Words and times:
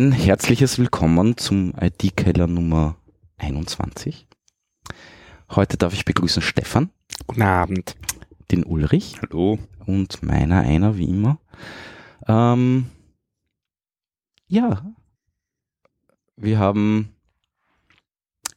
Ein 0.00 0.12
herzliches 0.12 0.78
Willkommen 0.78 1.36
zum 1.36 1.74
IT-Keller 1.78 2.46
Nummer 2.46 2.96
21. 3.36 4.26
Heute 5.50 5.76
darf 5.76 5.92
ich 5.92 6.06
begrüßen 6.06 6.40
Stefan. 6.40 6.88
Guten 7.26 7.42
Abend. 7.42 7.96
Den 8.50 8.64
Ulrich. 8.64 9.20
Hallo. 9.20 9.58
Und 9.84 10.22
meiner 10.22 10.60
einer, 10.60 10.96
wie 10.96 11.04
immer. 11.04 11.38
Ähm, 12.26 12.86
ja. 14.48 14.90
Wir 16.34 16.58
haben 16.58 17.10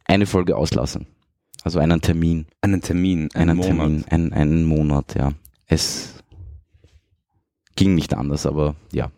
eine 0.06 0.26
Folge 0.26 0.56
auslassen. 0.56 1.08
Also 1.66 1.80
einen 1.80 2.00
Termin. 2.00 2.48
Einen 2.62 2.80
Termin. 2.80 3.30
Einen, 3.34 3.50
einen 3.50 3.58
Monat. 3.58 3.68
Termin. 3.68 4.06
Ein, 4.08 4.32
einen 4.32 4.64
Monat, 4.64 5.16
ja. 5.16 5.34
Es 5.66 6.24
ging 7.76 7.96
nicht 7.96 8.14
anders, 8.14 8.46
aber 8.46 8.78
ja. 8.94 9.12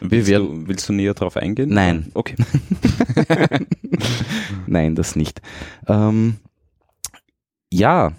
Willst, 0.00 0.28
werden, 0.28 0.64
du, 0.64 0.68
willst 0.68 0.88
du 0.88 0.92
näher 0.92 1.14
darauf 1.14 1.36
eingehen? 1.36 1.70
Nein. 1.70 2.10
Okay. 2.14 2.36
Nein, 4.66 4.94
das 4.94 5.16
nicht. 5.16 5.40
Ähm, 5.86 6.36
ja. 7.72 8.12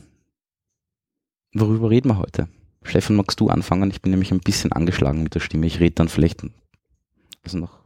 Worüber 1.53 1.89
reden 1.89 2.09
wir 2.09 2.17
heute? 2.17 2.47
Stefan, 2.83 3.15
magst 3.15 3.39
du 3.39 3.49
anfangen? 3.49 3.89
Ich 3.91 4.01
bin 4.01 4.11
nämlich 4.11 4.31
ein 4.31 4.39
bisschen 4.39 4.71
angeschlagen 4.71 5.23
mit 5.23 5.35
der 5.35 5.39
Stimme. 5.39 5.67
Ich 5.67 5.79
rede 5.79 5.95
dann 5.95 6.09
vielleicht 6.09 6.43
also 7.43 7.57
noch. 7.57 7.79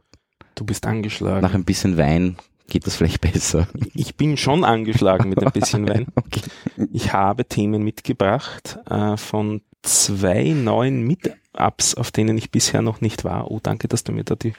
Du 0.54 0.64
bist 0.64 0.86
angeschlagen. 0.86 1.42
Nach 1.42 1.54
ein 1.54 1.64
bisschen 1.64 1.96
Wein 1.96 2.36
geht 2.68 2.86
das 2.86 2.96
vielleicht 2.96 3.20
besser. 3.20 3.68
Ich 3.94 4.16
bin 4.16 4.36
schon 4.36 4.64
angeschlagen 4.64 5.28
mit 5.28 5.44
ein 5.44 5.52
bisschen 5.52 5.88
Wein. 5.88 6.06
okay. 6.14 6.42
Ich 6.92 7.12
habe 7.12 7.44
Themen 7.44 7.82
mitgebracht 7.82 8.78
äh, 8.88 9.16
von 9.16 9.62
zwei 9.84 10.50
neuen 10.50 11.02
Meetups, 11.06 11.94
auf 11.94 12.10
denen 12.10 12.36
ich 12.36 12.50
bisher 12.50 12.82
noch 12.82 13.00
nicht 13.00 13.24
war. 13.24 13.50
Oh, 13.50 13.60
danke, 13.62 13.88
dass 13.88 14.04
du 14.04 14.12
mir 14.12 14.24
da 14.24 14.34
die 14.34 14.54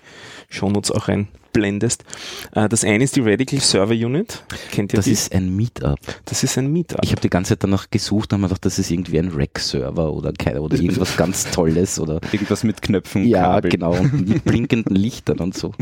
Shownotes 0.49 0.91
auch 0.91 1.07
reinblendest. 1.07 2.05
Äh, 2.53 2.69
das 2.69 2.83
eine 2.83 3.03
ist 3.03 3.15
die 3.15 3.21
Radical 3.21 3.59
Server 3.59 3.93
Unit. 3.93 4.43
Kennt 4.71 4.93
ihr 4.93 4.97
das? 4.97 5.05
Das 5.05 5.11
ist 5.11 5.33
ein 5.33 5.55
Meetup. 5.55 5.99
Das 6.25 6.43
ist 6.43 6.57
ein 6.57 6.71
Meetup. 6.71 6.99
Ich 7.03 7.11
habe 7.11 7.21
die 7.21 7.29
ganze 7.29 7.49
Zeit 7.49 7.63
danach 7.63 7.89
gesucht 7.89 8.31
und 8.31 8.37
habe 8.37 8.41
mir 8.43 8.47
gedacht, 8.49 8.65
das 8.65 8.79
ist 8.79 8.91
irgendwie 8.91 9.19
ein 9.19 9.29
Rack-Server 9.29 10.13
oder, 10.13 10.31
oder 10.61 10.77
irgendwas 10.77 11.17
ganz 11.17 11.49
Tolles 11.51 11.99
oder 11.99 12.21
irgendwas 12.31 12.63
mit 12.63 12.81
Knöpfen. 12.81 13.25
Ja, 13.25 13.43
Kabel. 13.43 13.71
genau. 13.71 13.93
Und 13.95 14.27
mit 14.29 14.45
blinkenden 14.45 14.95
Lichtern 14.95 15.39
und 15.39 15.55
so. 15.57 15.73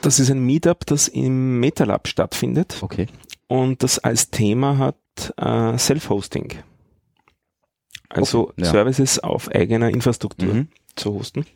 Das 0.00 0.18
ist 0.18 0.30
ein 0.30 0.44
Meetup, 0.44 0.86
das 0.86 1.08
im 1.08 1.60
MetaLab 1.60 2.08
stattfindet. 2.08 2.78
Okay. 2.80 3.06
Und 3.48 3.82
das 3.82 3.98
als 3.98 4.30
Thema 4.30 4.78
hat 4.78 4.96
äh, 5.36 5.76
Self-Hosting. 5.76 6.54
Also 8.10 8.48
okay, 8.48 8.62
ja. 8.62 8.70
Services 8.70 9.18
auf 9.20 9.48
eigener 9.48 9.88
Infrastruktur 9.88 10.52
mhm. 10.52 10.68
zu 10.96 11.14
hosten. 11.14 11.46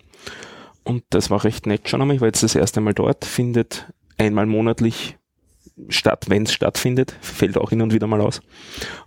Und 0.85 1.03
das 1.11 1.31
war 1.31 1.45
recht 1.45 1.67
nett 1.67 1.89
schon 1.89 2.01
einmal. 2.01 2.17
Ich 2.17 2.21
war 2.21 2.29
jetzt 2.29 2.43
das 2.43 2.55
erste 2.55 2.81
Mal 2.81 2.95
dort, 2.95 3.25
findet 3.25 3.93
einmal 4.19 4.47
monatlich 4.47 5.17
statt, 5.89 6.27
wenn 6.29 6.45
es 6.45 6.53
stattfindet, 6.53 7.17
fällt 7.21 7.59
auch 7.59 7.71
hin 7.71 7.83
und 7.83 7.93
wieder 7.93 8.07
mal 8.07 8.21
aus. 8.21 8.43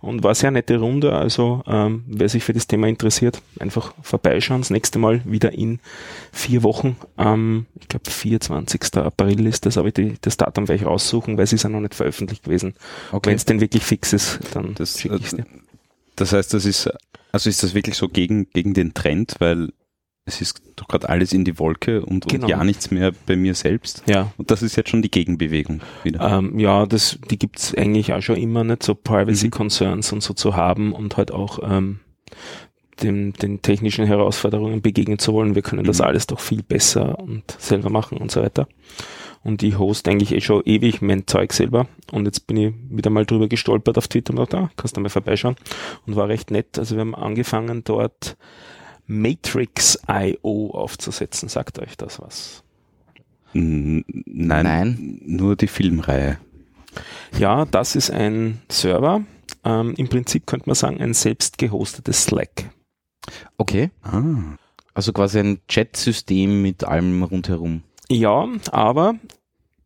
Und 0.00 0.22
war 0.22 0.34
sehr 0.34 0.50
nette 0.50 0.78
Runde, 0.78 1.14
also 1.14 1.62
ähm, 1.66 2.04
wer 2.06 2.28
sich 2.28 2.44
für 2.44 2.52
das 2.52 2.66
Thema 2.66 2.88
interessiert, 2.88 3.40
einfach 3.58 3.94
vorbeischauen. 4.02 4.60
Das 4.60 4.70
nächste 4.70 4.98
Mal 4.98 5.22
wieder 5.24 5.52
in 5.52 5.80
vier 6.32 6.62
Wochen, 6.62 6.96
ähm, 7.16 7.66
ich 7.80 7.88
glaube 7.88 8.10
24. 8.10 8.96
April 8.96 9.46
ist 9.46 9.64
das, 9.64 9.78
aber 9.78 9.90
die, 9.90 10.16
das 10.20 10.36
Datum 10.36 10.68
werde 10.68 10.82
ich 10.82 10.86
raussuchen, 10.86 11.36
weil 11.36 11.44
es 11.44 11.52
ist 11.52 11.62
ja 11.62 11.70
noch 11.70 11.80
nicht 11.80 11.94
veröffentlicht 11.94 12.44
gewesen. 12.44 12.74
Okay. 13.12 13.30
Wenn 13.30 13.36
es 13.36 13.44
denn 13.44 13.60
wirklich 13.60 13.84
fix 13.84 14.12
ist, 14.12 14.40
dann 14.52 14.74
schicke 14.84 15.16
ich 15.16 15.24
es 15.24 15.34
dir. 15.36 15.46
Das 16.18 16.32
heißt, 16.32 16.52
das 16.54 16.64
ist 16.64 16.90
also 17.32 17.50
ist 17.50 17.62
das 17.62 17.74
wirklich 17.74 17.96
so 17.96 18.08
gegen, 18.08 18.48
gegen 18.50 18.74
den 18.74 18.94
Trend, 18.94 19.36
weil 19.38 19.68
es 20.24 20.40
ist 20.40 20.60
doch 20.76 20.88
gerade 20.88 21.08
alles 21.08 21.32
in 21.32 21.44
die 21.44 21.58
Wolke 21.58 22.04
und, 22.04 22.28
genau. 22.28 22.44
und, 22.44 22.50
ja 22.50 22.62
nichts 22.62 22.90
mehr 22.90 23.12
bei 23.26 23.36
mir 23.36 23.54
selbst. 23.54 24.02
Ja. 24.06 24.32
Und 24.36 24.50
das 24.50 24.62
ist 24.62 24.76
jetzt 24.76 24.90
schon 24.90 25.02
die 25.02 25.10
Gegenbewegung 25.10 25.80
wieder. 26.02 26.20
Ähm, 26.20 26.58
ja, 26.58 26.84
das, 26.84 27.18
die 27.30 27.38
gibt's 27.38 27.74
eigentlich 27.74 28.12
auch 28.12 28.20
schon 28.20 28.36
immer 28.36 28.64
nicht, 28.64 28.82
so 28.82 28.94
Privacy 28.94 29.46
mhm. 29.46 29.50
Concerns 29.52 30.12
und 30.12 30.22
so 30.22 30.34
zu 30.34 30.54
haben 30.54 30.92
und 30.92 31.16
halt 31.16 31.32
auch 31.32 31.60
ähm, 31.62 32.00
dem, 33.02 33.32
den 33.34 33.62
technischen 33.62 34.04
Herausforderungen 34.04 34.82
begegnen 34.82 35.18
zu 35.18 35.32
wollen. 35.32 35.54
Wir 35.54 35.62
können 35.62 35.82
mhm. 35.82 35.86
das 35.86 36.00
alles 36.00 36.26
doch 36.26 36.40
viel 36.40 36.62
besser 36.62 37.18
und 37.18 37.56
selber 37.58 37.88
machen 37.88 38.18
und 38.18 38.30
so 38.30 38.42
weiter 38.42 38.68
und 39.42 39.62
ich 39.62 39.78
host 39.78 40.08
eigentlich 40.08 40.32
eh 40.32 40.40
schon 40.40 40.62
ewig 40.64 41.00
mein 41.02 41.26
Zeug 41.26 41.52
selber 41.52 41.86
und 42.12 42.26
jetzt 42.26 42.46
bin 42.46 42.56
ich 42.56 42.74
wieder 42.90 43.10
mal 43.10 43.26
drüber 43.26 43.48
gestolpert 43.48 43.98
auf 43.98 44.08
Twitter 44.08 44.30
und 44.30 44.36
dachte, 44.36 44.58
ah, 44.58 44.70
kannst 44.76 44.96
du 44.96 45.00
mal 45.00 45.08
vorbeischauen 45.08 45.56
und 46.06 46.16
war 46.16 46.28
recht 46.28 46.50
nett. 46.50 46.78
Also 46.78 46.96
wir 46.96 47.00
haben 47.00 47.14
angefangen 47.14 47.84
dort 47.84 48.36
Matrix.io 49.06 50.70
aufzusetzen. 50.72 51.48
Sagt 51.48 51.78
euch 51.78 51.96
das 51.96 52.20
was? 52.20 52.62
Nein, 53.52 54.04
Nein, 54.26 55.20
nur 55.24 55.56
die 55.56 55.66
Filmreihe. 55.66 56.38
Ja, 57.38 57.64
das 57.64 57.96
ist 57.96 58.10
ein 58.10 58.60
Server. 58.70 59.22
Ähm, 59.64 59.94
Im 59.96 60.08
Prinzip 60.08 60.46
könnte 60.46 60.68
man 60.68 60.74
sagen, 60.74 61.00
ein 61.00 61.14
selbst 61.14 61.58
gehostetes 61.58 62.24
Slack. 62.24 62.70
Okay. 63.56 63.90
Ah. 64.02 64.56
Also 64.94 65.12
quasi 65.12 65.38
ein 65.38 65.60
Chat-System 65.68 66.62
mit 66.62 66.84
allem 66.84 67.22
rundherum. 67.22 67.82
Ja, 68.10 68.48
aber 68.70 69.16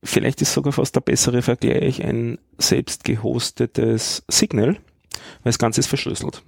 vielleicht 0.03 0.43
ist 0.43 0.53
sogar 0.53 0.73
fast 0.73 0.95
der 0.95 1.01
bessere 1.01 1.43
Vergleich 1.43 2.03
ein 2.05 2.39
selbst 2.59 3.05
gehostetes 3.05 4.23
Signal, 4.29 4.75
weil 4.75 4.81
das 5.45 5.59
Ganze 5.59 5.81
ist 5.81 5.89
verschlüsselt. 5.89 6.43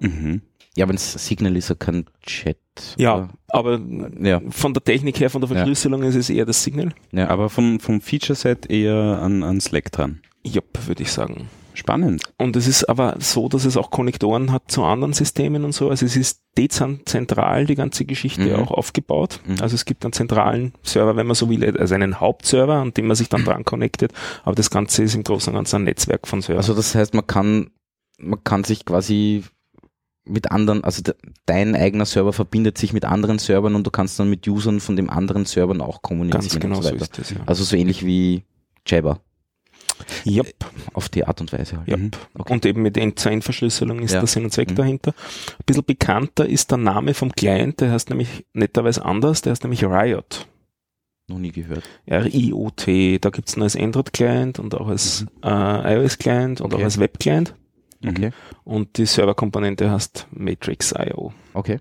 Mhm. 0.00 0.42
Ja, 0.76 0.84
aber 0.84 0.92
das 0.92 1.12
Signal 1.12 1.56
ist 1.56 1.70
ja 1.70 1.74
kein 1.74 2.06
Chat. 2.22 2.58
Ja, 2.96 3.30
aber 3.48 3.80
ja. 4.20 4.40
von 4.50 4.72
der 4.74 4.84
Technik 4.84 5.18
her, 5.18 5.28
von 5.28 5.40
der 5.40 5.48
Verschlüsselung 5.48 6.04
ja. 6.04 6.08
ist 6.08 6.14
es 6.14 6.30
eher 6.30 6.44
das 6.44 6.62
Signal. 6.62 6.94
Ja, 7.10 7.28
aber 7.28 7.50
vom, 7.50 7.80
vom 7.80 8.00
Feature-Set 8.00 8.70
eher 8.70 9.20
an, 9.20 9.42
an 9.42 9.60
Slack 9.60 9.90
dran. 9.90 10.20
Ja, 10.44 10.62
würde 10.86 11.02
ich 11.02 11.10
sagen. 11.10 11.48
Spannend. 11.78 12.24
Und 12.38 12.56
es 12.56 12.66
ist 12.66 12.88
aber 12.88 13.14
so, 13.20 13.48
dass 13.48 13.64
es 13.64 13.76
auch 13.76 13.92
Konnektoren 13.92 14.50
hat 14.50 14.68
zu 14.68 14.82
anderen 14.82 15.12
Systemen 15.12 15.64
und 15.64 15.70
so. 15.70 15.90
Also 15.90 16.06
es 16.06 16.16
ist 16.16 16.42
dezentral 16.56 17.66
die 17.66 17.76
ganze 17.76 18.04
Geschichte 18.04 18.42
mhm. 18.42 18.56
auch 18.56 18.72
aufgebaut. 18.72 19.38
Mhm. 19.46 19.58
Also 19.60 19.76
es 19.76 19.84
gibt 19.84 20.04
einen 20.04 20.12
zentralen 20.12 20.72
Server, 20.82 21.14
wenn 21.14 21.28
man 21.28 21.36
so 21.36 21.48
will, 21.48 21.78
also 21.78 21.94
einen 21.94 22.18
Hauptserver, 22.18 22.74
an 22.74 22.94
dem 22.94 23.06
man 23.06 23.14
sich 23.14 23.28
dann 23.28 23.44
dran 23.44 23.64
connectet. 23.64 24.12
Aber 24.42 24.56
das 24.56 24.70
Ganze 24.70 25.04
ist 25.04 25.14
im 25.14 25.22
Großen 25.22 25.52
und 25.52 25.56
Ganzen 25.56 25.76
ein 25.76 25.84
Netzwerk 25.84 26.26
von 26.26 26.42
Servern. 26.42 26.58
Also 26.58 26.74
das 26.74 26.96
heißt, 26.96 27.14
man 27.14 27.28
kann, 27.28 27.70
man 28.18 28.42
kann 28.42 28.64
sich 28.64 28.84
quasi 28.84 29.44
mit 30.24 30.50
anderen, 30.50 30.82
also 30.82 31.00
de, 31.00 31.14
dein 31.46 31.76
eigener 31.76 32.06
Server 32.06 32.32
verbindet 32.32 32.76
sich 32.76 32.92
mit 32.92 33.04
anderen 33.04 33.38
Servern 33.38 33.76
und 33.76 33.86
du 33.86 33.92
kannst 33.92 34.18
dann 34.18 34.28
mit 34.28 34.48
Usern 34.48 34.80
von 34.80 34.96
dem 34.96 35.10
anderen 35.10 35.44
Servern 35.44 35.80
auch 35.80 36.02
kommunizieren. 36.02 36.42
Ganz 36.42 36.58
genau 36.58 36.82
so, 36.82 36.88
so 36.88 36.94
ist 36.96 37.18
das, 37.18 37.30
ja. 37.30 37.36
Also 37.46 37.62
so 37.62 37.76
ähnlich 37.76 38.04
wie 38.04 38.42
Jabber. 38.84 39.20
Yep. 40.26 40.54
Auf 40.92 41.08
die 41.08 41.24
Art 41.24 41.40
und 41.40 41.52
Weise 41.52 41.78
halt. 41.78 41.88
Yep. 41.88 41.98
Mhm. 41.98 42.10
Okay. 42.34 42.52
Und 42.52 42.66
eben 42.66 42.82
mit 42.82 42.96
End-zu-End-Verschlüsselung 42.96 44.00
ist 44.00 44.12
ja. 44.12 44.20
der 44.20 44.26
Sinn 44.26 44.44
und 44.44 44.50
Zweck 44.50 44.70
mhm. 44.70 44.76
dahinter. 44.76 45.10
Ein 45.12 45.64
bisschen 45.66 45.84
bekannter 45.84 46.46
ist 46.46 46.70
der 46.70 46.78
Name 46.78 47.14
vom 47.14 47.32
Client, 47.32 47.80
der 47.80 47.92
heißt 47.92 48.10
nämlich 48.10 48.46
netterweise 48.52 49.04
anders, 49.04 49.42
der 49.42 49.52
heißt 49.52 49.62
nämlich 49.62 49.84
Riot. 49.84 50.46
Noch 51.28 51.38
nie 51.38 51.52
gehört. 51.52 51.84
R-I-O-T. 52.06 53.18
Da 53.18 53.28
gibt's 53.28 53.54
einen 53.54 53.64
als 53.64 53.76
Android-Client 53.76 54.58
und 54.58 54.74
auch 54.74 54.88
als 54.88 55.22
mhm. 55.22 55.28
äh, 55.44 55.94
iOS-Client 55.94 56.60
und 56.60 56.72
okay. 56.72 56.80
auch 56.80 56.84
als 56.84 56.98
Web-Client. 56.98 57.54
Okay. 58.06 58.30
Und 58.64 58.96
die 58.96 59.06
Serverkomponente 59.06 59.90
heißt 59.90 60.28
Matrix.io. 60.30 61.32
Okay. 61.52 61.80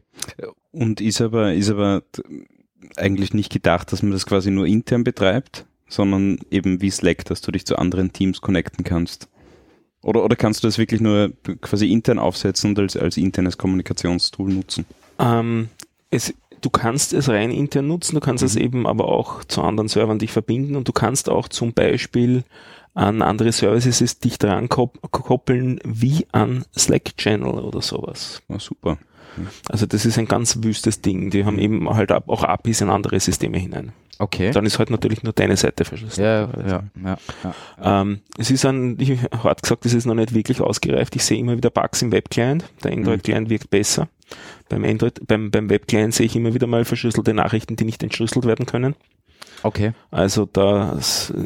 Und 0.71 0.99
ist 0.99 1.21
aber, 1.21 1.53
ist 1.53 1.69
aber 1.69 2.03
eigentlich 2.95 3.33
nicht 3.33 3.51
gedacht, 3.51 3.91
dass 3.91 4.03
man 4.03 4.11
das 4.11 4.25
quasi 4.25 4.51
nur 4.51 4.65
intern 4.65 5.03
betreibt, 5.03 5.65
sondern 5.87 6.39
eben 6.51 6.81
wie 6.81 6.89
Slack, 6.89 7.25
dass 7.25 7.41
du 7.41 7.51
dich 7.51 7.65
zu 7.65 7.77
anderen 7.77 8.13
Teams 8.13 8.41
connecten 8.41 8.83
kannst. 8.83 9.27
Oder, 10.01 10.23
oder 10.23 10.35
kannst 10.35 10.63
du 10.63 10.67
das 10.67 10.77
wirklich 10.77 11.01
nur 11.01 11.33
quasi 11.61 11.91
intern 11.91 12.19
aufsetzen 12.19 12.71
und 12.71 12.79
als, 12.79 12.95
als 12.95 13.17
internes 13.17 13.57
Kommunikationstool 13.57 14.53
nutzen? 14.53 14.85
Ähm, 15.19 15.69
es, 16.11 16.33
du 16.61 16.69
kannst 16.69 17.13
es 17.13 17.29
rein 17.29 17.51
intern 17.51 17.87
nutzen, 17.87 18.15
du 18.15 18.21
kannst 18.21 18.43
mhm. 18.43 18.47
es 18.47 18.55
eben 18.55 18.87
aber 18.87 19.05
auch 19.05 19.43
zu 19.43 19.61
anderen 19.61 19.87
Servern 19.87 20.19
dich 20.19 20.31
verbinden 20.31 20.75
und 20.75 20.87
du 20.87 20.93
kannst 20.93 21.29
auch 21.29 21.47
zum 21.47 21.73
Beispiel 21.73 22.43
an 22.93 23.21
andere 23.21 23.51
Services 23.51 24.19
dich 24.19 24.39
dran 24.39 24.69
koppeln 24.69 25.79
wie 25.83 26.25
an 26.31 26.65
Slack 26.75 27.15
Channel 27.17 27.59
oder 27.59 27.81
sowas. 27.81 28.41
Ja, 28.49 28.59
super. 28.59 28.97
Also 29.69 29.85
das 29.85 30.05
ist 30.05 30.17
ein 30.17 30.27
ganz 30.27 30.63
wüstes 30.63 31.01
Ding. 31.01 31.29
Die 31.29 31.45
haben 31.45 31.55
mhm. 31.55 31.61
eben 31.61 31.89
halt 31.89 32.11
auch 32.11 32.43
APIs 32.43 32.81
in 32.81 32.89
andere 32.89 33.19
Systeme 33.19 33.59
hinein. 33.59 33.93
Okay. 34.19 34.51
Dann 34.51 34.65
ist 34.65 34.79
halt 34.79 34.89
natürlich 34.89 35.23
nur 35.23 35.33
deine 35.33 35.57
Seite 35.57 35.85
verschlüsselt. 35.85 36.25
Ja, 36.25 36.49
ja, 36.67 36.83
ja, 37.03 37.17
ja. 37.43 38.01
Ähm, 38.01 38.21
es 38.37 38.49
ist 38.49 38.65
ein, 38.65 38.99
ich 38.99 39.19
hart 39.43 39.61
gesagt, 39.61 39.85
es 39.85 39.93
ist 39.93 40.05
noch 40.05 40.15
nicht 40.15 40.33
wirklich 40.33 40.61
ausgereift. 40.61 41.15
Ich 41.15 41.23
sehe 41.23 41.37
immer 41.37 41.55
wieder 41.55 41.69
Bugs 41.69 42.01
im 42.01 42.11
Web-Client. 42.11 42.65
Der 42.83 42.91
Android-Client 42.93 43.47
mhm. 43.47 43.51
wirkt 43.51 43.69
besser. 43.69 44.07
Beim 44.69 44.83
Android, 44.83 45.25
beim, 45.27 45.51
beim 45.51 45.69
Web-Client 45.69 46.13
sehe 46.13 46.25
ich 46.25 46.35
immer 46.35 46.53
wieder 46.53 46.67
mal 46.67 46.83
verschlüsselte 46.83 47.33
Nachrichten, 47.33 47.75
die 47.75 47.85
nicht 47.85 48.03
entschlüsselt 48.03 48.45
werden 48.45 48.65
können. 48.65 48.95
Okay. 49.63 49.93
Also 50.11 50.45
da 50.45 50.99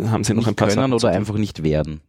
haben 0.09 0.23
sie 0.23 0.33
noch 0.33 0.41
nicht 0.41 0.47
ein 0.47 0.56
paar 0.56 0.68
können 0.68 0.75
Sachen 0.75 0.94
oder 0.94 1.09
einfach 1.09 1.35
nicht 1.35 1.63
werden. 1.63 2.01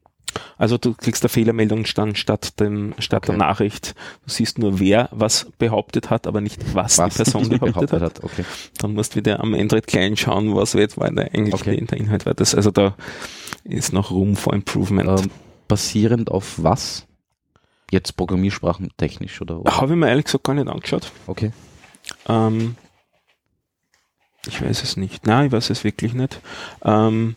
Also 0.59 0.79
du 0.79 0.95
kriegst 0.95 1.23
eine 1.23 1.29
Fehlermeldung 1.29 1.85
dann 1.95 2.15
statt 2.15 2.59
dem 2.61 2.95
statt 2.99 3.25
okay. 3.25 3.33
der 3.33 3.39
Nachricht. 3.39 3.95
Du 4.25 4.31
siehst 4.31 4.59
nur, 4.59 4.79
wer 4.81 5.09
was 5.13 5.47
behauptet 5.59 6.11
hat, 6.11 6.27
aber 6.27 6.41
nicht 6.41 6.75
was, 6.75 6.99
was 6.99 7.15
die 7.15 7.23
Person 7.23 7.49
behauptet, 7.49 7.91
behauptet, 7.91 8.03
hat. 8.03 8.25
Okay. 8.25 8.45
Dann 8.79 8.95
musst 8.95 9.15
du 9.15 9.17
wieder 9.17 9.41
am 9.41 9.55
Android 9.55 9.87
Client 9.87 10.19
schauen, 10.19 10.55
was 10.55 10.73
jetzt 10.75 10.99
war 10.99 11.11
der 11.11 11.35
eigentlich 11.35 11.55
okay. 11.55 11.85
der 11.85 11.99
Inhalt 11.99 12.27
war. 12.27 12.35
Das, 12.35 12.55
also 12.55 12.71
da 12.71 12.95
ist 13.65 13.93
noch 13.93 14.11
Room 14.11 14.37
for 14.37 14.53
Improvement. 14.53 15.21
Ähm, 15.21 15.31
basierend 15.69 16.31
auf 16.31 16.63
was? 16.63 17.07
Jetzt 17.91 18.17
Programmiersprachen 18.17 18.91
technisch 18.97 19.41
oder? 19.41 19.63
Habe 19.67 19.93
ich 19.93 19.99
mir 19.99 20.09
ehrlich 20.09 20.25
gesagt 20.25 20.45
gar 20.45 20.55
nicht 20.55 20.69
angeschaut. 20.69 21.13
Okay. 21.27 21.53
Ähm, 22.29 22.77
ich 24.47 24.61
weiß 24.61 24.83
es 24.83 24.97
nicht. 24.97 25.27
Nein, 25.27 25.47
ich 25.47 25.53
weiß 25.53 25.71
es 25.71 25.85
wirklich 25.85 26.15
nicht. 26.15 26.41
Ähm, 26.85 27.37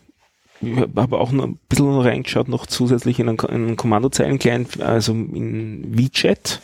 ich 0.61 0.77
habe 0.77 1.19
auch 1.19 1.31
noch 1.31 1.45
ein 1.45 1.59
bisschen 1.69 1.99
reingeschaut, 1.99 2.47
noch 2.47 2.65
zusätzlich 2.65 3.19
in 3.19 3.29
einen, 3.29 3.39
einen 3.39 3.75
Kommandozeilen-Client, 3.75 4.81
also 4.81 5.13
in 5.13 5.95
VChat. 5.97 6.61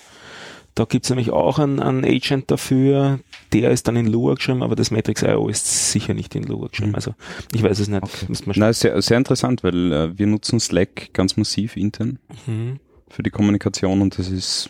Da 0.73 0.85
gibt 0.85 1.03
es 1.03 1.09
nämlich 1.09 1.31
auch 1.31 1.59
einen, 1.59 1.81
einen, 1.81 2.05
Agent 2.05 2.49
dafür, 2.49 3.19
der 3.51 3.71
ist 3.71 3.87
dann 3.89 3.97
in 3.97 4.07
Lua 4.07 4.35
geschrieben, 4.35 4.63
aber 4.63 4.75
das 4.75 4.89
Matrix.io 4.89 5.49
ist 5.49 5.91
sicher 5.91 6.13
nicht 6.13 6.33
in 6.33 6.43
Lua 6.43 6.67
geschrieben. 6.67 6.91
Mhm. 6.91 6.95
Also 6.95 7.13
ich 7.53 7.61
weiß 7.61 7.79
es 7.79 7.89
nicht. 7.89 8.01
Okay. 8.01 8.53
Na, 8.55 8.71
sehr, 8.71 9.01
sehr 9.01 9.17
interessant, 9.17 9.63
weil 9.63 9.91
äh, 9.91 10.17
wir 10.17 10.27
nutzen 10.27 10.61
Slack 10.61 11.13
ganz 11.13 11.35
massiv 11.35 11.75
intern 11.75 12.19
mhm. 12.47 12.79
für 13.09 13.21
die 13.21 13.31
Kommunikation 13.31 14.01
und 14.01 14.17
das 14.17 14.29
ist 14.29 14.69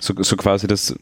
so, 0.00 0.14
so 0.22 0.36
quasi 0.36 0.66
das 0.66 0.94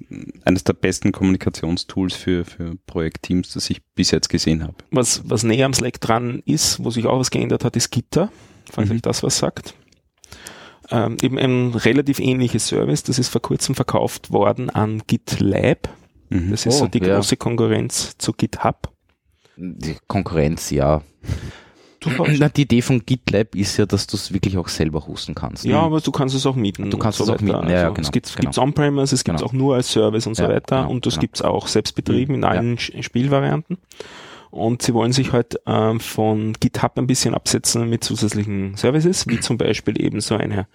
eines 0.45 0.65
der 0.65 0.73
besten 0.73 1.13
Kommunikationstools 1.13 2.15
für, 2.15 2.45
für 2.45 2.77
Projektteams, 2.87 3.53
das 3.53 3.71
ich 3.71 3.83
bis 3.95 4.11
jetzt 4.11 4.29
gesehen 4.29 4.63
habe. 4.63 4.75
Was, 4.91 5.23
was 5.29 5.43
näher 5.43 5.67
am 5.67 5.75
Slack 5.75 6.01
dran 6.01 6.43
ist, 6.45 6.83
wo 6.83 6.91
sich 6.91 7.07
auch 7.07 7.19
was 7.19 7.31
geändert 7.31 7.65
hat, 7.65 7.77
ist 7.77 7.91
Gitter, 7.91 8.31
falls 8.71 8.89
mhm. 8.89 8.97
euch 8.97 9.03
das 9.03 9.23
was 9.23 9.39
sagt. 9.39 9.75
Ähm, 10.91 11.17
eben 11.21 11.39
ein 11.39 11.75
relativ 11.75 12.21
ähnliches 12.21 12.69
Service, 12.69 13.03
das 13.03 13.19
ist 13.19 13.29
vor 13.29 13.43
kurzem 13.43 13.75
verkauft 13.75 14.31
worden 14.31 14.71
an 14.71 15.03
GitLab. 15.07 15.89
Mhm. 16.31 16.51
Das 16.51 16.67
ist 16.67 16.77
oh, 16.77 16.79
so 16.81 16.87
die 16.87 17.01
ja. 17.01 17.17
große 17.17 17.37
Konkurrenz 17.37 18.17
zu 18.19 18.33
GitHub. 18.33 18.93
Die 19.57 19.97
Konkurrenz, 20.07 20.71
ja. 20.71 21.03
Na, 22.39 22.49
die 22.49 22.63
Idee 22.63 22.83
von 22.83 23.05
GitLab 23.05 23.55
ist 23.55 23.77
ja, 23.77 23.87
dass 23.87 24.07
du 24.07 24.17
es 24.17 24.33
wirklich 24.33 24.57
auch 24.59 24.69
selber 24.69 25.07
hosten 25.07 25.35
kannst. 25.35 25.65
Ja, 25.65 25.81
aber 25.81 26.01
du 26.01 26.11
kannst 26.13 26.35
es 26.35 26.47
auch 26.47 26.57
mieten. 26.57 26.91
Du 26.91 26.99
kannst 26.99 27.21
es 27.21 27.29
auch 27.29 27.41
mieten, 27.41 27.69
ja, 27.69 27.85
also 27.85 27.95
genau. 27.95 28.07
Es 28.07 28.13
gibt 28.13 28.37
genau. 28.37 28.63
On-Premise, 28.63 29.15
es 29.15 29.25
gibt 29.25 29.37
es 29.37 29.41
genau. 29.41 29.51
auch 29.51 29.53
nur 29.53 29.75
als 29.77 29.91
Service 29.91 30.27
und 30.27 30.35
so 30.35 30.45
ja, 30.45 30.49
weiter 30.49 30.83
genau, 30.83 30.91
und 30.91 31.07
das 31.07 31.15
genau. 31.15 31.21
gibt 31.21 31.37
es 31.37 31.43
auch 31.43 31.67
selbst 31.69 31.95
betrieben 31.95 32.35
in 32.35 32.45
allen 32.45 32.77
ja. 32.77 33.03
Spielvarianten. 33.03 33.79
Und 34.51 34.83
sie 34.83 34.95
wollen 34.95 35.13
sich 35.13 35.33
halt 35.33 35.61
ähm, 35.67 36.01
von 36.01 36.55
GitHub 36.55 36.97
ein 36.97 37.07
bisschen 37.07 37.35
absetzen 37.35 37.91
mit 37.91 38.05
zusätzlichen 38.05 38.77
Services, 38.77 39.27
wie 39.27 39.41
zum 39.41 39.59
Beispiel 39.59 40.01
eben 40.01 40.21
so 40.21 40.37
eine 40.37 40.67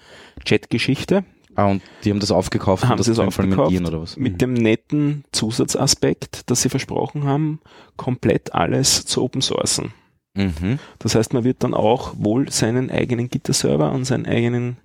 Chat-Geschichte. 0.46 1.24
Ah, 1.56 1.66
und 1.66 1.82
die 2.04 2.12
haben 2.12 2.20
das 2.20 2.32
aufgekauft 2.32 2.84
haben 2.84 2.92
und 2.92 3.00
das, 3.00 3.08
das 3.08 3.20
aufgekauft 3.20 3.76
oder 3.76 4.02
was? 4.02 4.18
Mit 4.18 4.34
mhm. 4.34 4.38
dem 4.38 4.54
netten 4.54 5.24
Zusatzaspekt, 5.32 6.50
dass 6.50 6.62
sie 6.62 6.70
versprochen 6.70 7.26
haben, 7.26 7.60
komplett 7.98 8.54
alles 8.54 9.06
zu 9.06 9.22
open 9.24 9.42
sourcen. 9.42 9.94
Mhm. 10.34 10.80
Das 11.00 11.16
heißt, 11.16 11.34
man 11.34 11.44
wird 11.44 11.64
dann 11.64 11.74
auch 11.74 12.14
wohl 12.18 12.50
seinen 12.50 12.90
eigenen 12.90 13.30
Gitter-Server 13.30 13.92
und 13.92 14.06
seinen 14.06 14.26
eigenen 14.26 14.78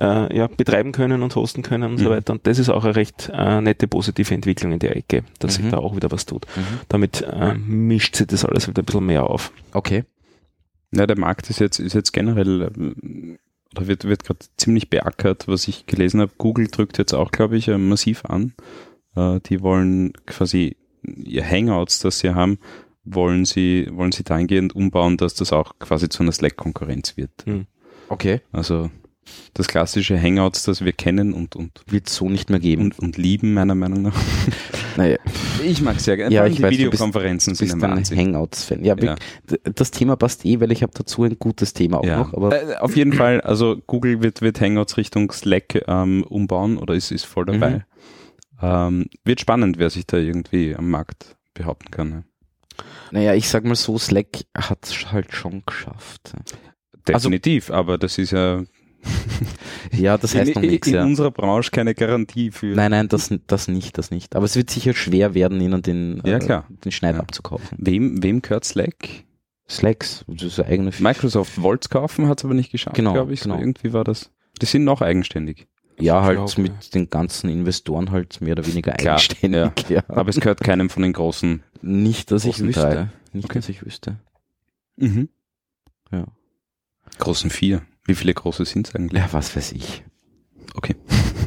äh, 0.00 0.36
ja, 0.36 0.46
betreiben 0.46 0.92
können 0.92 1.22
und 1.22 1.34
hosten 1.36 1.62
können 1.62 1.90
und 1.90 2.00
mhm. 2.00 2.04
so 2.04 2.10
weiter. 2.10 2.32
Und 2.32 2.46
das 2.46 2.58
ist 2.58 2.68
auch 2.68 2.84
eine 2.84 2.96
recht 2.96 3.30
äh, 3.32 3.60
nette 3.60 3.88
positive 3.88 4.34
Entwicklung 4.34 4.72
in 4.72 4.78
der 4.78 4.96
Ecke, 4.96 5.24
dass 5.38 5.58
mhm. 5.58 5.62
sich 5.62 5.70
da 5.72 5.78
auch 5.78 5.96
wieder 5.96 6.10
was 6.10 6.26
tut. 6.26 6.46
Mhm. 6.56 6.80
Damit 6.88 7.22
äh, 7.22 7.54
mischt 7.54 8.16
sich 8.16 8.26
das 8.26 8.44
alles 8.44 8.68
wieder 8.68 8.82
ein 8.82 8.86
bisschen 8.86 9.06
mehr 9.06 9.24
auf. 9.24 9.52
Okay. 9.72 10.04
Ja, 10.92 11.06
der 11.06 11.18
Markt 11.18 11.50
ist 11.50 11.60
jetzt, 11.60 11.78
ist 11.78 11.94
jetzt 11.94 12.12
generell, 12.12 12.62
äh, 12.62 13.36
da 13.74 13.86
wird, 13.86 14.04
wird 14.04 14.24
gerade 14.24 14.40
ziemlich 14.56 14.88
beackert, 14.88 15.48
was 15.48 15.68
ich 15.68 15.86
gelesen 15.86 16.20
habe. 16.20 16.32
Google 16.38 16.68
drückt 16.68 16.98
jetzt 16.98 17.12
auch, 17.12 17.32
glaube 17.32 17.56
ich, 17.56 17.68
äh, 17.68 17.78
massiv 17.78 18.24
an. 18.24 18.54
Äh, 19.14 19.40
die 19.40 19.62
wollen 19.62 20.12
quasi 20.26 20.76
ihr 21.02 21.48
Hangouts, 21.48 22.00
das 22.00 22.18
sie 22.20 22.34
haben, 22.34 22.58
wollen 23.06 23.44
sie, 23.44 23.88
wollen 23.92 24.12
sie 24.12 24.24
dahingehend 24.24 24.74
umbauen, 24.74 25.16
dass 25.16 25.34
das 25.34 25.52
auch 25.52 25.78
quasi 25.78 26.08
zu 26.08 26.22
einer 26.22 26.32
Slack-Konkurrenz 26.32 27.16
wird. 27.16 27.30
Hm. 27.44 27.66
Okay. 28.08 28.40
Also 28.52 28.90
das 29.54 29.68
klassische 29.68 30.20
Hangouts, 30.20 30.64
das 30.64 30.84
wir 30.84 30.92
kennen 30.92 31.32
und, 31.32 31.56
und 31.56 31.82
wird 31.86 32.08
so 32.08 32.28
nicht 32.28 32.50
mehr 32.50 32.60
geben. 32.60 32.82
Und, 32.82 32.98
und 32.98 33.16
lieben, 33.16 33.54
meiner 33.54 33.74
Meinung 33.74 34.02
nach. 34.02 34.16
Naja. 34.96 35.18
Ich 35.62 35.82
mag 35.82 36.00
sehr 36.00 36.16
gerne. 36.16 36.34
Ja, 36.34 36.46
ich 36.46 36.56
die 36.56 36.62
weiß, 36.62 36.70
Videokonferenzen 36.70 37.52
du 37.52 37.58
bist, 37.58 37.70
sind 37.70 37.84
ein 37.84 38.02
Hangouts-Fan. 38.02 38.82
Ja, 38.82 38.96
ja, 38.96 39.14
das 39.74 39.90
Thema 39.90 40.16
passt 40.16 40.46
eh, 40.46 40.58
weil 40.58 40.72
ich 40.72 40.82
habe 40.82 40.92
dazu 40.94 41.24
ein 41.24 41.38
gutes 41.38 41.74
Thema 41.74 41.98
auch 41.98 42.04
ja. 42.06 42.16
noch. 42.20 42.32
Aber 42.32 42.70
äh, 42.70 42.76
auf 42.76 42.96
jeden 42.96 43.12
Fall, 43.12 43.42
also 43.42 43.76
Google 43.86 44.22
wird, 44.22 44.40
wird 44.40 44.58
Hangouts 44.58 44.96
Richtung 44.96 45.30
Slack 45.32 45.84
ähm, 45.86 46.24
umbauen 46.24 46.78
oder 46.78 46.94
ist, 46.94 47.12
ist 47.12 47.26
voll 47.26 47.44
dabei. 47.44 47.70
Mhm. 47.70 47.82
Ähm, 48.62 49.06
wird 49.22 49.42
spannend, 49.42 49.76
wer 49.76 49.90
sich 49.90 50.06
da 50.06 50.16
irgendwie 50.16 50.74
am 50.74 50.88
Markt 50.88 51.36
behaupten 51.52 51.90
kann. 51.90 52.10
Ja. 52.10 52.22
Naja, 53.10 53.34
ich 53.34 53.48
sag 53.48 53.64
mal 53.64 53.74
so, 53.74 53.98
Slack 53.98 54.44
hat 54.56 54.84
es 54.84 55.12
halt 55.12 55.32
schon 55.32 55.62
geschafft. 55.64 56.32
Definitiv, 57.06 57.70
also, 57.70 57.78
aber 57.78 57.98
das 57.98 58.18
ist 58.18 58.32
ja 58.32 58.64
ja, 59.92 60.18
das 60.18 60.34
heißt 60.34 60.48
in, 60.48 60.54
noch 60.54 60.62
nichts. 60.62 60.88
In 60.88 60.94
ja. 60.94 61.04
unserer 61.04 61.30
Branche 61.30 61.70
keine 61.70 61.94
Garantie 61.94 62.50
für. 62.50 62.74
Nein, 62.74 62.90
nein, 62.90 63.08
das, 63.08 63.32
das 63.46 63.68
nicht, 63.68 63.98
das 63.98 64.10
nicht. 64.10 64.36
Aber 64.36 64.44
es 64.44 64.56
wird 64.56 64.70
sicher 64.70 64.94
schwer 64.94 65.34
werden, 65.34 65.60
ihnen 65.60 65.82
den, 65.82 66.20
ja, 66.24 66.38
klar. 66.38 66.66
Äh, 66.70 66.74
den 66.84 66.92
Schneid 66.92 67.14
ja. 67.14 67.20
abzukaufen. 67.20 67.78
Wem, 67.80 68.22
wem 68.22 68.42
gehört 68.42 68.64
Slack? 68.64 69.24
Slacks, 69.68 70.24
das 70.28 70.44
ist 70.44 70.60
eine 70.60 70.68
eigene 70.68 70.92
Microsoft 70.98 71.60
wollte 71.60 71.86
es 71.86 71.90
kaufen, 71.90 72.28
hat 72.28 72.38
es 72.38 72.44
aber 72.44 72.54
nicht 72.54 72.70
geschafft, 72.70 72.94
genau, 72.94 73.14
glaube 73.14 73.32
ich. 73.32 73.40
Genau. 73.40 73.56
So 73.56 73.60
irgendwie 73.60 73.92
war 73.92 74.04
das. 74.04 74.30
Die 74.60 74.66
sind 74.66 74.84
noch 74.84 75.02
eigenständig. 75.02 75.66
Ja, 75.98 76.22
halt 76.22 76.36
glaub, 76.36 76.58
mit 76.58 76.72
ja. 76.72 76.90
den 76.94 77.10
ganzen 77.10 77.50
Investoren 77.50 78.10
halt 78.10 78.40
mehr 78.40 78.52
oder 78.52 78.66
weniger 78.66 78.92
Klar, 78.92 79.14
eigenständig. 79.14 79.72
Ja. 79.88 80.02
Aber 80.08 80.28
es 80.28 80.38
gehört 80.38 80.60
keinem 80.60 80.90
von 80.90 81.02
den 81.02 81.12
großen. 81.12 81.62
Nicht, 81.82 82.30
dass 82.30 82.44
ich 82.44 82.60
wüsste. 82.60 82.80
Drei. 82.80 83.08
Nicht, 83.32 83.46
okay. 83.46 83.58
dass 83.58 83.68
ich 83.68 83.84
wüsste. 83.84 84.16
Mhm. 84.96 85.28
Ja. 86.10 86.26
Großen 87.18 87.50
vier. 87.50 87.82
Wie 88.04 88.14
viele 88.14 88.34
große 88.34 88.64
sind 88.64 88.88
es 88.88 88.94
eigentlich? 88.94 89.20
Ja, 89.20 89.28
was 89.32 89.56
weiß 89.56 89.72
ich. 89.72 90.04
Okay. 90.74 90.94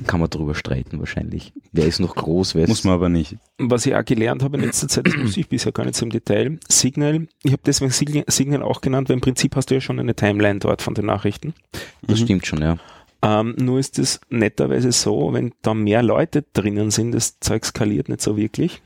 Kann 0.08 0.20
man 0.20 0.30
drüber 0.30 0.56
streiten 0.56 1.00
wahrscheinlich. 1.00 1.54
Wer 1.72 1.86
ist 1.86 2.00
noch 2.00 2.16
groß, 2.16 2.56
wer 2.56 2.64
ist 2.64 2.70
Muss 2.70 2.84
man 2.84 2.96
aber 2.96 3.10
nicht. 3.10 3.38
Was 3.60 3.86
ich 3.86 3.96
auch 3.96 4.04
gelernt 4.04 4.42
habe 4.42 4.58
in 4.58 4.64
letzter 4.64 4.88
Zeit, 4.88 5.06
das 5.06 5.16
muss 5.16 5.38
ich 5.38 5.48
bisher 5.48 5.72
gar 5.72 5.86
nicht 5.86 5.96
so 5.96 6.06
im 6.06 6.12
Detail. 6.12 6.60
Signal, 6.68 7.28
ich 7.44 7.52
habe 7.52 7.62
deswegen 7.66 8.24
Signal 8.28 8.64
auch 8.64 8.82
genannt, 8.82 9.10
weil 9.10 9.16
im 9.16 9.22
Prinzip 9.22 9.56
hast 9.56 9.70
du 9.70 9.76
ja 9.76 9.82
schon 9.82 10.00
eine 10.00 10.16
Timeline 10.16 10.60
dort 10.60 10.82
von 10.82 10.96
den 10.96 11.06
Nachrichten. 11.06 11.54
Das 12.02 12.20
mhm. 12.20 12.24
stimmt 12.24 12.48
schon, 12.48 12.62
ja. 12.62 12.78
Ähm, 13.22 13.56
nur 13.60 13.80
ist 13.80 14.00
es 14.00 14.20
netterweise 14.30 14.92
so, 14.92 15.34
wenn 15.34 15.54
da 15.62 15.74
mehr 15.74 16.02
Leute 16.02 16.44
drinnen 16.54 16.90
sind, 16.90 17.12
das 17.12 17.40
Zeug 17.40 17.66
skaliert 17.66 18.10
nicht 18.10 18.22
so 18.22 18.38
wirklich, 18.38 18.82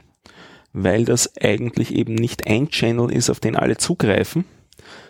weil 0.74 1.06
das 1.06 1.32
eigentlich 1.40 1.94
eben 1.94 2.16
nicht 2.16 2.48
ein 2.48 2.70
Channel 2.70 3.12
ist, 3.12 3.30
auf 3.30 3.40
den 3.40 3.56
alle 3.56 3.78
zugreifen, 3.78 4.46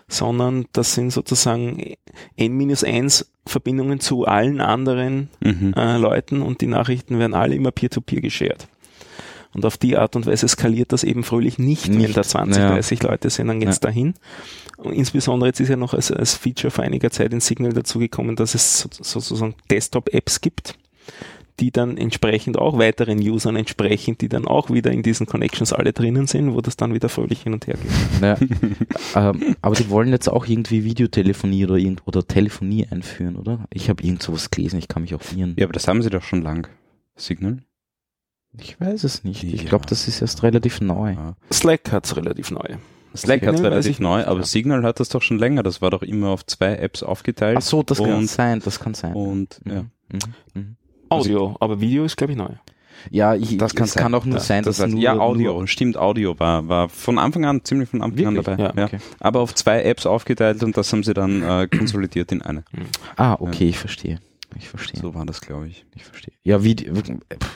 sondern 0.07 0.65
das 0.73 0.93
sind 0.93 1.11
sozusagen 1.11 1.95
N-1 2.35 3.25
Verbindungen 3.45 3.99
zu 3.99 4.25
allen 4.25 4.61
anderen 4.61 5.29
mhm. 5.41 5.73
äh, 5.75 5.97
Leuten 5.97 6.41
und 6.41 6.61
die 6.61 6.67
Nachrichten 6.67 7.19
werden 7.19 7.33
alle 7.33 7.55
immer 7.55 7.71
peer-to-peer 7.71 8.19
-peer 8.19 8.21
geshared. 8.21 8.67
Und 9.53 9.65
auf 9.65 9.77
die 9.77 9.97
Art 9.97 10.15
und 10.15 10.25
Weise 10.25 10.47
skaliert 10.47 10.91
das 10.91 11.03
eben 11.03 11.23
fröhlich 11.23 11.59
nicht, 11.59 11.87
nicht. 11.87 12.07
wenn 12.07 12.13
da 12.13 12.23
20, 12.23 12.61
ja. 12.61 12.69
30 12.69 13.03
Leute 13.03 13.29
sind, 13.29 13.47
dann 13.47 13.59
geht's 13.59 13.77
ja. 13.77 13.89
dahin. 13.89 14.15
Und 14.77 14.93
insbesondere 14.93 15.49
jetzt 15.49 15.59
ist 15.59 15.69
ja 15.69 15.75
noch 15.75 15.93
als, 15.93 16.11
als 16.11 16.35
Feature 16.35 16.71
vor 16.71 16.83
einiger 16.83 17.11
Zeit 17.11 17.33
in 17.33 17.39
Signal 17.39 17.71
dazugekommen, 17.71 18.35
dass 18.35 18.55
es 18.55 18.79
so, 18.79 18.89
sozusagen 18.91 19.55
Desktop-Apps 19.69 20.41
gibt, 20.41 20.75
die 21.59 21.71
dann 21.71 21.97
entsprechend 21.97 22.57
auch 22.57 22.77
weiteren 22.77 23.19
Usern 23.19 23.55
entsprechen, 23.55 24.17
die 24.17 24.29
dann 24.29 24.47
auch 24.47 24.69
wieder 24.69 24.91
in 24.91 25.03
diesen 25.03 25.25
Connections 25.25 25.73
alle 25.73 25.93
drinnen 25.93 26.27
sind, 26.27 26.53
wo 26.53 26.61
das 26.61 26.77
dann 26.77 26.93
wieder 26.93 27.09
fröhlich 27.09 27.43
hin 27.43 27.53
und 27.53 27.67
her 27.67 27.75
geht. 27.75 28.21
Ja, 28.21 28.37
ähm, 29.29 29.55
aber 29.61 29.75
die 29.75 29.89
wollen 29.89 30.09
jetzt 30.09 30.29
auch 30.29 30.45
irgendwie 30.45 30.83
Videotelefonie 30.83 31.65
oder, 31.65 31.75
irgend, 31.75 32.01
oder 32.05 32.25
Telefonie 32.25 32.87
einführen, 32.89 33.35
oder? 33.35 33.65
Ich 33.71 33.89
habe 33.89 34.03
irgend 34.03 34.23
sowas 34.23 34.49
gelesen, 34.49 34.79
ich 34.79 34.87
kann 34.87 35.03
mich 35.03 35.13
auch 35.13 35.21
irren. 35.35 35.55
Ja, 35.57 35.65
aber 35.65 35.73
das 35.73 35.87
haben 35.87 36.01
sie 36.01 36.09
doch 36.09 36.23
schon 36.23 36.41
lang. 36.41 36.67
Signal? 37.15 37.59
Ich 38.59 38.79
weiß 38.79 39.03
es 39.03 39.23
nicht. 39.23 39.43
Ich 39.43 39.65
glaube, 39.65 39.85
das 39.87 40.07
ist 40.07 40.21
erst 40.21 40.43
relativ 40.43 40.79
neu. 40.81 41.15
Slack 41.51 41.91
hat's 41.91 42.15
relativ 42.15 42.51
neu. 42.51 42.77
Slack 43.15 43.45
hat 43.45 43.59
relativ 43.61 43.99
neu, 43.99 44.23
aber 44.25 44.39
ja. 44.39 44.45
Signal 44.45 44.83
hat 44.83 44.99
das 44.99 45.09
doch 45.09 45.21
schon 45.21 45.37
länger. 45.37 45.63
Das 45.63 45.81
war 45.81 45.91
doch 45.91 46.01
immer 46.01 46.29
auf 46.29 46.45
zwei 46.45 46.75
Apps 46.75 47.03
aufgeteilt. 47.03 47.57
Ach 47.57 47.61
so, 47.61 47.83
das 47.83 47.99
kann 47.99 48.27
sein, 48.27 48.59
das 48.63 48.79
kann 48.79 48.93
sein. 48.93 49.13
Und 49.13 49.59
ja. 49.65 49.83
Mhm. 50.09 50.19
Mhm. 50.53 50.75
Audio, 51.13 51.55
aber 51.59 51.79
Video 51.79 52.05
ist 52.05 52.17
glaube 52.17 52.33
ich 52.33 52.37
neu. 52.37 52.49
Ja, 53.09 53.35
ich, 53.35 53.57
das 53.57 53.75
kann, 53.75 53.89
kann 53.89 54.15
auch 54.15 54.23
nur 54.23 54.35
das, 54.35 54.47
sein, 54.47 54.63
dass 54.63 54.77
das 54.77 54.85
heißt, 54.85 54.93
nur, 54.93 55.03
ja 55.03 55.17
Audio, 55.17 55.57
nur 55.57 55.67
stimmt 55.67 55.97
Audio 55.97 56.39
war 56.39 56.67
war 56.69 56.87
von 56.89 57.17
Anfang 57.17 57.45
an 57.45 57.63
ziemlich 57.63 57.89
von 57.89 58.01
Anfang 58.01 58.33
Wirklich? 58.33 58.47
an 58.47 58.57
dabei. 58.57 58.81
Ja, 58.81 58.85
okay. 58.85 58.99
Aber 59.19 59.41
auf 59.41 59.53
zwei 59.55 59.83
Apps 59.83 60.05
aufgeteilt 60.05 60.63
und 60.63 60.77
das 60.77 60.91
haben 60.93 61.03
sie 61.03 61.13
dann 61.13 61.41
äh, 61.41 61.67
konsolidiert 61.67 62.31
in 62.31 62.41
eine. 62.41 62.63
Ah, 63.17 63.35
okay, 63.39 63.67
ich 63.67 63.77
verstehe. 63.77 64.19
Ich 64.55 64.69
verstehe. 64.69 65.01
So 65.01 65.15
war 65.15 65.25
das, 65.25 65.41
glaube 65.41 65.67
ich. 65.67 65.85
Ich 65.95 66.03
verstehe. 66.03 66.33
Ja, 66.43 66.63
wie, 66.63 66.75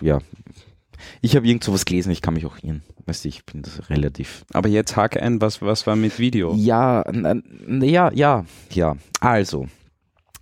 ja, 0.02 0.20
ich 1.22 1.36
habe 1.36 1.48
irgend 1.48 1.64
sowas 1.64 1.86
gelesen, 1.86 2.12
ich 2.12 2.22
kann 2.22 2.34
mich 2.34 2.46
auch 2.46 2.58
irren. 2.62 2.84
Weißt 3.06 3.24
du, 3.24 3.30
ich 3.30 3.46
bin 3.46 3.62
das 3.62 3.90
relativ. 3.90 4.46
Aber 4.54 4.70
jetzt 4.70 4.96
hake 4.96 5.22
ein, 5.22 5.42
was, 5.42 5.62
was 5.62 5.88
war 5.88 5.96
mit 5.96 6.20
Video? 6.20 6.54
Ja, 6.56 7.04
ja, 7.12 8.12
ja, 8.12 8.46
ja. 8.72 8.96
Also, 9.20 9.68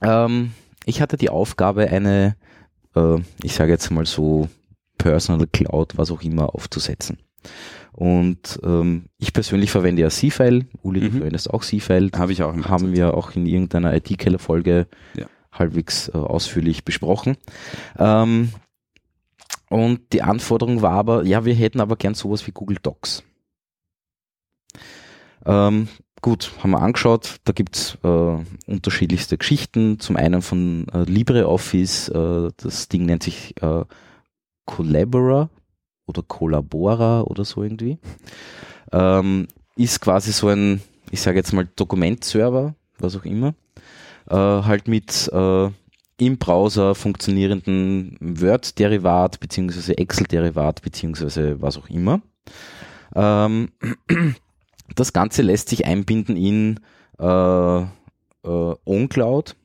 ähm, 0.01 0.51
ich 0.85 1.01
hatte 1.01 1.17
die 1.17 1.29
Aufgabe, 1.29 1.89
eine, 1.89 2.35
äh, 2.95 3.17
ich 3.43 3.53
sage 3.53 3.71
jetzt 3.71 3.89
mal 3.91 4.05
so, 4.05 4.49
Personal 4.97 5.47
Cloud, 5.47 5.97
was 5.97 6.11
auch 6.11 6.21
immer, 6.21 6.55
aufzusetzen. 6.55 7.19
Und 7.91 8.59
ähm, 8.63 9.05
ich 9.17 9.33
persönlich 9.33 9.71
verwende 9.71 10.01
ja 10.01 10.09
C-File, 10.09 10.65
Uli, 10.81 10.99
du 10.99 11.05
mhm. 11.07 11.11
verwendest 11.11 11.49
auch 11.53 11.63
C-File. 11.63 12.11
Habe 12.15 12.33
ich 12.33 12.43
auch. 12.43 12.53
Haben 12.53 12.93
wir 12.93 13.13
auch 13.13 13.35
in 13.35 13.45
irgendeiner 13.45 13.93
IT-Keller-Folge 13.95 14.87
ja. 15.15 15.27
halbwegs 15.51 16.09
äh, 16.09 16.17
ausführlich 16.17 16.83
besprochen. 16.83 17.37
Ähm, 17.97 18.49
und 19.69 20.11
die 20.13 20.21
Anforderung 20.21 20.81
war 20.81 20.93
aber, 20.93 21.23
ja, 21.23 21.45
wir 21.45 21.53
hätten 21.53 21.79
aber 21.79 21.95
gern 21.95 22.15
sowas 22.15 22.45
wie 22.47 22.51
Google 22.51 22.77
Docs. 22.81 23.23
Ähm, 25.45 25.87
gut, 26.25 26.53
haben 26.63 26.71
wir 26.71 26.81
angeschaut, 26.81 27.35
da 27.43 27.53
gibt's 27.53 27.99
äh, 28.03 28.37
unterschiedlichste 28.65 29.37
Geschichten. 29.37 29.99
Zum 29.99 30.15
einen 30.17 30.41
von 30.41 30.87
äh, 30.91 31.03
LibreOffice, 31.03 32.09
äh, 32.09 32.49
das 32.57 32.89
Ding 32.89 33.05
nennt 33.05 33.21
sich 33.21 33.53
äh, 33.61 33.83
Collaborer 34.65 35.51
oder 36.07 36.23
Collabora 36.23 37.21
oder 37.21 37.45
so 37.45 37.61
irgendwie. 37.61 37.99
Ähm, 38.91 39.47
ist 39.75 40.01
quasi 40.01 40.31
so 40.31 40.47
ein, 40.47 40.81
ich 41.11 41.21
sage 41.21 41.37
jetzt 41.37 41.53
mal 41.53 41.69
Dokumentserver, 41.75 42.73
was 42.97 43.15
auch 43.15 43.25
immer, 43.25 43.53
äh, 44.27 44.35
halt 44.35 44.87
mit 44.87 45.29
äh, 45.31 45.69
im 46.17 46.37
Browser 46.39 46.95
funktionierenden 46.95 48.17
Word-Derivat 48.19 49.39
beziehungsweise 49.39 49.95
Excel-Derivat 49.95 50.81
beziehungsweise 50.81 51.61
was 51.61 51.77
auch 51.77 51.87
immer. 51.87 52.21
Ähm, 53.13 53.69
das 54.95 55.13
Ganze 55.13 55.41
lässt 55.41 55.69
sich 55.69 55.85
einbinden 55.85 56.37
in 56.37 56.79
äh, 57.19 57.81
äh, 57.81 57.85
OnCloud 58.43 59.55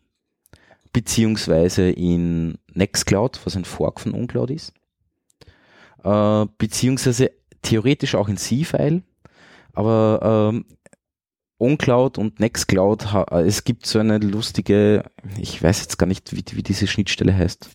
beziehungsweise 0.92 1.90
in 1.90 2.58
Nextcloud, 2.72 3.40
was 3.44 3.56
ein 3.56 3.64
Fork 3.64 4.00
von 4.00 4.14
OnCloud 4.14 4.50
ist 4.50 4.72
äh, 6.04 6.46
beziehungsweise 6.58 7.30
theoretisch 7.62 8.14
auch 8.14 8.28
in 8.28 8.36
C-File, 8.36 9.02
aber 9.72 10.50
ähm, 10.52 10.64
OnCloud 11.58 12.18
und 12.18 12.40
Nextcloud, 12.40 13.14
äh, 13.30 13.42
es 13.42 13.64
gibt 13.64 13.86
so 13.86 13.98
eine 13.98 14.18
lustige, 14.18 15.04
ich 15.38 15.62
weiß 15.62 15.82
jetzt 15.82 15.98
gar 15.98 16.06
nicht, 16.06 16.34
wie, 16.34 16.44
wie 16.52 16.62
diese 16.62 16.86
Schnittstelle 16.86 17.36
heißt. 17.36 17.70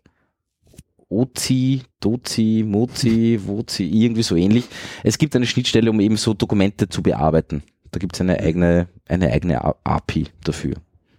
Ozi, 1.09 1.83
Dozi, 1.99 2.63
Mozi, 2.65 3.39
Wozi, 3.43 3.83
irgendwie 3.83 4.23
so 4.23 4.35
ähnlich. 4.35 4.65
Es 5.03 5.17
gibt 5.17 5.35
eine 5.35 5.45
Schnittstelle, 5.45 5.89
um 5.89 5.99
eben 5.99 6.17
so 6.17 6.33
Dokumente 6.33 6.89
zu 6.89 7.03
bearbeiten. 7.03 7.63
Da 7.91 7.99
gibt 7.99 8.15
es 8.15 8.21
eine 8.21 8.39
eigene, 8.39 8.87
eine 9.07 9.31
eigene 9.31 9.63
API 9.85 10.27
dafür. 10.43 10.75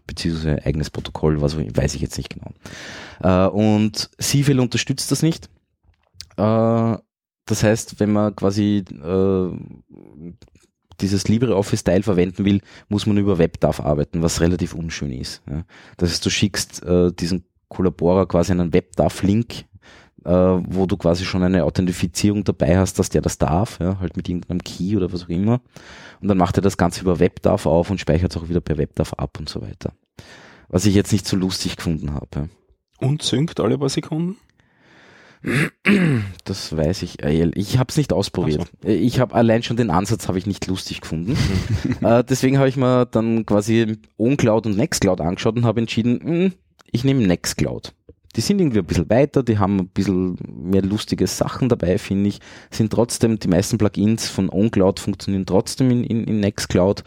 Beziehungsweise 0.06 0.52
ein 0.52 0.64
eigenes 0.64 0.90
Protokoll, 0.90 1.40
was 1.40 1.56
weiß 1.56 1.94
ich 1.94 2.02
jetzt 2.02 2.16
nicht 2.16 2.30
genau. 2.30 2.52
Äh, 3.22 3.48
und 3.48 4.10
CFL 4.18 4.60
unterstützt 4.60 5.10
das 5.10 5.22
nicht. 5.22 5.48
Äh, 6.36 6.96
das 7.46 7.62
heißt, 7.62 8.00
wenn 8.00 8.12
man 8.12 8.34
quasi 8.34 8.84
äh, 8.90 10.32
dieses 11.00 11.28
LibreOffice-Teil 11.28 12.02
verwenden 12.02 12.44
will, 12.44 12.60
muss 12.88 13.06
man 13.06 13.18
über 13.18 13.38
WebDAV 13.38 13.80
arbeiten, 13.80 14.22
was 14.22 14.40
relativ 14.40 14.74
unschön 14.74 15.12
ist. 15.12 15.42
Das 15.96 16.10
heißt, 16.10 16.24
du 16.24 16.30
schickst 16.30 16.82
diesen 17.20 17.44
Collaborer 17.68 18.26
quasi 18.26 18.52
einen 18.52 18.72
WebDAV-Link, 18.72 19.66
äh, 20.26 20.30
wo 20.30 20.86
du 20.86 20.96
quasi 20.96 21.24
schon 21.24 21.42
eine 21.42 21.64
Authentifizierung 21.64 22.42
dabei 22.44 22.76
hast, 22.78 22.98
dass 22.98 23.08
der 23.08 23.22
das 23.22 23.38
darf, 23.38 23.78
ja, 23.80 23.98
halt 24.00 24.16
mit 24.16 24.28
irgendeinem 24.28 24.62
Key 24.62 24.96
oder 24.96 25.12
was 25.12 25.24
auch 25.24 25.28
immer. 25.28 25.60
Und 26.20 26.28
dann 26.28 26.38
macht 26.38 26.58
er 26.58 26.62
das 26.62 26.76
Ganze 26.76 27.02
über 27.02 27.20
WebDAV 27.20 27.66
auf 27.66 27.90
und 27.90 28.00
speichert 28.00 28.34
es 28.34 28.42
auch 28.42 28.48
wieder 28.48 28.60
per 28.60 28.76
WebDAV 28.76 29.12
ab 29.14 29.38
und 29.38 29.48
so 29.48 29.62
weiter. 29.62 29.92
Was 30.68 30.84
ich 30.84 30.94
jetzt 30.94 31.12
nicht 31.12 31.26
so 31.26 31.36
lustig 31.36 31.76
gefunden 31.76 32.12
habe. 32.12 32.26
Ja. 32.34 32.48
Und 32.98 33.22
synkt 33.22 33.60
alle 33.60 33.78
paar 33.78 33.88
Sekunden? 33.88 34.36
Das 36.44 36.76
weiß 36.76 37.02
ich. 37.02 37.22
Äh, 37.22 37.50
ich 37.54 37.78
habe 37.78 37.90
es 37.90 37.96
nicht 37.96 38.12
ausprobiert. 38.12 38.66
So. 38.82 38.88
Ich 38.88 39.20
habe 39.20 39.34
allein 39.34 39.62
schon 39.62 39.76
den 39.76 39.90
Ansatz 39.90 40.26
habe 40.26 40.38
ich 40.38 40.46
nicht 40.46 40.66
lustig 40.66 41.02
gefunden. 41.02 41.36
äh, 42.00 42.24
deswegen 42.24 42.58
habe 42.58 42.68
ich 42.68 42.76
mir 42.76 43.06
dann 43.06 43.46
quasi 43.46 43.96
OnCloud 44.16 44.66
und 44.66 44.76
Nextcloud 44.76 45.20
angeschaut 45.20 45.56
und 45.56 45.64
habe 45.64 45.80
entschieden, 45.80 46.20
mh, 46.22 46.30
hm, 46.30 46.52
ich 46.90 47.04
nehme 47.04 47.24
Nextcloud. 47.26 47.92
Die 48.36 48.42
sind 48.42 48.60
irgendwie 48.60 48.80
ein 48.80 48.84
bisschen 48.84 49.08
weiter, 49.08 49.42
die 49.42 49.58
haben 49.58 49.78
ein 49.78 49.88
bisschen 49.88 50.36
mehr 50.46 50.82
lustige 50.82 51.26
Sachen 51.26 51.68
dabei, 51.68 51.98
finde 51.98 52.28
ich. 52.28 52.40
Sind 52.70 52.92
trotzdem, 52.92 53.38
die 53.38 53.48
meisten 53.48 53.78
Plugins 53.78 54.28
von 54.28 54.50
OnCloud 54.50 55.00
funktionieren 55.00 55.46
trotzdem 55.46 55.90
in, 55.90 56.04
in, 56.04 56.24
in 56.24 56.40
Nextcloud. 56.40 57.02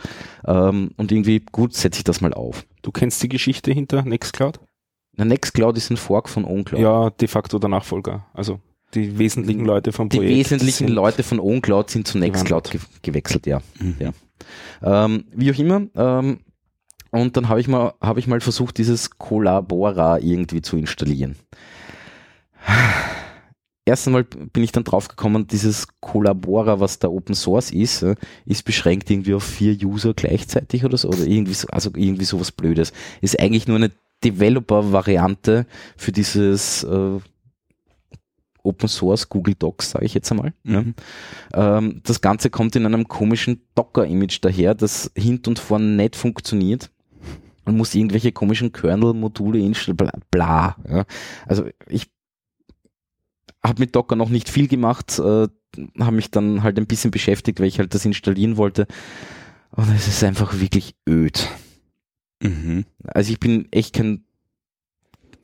Ähm, 0.46 0.92
und 0.98 1.12
irgendwie 1.12 1.44
gut 1.52 1.76
setze 1.76 2.00
ich 2.00 2.04
das 2.04 2.22
mal 2.22 2.34
auf. 2.34 2.66
Du 2.82 2.92
kennst 2.92 3.22
die 3.22 3.30
Geschichte 3.30 3.72
hinter 3.72 4.04
Nextcloud? 4.04 4.60
Na, 5.18 5.26
Nextcloud 5.26 5.78
ist 5.78 5.92
ein 5.92 5.98
Fork 5.98 6.30
von 6.30 6.46
OnCloud. 6.46 6.82
Ja, 6.82 7.10
de 7.12 7.28
facto 7.28 7.60
der 7.60 7.70
Nachfolger. 7.70 8.26
Also 8.34 8.60
die 8.96 9.20
wesentlichen 9.20 9.66
Leute 9.66 9.92
vom 9.92 10.10
Projekt. 10.10 10.32
Die 10.32 10.38
wesentlichen 10.38 10.88
Leute 10.88 11.22
von 11.24 11.40
OnCloud 11.40 11.90
sind 11.90 12.08
zu 12.08 12.18
Nextcloud 12.18 12.72
ge 12.72 12.80
gewechselt, 13.04 13.46
ja. 13.46 13.62
Mhm. 13.80 13.96
ja. 14.00 14.12
Ähm, 14.82 15.26
wie 15.32 15.52
auch 15.52 15.60
immer. 15.60 15.82
Ähm, 15.96 16.40
und 17.12 17.38
dann 17.38 17.50
habe 17.50 17.60
ich 17.60 17.68
mal, 17.68 17.94
habe 18.02 18.20
ich 18.20 18.28
mal 18.28 18.42
versucht, 18.42 18.78
dieses 18.78 19.18
Collabora 19.18 20.20
irgendwie 20.20 20.62
zu 20.62 20.78
installieren. 20.78 21.36
Erst 23.86 24.06
einmal 24.06 24.24
bin 24.24 24.64
ich 24.64 24.72
dann 24.72 24.84
draufgekommen, 24.84 25.48
dieses 25.48 25.88
Collabora, 26.00 26.80
was 26.80 27.00
da 27.00 27.08
Open 27.08 27.34
Source 27.34 27.72
ist, 27.72 28.04
äh, 28.04 28.16
ist 28.46 28.64
beschränkt 28.64 29.10
irgendwie 29.10 29.34
auf 29.34 29.44
vier 29.44 29.76
User 29.84 30.14
gleichzeitig 30.14 30.86
oder 30.86 30.96
so, 30.96 31.08
oder 31.08 31.26
irgendwie 31.26 31.56
so, 31.56 31.68
also 31.70 31.90
irgendwie 31.96 32.26
sowas 32.26 32.52
Blödes. 32.52 32.94
Ist 33.22 33.40
eigentlich 33.40 33.68
nur 33.68 33.78
eine 33.78 33.92
Developer-Variante 34.24 35.66
für 35.98 36.12
dieses 36.12 36.84
äh, 36.84 37.20
Open 38.62 38.90
Source 38.90 39.30
Google 39.30 39.56
Docs, 39.56 39.92
sage 39.92 40.06
ich 40.06 40.14
jetzt 40.14 40.32
einmal. 40.32 40.54
Mhm. 40.64 40.94
Ja. 41.54 41.78
Ähm, 41.78 42.02
das 42.04 42.22
Ganze 42.22 42.52
kommt 42.52 42.76
in 42.76 42.86
einem 42.86 43.08
komischen 43.08 43.62
Docker-Image 43.74 44.40
daher, 44.42 44.76
das 44.76 45.12
hint 45.16 45.48
und 45.48 45.58
vorn 45.58 45.96
nicht 45.96 46.16
funktioniert. 46.16 46.92
Man 47.66 47.78
muss 47.78 47.96
irgendwelche 47.96 48.32
komischen 48.32 48.72
Kernel-Module 48.72 49.60
installieren, 49.60 49.98
bla. 49.98 50.12
bla 50.32 50.76
ja. 50.90 51.06
Also 51.46 51.68
ich 51.88 52.10
habe 53.64 53.82
mit 53.82 53.96
Docker 53.96 54.16
noch 54.16 54.30
nicht 54.30 54.50
viel 54.50 54.68
gemacht, 54.68 55.20
äh, 55.20 55.48
habe 56.00 56.16
mich 56.16 56.32
dann 56.32 56.64
halt 56.64 56.78
ein 56.78 56.88
bisschen 56.88 57.12
beschäftigt, 57.12 57.60
weil 57.60 57.68
ich 57.68 57.80
halt 57.80 57.94
das 57.94 58.06
installieren 58.06 58.58
wollte. 58.58 58.88
Und 59.72 59.94
es 59.96 60.08
ist 60.08 60.24
einfach 60.24 60.60
wirklich 60.60 60.96
öd. 61.08 61.48
Mhm. 62.42 62.86
Also 63.06 63.32
ich 63.32 63.40
bin 63.40 63.68
echt 63.72 63.94
kein 63.94 64.24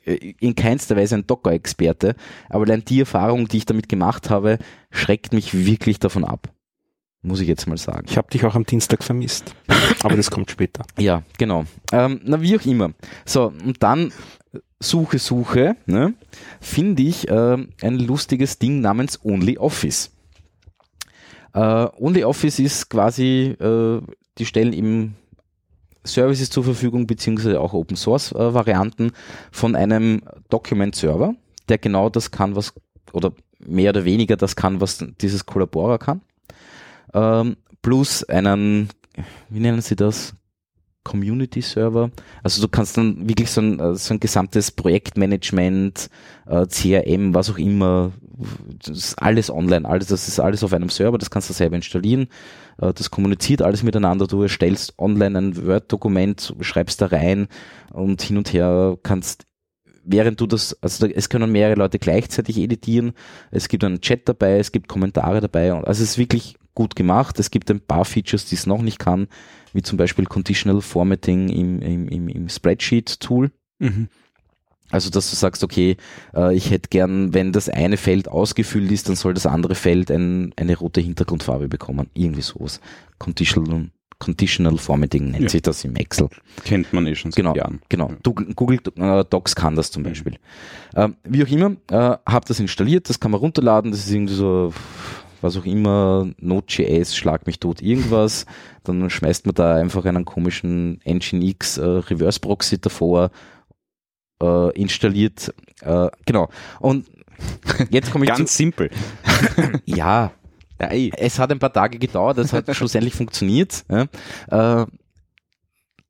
äh, 0.06 0.34
in 0.40 0.56
keinster 0.56 0.96
Weise 0.96 1.16
ein 1.16 1.28
Docker-Experte, 1.28 2.16
aber 2.50 2.64
allein 2.64 2.86
die 2.86 3.02
Erfahrung, 3.02 3.48
die 3.48 3.58
ich 3.58 3.66
damit 3.66 3.90
gemacht 3.90 4.30
habe, 4.30 4.60
schreckt 4.92 5.34
mich 5.34 5.54
wirklich 5.54 6.00
davon 6.00 6.24
ab. 6.24 6.55
Muss 7.26 7.40
ich 7.40 7.48
jetzt 7.48 7.66
mal 7.66 7.78
sagen. 7.78 8.06
Ich 8.08 8.18
habe 8.18 8.30
dich 8.30 8.46
auch 8.46 8.54
am 8.54 8.68
Dienstag 8.68 9.04
vermisst. 9.04 9.56
Aber 10.04 10.16
das 10.16 10.30
kommt 10.30 10.52
später. 10.52 10.86
Ja, 11.00 11.24
genau. 11.40 11.66
Ähm, 11.92 12.22
na, 12.24 12.40
wie 12.40 12.56
auch 12.56 12.66
immer. 12.66 12.92
So, 13.26 13.52
und 13.66 13.82
dann 13.82 14.14
Suche, 14.80 15.18
Suche, 15.18 15.76
ne, 15.88 16.14
finde 16.62 17.02
ich 17.02 17.28
äh, 17.28 17.58
ein 17.82 18.00
lustiges 18.00 18.60
Ding 18.60 18.80
namens 18.80 19.20
OnlyOffice. 19.26 20.12
Äh, 21.56 21.88
OnlyOffice 21.98 22.60
ist 22.60 22.90
quasi, 22.92 23.56
äh, 23.60 24.02
die 24.38 24.46
stellen 24.46 24.74
im 24.74 25.16
Services 26.04 26.52
zur 26.52 26.64
Verfügung, 26.64 27.08
beziehungsweise 27.08 27.60
auch 27.60 27.74
Open 27.74 27.98
Source 27.98 28.34
äh, 28.34 28.54
Varianten 28.54 29.14
von 29.52 29.76
einem 29.76 30.22
Document 30.50 30.96
Server, 30.96 31.34
der 31.70 31.80
genau 31.80 32.10
das 32.10 32.30
kann, 32.30 32.56
was, 32.56 32.72
oder 33.14 33.34
mehr 33.58 33.90
oder 33.90 34.06
weniger 34.06 34.38
das 34.38 34.56
kann, 34.56 34.80
was 34.80 35.04
dieses 35.22 35.48
Collabora 35.48 35.98
kann. 35.98 36.22
Ähm, 37.16 37.56
plus 37.82 38.24
einen, 38.26 38.90
wie 39.50 39.60
nennen 39.60 39.82
sie 39.82 39.96
das? 39.96 40.36
Community 41.06 41.62
Server. 41.62 42.10
Also 42.44 42.62
du 42.62 42.68
kannst 42.68 42.98
dann 42.98 43.30
wirklich 43.30 43.50
so 43.50 43.62
ein, 43.62 43.80
äh, 43.80 43.96
so 43.96 44.14
ein 44.14 44.20
gesamtes 44.20 44.72
Projektmanagement, 44.72 46.10
äh, 46.48 46.66
CRM, 46.66 47.34
was 47.34 47.50
auch 47.52 47.60
immer, 47.60 48.12
das 48.84 48.98
ist 48.98 49.22
alles 49.22 49.50
online, 49.50 49.88
alles, 49.88 50.08
das 50.08 50.28
ist 50.28 50.40
alles 50.40 50.64
auf 50.64 50.74
einem 50.74 50.90
Server, 50.90 51.18
das 51.18 51.30
kannst 51.30 51.50
du 51.50 51.54
selber 51.54 51.76
installieren. 51.78 52.28
Äh, 52.82 52.92
das 52.92 53.12
kommuniziert 53.12 53.62
alles 53.62 53.84
miteinander. 53.84 54.28
Du 54.28 54.42
erstellst 54.42 54.96
online 54.98 55.38
ein 55.38 55.66
Word-Dokument, 55.66 56.56
schreibst 56.60 57.02
da 57.02 57.06
rein 57.06 57.48
und 57.94 58.22
hin 58.22 58.38
und 58.38 58.52
her 58.52 58.98
kannst 59.04 59.46
während 60.08 60.40
du 60.40 60.46
das, 60.46 60.78
also 60.84 61.08
es 61.08 61.30
können 61.30 61.52
mehrere 61.52 61.76
Leute 61.76 61.98
gleichzeitig 61.98 62.60
editieren, 62.60 63.14
es 63.50 63.68
gibt 63.68 63.84
einen 63.84 64.02
Chat 64.02 64.30
dabei, 64.30 64.60
es 64.60 64.72
gibt 64.72 64.88
Kommentare 64.88 65.42
dabei, 65.42 65.74
also 65.74 66.04
es 66.04 66.12
ist 66.12 66.18
wirklich 66.20 66.58
gut 66.76 66.96
gemacht. 66.96 67.40
Es 67.40 67.50
gibt 67.50 67.72
ein 67.72 67.80
paar 67.80 68.06
Features, 68.06 68.46
die 68.46 68.56
es 68.56 68.68
noch 68.68 68.82
nicht 68.82 69.00
kann, 69.00 69.28
wie 69.74 69.82
zum 69.82 69.98
Beispiel 69.98 70.26
Conditional 70.26 70.82
Formatting 70.82 71.50
im, 71.50 71.82
im, 71.82 72.28
im, 72.28 72.50
Spreadsheet-Tool. 72.50 73.52
Mhm. 73.80 74.10
Also, 74.92 75.10
dass 75.10 75.32
du 75.32 75.36
sagst, 75.36 75.64
okay, 75.64 75.98
äh, 76.36 76.56
ich 76.56 76.70
hätte 76.70 76.90
gern, 76.90 77.34
wenn 77.34 77.52
das 77.52 77.70
eine 77.70 77.98
Feld 77.98 78.28
ausgefüllt 78.28 78.92
ist, 78.92 79.10
dann 79.10 79.16
soll 79.16 79.34
das 79.34 79.48
andere 79.48 79.74
Feld 79.74 80.12
ein, 80.12 80.54
eine 80.58 80.78
rote 80.78 81.02
Hintergrundfarbe 81.02 81.68
bekommen. 81.68 82.10
Irgendwie 82.14 82.44
sowas. 82.44 82.80
Conditional, 83.18 83.90
Conditional 84.20 84.78
Formatting 84.78 85.32
nennt 85.32 85.44
ja. 85.44 85.50
sich 85.50 85.64
das 85.64 85.84
im 85.84 85.96
Excel. 85.96 86.30
Kennt 86.64 86.94
man 86.94 87.08
eh 87.08 87.16
schon 87.16 87.32
seit 87.32 87.38
genau, 87.38 87.56
Jahren. 87.56 87.82
Genau, 87.90 88.12
Google 88.24 88.80
äh, 88.98 89.26
Docs 89.28 89.56
kann 89.56 89.76
das 89.76 89.90
zum 89.90 90.04
mhm. 90.04 90.08
Beispiel. 90.08 90.38
Mhm. 90.96 91.16
wie 91.24 91.44
auch 91.44 91.50
immer, 91.50 91.72
äh, 91.90 92.18
habe 92.26 92.46
das 92.48 92.60
installiert, 92.60 93.10
das 93.10 93.20
kann 93.20 93.32
man 93.32 93.40
runterladen, 93.40 93.92
das 93.92 94.02
ist 94.02 94.12
irgendwie 94.12 94.36
so 94.36 94.72
was 95.46 95.58
auch 95.58 95.66
immer, 95.66 96.28
Node.js, 96.40 97.16
schlag 97.16 97.46
mich 97.46 97.60
tot, 97.60 97.82
irgendwas, 97.82 98.46
dann 98.84 99.10
schmeißt 99.10 99.46
man 99.46 99.56
da 99.56 99.76
einfach 99.76 100.04
einen 100.06 100.26
komischen 100.26 101.00
Nginx 101.06 101.78
äh, 101.78 101.86
Reverse 101.86 102.40
Proxy 102.40 102.80
davor, 102.80 103.32
äh, 104.42 104.72
installiert, 104.80 105.54
äh, 105.82 106.10
genau. 106.26 106.50
Und 106.80 107.08
jetzt 107.90 108.12
komme 108.12 108.26
ich 108.26 108.32
Ganz 108.32 108.58
simpel. 108.58 108.90
ja, 109.86 110.32
ja 110.82 110.88
es 111.18 111.40
hat 111.40 111.52
ein 111.52 111.60
paar 111.60 111.74
Tage 111.74 112.00
gedauert, 112.00 112.38
es 112.40 112.52
hat 112.52 112.74
schlussendlich 112.76 113.14
funktioniert. 113.14 113.86
Ja. 113.90 114.82
Äh, 114.82 114.86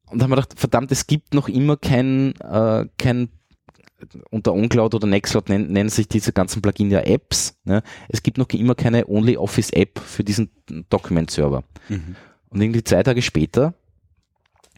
und 0.07 0.21
haben 0.21 0.29
wir 0.29 0.35
gedacht, 0.35 0.53
verdammt, 0.57 0.91
es 0.91 1.07
gibt 1.07 1.33
noch 1.33 1.49
immer 1.49 1.77
kein, 1.77 2.33
äh, 2.39 2.85
kein 2.97 3.29
unter 4.29 4.53
OnCloud 4.53 4.93
oder 4.93 5.07
Nextcloud 5.07 5.49
nennen, 5.49 5.71
nennen 5.71 5.89
sich 5.89 6.07
diese 6.07 6.33
ganzen 6.33 6.61
Plugin 6.61 6.91
ja 6.91 7.01
Apps. 7.01 7.57
Ne? 7.63 7.81
Es 8.09 8.23
gibt 8.23 8.37
noch 8.37 8.49
immer 8.49 8.75
keine 8.75 9.07
OnlyOffice-App 9.07 9.99
für 9.99 10.23
diesen 10.23 10.51
Document-Server. 10.89 11.63
Mhm. 11.89 12.15
Und 12.49 12.61
irgendwie 12.61 12.83
zwei 12.83 13.03
Tage 13.03 13.21
später 13.21 13.73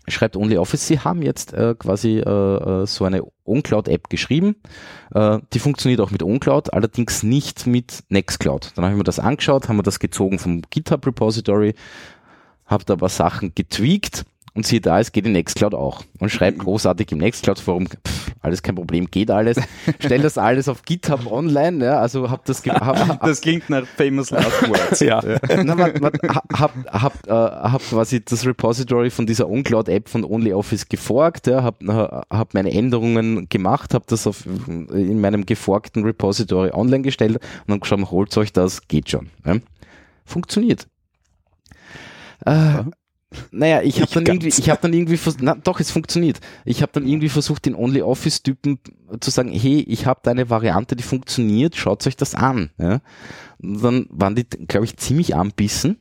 schreibt 0.07 0.37
OnlyOffice, 0.37 0.87
sie 0.87 0.99
haben 0.99 1.21
jetzt 1.21 1.53
äh, 1.53 1.75
quasi 1.77 2.19
äh, 2.19 2.21
äh 2.21 2.85
so 2.85 3.03
eine 3.05 3.23
OnCloud-App 3.43 4.09
geschrieben. 4.09 4.55
Äh, 5.13 5.39
die 5.53 5.59
funktioniert 5.59 5.99
auch 5.99 6.11
mit 6.11 6.23
OnCloud, 6.23 6.73
allerdings 6.73 7.23
nicht 7.23 7.67
mit 7.67 8.03
Nextcloud. 8.09 8.71
Dann 8.75 8.85
habe 8.85 8.93
ich 8.93 8.97
mir 8.97 9.03
das 9.03 9.19
angeschaut, 9.19 9.67
haben 9.67 9.77
wir 9.77 9.83
das 9.83 9.99
gezogen 9.99 10.39
vom 10.39 10.61
GitHub-Repository, 10.69 11.73
habe 12.65 12.85
da 12.85 12.93
ein 12.93 12.99
paar 12.99 13.09
Sachen 13.09 13.53
getweakt 13.53 14.25
und 14.57 14.65
siehe 14.65 14.81
da, 14.81 14.99
es 14.99 15.11
geht 15.11 15.27
in 15.27 15.33
Nextcloud 15.33 15.75
auch. 15.75 16.03
Und 16.17 16.29
schreibt 16.29 16.57
großartig 16.57 17.11
im 17.11 17.19
Nextcloud-Forum, 17.19 17.89
alles 18.41 18.63
kein 18.63 18.73
Problem, 18.73 19.05
geht 19.11 19.29
alles. 19.29 19.57
Stell 19.99 20.23
das 20.23 20.39
alles 20.39 20.67
auf 20.67 20.81
GitHub 20.81 21.31
online, 21.31 21.85
ja, 21.85 21.99
also 21.99 22.31
hab 22.31 22.43
das 22.45 22.65
hab, 22.65 23.21
Das 23.21 23.41
klingt 23.41 23.69
nach 23.69 23.85
famous 23.85 24.31
last 24.31 24.67
words. 24.67 24.99
ja. 25.01 25.21
Na, 25.63 25.75
man, 25.75 25.93
man, 26.01 26.11
hab, 26.53 26.73
hab, 26.91 27.27
äh, 27.27 27.31
hab 27.31 27.83
quasi 27.87 28.25
das 28.25 28.47
Repository 28.47 29.11
von 29.11 29.27
dieser 29.27 29.47
OnCloud-App 29.47 30.09
von 30.09 30.23
OnlyOffice 30.23 30.89
geforkt, 30.89 31.45
ja, 31.45 31.61
hab, 31.61 31.83
hab 31.83 32.55
meine 32.55 32.71
Änderungen 32.71 33.47
gemacht, 33.49 33.93
hab 33.93 34.07
das 34.07 34.25
auf, 34.25 34.47
in 34.47 35.21
meinem 35.21 35.45
geforkten 35.45 36.03
Repository 36.03 36.71
online 36.73 37.03
gestellt 37.03 37.35
und 37.35 37.41
dann 37.67 37.79
geschaut, 37.79 38.09
holt 38.09 38.35
euch 38.35 38.53
das, 38.53 38.87
geht 38.87 39.11
schon. 39.11 39.29
Ja. 39.45 39.57
Funktioniert. 40.25 40.87
Äh, 42.43 42.83
naja, 43.51 43.81
ich 43.81 44.01
habe 44.01 44.11
dann, 44.13 44.25
irgendwie, 44.25 44.47
ich 44.47 44.69
hab 44.69 44.81
dann 44.81 44.93
irgendwie, 44.93 45.19
na, 45.41 45.55
doch, 45.55 45.79
es 45.79 45.91
funktioniert. 45.91 46.39
Ich 46.63 46.81
habe 46.81 46.93
dann 46.93 47.05
irgendwie 47.05 47.29
versucht, 47.29 47.65
den 47.65 47.75
OnlyOffice-Typen 47.75 48.79
zu 49.19 49.31
sagen, 49.31 49.51
hey, 49.51 49.81
ich 49.81 50.05
habe 50.05 50.21
da 50.23 50.31
eine 50.31 50.49
Variante, 50.49 50.95
die 50.95 51.03
funktioniert, 51.03 51.75
schaut 51.75 52.07
euch 52.07 52.15
das 52.15 52.35
an. 52.35 52.69
Ja? 52.77 53.01
Und 53.61 53.83
dann 53.83 54.05
waren 54.09 54.35
die, 54.35 54.45
glaube 54.45 54.85
ich, 54.85 54.95
ziemlich 54.97 55.35
anbissen. 55.35 55.97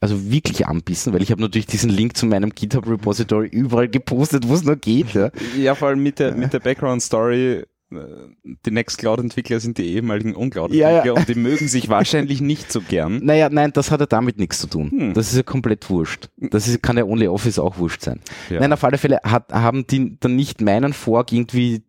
Also 0.00 0.30
wirklich 0.30 0.66
anbissen, 0.68 1.12
weil 1.12 1.22
ich 1.22 1.32
habe 1.32 1.40
natürlich 1.40 1.66
diesen 1.66 1.90
Link 1.90 2.16
zu 2.16 2.26
meinem 2.26 2.54
GitHub-Repository 2.54 3.48
überall 3.48 3.88
gepostet, 3.88 4.46
wo 4.46 4.54
es 4.54 4.62
nur 4.62 4.76
geht. 4.76 5.12
Ja, 5.14 5.30
ja 5.58 5.74
vor 5.74 5.88
allem 5.88 6.02
mit 6.02 6.20
der, 6.20 6.36
mit 6.36 6.52
der 6.52 6.60
Background-Story 6.60 7.64
die 7.90 8.70
Nextcloud-Entwickler 8.70 9.60
sind 9.60 9.78
die 9.78 9.94
ehemaligen 9.94 10.34
Uncloud-Entwickler 10.34 10.90
ja, 10.90 11.04
ja. 11.06 11.12
und 11.12 11.28
die 11.28 11.34
mögen 11.34 11.68
sich 11.68 11.88
wahrscheinlich 11.88 12.40
nicht 12.40 12.70
so 12.70 12.82
gern. 12.82 13.24
Naja, 13.24 13.48
nein, 13.50 13.72
das 13.72 13.90
hat 13.90 14.00
ja 14.00 14.06
damit 14.06 14.38
nichts 14.38 14.58
zu 14.58 14.66
tun. 14.66 14.90
Hm. 14.90 15.14
Das 15.14 15.30
ist 15.30 15.36
ja 15.36 15.42
komplett 15.42 15.88
wurscht. 15.88 16.28
Das 16.36 16.68
ist, 16.68 16.82
kann 16.82 16.98
ja 16.98 17.04
OnlyOffice 17.04 17.58
auch 17.58 17.78
wurscht 17.78 18.02
sein. 18.02 18.20
Ja. 18.50 18.60
Nein, 18.60 18.72
auf 18.72 18.84
alle 18.84 18.98
Fälle 18.98 19.20
hat, 19.24 19.52
haben 19.52 19.86
die 19.86 20.18
dann 20.20 20.36
nicht 20.36 20.60
meinen 20.60 20.92
Fork 20.92 21.32
irgendwie 21.32 21.82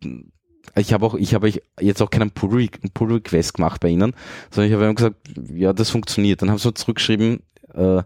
ich 0.76 0.92
habe 0.92 1.04
auch, 1.04 1.14
ich 1.14 1.34
habe 1.34 1.50
jetzt 1.80 2.00
auch 2.00 2.10
keinen 2.10 2.30
Pull, 2.30 2.68
Pull 2.94 3.12
Request 3.12 3.54
gemacht 3.54 3.80
bei 3.80 3.88
ihnen, 3.88 4.14
sondern 4.50 4.70
ich 4.70 4.78
habe 4.78 4.94
gesagt, 4.94 5.16
ja, 5.52 5.72
das 5.72 5.90
funktioniert. 5.90 6.42
Dann 6.42 6.50
haben 6.50 6.58
sie 6.58 6.72
zurückgeschrieben, 6.72 7.42
äh, 7.74 8.02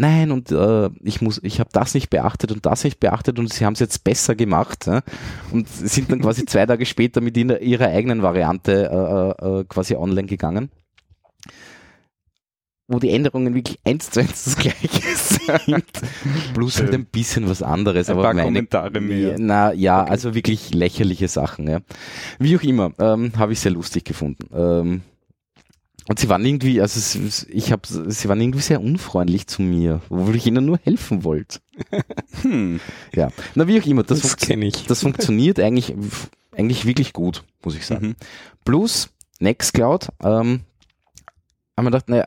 nein, 0.00 0.32
und 0.32 0.50
äh, 0.50 0.88
ich 1.02 1.20
muss, 1.20 1.40
ich 1.42 1.60
habe 1.60 1.70
das 1.72 1.94
nicht 1.94 2.10
beachtet 2.10 2.50
und 2.52 2.66
das 2.66 2.84
nicht 2.84 3.00
beachtet 3.00 3.38
und 3.38 3.52
sie 3.52 3.64
haben 3.64 3.74
es 3.74 3.80
jetzt 3.80 4.02
besser 4.02 4.34
gemacht 4.34 4.86
ja? 4.86 5.02
und 5.52 5.68
sind 5.68 6.10
dann 6.10 6.20
quasi 6.20 6.46
zwei 6.46 6.66
Tage 6.66 6.86
später 6.86 7.20
mit 7.20 7.36
ihrer, 7.36 7.60
ihrer 7.60 7.88
eigenen 7.88 8.22
Variante 8.22 8.90
äh, 8.90 9.46
äh, 9.46 9.60
äh, 9.60 9.64
quasi 9.64 9.94
online 9.94 10.26
gegangen 10.26 10.70
wo 12.92 12.98
die 12.98 13.10
Änderungen 13.10 13.54
wirklich 13.54 13.78
eins 13.84 14.10
zu 14.10 14.18
eins 14.18 14.44
das 14.44 14.56
gleiche 14.56 15.00
sind. 15.14 15.84
Plus 16.54 16.80
halt 16.80 16.92
ein 16.92 17.06
bisschen 17.06 17.48
was 17.48 17.62
anderes. 17.62 18.08
Ein 18.08 18.14
aber 18.14 18.22
paar 18.22 18.34
meine, 18.34 18.46
Kommentare 18.46 19.00
mehr. 19.00 19.36
Na 19.38 19.72
ja, 19.72 20.02
okay. 20.02 20.10
also 20.10 20.34
wirklich 20.34 20.74
lächerliche 20.74 21.28
Sachen. 21.28 21.68
Ja. 21.68 21.78
Wie 22.40 22.56
auch 22.56 22.62
immer, 22.64 22.90
ähm, 22.98 23.30
habe 23.36 23.52
ich 23.52 23.60
sehr 23.60 23.70
lustig 23.70 24.04
gefunden. 24.04 24.44
Ähm, 24.52 25.02
und 26.10 26.18
sie 26.18 26.28
waren 26.28 26.44
irgendwie, 26.44 26.80
also 26.80 27.20
ich 27.50 27.70
habe, 27.70 27.82
sie 27.86 28.28
waren 28.28 28.40
irgendwie 28.40 28.58
sehr 28.58 28.80
unfreundlich 28.80 29.46
zu 29.46 29.62
mir, 29.62 30.00
obwohl 30.10 30.34
ich 30.34 30.44
ihnen 30.44 30.66
nur 30.66 30.80
helfen 30.82 31.22
wollte. 31.22 31.60
Hm. 32.42 32.80
Ja, 33.14 33.30
na 33.54 33.68
wie 33.68 33.80
auch 33.80 33.86
immer, 33.86 34.02
das, 34.02 34.20
das 34.20 34.36
kenne 34.36 34.66
ich. 34.66 34.86
Das 34.86 35.02
funktioniert 35.02 35.60
eigentlich, 35.60 35.94
eigentlich 36.50 36.84
wirklich 36.84 37.12
gut, 37.12 37.44
muss 37.62 37.76
ich 37.76 37.86
sagen. 37.86 38.08
Mhm. 38.08 38.16
Plus 38.64 39.10
Nextcloud, 39.38 40.08
ähm, 40.24 40.62
haben 41.76 41.84
wir 41.84 41.90
gedacht, 41.92 42.08
naja, 42.08 42.26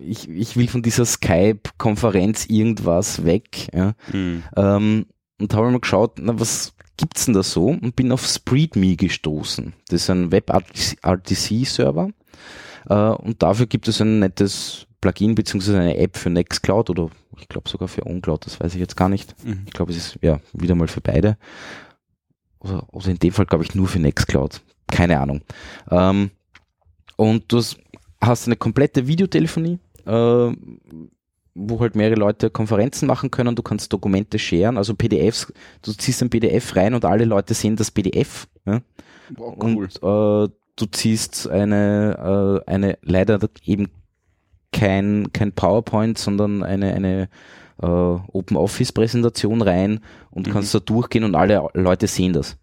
ich, 0.00 0.28
ich 0.28 0.56
will 0.56 0.66
von 0.66 0.82
dieser 0.82 1.04
Skype-Konferenz 1.04 2.46
irgendwas 2.46 3.24
weg. 3.24 3.68
Ja. 3.72 3.94
Mhm. 4.12 4.42
Ähm, 4.56 5.06
und 5.38 5.54
habe 5.54 5.70
mal 5.70 5.78
geschaut, 5.78 6.18
na, 6.20 6.40
was 6.40 6.74
gibt's 6.96 7.26
denn 7.26 7.34
da 7.34 7.44
so? 7.44 7.66
Und 7.66 7.94
bin 7.94 8.10
auf 8.10 8.26
SpreadMe 8.26 8.96
gestoßen. 8.96 9.74
Das 9.88 10.02
ist 10.02 10.10
ein 10.10 10.32
WebRTC-Server. 10.32 12.10
Äh, 12.88 12.94
und 12.94 13.42
dafür 13.42 13.66
gibt 13.66 13.88
es 13.88 14.00
ein 14.00 14.18
nettes 14.20 14.86
Plugin 15.00 15.34
beziehungsweise 15.34 15.80
eine 15.80 15.96
App 15.96 16.16
für 16.16 16.30
Nextcloud 16.30 16.90
oder 16.90 17.10
ich 17.38 17.48
glaube 17.48 17.68
sogar 17.68 17.88
für 17.88 18.06
OnCloud, 18.06 18.46
das 18.46 18.60
weiß 18.60 18.74
ich 18.74 18.80
jetzt 18.80 18.96
gar 18.96 19.08
nicht. 19.08 19.34
Mhm. 19.44 19.64
Ich 19.66 19.72
glaube, 19.72 19.92
es 19.92 19.98
ist 19.98 20.18
ja 20.22 20.40
wieder 20.52 20.74
mal 20.74 20.88
für 20.88 21.00
beide. 21.00 21.36
Oder, 22.60 22.86
oder 22.92 23.08
in 23.08 23.18
dem 23.18 23.32
Fall 23.32 23.46
glaube 23.46 23.64
ich 23.64 23.74
nur 23.74 23.88
für 23.88 23.98
Nextcloud. 23.98 24.60
Keine 24.86 25.20
Ahnung. 25.20 25.42
Ähm, 25.90 26.30
und 27.16 27.50
du 27.52 27.60
hast 28.20 28.46
eine 28.46 28.56
komplette 28.56 29.06
Videotelefonie, 29.06 29.78
äh, 30.06 30.52
wo 31.54 31.80
halt 31.80 31.96
mehrere 31.96 32.18
Leute 32.18 32.50
Konferenzen 32.50 33.06
machen 33.06 33.30
können. 33.30 33.56
Du 33.56 33.62
kannst 33.62 33.92
Dokumente 33.92 34.38
sharen, 34.38 34.76
also 34.76 34.94
PDFs. 34.94 35.52
Du 35.82 35.92
ziehst 35.92 36.22
ein 36.22 36.30
PDF 36.30 36.76
rein 36.76 36.94
und 36.94 37.04
alle 37.04 37.24
Leute 37.24 37.54
sehen 37.54 37.76
das 37.76 37.90
PDF. 37.90 38.46
Ja? 38.64 38.80
Wow, 39.36 39.56
cool. 39.62 39.88
Und 40.02 40.50
äh, 40.50 40.54
du 40.76 40.86
ziehst 40.86 41.48
eine, 41.48 42.62
äh, 42.66 42.70
eine 42.70 42.98
leider 43.02 43.38
eben 43.64 43.88
kein, 44.72 45.32
kein 45.32 45.52
PowerPoint, 45.52 46.18
sondern 46.18 46.62
eine, 46.62 46.94
eine 46.94 47.28
äh, 47.82 47.86
Open 47.86 48.56
Office 48.56 48.92
Präsentation 48.92 49.62
rein 49.62 50.00
und 50.30 50.46
mhm. 50.46 50.52
kannst 50.52 50.74
da 50.74 50.80
durchgehen 50.80 51.24
und 51.24 51.34
alle 51.34 51.68
Leute 51.74 52.06
sehen 52.06 52.32
das. 52.32 52.56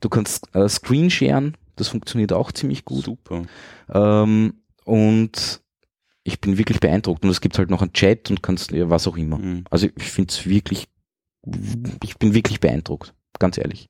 Du 0.00 0.08
kannst 0.08 0.54
äh, 0.54 0.68
Screen 0.68 1.10
sharen, 1.10 1.56
das 1.76 1.88
funktioniert 1.88 2.32
auch 2.32 2.52
ziemlich 2.52 2.84
gut. 2.84 3.04
Super. 3.04 3.42
Ähm, 3.92 4.54
und 4.84 5.62
ich 6.24 6.40
bin 6.40 6.58
wirklich 6.58 6.80
beeindruckt. 6.80 7.24
Und 7.24 7.30
es 7.30 7.40
gibt 7.40 7.58
halt 7.58 7.70
noch 7.70 7.82
einen 7.82 7.92
Chat 7.92 8.30
und 8.30 8.42
kannst, 8.42 8.72
ja, 8.72 8.90
was 8.90 9.06
auch 9.06 9.16
immer. 9.16 9.38
Mhm. 9.38 9.64
Also 9.70 9.88
ich 9.96 10.10
finde 10.10 10.32
es 10.32 10.46
wirklich, 10.46 10.88
ich 12.02 12.18
bin 12.18 12.34
wirklich 12.34 12.60
beeindruckt, 12.60 13.14
ganz 13.38 13.58
ehrlich. 13.58 13.88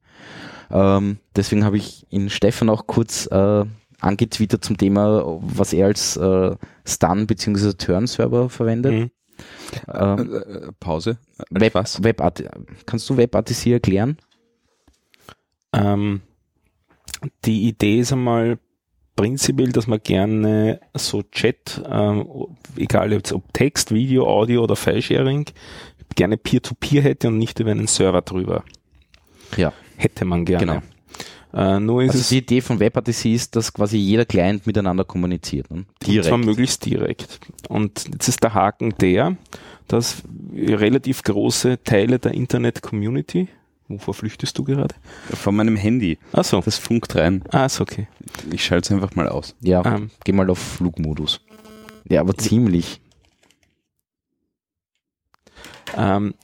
Ähm, 0.75 1.19
deswegen 1.37 1.65
habe 1.65 1.77
ich 1.77 2.05
ihn 2.11 2.29
Stefan 2.29 2.69
auch 2.69 2.89
kurz 2.89 3.27
äh, 3.27 3.65
angetwittert 4.01 4.65
zum 4.65 4.77
Thema, 4.77 5.39
was 5.41 5.73
er 5.73 5.87
als 5.87 6.17
äh, 6.17 6.57
Stun 6.85 7.27
bzw. 7.29 7.75
Turn-Server 7.75 8.51
verwendet. 8.51 8.93
Mhm. 8.93 9.11
Ähm, 9.93 10.33
äh, 10.33 10.37
äh, 10.37 10.73
Pause. 10.81 11.19
Web, 11.51 11.75
was? 11.75 12.03
Web 12.03 12.21
kannst 12.87 13.09
du 13.09 13.17
WebRTC 13.17 13.67
erklären? 13.67 14.19
Ähm, 15.73 16.23
die 17.45 17.69
Idee 17.69 18.01
ist 18.01 18.13
einmal 18.13 18.59
prinzipiell, 19.15 19.71
dass 19.71 19.87
man 19.87 20.01
gerne 20.03 20.81
so 20.95 21.23
Chat, 21.23 21.83
ähm, 21.89 22.29
egal 22.77 23.17
ob 23.33 23.53
Text, 23.53 23.93
Video, 23.95 24.27
Audio 24.27 24.65
oder 24.65 24.75
File-Sharing, 24.75 25.47
gerne 26.17 26.37
Peer-to-Peer 26.37 27.01
-Peer 27.01 27.05
hätte 27.05 27.29
und 27.29 27.39
nicht 27.39 27.61
über 27.61 27.71
einen 27.71 27.87
Server 27.87 28.23
drüber. 28.23 28.65
Ja 29.57 29.73
hätte 29.97 30.25
man 30.25 30.45
gerne. 30.45 30.67
Genau. 30.67 30.83
Äh, 31.77 31.79
nur 31.79 32.03
ist 32.03 32.11
also 32.11 32.21
es 32.21 32.29
die 32.31 32.39
Idee 32.39 32.61
von 32.61 32.81
WebRTC 32.81 33.27
ist, 33.27 33.55
dass 33.55 33.73
quasi 33.73 33.97
jeder 33.97 34.25
Client 34.25 34.67
miteinander 34.67 35.05
kommuniziert. 35.05 35.71
Ne? 35.71 35.85
Direkt. 36.05 36.25
Und 36.25 36.29
zwar 36.29 36.39
möglichst 36.39 36.85
direkt. 36.85 37.41
Und 37.69 38.07
jetzt 38.13 38.29
ist 38.29 38.43
der 38.43 38.55
Haken 38.55 38.95
der, 39.01 39.37
dass 39.87 40.23
relativ 40.57 41.23
große 41.23 41.83
Teile 41.85 42.19
der 42.19 42.33
Internet-Community 42.33 43.49
Wovor 43.89 44.15
flüchtest 44.15 44.57
du 44.57 44.65
gerade? 44.65 44.95
Von 45.35 45.57
meinem 45.57 45.77
Handy. 45.77 46.19
Ach 46.33 46.45
so. 46.45 46.61
Das 46.63 46.79
funkt 46.79 47.15
rein. 47.17 47.45
Ah, 47.51 47.67
ist 47.67 47.81
okay. 47.81 48.09
Ich 48.51 48.65
schalte 48.65 48.87
es 48.87 48.93
einfach 48.93 49.15
mal 49.15 49.29
aus. 49.29 49.55
Ja, 49.61 49.85
ähm. 49.85 50.11
geh 50.25 50.33
mal 50.33 50.49
auf 50.49 50.59
Flugmodus. 50.59 51.41
Ja, 52.09 52.21
aber 52.21 52.37
ziemlich. 52.37 53.01
ähm, 55.97 56.35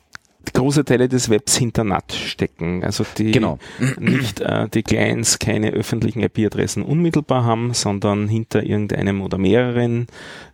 große 0.53 0.85
Teile 0.85 1.09
des 1.09 1.31
Webs 1.31 1.57
hinter 1.57 1.85
NAT 1.85 2.13
stecken. 2.13 2.85
Also 2.85 3.05
die 3.17 3.33
genau. 3.33 3.59
nicht 3.99 4.41
äh, 4.41 4.69
die 4.69 4.83
Clients 4.83 5.39
keine 5.39 5.71
öffentlichen 5.71 6.23
IP-Adressen 6.23 6.83
unmittelbar 6.83 7.45
haben, 7.45 7.75
sondern 7.75 8.29
hinter 8.29 8.63
irgendeinem 8.63 9.23
oder 9.23 9.39
mehreren 9.39 10.07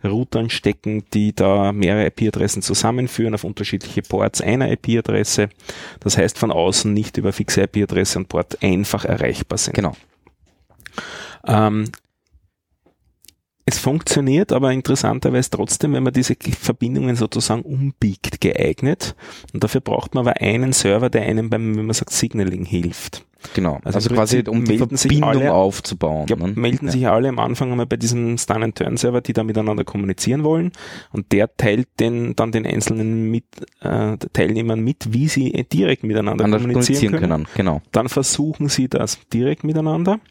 Routern 0.03 0.49
stecken, 0.49 1.03
die 1.13 1.33
da 1.33 1.71
mehrere 1.71 2.07
IP-Adressen 2.07 2.61
zusammenführen 2.61 3.33
auf 3.33 3.43
unterschiedliche 3.43 4.01
Ports 4.01 4.41
einer 4.41 4.71
IP-Adresse. 4.71 5.49
Das 5.99 6.17
heißt 6.17 6.37
von 6.37 6.51
außen 6.51 6.93
nicht 6.93 7.17
über 7.17 7.33
fixe 7.33 7.61
IP-Adresse 7.63 8.19
und 8.19 8.29
Port 8.29 8.61
einfach 8.63 9.05
erreichbar 9.05 9.57
sind. 9.57 9.73
Genau. 9.73 9.95
Ähm, 11.47 11.85
es 13.69 13.79
funktioniert 13.79 14.53
aber 14.53 14.71
interessanterweise 14.71 15.49
trotzdem, 15.49 15.91
wenn 15.91 16.03
man 16.03 16.13
diese 16.13 16.37
Verbindungen 16.39 17.17
sozusagen 17.17 17.63
umbiegt, 17.63 18.39
geeignet. 18.39 19.13
Und 19.53 19.61
dafür 19.61 19.81
braucht 19.81 20.15
man 20.15 20.25
aber 20.25 20.39
einen 20.39 20.71
Server, 20.71 21.09
der 21.09 21.23
einem 21.23 21.49
beim, 21.49 21.75
wenn 21.75 21.85
man 21.85 21.93
sagt, 21.93 22.11
Signaling 22.11 22.63
hilft. 22.63 23.25
Genau, 23.53 23.79
also, 23.83 23.97
also 23.97 24.09
quasi 24.09 24.43
um 24.47 24.63
die 24.63 24.77
Verbindung 24.77 25.23
alle, 25.23 25.53
aufzubauen. 25.53 26.27
Ja, 26.29 26.37
ne? 26.37 26.53
melden 26.55 26.85
ja. 26.85 26.91
sich 26.93 27.07
alle 27.09 27.27
am 27.27 27.39
Anfang 27.39 27.69
einmal 27.69 27.85
bei 27.85 27.97
diesem 27.97 28.37
Stun-and-Turn-Server, 28.37 29.19
die 29.19 29.33
da 29.33 29.43
miteinander 29.43 29.83
kommunizieren 29.83 30.45
wollen 30.45 30.71
und 31.11 31.33
der 31.33 31.55
teilt 31.57 31.89
den, 31.99 32.37
dann 32.37 32.53
den 32.53 32.65
einzelnen 32.65 33.29
mit, 33.29 33.43
äh, 33.81 34.15
Teilnehmern 34.31 34.79
mit, 34.79 35.11
wie 35.11 35.27
sie 35.27 35.51
direkt 35.71 36.03
miteinander 36.03 36.45
kommunizieren, 36.45 36.71
kommunizieren 36.71 37.11
können. 37.11 37.29
können. 37.29 37.47
Genau. 37.55 37.81
Dann 37.91 38.07
versuchen 38.07 38.69
sie 38.69 38.87
das 38.87 39.19
direkt 39.33 39.65
miteinander. 39.65 40.21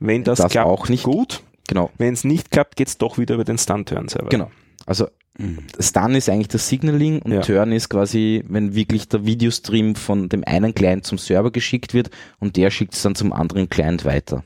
Wenn 0.00 0.24
das, 0.24 0.38
das 0.38 0.50
klappt, 0.50 0.66
auch 0.66 0.88
nicht 0.88 1.04
gut. 1.04 1.42
Genau. 1.68 1.90
Wenn 1.98 2.14
es 2.14 2.24
nicht 2.24 2.50
klappt, 2.50 2.76
geht 2.76 2.88
es 2.88 2.98
doch 2.98 3.18
wieder 3.18 3.34
über 3.34 3.44
den 3.44 3.58
Stun-Turn-Server. 3.58 4.28
Genau. 4.28 4.50
Also 4.86 5.08
mhm. 5.38 5.58
Stun 5.78 6.14
ist 6.14 6.28
eigentlich 6.28 6.48
das 6.48 6.68
Signaling 6.68 7.20
und 7.20 7.32
ja. 7.32 7.40
Turn 7.40 7.72
ist 7.72 7.88
quasi, 7.88 8.44
wenn 8.48 8.74
wirklich 8.74 9.08
der 9.08 9.26
Videostream 9.26 9.96
von 9.96 10.28
dem 10.28 10.44
einen 10.46 10.74
Client 10.74 11.04
zum 11.04 11.18
Server 11.18 11.50
geschickt 11.50 11.94
wird 11.94 12.10
und 12.38 12.56
der 12.56 12.70
schickt 12.70 12.94
es 12.94 13.02
dann 13.02 13.14
zum 13.14 13.32
anderen 13.32 13.68
Client 13.68 14.04
weiter. 14.04 14.44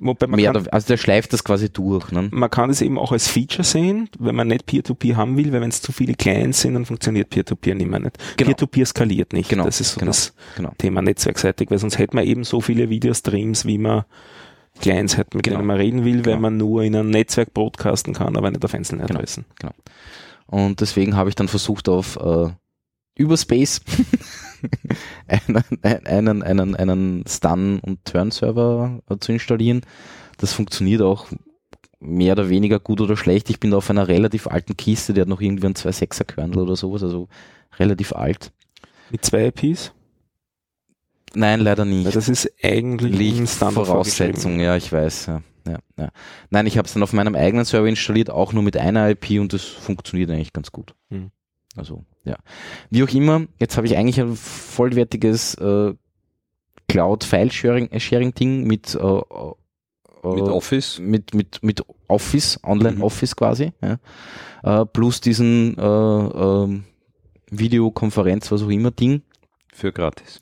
Wobei 0.00 0.26
man 0.26 0.40
Mehr, 0.40 0.52
kann, 0.52 0.66
also 0.68 0.86
der 0.88 0.96
schleift 0.96 1.32
das 1.32 1.44
quasi 1.44 1.70
durch. 1.70 2.10
Ne? 2.10 2.28
Man 2.32 2.50
kann 2.50 2.70
es 2.70 2.80
eben 2.80 2.98
auch 2.98 3.12
als 3.12 3.28
Feature 3.28 3.62
sehen, 3.62 4.08
wenn 4.18 4.34
man 4.34 4.48
nicht 4.48 4.66
Peer-to-Peer 4.66 5.14
-Peer 5.14 5.16
haben 5.16 5.36
will, 5.36 5.52
weil 5.52 5.60
wenn 5.60 5.70
es 5.70 5.80
zu 5.80 5.92
viele 5.92 6.14
Clients 6.14 6.62
sind, 6.62 6.74
dann 6.74 6.84
funktioniert 6.84 7.30
Peer-to-Peer 7.30 7.74
-Peer 7.74 7.78
nicht 7.78 7.88
mehr 7.90 8.00
nicht. 8.00 8.18
Genau. 8.36 8.48
Peer-to-Peer 8.48 8.86
skaliert 8.86 9.32
nicht. 9.32 9.48
Genau. 9.48 9.64
Das 9.64 9.80
ist 9.80 9.92
so 9.92 10.00
genau. 10.00 10.10
das 10.10 10.34
genau. 10.56 10.72
Thema 10.78 11.02
netzwerkseitig, 11.02 11.70
weil 11.70 11.78
sonst 11.78 11.98
hätte 11.98 12.16
man 12.16 12.26
eben 12.26 12.42
so 12.42 12.60
viele 12.60 12.90
Videostreams, 12.90 13.64
wie 13.64 13.78
man 13.78 14.04
Clients 14.80 15.16
hat, 15.16 15.34
mit 15.34 15.44
genau. 15.44 15.58
denen 15.58 15.66
man 15.66 15.76
reden 15.76 16.04
will, 16.04 16.16
weil 16.16 16.34
genau. 16.34 16.40
man 16.40 16.56
nur 16.56 16.82
in 16.82 16.96
einem 16.96 17.10
Netzwerk 17.10 17.54
broadcasten 17.54 18.14
kann, 18.14 18.36
aber 18.36 18.50
nicht 18.50 18.64
auf 18.64 18.74
einzelne 18.74 19.04
genau. 19.04 19.18
Adressen. 19.18 19.44
Genau. 19.58 19.72
Und 20.46 20.80
deswegen 20.80 21.16
habe 21.16 21.28
ich 21.28 21.34
dann 21.34 21.48
versucht 21.48 21.88
auf 21.88 22.16
äh, 22.16 22.50
Überspace 23.16 23.82
einen, 25.26 25.64
einen, 26.04 26.42
einen, 26.42 26.76
einen 26.76 27.24
Stun- 27.28 27.80
und 27.80 28.04
Turn-Server 28.04 29.00
äh, 29.08 29.16
zu 29.18 29.32
installieren. 29.32 29.82
Das 30.38 30.52
funktioniert 30.52 31.02
auch 31.02 31.26
mehr 32.00 32.32
oder 32.32 32.48
weniger 32.48 32.80
gut 32.80 33.00
oder 33.00 33.16
schlecht. 33.16 33.50
Ich 33.50 33.60
bin 33.60 33.70
da 33.70 33.76
auf 33.76 33.90
einer 33.90 34.08
relativ 34.08 34.46
alten 34.46 34.76
Kiste, 34.76 35.14
die 35.14 35.20
hat 35.20 35.28
noch 35.28 35.40
irgendwie 35.40 35.66
einen 35.66 35.74
2.6er 35.74 36.24
Kernel 36.24 36.58
oder 36.58 36.76
sowas, 36.76 37.02
also 37.02 37.28
relativ 37.78 38.12
alt. 38.12 38.52
Mit 39.10 39.24
zwei 39.24 39.46
IPs? 39.46 39.92
Nein, 41.34 41.60
leider 41.60 41.84
nicht. 41.84 42.04
Ja, 42.04 42.10
das 42.10 42.28
ist 42.28 42.50
eigentlich 42.62 43.48
Voraussetzung, 43.48 44.60
ja, 44.60 44.76
ich 44.76 44.92
weiß. 44.92 45.26
Ja, 45.26 45.42
ja, 45.66 45.78
ja. 45.98 46.08
Nein, 46.50 46.66
ich 46.66 46.78
habe 46.78 46.86
es 46.86 46.94
dann 46.94 47.02
auf 47.02 47.12
meinem 47.12 47.34
eigenen 47.34 47.64
Server 47.64 47.88
installiert, 47.88 48.30
auch 48.30 48.52
nur 48.52 48.62
mit 48.62 48.76
einer 48.76 49.08
IP 49.10 49.40
und 49.40 49.52
das 49.52 49.62
funktioniert 49.62 50.30
eigentlich 50.30 50.52
ganz 50.52 50.72
gut. 50.72 50.94
Hm. 51.10 51.30
Also, 51.76 52.04
ja. 52.24 52.36
Wie 52.90 53.02
auch 53.02 53.08
immer, 53.08 53.46
jetzt 53.58 53.76
habe 53.76 53.86
ich 53.86 53.96
eigentlich 53.96 54.20
ein 54.20 54.36
vollwertiges 54.36 55.54
äh, 55.54 55.94
Cloud-File-Sharing-Ding 56.88 58.64
mit 58.64 58.94
äh, 58.94 58.98
äh, 58.98 59.52
mit 60.24 60.44
Office? 60.44 60.98
Mit, 61.00 61.34
mit, 61.34 61.62
mit 61.62 61.82
Office, 62.06 62.60
Online-Office 62.62 63.32
mhm. 63.32 63.36
quasi. 63.36 63.72
Ja. 63.82 64.82
Äh, 64.82 64.86
plus 64.86 65.20
diesen 65.20 65.76
äh, 65.78 65.82
äh, 65.82 66.80
Videokonferenz, 67.50 68.52
was 68.52 68.62
auch 68.62 68.68
immer 68.68 68.90
Ding. 68.90 69.22
Für 69.72 69.92
gratis 69.92 70.40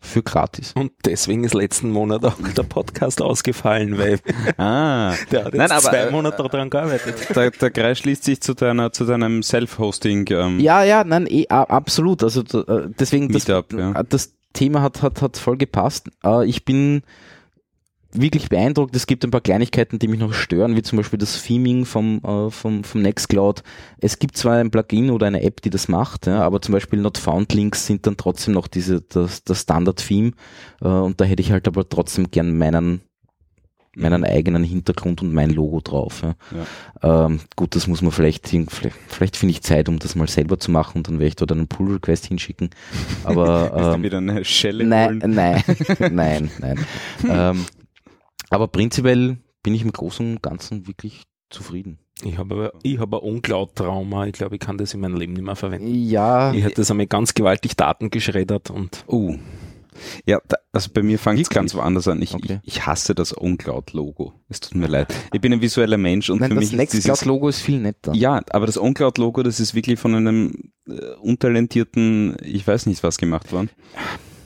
für 0.00 0.22
gratis. 0.22 0.72
Und 0.74 0.92
deswegen 1.04 1.44
ist 1.44 1.54
letzten 1.54 1.90
Monat 1.90 2.24
auch 2.24 2.36
der 2.56 2.62
Podcast 2.62 3.20
ausgefallen, 3.20 3.98
weil 3.98 4.18
ah, 4.56 5.14
der 5.30 5.44
hat 5.44 5.52
jetzt 5.52 5.56
Nein, 5.56 5.70
aber, 5.70 5.80
zwei 5.80 5.96
äh, 5.98 6.10
Monate 6.10 6.36
daran 6.42 6.70
gearbeitet. 6.70 7.16
Der, 7.36 7.50
der 7.50 7.70
Kreis 7.70 7.98
schließt 7.98 8.24
sich 8.24 8.40
zu 8.40 8.54
deiner 8.54 8.92
zu 8.92 9.04
deinem 9.04 9.42
Self-Hosting. 9.42 10.26
Ähm, 10.30 10.60
ja, 10.60 10.82
ja, 10.82 11.04
nein, 11.04 11.26
eh, 11.28 11.46
absolut. 11.48 12.22
Also 12.22 12.40
äh, 12.40 12.88
deswegen 12.98 13.28
das, 13.28 13.46
Meetup, 13.46 13.72
ja. 13.72 14.02
das 14.02 14.32
Thema 14.52 14.82
hat 14.82 15.02
hat 15.02 15.22
hat 15.22 15.36
voll 15.36 15.56
gepasst. 15.56 16.08
Äh, 16.24 16.46
ich 16.46 16.64
bin 16.64 17.02
wirklich 18.12 18.48
beeindruckt. 18.48 18.94
Es 18.96 19.06
gibt 19.06 19.24
ein 19.24 19.30
paar 19.30 19.40
Kleinigkeiten, 19.40 19.98
die 19.98 20.08
mich 20.08 20.20
noch 20.20 20.32
stören, 20.32 20.76
wie 20.76 20.82
zum 20.82 20.96
Beispiel 20.96 21.18
das 21.18 21.42
Theming 21.42 21.84
vom, 21.84 22.20
äh, 22.24 22.50
vom, 22.50 22.84
vom 22.84 23.02
Nextcloud. 23.02 23.62
Es 23.98 24.18
gibt 24.18 24.36
zwar 24.36 24.56
ein 24.56 24.70
Plugin 24.70 25.10
oder 25.10 25.26
eine 25.26 25.42
App, 25.42 25.62
die 25.62 25.70
das 25.70 25.88
macht, 25.88 26.26
ja, 26.26 26.42
aber 26.42 26.60
zum 26.60 26.72
Beispiel 26.72 27.00
Not 27.00 27.18
Found 27.18 27.52
Links 27.52 27.86
sind 27.86 28.06
dann 28.06 28.16
trotzdem 28.16 28.54
noch 28.54 28.68
diese, 28.68 29.00
das, 29.00 29.44
das 29.44 29.62
Standard-Theme. 29.62 30.32
Äh, 30.80 30.88
und 30.88 31.20
da 31.20 31.24
hätte 31.24 31.42
ich 31.42 31.52
halt 31.52 31.68
aber 31.68 31.88
trotzdem 31.88 32.30
gern 32.30 32.56
meinen 32.56 33.02
meinen 33.96 34.24
eigenen 34.24 34.62
Hintergrund 34.62 35.20
und 35.20 35.32
mein 35.32 35.50
Logo 35.50 35.80
drauf. 35.80 36.22
Ja. 36.22 36.34
ja. 37.02 37.26
Ähm, 37.26 37.40
gut, 37.56 37.74
das 37.74 37.86
muss 37.86 38.02
man 38.02 38.12
vielleicht, 38.12 38.48
vielleicht, 38.48 38.96
vielleicht 39.08 39.36
finde 39.36 39.52
ich 39.52 39.62
Zeit, 39.62 39.88
um 39.88 39.98
das 39.98 40.14
mal 40.14 40.28
selber 40.28 40.58
zu 40.58 40.70
machen 40.70 40.98
und 40.98 41.08
dann 41.08 41.14
werde 41.14 41.26
ich 41.26 41.36
dort 41.36 41.52
einen 41.52 41.66
Pull-Request 41.66 42.26
hinschicken. 42.26 42.70
Aber 43.24 43.94
ähm, 43.96 44.02
wieder 44.02 44.18
eine 44.18 44.44
Schelle 44.44 44.84
nein, 44.84 45.18
nein, 45.26 45.62
nein, 45.98 46.50
nein, 46.60 46.86
ähm, 47.28 47.66
aber 48.50 48.68
prinzipiell 48.68 49.38
bin 49.62 49.74
ich 49.74 49.82
im 49.82 49.92
Großen 49.92 50.34
und 50.34 50.42
Ganzen 50.42 50.86
wirklich 50.86 51.22
zufrieden. 51.48 51.98
Ich 52.22 52.38
habe 52.38 52.54
aber, 52.54 52.72
ich 52.82 52.98
habe 52.98 53.16
ein 53.16 53.22
Uncloud-Trauma. 53.22 54.26
Ich 54.26 54.32
glaube, 54.32 54.56
ich 54.56 54.60
kann 54.60 54.78
das 54.78 54.92
in 54.94 55.00
meinem 55.00 55.16
Leben 55.16 55.32
nicht 55.32 55.44
mehr 55.44 55.56
verwenden. 55.56 55.88
Ja. 56.04 56.52
Ich 56.52 56.64
hätte 56.64 56.76
das 56.76 56.90
einmal 56.90 57.06
ganz 57.06 57.34
gewaltig 57.34 57.76
Daten 57.76 58.10
geschreddert 58.10 58.70
und. 58.70 59.04
Oh. 59.06 59.36
Ja, 60.24 60.40
da, 60.46 60.56
also 60.72 60.90
bei 60.92 61.02
mir 61.02 61.18
fängt 61.18 61.40
es 61.40 61.50
ganz 61.50 61.74
woanders 61.74 62.08
an. 62.08 62.22
Ich, 62.22 62.34
okay. 62.34 62.60
ich, 62.62 62.76
ich, 62.76 62.86
hasse 62.86 63.14
das 63.14 63.36
OnCloud-Logo. 63.36 64.32
Es 64.48 64.60
tut 64.60 64.76
mir 64.76 64.86
leid. 64.86 65.14
Ich 65.32 65.40
bin 65.40 65.52
ein 65.52 65.60
visueller 65.60 65.98
Mensch 65.98 66.30
und 66.30 66.40
Nein, 66.40 66.50
für 66.50 66.54
das 66.56 66.64
mich 66.70 66.72
Nextcloud-Logo 66.72 67.48
ist 67.48 67.60
viel 67.60 67.80
netter. 67.80 68.14
Ja, 68.14 68.40
aber 68.50 68.66
das 68.66 68.78
OnCloud-Logo, 68.78 69.42
das 69.42 69.60
ist 69.60 69.74
wirklich 69.74 69.98
von 69.98 70.14
einem 70.14 70.72
äh, 70.88 70.92
untalentierten, 71.20 72.36
ich 72.42 72.66
weiß 72.66 72.86
nicht 72.86 73.02
was 73.02 73.18
gemacht 73.18 73.52
worden. 73.52 73.70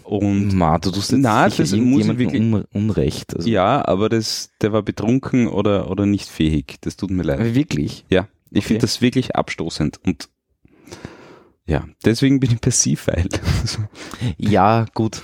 Und 0.04 0.54
Ma, 0.54 0.78
du 0.78 0.90
tust 0.90 1.12
jetzt 1.12 1.20
na, 1.20 1.48
das 1.48 1.72
muss 1.72 2.06
wirklich 2.06 2.40
un 2.40 2.64
Unrecht. 2.72 3.34
Also. 3.34 3.48
Ja, 3.48 3.86
aber 3.86 4.08
das, 4.08 4.50
der 4.60 4.72
war 4.72 4.82
betrunken 4.82 5.48
oder, 5.48 5.90
oder 5.90 6.06
nicht 6.06 6.28
fähig. 6.28 6.76
Das 6.82 6.96
tut 6.96 7.10
mir 7.10 7.22
leid. 7.22 7.54
Wirklich? 7.54 8.04
Ja. 8.08 8.28
Ich 8.50 8.58
okay. 8.58 8.68
finde 8.68 8.80
das 8.82 9.00
wirklich 9.00 9.34
abstoßend 9.34 10.00
und 10.04 10.28
ja, 11.66 11.84
deswegen 12.04 12.40
bin 12.40 12.52
ich 12.52 12.60
passiv, 12.60 13.06
weil. 13.06 13.26
ja, 14.36 14.84
gut 14.92 15.22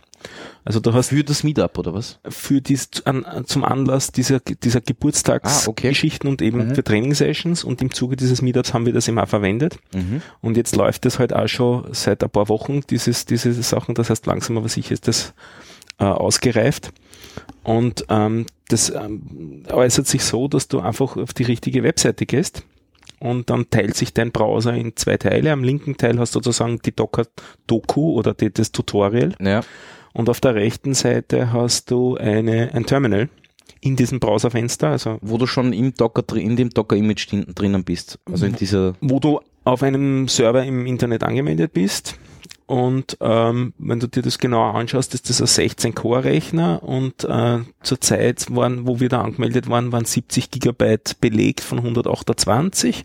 Also 0.65 0.81
du 0.81 0.93
hast 0.93 1.09
für 1.09 1.25
das 1.25 1.45
Meetup 1.45 1.79
oder 1.79 1.95
was? 1.95 2.19
Für 2.29 2.61
dies 2.61 2.89
an, 3.05 3.25
zum 3.47 3.65
Anlass 3.65 4.13
dieser 4.13 4.41
dieser 4.41 4.81
Geburtstagsgeschichten 4.81 6.29
ah, 6.29 6.33
okay. 6.33 6.45
und 6.45 6.55
eben 6.55 6.69
mhm. 6.69 6.75
für 6.75 6.85
Training-Sessions 6.85 7.65
und 7.65 7.83
im 7.83 7.93
Zuge 7.93 8.17
dieses 8.17 8.43
Meetups 8.43 8.73
haben 8.73 8.87
wir 8.87 8.93
das 8.93 9.09
immer 9.09 9.27
verwendet. 9.27 9.79
Mhm. 9.95 10.23
Und 10.41 10.57
jetzt 10.57 10.77
läuft 10.77 11.05
das 11.05 11.19
halt 11.19 11.35
auch 11.35 11.49
schon 11.49 11.93
seit 11.93 12.23
ein 12.23 12.31
paar 12.31 12.49
Wochen, 12.49 12.81
dieses, 12.89 13.27
diese 13.27 13.53
Sachen. 13.63 13.95
Das 13.95 14.11
heißt, 14.11 14.27
langsam 14.27 14.57
aber 14.57 14.69
sicher 14.69 14.93
ist 14.93 15.09
das 15.09 15.35
äh, 15.99 16.05
ausgereift. 16.05 16.93
Und 17.63 18.07
ähm, 18.09 18.47
das 18.69 18.91
ähm, 18.91 19.65
äußert 19.71 20.07
sich 20.07 20.25
so, 20.25 20.49
dass 20.49 20.69
du 20.69 20.81
einfach 20.81 21.17
auf 21.17 21.33
die 21.33 21.45
richtige 21.45 21.83
Webseite 21.83 22.27
gehst 22.27 22.63
und 23.21 23.51
dann 23.51 23.71
teilt 23.71 23.97
sich 23.97 24.13
dein 24.13 24.33
Browser 24.33 24.75
in 24.75 24.97
zwei 24.97 25.17
Teile. 25.17 25.53
Am 25.53 25.65
linken 25.65 25.97
Teil 25.97 26.19
hast 26.19 26.35
du 26.35 26.41
sozusagen 26.41 26.81
die 26.81 26.95
Docker-Doku 26.95 28.13
oder 28.13 28.35
die, 28.35 28.53
das 28.53 28.71
Tutorial. 28.73 29.35
Ja. 29.41 29.63
Und 30.15 30.31
auf 30.31 30.41
der 30.41 30.55
rechten 30.55 30.95
Seite 30.95 31.53
hast 31.53 31.91
du 31.91 32.17
eine, 32.17 32.73
ein 32.73 32.87
Terminal 32.87 33.29
in 33.81 33.97
diesem 33.97 34.21
Browserfenster. 34.21 34.89
Also 34.89 35.19
wo 35.21 35.37
du 35.37 35.47
schon 35.47 35.73
im 35.73 35.93
Docker, 35.93 36.25
in 36.37 36.57
dem 36.57 36.71
Docker-Image 36.71 37.29
drinnen 37.55 37.85
bist. 37.85 38.19
Also 38.31 38.47
in 38.47 38.55
dieser. 38.55 38.95
Wo 39.01 39.21
du 39.21 39.41
auf 39.65 39.83
einem 39.83 40.29
Server 40.29 40.65
im 40.65 40.87
Internet 40.87 41.25
angemeldet 41.25 41.73
bist 41.73 42.17
und 42.67 43.19
ähm, 43.21 43.75
wenn 43.79 44.01
du 44.01 44.07
dir 44.07 44.23
das 44.23 44.39
genauer 44.39 44.75
anschaust, 44.75 45.13
ist 45.13 45.29
das 45.29 45.41
ein 45.41 45.69
16-Core-Rechner 45.69 46.83
und 46.83 47.25
äh, 47.25 47.59
zur 47.83 48.01
Zeit, 48.01 48.47
waren, 48.55 48.87
wo 48.87 49.01
wir 49.01 49.11
da 49.11 49.21
angemeldet 49.21 49.69
waren, 49.69 49.93
waren 49.93 50.07
70 50.07 50.51
Gigabyte 50.51 51.21
belegt 51.21 51.61
von 51.61 51.79
128. 51.79 53.05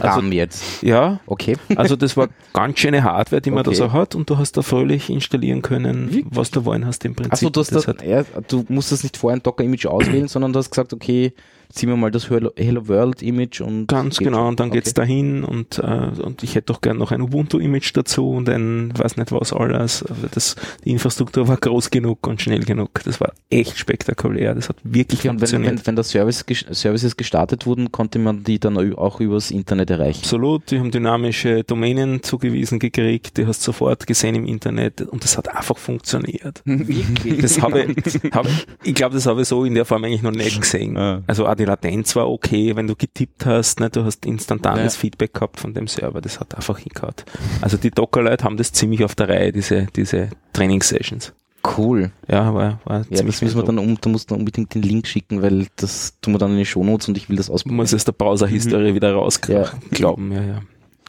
Also 0.00 0.20
RAM 0.20 0.32
jetzt. 0.32 0.82
Ja. 0.82 1.20
Okay. 1.24 1.56
also 1.76 1.96
das 1.96 2.16
war 2.18 2.28
ganz 2.52 2.78
schöne 2.78 3.02
Hardware, 3.02 3.40
die 3.40 3.50
man 3.50 3.60
okay. 3.60 3.70
da 3.70 3.76
so 3.76 3.92
hat 3.92 4.14
und 4.14 4.28
du 4.28 4.36
hast 4.36 4.58
da 4.58 4.62
fröhlich 4.62 5.08
installieren 5.08 5.62
können, 5.62 6.12
Wie? 6.12 6.26
was 6.28 6.50
du 6.50 6.66
wollen 6.66 6.84
hast 6.84 7.04
im 7.06 7.14
Prinzip. 7.14 7.32
Also 7.32 7.48
du, 7.48 7.60
hast 7.60 7.74
das, 7.74 7.86
ja, 8.06 8.24
du 8.48 8.66
musst 8.68 8.92
das 8.92 9.02
nicht 9.02 9.16
vorher 9.16 9.38
ein 9.38 9.42
Docker-Image 9.42 9.86
auswählen, 9.86 10.28
sondern 10.28 10.52
du 10.52 10.58
hast 10.58 10.70
gesagt, 10.70 10.92
okay, 10.92 11.32
ziehen 11.70 11.88
wir 11.88 11.96
mal 11.96 12.10
das 12.10 12.30
Hello, 12.30 12.50
Hello 12.56 12.88
World 12.88 13.22
Image 13.22 13.60
und 13.60 13.86
ganz 13.86 14.18
genau 14.18 14.48
und 14.48 14.60
dann 14.60 14.68
okay. 14.68 14.78
geht's 14.78 14.94
dahin 14.94 15.44
und 15.44 15.78
äh, 15.78 16.10
und 16.20 16.42
ich 16.42 16.54
hätte 16.54 16.66
doch 16.66 16.80
gern 16.80 16.98
noch 16.98 17.12
ein 17.12 17.20
Ubuntu 17.20 17.58
Image 17.58 17.90
dazu 17.94 18.30
und 18.30 18.48
ein 18.48 18.92
weiß 18.96 19.16
nicht 19.16 19.32
was 19.32 19.52
alles. 19.52 20.04
Also 20.04 20.26
das 20.30 20.56
die 20.84 20.90
Infrastruktur 20.90 21.48
war 21.48 21.56
groß 21.56 21.90
genug 21.90 22.26
und 22.26 22.40
schnell 22.40 22.60
genug. 22.60 23.00
Das 23.04 23.20
war 23.20 23.32
echt 23.50 23.78
spektakulär. 23.78 24.54
Das 24.54 24.68
hat 24.68 24.76
wirklich 24.82 25.24
ja, 25.24 25.30
funktioniert. 25.30 25.72
Wenn, 25.72 25.78
wenn, 25.78 25.86
wenn 25.86 25.96
das 25.96 26.10
Service, 26.10 26.44
Services 26.70 27.16
gestartet 27.16 27.66
wurden, 27.66 27.92
konnte 27.92 28.18
man 28.18 28.44
die 28.44 28.58
dann 28.58 28.94
auch 28.96 29.20
übers 29.20 29.50
Internet 29.50 29.90
erreichen. 29.90 30.20
Absolut. 30.22 30.70
Die 30.70 30.78
haben 30.78 30.90
dynamische 30.90 31.64
Domänen 31.64 32.22
zugewiesen 32.22 32.78
gekriegt. 32.78 33.36
Die 33.36 33.46
hast 33.46 33.62
sofort 33.62 34.06
gesehen 34.06 34.34
im 34.34 34.46
Internet 34.46 35.02
und 35.02 35.24
das 35.24 35.36
hat 35.36 35.54
einfach 35.54 35.78
funktioniert. 35.78 36.62
das 37.40 37.60
habe, 37.60 37.94
habe 38.32 38.48
ich 38.82 38.94
glaube, 38.94 39.14
das 39.14 39.26
habe 39.26 39.42
ich 39.42 39.48
so 39.48 39.64
in 39.64 39.74
der 39.74 39.84
Form 39.84 40.04
eigentlich 40.04 40.22
noch 40.22 40.32
nicht 40.32 40.60
gesehen. 40.60 40.96
Also 41.26 41.46
die 41.60 41.66
Latenz 41.66 42.16
war 42.16 42.28
okay, 42.28 42.74
wenn 42.74 42.86
du 42.86 42.96
getippt 42.96 43.46
hast, 43.46 43.80
ne, 43.80 43.90
du 43.90 44.04
hast 44.04 44.26
instantanes 44.26 44.94
ja. 44.94 45.00
Feedback 45.00 45.34
gehabt 45.34 45.60
von 45.60 45.74
dem 45.74 45.86
Server, 45.86 46.20
das 46.20 46.40
hat 46.40 46.54
einfach 46.54 46.78
hingehauen. 46.78 47.14
Also 47.60 47.76
die 47.76 47.90
Docker-Leute 47.90 48.44
haben 48.44 48.56
das 48.56 48.72
ziemlich 48.72 49.04
auf 49.04 49.14
der 49.14 49.28
Reihe, 49.28 49.52
diese, 49.52 49.86
diese 49.94 50.30
Training-Sessions. 50.52 51.32
Cool. 51.76 52.10
Ja, 52.26 52.54
war, 52.54 52.80
war 52.84 53.04
ja, 53.10 53.22
das 53.22 53.42
müssen 53.42 53.56
wir 53.56 53.62
dann 53.62 53.78
um, 53.78 54.00
da 54.00 54.08
musst 54.08 54.30
du 54.30 54.34
unbedingt 54.34 54.74
den 54.74 54.82
Link 54.82 55.06
schicken, 55.06 55.42
weil 55.42 55.66
das 55.76 56.18
tun 56.22 56.34
wir 56.34 56.38
dann 56.38 56.52
in 56.52 56.58
die 56.58 56.64
Shownotes 56.64 57.08
und 57.08 57.18
ich 57.18 57.28
will 57.28 57.36
das 57.36 57.50
ausprobieren. 57.50 57.76
Muss 57.76 57.94
aus 57.94 58.04
der 58.04 58.12
Browser-History 58.12 58.92
mhm. 58.92 58.94
wieder 58.94 59.12
rausglauben, 59.12 60.32
ja. 60.32 60.40
ja, 60.40 60.46
ja. 60.46 60.62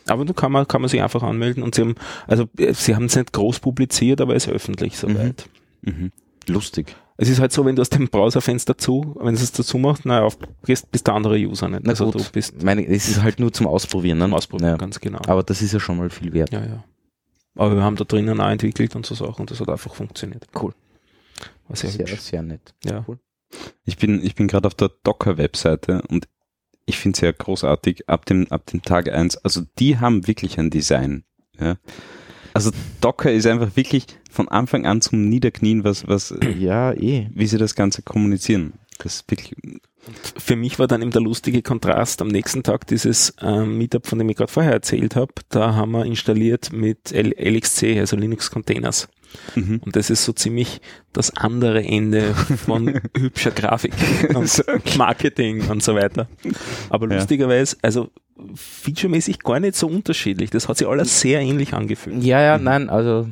Aber 0.08 0.26
du 0.26 0.34
kann 0.34 0.52
man, 0.52 0.68
kann 0.68 0.82
man 0.82 0.90
sich 0.90 1.02
einfach 1.02 1.24
anmelden 1.24 1.64
und 1.64 1.76
sie 1.76 1.82
haben, 1.82 1.96
also 2.28 2.50
sie 2.74 2.96
haben 2.96 3.06
es 3.06 3.16
nicht 3.16 3.32
groß 3.32 3.60
publiziert, 3.60 4.20
aber 4.20 4.36
es 4.36 4.48
ist 4.48 4.54
öffentlich 4.54 4.98
soweit. 4.98 5.48
Mhm. 5.84 5.94
Mhm. 5.94 6.12
Lustig. 6.48 6.96
Es 7.22 7.30
ist 7.30 7.40
halt 7.40 7.52
so, 7.52 7.64
wenn 7.66 7.76
du 7.76 7.84
aus 7.84 7.90
dem 7.92 8.10
Browserfenster 8.10 8.80
zu, 8.80 9.16
wenn 9.20 9.36
es 9.36 9.52
dazu 9.52 9.78
macht, 9.78 10.08
naja, 10.08 10.24
auf, 10.24 10.40
gehst, 10.66 10.92
bist 10.92 11.06
der 11.06 11.14
andere 11.14 11.36
User 11.36 11.70
nicht. 11.70 11.84
Na 11.84 11.92
also 11.92 12.06
gut, 12.06 12.16
du 12.16 12.24
bist. 12.32 12.64
Meine, 12.64 12.84
es 12.84 13.10
ist 13.10 13.22
halt 13.22 13.40
nur 13.40 13.54
zum 13.54 13.68
Ausprobieren, 13.68 14.18
ne? 14.18 14.26
Zum 14.26 14.34
Ausprobieren, 14.34 14.72
ja. 14.72 14.78
ganz 14.78 15.00
genau. 15.00 15.20
Aber 15.28 15.44
das 15.44 15.62
ist 15.62 15.72
ja 15.72 15.80
schon 15.80 15.98
mal 15.98 16.10
viel 16.10 16.34
wert. 16.34 16.52
Ja, 16.52 16.66
ja. 16.66 16.84
Aber 17.54 17.76
wir 17.76 17.84
haben 17.84 17.96
da 17.96 18.06
drinnen 18.06 18.42
auch 18.42 18.50
entwickelt 18.50 18.96
und 18.96 19.06
so 19.06 19.14
Sachen 19.14 19.42
und 19.42 19.52
das 19.52 19.60
hat 19.60 19.70
einfach 19.70 19.94
funktioniert. 19.94 20.48
Cool. 20.60 20.74
War 21.68 21.76
sehr, 21.76 21.92
sehr, 21.92 22.08
sehr 22.08 22.42
nett. 22.42 22.74
Ja. 22.84 23.06
Cool. 23.08 23.20
Ich 23.86 23.98
bin, 23.98 24.24
ich 24.24 24.34
bin 24.34 24.48
gerade 24.48 24.66
auf 24.66 24.74
der 24.74 24.90
Docker-Webseite 25.04 26.02
und 26.10 26.28
ich 26.88 26.98
finde 26.98 27.18
es 27.18 27.22
ja 27.22 27.32
großartig 27.32 28.10
ab 28.10 28.26
dem, 28.26 28.52
ab 28.52 28.66
dem 28.66 28.82
Tag 28.82 29.10
eins. 29.10 29.38
Also 29.38 29.62
die 29.78 30.00
haben 30.00 30.26
wirklich 30.26 30.58
ein 30.58 30.72
Design. 30.72 31.24
Ja. 31.60 31.76
Also 32.54 32.72
Docker 33.00 33.32
ist 33.32 33.48
einfach 33.48 33.76
wirklich 33.76 34.06
von 34.30 34.48
Anfang 34.48 34.86
an 34.86 35.02
zum 35.02 35.30
Niederknien, 35.30 35.84
was, 35.84 36.08
was, 36.08 36.34
ja, 36.60 36.94
eh, 36.94 37.28
wie 37.34 37.48
sie 37.48 37.58
das 37.58 37.76
Ganze 37.76 38.02
kommunizieren. 38.02 38.74
Das 38.98 39.16
ist 39.16 39.32
wirklich. 39.32 39.56
Für 40.38 40.56
mich 40.56 40.80
war 40.80 40.88
dann 40.88 41.02
eben 41.02 41.12
der 41.12 41.22
lustige 41.22 41.62
Kontrast 41.62 42.22
am 42.22 42.28
nächsten 42.28 42.64
Tag 42.64 42.88
dieses 42.88 43.36
ähm, 43.42 43.78
Meetup, 43.78 44.08
von 44.08 44.18
dem 44.18 44.30
ich 44.30 44.38
gerade 44.38 44.52
vorher 44.52 44.74
erzählt 44.74 45.16
habe. 45.16 45.34
Da 45.50 45.76
haben 45.76 45.92
wir 45.92 46.06
installiert 46.06 46.72
mit 46.72 47.12
L 47.12 47.34
LXC, 47.38 48.00
also 48.00 48.16
Linux 48.16 48.50
Containers. 48.50 49.08
Mhm. 49.56 49.82
Und 49.84 49.96
das 49.96 50.10
ist 50.10 50.24
so 50.24 50.34
ziemlich 50.34 50.82
das 51.14 51.36
andere 51.36 51.84
Ende 51.84 52.34
von 52.34 53.02
hübscher 53.18 53.52
Grafik 53.52 53.94
und 54.36 54.98
Marketing 54.98 55.68
und 55.70 55.84
so 55.84 55.96
weiter. 55.96 56.28
Aber 56.90 57.08
lustigerweise, 57.08 57.78
also 57.82 58.10
featuremäßig 58.56 59.40
gar 59.40 59.60
nicht 59.60 59.76
so 59.76 59.88
unterschiedlich. 59.88 60.50
Das 60.50 60.68
hat 60.68 60.78
sich 60.78 60.88
alles 60.88 61.20
sehr 61.20 61.42
ähnlich 61.42 61.74
angefühlt. 61.74 62.24
Ja, 62.24 62.42
ja, 62.42 62.58
mhm. 62.58 62.64
nein, 62.64 62.90
also 62.90 63.28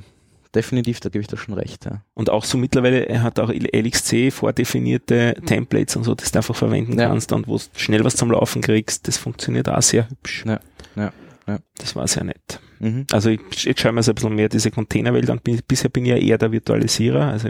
definitiv, 0.53 0.99
da 0.99 1.09
gebe 1.09 1.21
ich 1.21 1.27
dir 1.27 1.37
schon 1.37 1.53
recht. 1.53 1.85
Ja. 1.85 2.01
Und 2.13 2.29
auch 2.29 2.43
so 2.43 2.57
mittlerweile, 2.57 3.07
er 3.07 3.23
hat 3.23 3.39
auch 3.39 3.49
LXC 3.49 4.31
vordefinierte 4.31 5.35
Templates 5.45 5.95
und 5.95 6.03
so, 6.03 6.15
das 6.15 6.31
du 6.31 6.39
einfach 6.39 6.55
verwenden 6.55 6.97
ja. 6.99 7.07
kannst 7.07 7.31
und 7.31 7.47
wo 7.47 7.57
du 7.57 7.63
schnell 7.75 8.03
was 8.03 8.15
zum 8.15 8.31
Laufen 8.31 8.61
kriegst. 8.61 9.07
Das 9.07 9.17
funktioniert 9.17 9.69
auch 9.69 9.81
sehr 9.81 10.09
hübsch. 10.09 10.43
Ja, 10.45 10.59
ja, 10.95 11.11
ja. 11.49 11.59
Das 11.77 11.95
war 11.95 12.07
sehr 12.07 12.23
nett. 12.23 12.59
Mhm. 12.79 13.05
Also 13.11 13.29
ich, 13.29 13.39
jetzt 13.63 13.81
schauen 13.81 13.95
wir 13.95 13.99
uns 13.99 14.09
ein 14.09 14.15
bisschen 14.15 14.35
mehr 14.35 14.49
diese 14.49 14.71
Containerwelt 14.71 15.29
an. 15.29 15.39
Bisher 15.67 15.89
bin 15.89 16.05
ich 16.05 16.11
ja 16.11 16.17
eher 16.17 16.37
der 16.37 16.51
Virtualisierer, 16.51 17.27
also 17.27 17.49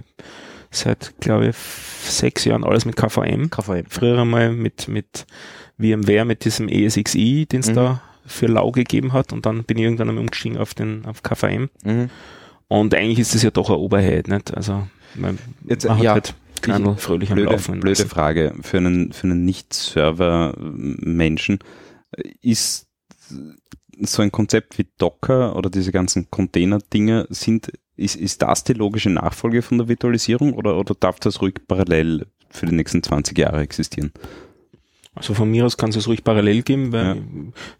seit, 0.72 1.14
glaube 1.20 1.50
ich, 1.50 1.56
sechs 1.56 2.46
Jahren 2.46 2.64
alles 2.64 2.86
mit 2.86 2.96
KVM. 2.96 3.50
KVM. 3.50 3.86
Früher 3.90 4.20
einmal 4.20 4.52
mit, 4.52 4.88
mit 4.88 5.26
VMware, 5.78 6.26
mit 6.26 6.46
diesem 6.46 6.70
ESXi, 6.70 7.48
den 7.52 7.62
es 7.62 7.70
mhm. 7.70 7.76
da 7.76 8.02
für 8.26 8.48
lau 8.48 8.72
gegeben 8.72 9.14
hat 9.14 9.32
und 9.34 9.46
dann 9.46 9.64
bin 9.64 9.78
ich 9.78 9.84
irgendwann 9.84 10.10
einmal 10.10 10.22
umgestiegen 10.22 10.58
auf 10.58 10.74
den, 10.74 11.06
auf 11.06 11.24
KVM. 11.24 11.70
Mhm. 11.84 12.10
Und 12.68 12.94
eigentlich 12.94 13.20
ist 13.20 13.34
das 13.34 13.42
ja 13.42 13.52
doch 13.52 13.70
eine 13.70 13.80
Oberheit, 13.80 14.28
nicht? 14.28 14.56
Also, 14.56 14.86
man, 15.16 15.40
Jetzt, 15.68 15.88
man 15.88 16.00
ja, 16.00 16.14
halt 16.14 16.36
fröhlich 16.98 17.30
blöde, 17.30 17.48
am 17.48 17.54
Laufen. 17.54 17.80
Blöde 17.80 18.06
Frage 18.06 18.54
für 18.62 18.78
einen, 18.78 19.12
für 19.12 19.24
einen 19.24 19.46
Nicht-Server-Menschen. 19.46 21.58
Ist 22.42 22.88
so 24.02 24.22
ein 24.22 24.32
Konzept 24.32 24.78
wie 24.78 24.88
Docker 24.98 25.56
oder 25.56 25.70
diese 25.70 25.92
ganzen 25.92 26.30
Container-Dinge 26.30 27.28
sind, 27.30 27.72
ist, 27.96 28.16
ist 28.16 28.42
das 28.42 28.64
die 28.64 28.74
logische 28.74 29.10
Nachfolge 29.10 29.62
von 29.62 29.78
der 29.78 29.88
Virtualisierung 29.88 30.54
oder, 30.54 30.78
oder 30.78 30.96
darf 30.96 31.20
das 31.20 31.42
ruhig 31.42 31.56
parallel 31.68 32.28
für 32.50 32.66
die 32.66 32.76
nächsten 32.76 33.04
20 33.04 33.38
Jahre 33.38 33.62
existieren? 33.62 34.12
Also 35.16 35.34
von 35.34 35.52
mir 35.52 35.66
aus 35.66 35.76
kann 35.76 35.90
es 35.90 35.98
es 35.98 36.08
ruhig 36.08 36.24
parallel 36.24 36.62
geben, 36.62 36.94
weil 36.94 37.04
ja. 37.04 37.16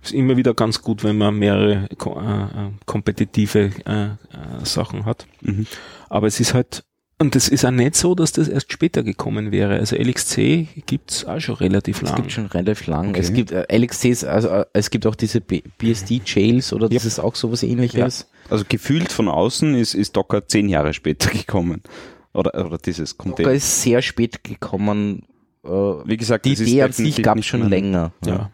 es 0.02 0.10
ist 0.10 0.14
immer 0.14 0.36
wieder 0.36 0.54
ganz 0.54 0.82
gut, 0.82 1.04
wenn 1.04 1.18
man 1.18 1.38
mehrere 1.38 1.88
äh, 1.90 1.94
äh, 1.94 2.72
kompetitive 2.86 3.72
äh, 3.86 4.06
äh, 4.06 4.16
Sachen 4.64 5.06
hat. 5.06 5.26
Mhm. 5.42 5.66
Aber 6.10 6.28
es 6.28 6.40
ist 6.40 6.54
halt, 6.54 6.84
und 7.20 7.36
es 7.36 7.50
ist 7.50 7.66
auch 7.66 7.72
nicht 7.72 7.96
so, 7.96 8.16
dass 8.16 8.32
das 8.32 8.48
erst 8.48 8.72
später 8.72 9.04
gekommen 9.04 9.52
wäre. 9.52 9.78
Also 9.78 9.96
LXC 9.98 10.68
gibt's 10.86 11.26
auch 11.26 11.40
schon 11.40 11.56
relativ 11.56 12.02
lang. 12.02 12.14
Es 12.14 12.16
gibt 12.16 12.32
schon 12.32 12.46
relativ 12.46 12.88
lang. 12.88 13.10
Okay. 13.10 13.20
Es 13.20 13.34
gibt 13.34 13.52
äh, 13.52 13.66
LXCs, 13.78 14.24
also 14.24 14.48
äh, 14.48 14.66
es 14.74 14.90
gibt 14.90 15.06
auch 15.06 15.16
diese 15.16 15.42
BSD-Jails 15.42 16.72
oder 16.74 16.88
ja. 16.88 16.94
das 16.94 17.06
ist 17.06 17.20
auch 17.20 17.36
sowas 17.36 17.64
ähnliches. 17.64 18.20
Ja. 18.20 18.52
Also 18.52 18.64
gefühlt 18.68 19.12
von 19.12 19.28
außen 19.28 19.76
ist, 19.76 19.94
ist 19.94 20.16
Docker 20.16 20.48
zehn 20.48 20.70
Jahre 20.70 20.94
später 20.94 21.30
gekommen. 21.38 21.84
Oder, 22.34 22.66
oder 22.66 22.78
dieses 22.78 23.18
Container. 23.18 23.50
Docker 23.50 23.56
ist 23.56 23.82
sehr 23.82 24.02
spät 24.02 24.44
gekommen, 24.44 25.24
äh, 25.64 25.70
Wie 25.70 26.18
gesagt, 26.18 26.46
die 26.46 26.54
Idee 26.54 26.84
an 26.84 26.92
sich 26.92 27.22
gab 27.22 27.38
es 27.38 27.46
schon 27.46 27.68
länger. 27.68 28.14
Ja. 28.26 28.34
Okay. 28.34 28.46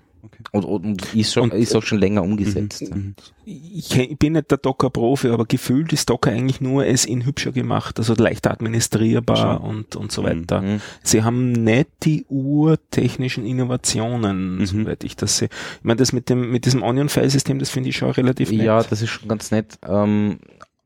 Und, 0.52 0.64
und, 0.64 1.16
ist, 1.16 1.34
schon, 1.34 1.52
und, 1.52 1.54
ist 1.58 1.76
auch 1.76 1.84
schon 1.84 2.00
länger 2.00 2.24
umgesetzt. 2.24 2.94
Mhm. 2.94 2.98
mhm. 2.98 3.16
Ich 3.48 4.18
bin 4.18 4.34
nicht 4.34 4.50
der 4.50 4.58
Docker-Profi, 4.58 5.30
aber 5.30 5.46
gefühlt 5.46 5.94
ist 5.94 6.10
Docker 6.10 6.32
eigentlich 6.32 6.62
nur 6.62 6.88
es 6.88 7.06
in 7.06 7.28
hübscher 7.28 7.52
gemacht, 7.52 8.00
also 8.00 8.16
leicht 8.16 8.48
administrierbar 8.48 9.64
und, 9.64 9.96
und 9.96 10.12
so 10.12 10.24
weiter. 10.24 10.62
Mhm. 10.62 10.82
Sie 11.04 11.22
haben 11.24 11.52
nicht 11.52 11.90
die 12.04 12.26
urtechnischen 12.28 13.46
Innovationen, 13.46 14.58
mhm. 14.58 14.66
soweit 14.66 15.04
ich 15.04 15.16
das 15.16 15.38
sehe. 15.38 15.50
Ich 15.78 15.84
meine, 15.84 15.98
das 15.98 16.12
mit 16.12 16.30
dem, 16.30 16.50
mit 16.50 16.66
diesem 16.66 16.82
Onion-File-System, 16.82 17.60
das 17.60 17.70
finde 17.70 17.90
ich 17.90 17.98
schon 17.98 18.10
relativ 18.10 18.50
nett. 18.50 18.66
Ja, 18.66 18.82
das 18.82 19.04
ist 19.04 19.10
schon 19.10 19.30
ganz 19.30 19.52
nett. 19.52 19.78
Ähm, 19.88 20.40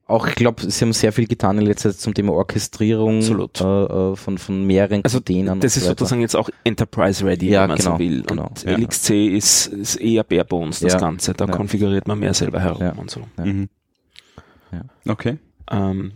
auch, 0.09 0.27
ich 0.27 0.35
glaube, 0.35 0.69
sie 0.69 0.83
haben 0.83 0.93
sehr 0.93 1.11
viel 1.11 1.27
getan 1.27 1.57
in 1.57 1.65
letzter 1.65 1.91
Zeit 1.91 1.99
zum 1.99 2.13
Thema 2.13 2.33
Orchestrierung 2.33 3.21
äh, 3.21 3.63
äh, 3.63 4.15
von, 4.15 4.37
von 4.37 4.65
mehreren 4.65 5.03
also 5.03 5.19
Containern. 5.19 5.59
Das 5.59 5.77
ist 5.77 5.83
so 5.83 5.89
sozusagen 5.89 6.21
jetzt 6.21 6.35
auch 6.35 6.49
Enterprise 6.63 7.25
Ready, 7.25 7.49
ja, 7.49 7.61
wenn 7.61 7.69
man 7.69 7.77
genau, 7.77 7.91
so 7.93 7.99
will. 7.99 8.23
Genau, 8.23 8.47
und 8.47 8.63
ja. 8.63 8.77
LXC 8.77 9.27
ist, 9.27 9.67
ist 9.67 9.95
eher 9.97 10.23
bare 10.23 10.45
bones, 10.45 10.79
das 10.79 10.93
ja, 10.93 10.99
Ganze. 10.99 11.33
Da 11.33 11.47
konfiguriert 11.47 12.07
man 12.07 12.19
mehr 12.19 12.33
selber 12.33 12.59
herum 12.59 12.97
und 12.97 13.11
so. 13.11 13.21
Mhm. 13.37 13.69
Okay. 15.07 15.37
Ähm, 15.71 16.13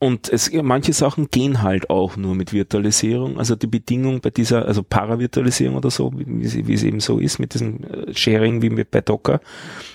und 0.00 0.28
es, 0.28 0.52
manche 0.52 0.92
Sachen 0.92 1.28
gehen 1.28 1.62
halt 1.62 1.90
auch 1.90 2.16
nur 2.16 2.36
mit 2.36 2.52
Virtualisierung. 2.52 3.38
Also 3.38 3.56
die 3.56 3.66
Bedingung 3.66 4.20
bei 4.20 4.30
dieser, 4.30 4.66
also 4.66 4.84
Paravirtualisierung 4.84 5.76
oder 5.76 5.90
so, 5.90 6.12
wie, 6.14 6.66
wie 6.66 6.74
es 6.74 6.84
eben 6.84 7.00
so 7.00 7.18
ist 7.18 7.40
mit 7.40 7.54
diesem 7.54 7.82
äh, 7.82 8.14
Sharing 8.14 8.62
wie 8.62 8.84
bei 8.84 9.00
Docker, 9.00 9.40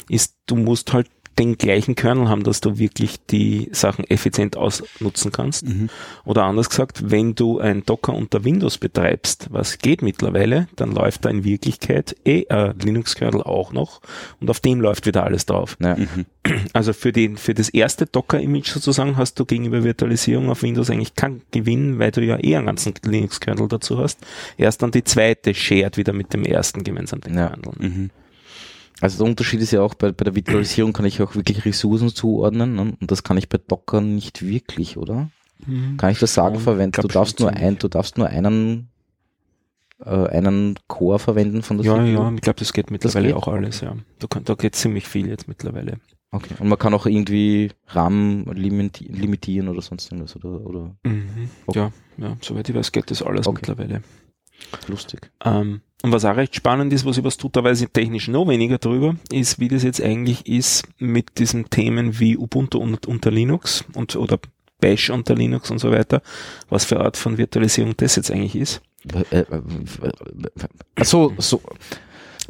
ist, 0.09 0.35
du 0.45 0.57
musst 0.57 0.91
halt 0.91 1.09
den 1.39 1.57
gleichen 1.57 1.95
Kernel 1.95 2.29
haben, 2.29 2.43
dass 2.43 2.61
du 2.61 2.77
wirklich 2.77 3.25
die 3.25 3.69
Sachen 3.71 4.05
effizient 4.05 4.55
ausnutzen 4.55 5.31
kannst. 5.31 5.67
Mhm. 5.67 5.89
Oder 6.25 6.43
anders 6.43 6.69
gesagt, 6.69 7.11
wenn 7.11 7.35
du 7.35 7.59
ein 7.59 7.85
Docker 7.85 8.13
unter 8.13 8.43
Windows 8.43 8.77
betreibst, 8.77 9.47
was 9.51 9.79
geht 9.79 10.01
mittlerweile, 10.01 10.67
dann 10.75 10.91
läuft 10.91 11.25
da 11.25 11.29
in 11.29 11.43
Wirklichkeit 11.43 12.15
eh 12.25 12.43
äh, 12.49 12.73
Linux-Kernel 12.81 13.41
auch 13.41 13.73
noch 13.73 14.01
und 14.39 14.49
auf 14.49 14.59
dem 14.59 14.81
läuft 14.81 15.05
wieder 15.05 15.23
alles 15.23 15.45
drauf. 15.45 15.77
Ja. 15.79 15.95
Mhm. 15.95 16.25
Also 16.73 16.91
für, 16.91 17.13
den, 17.13 17.37
für 17.37 17.53
das 17.53 17.69
erste 17.69 18.05
Docker-Image 18.05 18.67
sozusagen 18.67 19.15
hast 19.15 19.39
du 19.39 19.45
gegenüber 19.45 19.83
Virtualisierung 19.83 20.49
auf 20.49 20.61
Windows 20.61 20.89
eigentlich 20.89 21.15
keinen 21.15 21.41
Gewinn, 21.51 21.99
weil 21.99 22.11
du 22.11 22.21
ja 22.21 22.37
eh 22.43 22.57
einen 22.57 22.65
ganzen 22.65 22.93
Linux-Kernel 23.01 23.69
dazu 23.69 23.97
hast. 23.97 24.19
Erst 24.57 24.81
dann 24.81 24.91
die 24.91 25.05
zweite 25.05 25.53
shared 25.53 25.95
wieder 25.97 26.11
mit 26.11 26.33
dem 26.33 26.43
ersten 26.43 26.83
gemeinsam 26.83 27.21
den 27.21 27.37
ja. 27.37 27.47
Kernel. 27.47 27.71
Mhm. 27.79 28.09
Also 29.01 29.17
der 29.17 29.27
Unterschied 29.27 29.61
ist 29.61 29.71
ja 29.71 29.81
auch, 29.81 29.93
bei, 29.95 30.11
bei 30.11 30.23
der 30.23 30.35
Virtualisierung 30.35 30.93
kann 30.93 31.05
ich 31.05 31.21
auch 31.21 31.35
wirklich 31.35 31.65
Ressourcen 31.65 32.09
zuordnen 32.09 32.75
ne? 32.75 32.81
und 32.99 33.11
das 33.11 33.23
kann 33.23 33.37
ich 33.37 33.49
bei 33.49 33.57
Docker 33.57 34.01
nicht 34.01 34.45
wirklich, 34.45 34.97
oder? 34.97 35.29
Mhm. 35.65 35.97
Kann 35.97 36.11
ich 36.11 36.19
das 36.19 36.33
sagen, 36.33 36.59
verwenden? 36.59 37.01
Du 37.01 37.07
darfst 37.07 37.39
nur 37.39 37.51
ein, 37.51 37.77
du 37.77 37.87
darfst 37.87 38.17
nur 38.17 38.27
einen 38.27 38.89
äh, 40.05 40.27
einen 40.27 40.79
Core 40.87 41.19
verwenden 41.19 41.61
von 41.61 41.77
der 41.77 41.85
Ja, 41.85 41.95
CPU? 41.95 42.07
ja, 42.07 42.31
ich 42.33 42.41
glaube, 42.41 42.59
das 42.59 42.73
geht 42.73 42.91
mittlerweile 42.91 43.29
das 43.29 43.35
geht? 43.35 43.43
auch 43.43 43.47
alles, 43.47 43.81
ja. 43.81 43.95
Da, 44.19 44.27
kann, 44.27 44.43
da 44.43 44.55
geht 44.55 44.75
ziemlich 44.75 45.07
viel 45.07 45.27
jetzt 45.27 45.47
mittlerweile. 45.47 45.97
Okay. 46.31 46.55
Und 46.59 46.67
man 46.67 46.79
kann 46.79 46.93
auch 46.93 47.05
irgendwie 47.05 47.71
RAM 47.87 48.45
limiti 48.53 49.05
limitieren 49.05 49.67
oder 49.67 49.81
sonst 49.81 50.11
irgendwas, 50.11 50.35
oder? 50.35 50.65
oder? 50.65 50.95
Mhm. 51.03 51.49
Okay. 51.67 51.79
Ja, 51.79 51.91
ja, 52.17 52.37
soweit 52.41 52.67
ich 52.69 52.75
weiß, 52.75 52.91
geht 52.91 53.11
das 53.11 53.21
alles 53.21 53.47
okay. 53.47 53.59
mittlerweile. 53.61 54.01
Lustig. 54.87 55.31
Ähm, 55.43 55.81
und 56.03 56.11
was 56.11 56.25
auch 56.25 56.35
recht 56.35 56.53
spannend 56.53 56.91
ist, 56.91 57.05
was 57.05 57.23
was 57.23 57.37
tut, 57.37 57.55
da 57.55 57.63
weiß 57.63 57.81
ich 57.81 57.89
technisch 57.89 58.27
noch 58.27 58.47
weniger 58.47 58.77
drüber, 58.77 59.15
ist, 59.31 59.59
wie 59.59 59.69
das 59.69 59.83
jetzt 59.83 60.01
eigentlich 60.01 60.45
ist 60.45 60.83
mit 60.99 61.39
diesen 61.39 61.69
Themen 61.69 62.19
wie 62.19 62.37
Ubuntu 62.37 62.77
und, 62.77 63.07
unter 63.07 63.31
Linux 63.31 63.85
und 63.93 64.15
oder 64.17 64.37
Bash 64.81 65.09
unter 65.09 65.33
Linux 65.33 65.71
und 65.71 65.79
so 65.79 65.91
weiter, 65.91 66.21
was 66.67 66.83
für 66.83 66.99
Art 66.99 67.15
von 67.15 67.37
Virtualisierung 67.37 67.95
das 67.95 68.17
jetzt 68.17 68.31
eigentlich 68.31 68.57
ist. 68.57 68.81
Äh, 69.31 69.39
äh, 69.39 69.45
so, 71.03 71.33
so, 71.37 71.61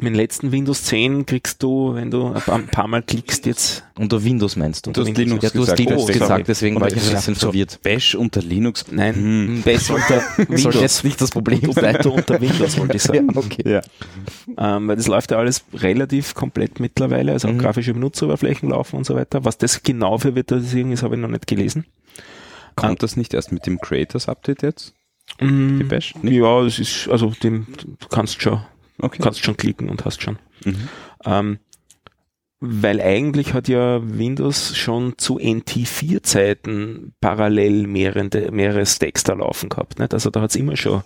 mit 0.00 0.08
dem 0.08 0.14
letzten 0.14 0.52
Windows 0.52 0.84
10 0.84 1.26
kriegst 1.26 1.62
du, 1.62 1.94
wenn 1.94 2.10
du 2.10 2.32
ein 2.32 2.66
paar 2.66 2.88
Mal 2.88 3.02
klickst 3.02 3.46
jetzt. 3.46 3.84
Unter 3.96 4.22
Windows 4.24 4.56
meinst 4.56 4.86
du? 4.86 4.92
Du 4.92 5.02
hast 5.02 5.16
Linux, 5.16 5.44
ja, 5.44 5.50
du 5.50 5.66
hast 5.66 5.78
Linux 5.78 6.06
gesagt, 6.06 6.20
gesagt 6.20 6.48
deswegen 6.48 6.80
war 6.80 6.88
ich 6.88 6.94
ein 6.94 7.14
bisschen 7.14 7.34
verwirrt. 7.36 7.80
Bash 7.82 8.14
unter 8.14 8.42
Linux? 8.42 8.86
Nein, 8.90 9.14
hm. 9.14 9.62
Bash 9.62 9.90
unter 9.90 10.22
Windows. 10.36 10.62
Soll 10.62 10.74
jetzt 10.76 11.04
nicht 11.04 11.20
das 11.20 11.30
Problem 11.30 11.60
sein. 11.72 11.96
Ubuntu 11.96 12.10
unter 12.10 12.40
Windows 12.40 12.78
wollte 12.78 12.96
ich 12.96 13.02
sagen. 13.04 13.28
Ja, 13.32 13.36
okay. 13.36 13.62
Ja. 13.64 14.76
Ähm, 14.76 14.88
weil 14.88 14.96
das 14.96 15.06
läuft 15.06 15.30
ja 15.30 15.38
alles 15.38 15.64
relativ 15.74 16.34
komplett 16.34 16.80
mittlerweile, 16.80 17.32
also 17.32 17.48
mhm. 17.48 17.58
grafische 17.58 17.94
Benutzeroberflächen 17.94 18.70
laufen 18.70 18.96
und 18.96 19.04
so 19.04 19.14
weiter. 19.14 19.44
Was 19.44 19.58
das 19.58 19.82
genau 19.82 20.18
für 20.18 20.34
Virtualisierung 20.34 20.92
ist, 20.92 21.02
habe 21.02 21.14
ich 21.14 21.20
noch 21.20 21.28
nicht 21.28 21.46
gelesen. 21.46 21.86
Kommt 22.74 22.92
ähm, 22.92 22.98
das 22.98 23.16
nicht 23.16 23.34
erst 23.34 23.52
mit 23.52 23.66
dem 23.66 23.80
Creators 23.80 24.28
Update 24.28 24.62
jetzt? 24.62 24.94
Mm, 25.40 25.78
Die 25.78 25.84
Bash? 25.84 26.14
Nicht? 26.22 26.34
Ja, 26.34 26.62
es 26.62 26.78
ist, 26.78 27.08
also 27.08 27.32
dem, 27.42 27.66
du 27.78 28.08
kannst 28.08 28.42
schon 28.42 28.60
Okay. 28.98 29.22
Kannst 29.22 29.44
schon 29.44 29.56
klicken 29.56 29.88
und 29.88 30.04
hast 30.04 30.22
schon. 30.22 30.38
Mhm. 30.64 30.88
Ähm, 31.24 31.58
weil 32.60 33.00
eigentlich 33.00 33.52
hat 33.52 33.68
ja 33.68 34.00
Windows 34.02 34.76
schon 34.76 35.18
zu 35.18 35.38
NT4 35.38 36.22
Zeiten 36.22 37.14
parallel 37.20 37.86
mehrere, 37.86 38.50
mehrere 38.50 38.86
Stacks 38.86 39.22
da 39.22 39.34
laufen 39.34 39.68
gehabt. 39.68 39.98
Nicht? 39.98 40.14
Also 40.14 40.30
da 40.30 40.40
hat 40.40 40.50
es 40.50 40.56
immer 40.56 40.76
schon 40.76 41.02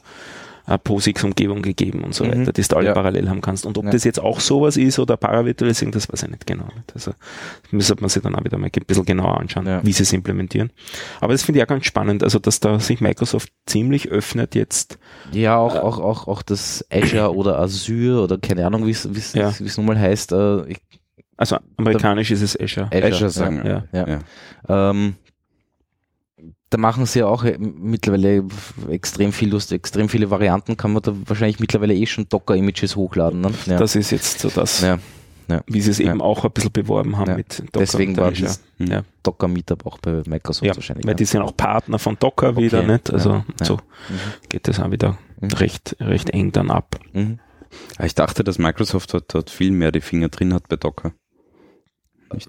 eine 0.68 0.78
POSIX-Umgebung 0.78 1.62
gegeben 1.62 2.04
und 2.04 2.14
so 2.14 2.24
mhm. 2.24 2.42
weiter, 2.42 2.52
die 2.52 2.62
du 2.62 2.76
alle 2.76 2.88
ja. 2.88 2.94
parallel 2.94 3.28
haben 3.28 3.40
kannst. 3.40 3.64
Und 3.64 3.78
ob 3.78 3.86
ja. 3.86 3.90
das 3.90 4.04
jetzt 4.04 4.20
auch 4.20 4.40
sowas 4.40 4.76
ist 4.76 4.98
oder 4.98 5.16
Paravirtualisierung, 5.16 5.92
das 5.92 6.12
weiß 6.12 6.24
ich 6.24 6.30
nicht 6.30 6.46
genau. 6.46 6.68
Also 6.94 7.12
müsste 7.70 7.96
man 8.00 8.10
sich 8.10 8.22
dann 8.22 8.34
auch 8.34 8.44
wieder 8.44 8.58
mal 8.58 8.66
ein 8.66 8.84
bisschen 8.86 9.04
genauer 9.04 9.40
anschauen, 9.40 9.66
ja. 9.66 9.84
wie 9.84 9.92
sie 9.92 10.02
es 10.02 10.12
implementieren. 10.12 10.70
Aber 11.20 11.32
das 11.32 11.42
finde 11.42 11.60
ich 11.60 11.64
auch 11.64 11.68
ganz 11.68 11.86
spannend, 11.86 12.22
also 12.22 12.38
dass 12.38 12.60
da 12.60 12.78
sich 12.80 13.00
Microsoft 13.00 13.50
ziemlich 13.66 14.08
öffnet 14.08 14.54
jetzt. 14.54 14.98
Ja, 15.32 15.56
auch, 15.56 15.74
äh, 15.74 15.78
auch, 15.78 15.98
auch, 15.98 16.28
auch 16.28 16.42
das 16.42 16.84
Azure 16.90 17.34
oder 17.34 17.58
Azure 17.58 18.22
oder 18.22 18.38
keine 18.38 18.66
Ahnung, 18.66 18.86
wie 18.86 18.90
es 18.90 19.08
wie 19.12 19.38
ja. 19.38 19.52
nun 19.76 19.86
mal 19.86 19.98
heißt. 19.98 20.32
Äh, 20.32 20.66
ich, 20.66 20.78
also 21.36 21.56
amerikanisch 21.76 22.30
ist 22.30 22.42
es 22.42 22.60
Azure. 22.60 22.88
Azure, 22.92 23.06
Azure 23.06 23.30
sagen, 23.30 23.62
ja. 23.64 23.84
ja. 23.92 24.08
ja. 24.08 24.90
Ähm, 24.90 25.14
da 26.70 26.78
machen 26.78 27.06
sie 27.06 27.20
ja 27.20 27.26
auch 27.26 27.44
äh, 27.44 27.56
mittlerweile 27.58 28.44
extrem 28.90 29.32
viel 29.32 29.50
Lust, 29.50 29.72
extrem 29.72 30.08
viele 30.08 30.30
Varianten, 30.30 30.76
kann 30.76 30.92
man 30.92 31.02
da 31.02 31.14
wahrscheinlich 31.26 31.60
mittlerweile 31.60 31.94
eh 31.94 32.06
schon 32.06 32.28
Docker-Images 32.28 32.96
hochladen. 32.96 33.40
Ne? 33.40 33.52
Ja. 33.66 33.78
Das 33.78 33.96
ist 33.96 34.10
jetzt 34.10 34.40
so 34.40 34.50
das, 34.50 34.82
ja. 34.82 34.98
Ja. 35.48 35.62
wie 35.66 35.80
sie 35.80 35.90
es 35.90 35.98
eben 35.98 36.20
auch 36.20 36.44
ein 36.44 36.50
bisschen 36.50 36.72
beworben 36.72 37.16
haben 37.16 37.36
mit 37.36 37.60
Docker. 37.60 37.80
Deswegen 37.80 38.16
war 38.18 38.32
das 38.32 38.62
ja. 38.78 39.02
Docker-Meetup 39.22 39.86
auch 39.86 39.98
bei 39.98 40.22
Microsoft 40.26 40.66
ja, 40.66 40.74
wahrscheinlich. 40.74 41.06
Weil 41.06 41.14
die 41.14 41.24
sind 41.24 41.40
auch 41.40 41.56
Partner 41.56 41.98
von 41.98 42.18
Docker 42.18 42.50
okay. 42.50 42.62
wieder, 42.62 42.82
nicht? 42.82 43.10
Also 43.10 43.44
so 43.62 43.76
mhm. 43.76 43.80
geht 44.50 44.68
das 44.68 44.78
auch 44.78 44.90
wieder 44.90 45.16
mhm. 45.40 45.48
recht, 45.52 45.96
recht 46.00 46.28
eng 46.30 46.52
dann 46.52 46.70
ab. 46.70 47.00
Mhm. 47.14 47.38
Ich 48.02 48.14
dachte, 48.14 48.44
dass 48.44 48.58
Microsoft 48.58 49.14
dort, 49.14 49.34
dort 49.34 49.50
viel 49.50 49.70
mehr 49.70 49.90
die 49.90 50.00
Finger 50.00 50.28
drin 50.28 50.52
hat 50.52 50.68
bei 50.68 50.76
Docker. 50.76 51.12
Nicht. 52.32 52.48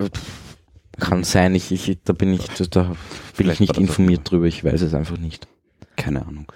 Kann 1.00 1.24
sein, 1.24 1.56
ich, 1.56 1.72
ich, 1.72 1.98
da 2.04 2.14
bin 2.14 2.34
ich, 2.34 2.46
da, 2.48 2.66
da 2.66 2.96
bin 3.38 3.50
ich 3.50 3.60
nicht 3.60 3.78
informiert 3.78 4.30
drüber, 4.30 4.46
ich 4.46 4.64
weiß 4.64 4.82
es 4.82 4.94
einfach 4.94 5.18
nicht. 5.18 5.48
Keine 5.96 6.26
Ahnung. 6.26 6.52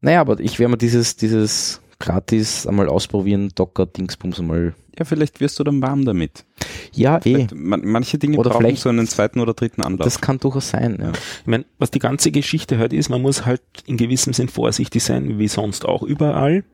Naja, 0.00 0.20
aber 0.20 0.38
ich 0.40 0.58
werde 0.58 0.70
mal 0.70 0.76
dieses, 0.76 1.16
dieses 1.16 1.80
gratis 1.98 2.66
einmal 2.66 2.88
ausprobieren, 2.88 3.50
Docker-Dingsbums 3.54 4.38
einmal. 4.38 4.74
Ja, 4.98 5.04
vielleicht 5.04 5.40
wirst 5.40 5.58
du 5.58 5.64
dann 5.64 5.82
warm 5.82 6.04
damit. 6.04 6.44
Ja, 6.92 7.20
eh. 7.24 7.46
Man, 7.54 7.82
manche 7.84 8.18
Dinge 8.18 8.36
oder 8.36 8.50
brauchen 8.50 8.76
so 8.76 8.88
einen 8.88 9.06
zweiten 9.06 9.40
oder 9.40 9.54
dritten 9.54 9.82
Anlauf. 9.82 10.04
Das 10.04 10.20
kann 10.20 10.38
durchaus 10.38 10.70
sein, 10.70 10.98
ja. 11.00 11.12
Ich 11.12 11.46
meine, 11.46 11.64
was 11.78 11.90
die 11.90 11.98
ganze 11.98 12.30
Geschichte 12.30 12.78
halt 12.78 12.92
ist, 12.92 13.08
man 13.08 13.22
muss 13.22 13.46
halt 13.46 13.62
in 13.86 13.96
gewissem 13.96 14.32
Sinn 14.32 14.48
vorsichtig 14.48 15.02
sein, 15.02 15.38
wie 15.38 15.48
sonst 15.48 15.84
auch 15.84 16.02
überall 16.02 16.64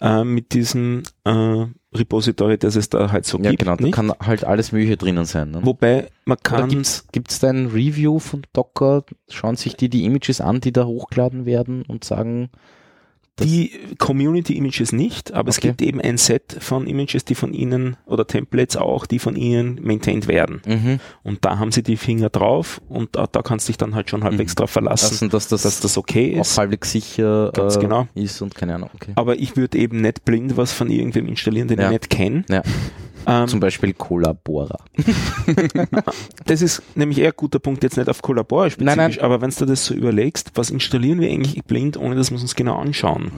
äh, 0.00 0.24
mit 0.24 0.52
diesem 0.52 1.02
äh, 1.24 1.66
Repository, 1.94 2.58
das 2.58 2.76
es 2.76 2.88
da 2.88 3.10
halt 3.10 3.24
so 3.24 3.38
ja, 3.38 3.50
gibt. 3.50 3.64
Ja, 3.64 3.74
genau, 3.76 3.90
da 3.90 3.94
kann 3.94 4.12
halt 4.20 4.44
alles 4.44 4.72
Mögliche 4.72 4.96
drinnen 4.96 5.24
sein. 5.24 5.50
Ne? 5.50 5.60
Wobei 5.62 6.08
man 6.24 6.38
kann... 6.42 6.68
Gibt 7.12 7.30
es 7.30 7.38
da 7.38 7.48
ein 7.48 7.66
Review 7.66 8.18
von 8.18 8.42
Docker? 8.52 9.04
Schauen 9.28 9.56
sich 9.56 9.76
die 9.76 9.88
die 9.88 10.04
Images 10.04 10.40
an, 10.40 10.60
die 10.60 10.72
da 10.72 10.84
hochgeladen 10.84 11.46
werden 11.46 11.82
und 11.86 12.04
sagen, 12.04 12.50
die 13.40 13.72
Community 13.98 14.56
Images 14.56 14.92
nicht, 14.92 15.32
aber 15.32 15.48
okay. 15.48 15.50
es 15.50 15.60
gibt 15.60 15.82
eben 15.82 16.00
ein 16.00 16.18
Set 16.18 16.56
von 16.60 16.86
Images, 16.86 17.24
die 17.24 17.34
von 17.34 17.52
Ihnen 17.52 17.96
oder 18.06 18.26
Templates 18.26 18.76
auch, 18.76 19.06
die 19.06 19.18
von 19.18 19.36
Ihnen 19.36 19.80
maintained 19.82 20.28
werden. 20.28 20.60
Mhm. 20.66 21.00
Und 21.22 21.44
da 21.44 21.58
haben 21.58 21.72
Sie 21.72 21.82
die 21.82 21.96
Finger 21.96 22.30
drauf 22.30 22.80
und 22.88 23.16
da, 23.16 23.26
da 23.26 23.42
kannst 23.42 23.68
du 23.68 23.70
dich 23.70 23.78
dann 23.78 23.94
halt 23.94 24.10
schon 24.10 24.24
halbwegs 24.24 24.52
mhm. 24.52 24.56
drauf 24.56 24.70
verlassen, 24.70 25.14
Lassen, 25.14 25.30
dass, 25.30 25.48
das 25.48 25.62
dass 25.62 25.80
das 25.80 25.98
okay 25.98 26.28
ist. 26.28 26.54
Auch 26.54 26.62
halbwegs 26.62 26.90
sicher 26.92 27.50
Ganz 27.52 27.76
äh, 27.76 27.80
genau. 27.80 28.08
ist 28.14 28.40
und 28.42 28.54
keine 28.54 28.74
Ahnung. 28.74 28.90
Okay. 28.94 29.12
Aber 29.14 29.38
ich 29.38 29.56
würde 29.56 29.78
eben 29.78 30.00
nicht 30.00 30.24
blind 30.24 30.56
was 30.56 30.72
von 30.72 30.90
irgendwem 30.90 31.26
installieren, 31.26 31.68
den 31.68 31.78
ja. 31.78 31.86
ich 31.86 31.92
nicht 31.92 32.10
kenne. 32.10 32.44
Ja. 32.48 32.62
Ähm, 33.28 33.46
Zum 33.46 33.60
Beispiel 33.60 33.92
Collabora. 33.92 34.78
das 36.46 36.62
ist 36.62 36.82
nämlich 36.94 37.18
eher 37.18 37.28
ein 37.28 37.36
guter 37.36 37.58
Punkt, 37.58 37.82
jetzt 37.82 37.98
nicht 37.98 38.08
auf 38.08 38.22
Collabora 38.22 38.70
spezifisch, 38.70 38.96
nein, 38.96 39.10
nein. 39.10 39.20
aber 39.20 39.42
wenn 39.42 39.50
du 39.50 39.66
das 39.66 39.84
so 39.84 39.92
überlegst, 39.92 40.52
was 40.54 40.70
installieren 40.70 41.20
wir 41.20 41.28
eigentlich 41.28 41.62
blind, 41.64 41.98
ohne 41.98 42.14
dass 42.14 42.30
wir 42.30 42.40
uns 42.40 42.54
genau 42.54 42.78
anschauen? 42.78 43.30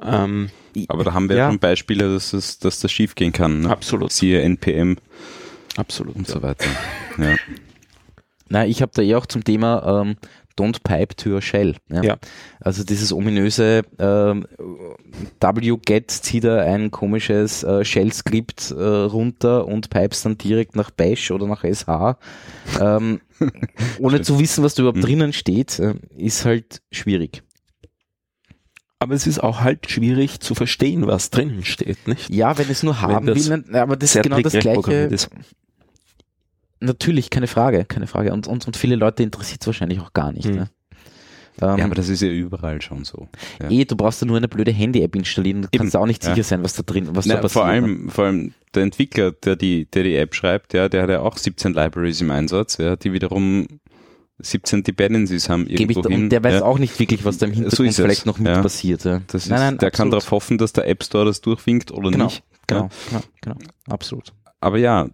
Ja. 0.00 0.24
Ähm, 0.24 0.50
aber 0.86 1.02
da 1.02 1.14
haben 1.14 1.28
wir 1.28 1.36
ja 1.36 1.48
schon 1.48 1.58
Beispiele, 1.58 2.12
dass, 2.12 2.32
es, 2.32 2.60
dass 2.60 2.78
das 2.78 2.92
schief 2.92 3.16
gehen 3.16 3.32
kann. 3.32 3.62
Ne? 3.62 3.70
Absolut. 3.70 4.12
Siehe 4.12 4.40
NPM. 4.40 4.98
Absolut. 5.76 6.14
Und 6.14 6.28
ja. 6.28 6.34
so 6.34 6.42
weiter. 6.42 6.68
Ja. 7.18 7.34
Na, 8.48 8.66
ich 8.66 8.82
habe 8.82 8.92
da 8.94 9.02
eh 9.02 9.16
auch 9.16 9.26
zum 9.26 9.42
Thema 9.42 10.02
ähm, 10.02 10.16
Don't 10.58 10.82
Pipe 10.82 11.14
to 11.16 11.30
your 11.30 11.42
Shell. 11.42 11.76
Ja. 11.90 12.02
ja. 12.02 12.16
Also 12.60 12.84
dieses 12.84 13.12
ominöse 13.12 13.82
ähm, 13.98 14.46
wget 15.40 16.10
zieht 16.10 16.44
da 16.44 16.62
ein 16.62 16.90
komisches 16.90 17.62
äh, 17.62 17.84
Shell-Skript 17.84 18.70
äh, 18.70 18.82
runter 18.82 19.66
und 19.66 19.90
pipes 19.90 20.22
dann 20.22 20.38
direkt 20.38 20.76
nach 20.76 20.90
Bash 20.90 21.30
oder 21.30 21.46
nach 21.46 21.64
SH. 21.64 22.16
Ähm, 22.80 23.20
ohne 23.98 24.22
zu 24.22 24.38
wissen, 24.38 24.62
was 24.62 24.74
da 24.74 24.82
überhaupt 24.82 24.98
mhm. 24.98 25.02
drinnen 25.02 25.32
steht, 25.32 25.78
äh, 25.78 25.94
ist 26.16 26.44
halt 26.44 26.82
schwierig. 26.90 27.42
Aber 28.98 29.14
es 29.14 29.26
ist 29.26 29.42
auch 29.42 29.62
halt 29.62 29.90
schwierig 29.90 30.38
zu 30.38 30.54
verstehen, 30.54 31.08
was 31.08 31.30
drinnen 31.30 31.64
steht, 31.64 32.06
nicht? 32.06 32.30
Ja, 32.30 32.56
wenn 32.56 32.70
es 32.70 32.84
nur 32.84 33.00
haben 33.00 33.26
will, 33.26 33.64
aber 33.74 33.96
das 33.96 34.14
ist 34.14 34.22
genau 34.22 34.40
das 34.40 34.52
Gleiche. 34.52 35.08
Natürlich, 36.82 37.30
keine 37.30 37.46
Frage, 37.46 37.84
keine 37.84 38.06
Frage. 38.06 38.32
Und, 38.32 38.46
und, 38.46 38.66
und 38.66 38.76
viele 38.76 38.96
Leute 38.96 39.22
interessiert 39.22 39.60
es 39.60 39.66
wahrscheinlich 39.66 40.00
auch 40.00 40.12
gar 40.12 40.32
nicht. 40.32 40.48
Mhm. 40.48 40.54
Ne? 40.54 40.70
Ähm, 41.60 41.78
ja, 41.78 41.84
aber 41.84 41.94
das 41.94 42.08
ist 42.08 42.22
ja 42.22 42.28
überall 42.28 42.80
schon 42.80 43.04
so. 43.04 43.28
Ja. 43.60 43.70
Eh, 43.70 43.84
du 43.84 43.96
brauchst 43.96 44.22
ja 44.22 44.26
nur 44.26 44.36
eine 44.36 44.48
blöde 44.48 44.72
Handy-App 44.72 45.14
installieren, 45.14 45.62
du 45.62 45.68
Eben. 45.70 45.78
kannst 45.78 45.96
auch 45.96 46.06
nicht 46.06 46.22
sicher 46.22 46.36
ja. 46.36 46.42
sein, 46.42 46.64
was 46.64 46.74
da 46.74 46.82
drin, 46.82 47.10
was 47.12 47.26
Na, 47.26 47.34
da 47.34 47.40
passiert. 47.42 47.62
Vor 47.62 47.66
allem, 47.66 48.08
vor 48.08 48.24
allem 48.24 48.54
der 48.74 48.84
Entwickler, 48.84 49.32
der 49.32 49.56
die, 49.56 49.84
der 49.86 50.02
die 50.02 50.16
App 50.16 50.34
schreibt, 50.34 50.72
ja, 50.72 50.88
der 50.88 51.02
hat 51.02 51.10
ja 51.10 51.20
auch 51.20 51.36
17 51.36 51.74
Libraries 51.74 52.20
im 52.22 52.30
Einsatz, 52.30 52.78
ja, 52.78 52.96
die 52.96 53.12
wiederum 53.12 53.66
17 54.38 54.82
Dependencies 54.82 55.48
haben 55.48 55.66
irgendwo 55.66 56.00
ich, 56.00 56.06
hin. 56.06 56.24
Und 56.24 56.30
der 56.30 56.42
weiß 56.42 56.54
ja. 56.54 56.62
auch 56.62 56.78
nicht 56.78 56.98
wirklich, 56.98 57.24
was 57.24 57.38
da 57.38 57.46
im 57.46 57.52
Hintergrund 57.52 57.92
so 57.92 58.02
vielleicht 58.02 58.26
noch 58.26 58.38
mit 58.38 58.48
ja. 58.48 58.62
passiert. 58.62 59.04
Ja. 59.04 59.20
Das 59.26 59.44
ist, 59.44 59.50
nein, 59.50 59.60
nein, 59.60 59.78
der 59.78 59.88
absolut. 59.88 59.92
kann 59.92 60.10
darauf 60.10 60.30
hoffen, 60.30 60.58
dass 60.58 60.72
der 60.72 60.88
App 60.88 61.04
Store 61.04 61.26
das 61.26 61.42
durchwinkt 61.42 61.92
oder 61.92 62.10
genau, 62.10 62.24
nicht. 62.24 62.42
Genau, 62.66 62.88
genau, 63.10 63.22
genau, 63.40 63.56
absolut. 63.88 64.32
Aber 64.62 64.78
ja, 64.78 65.08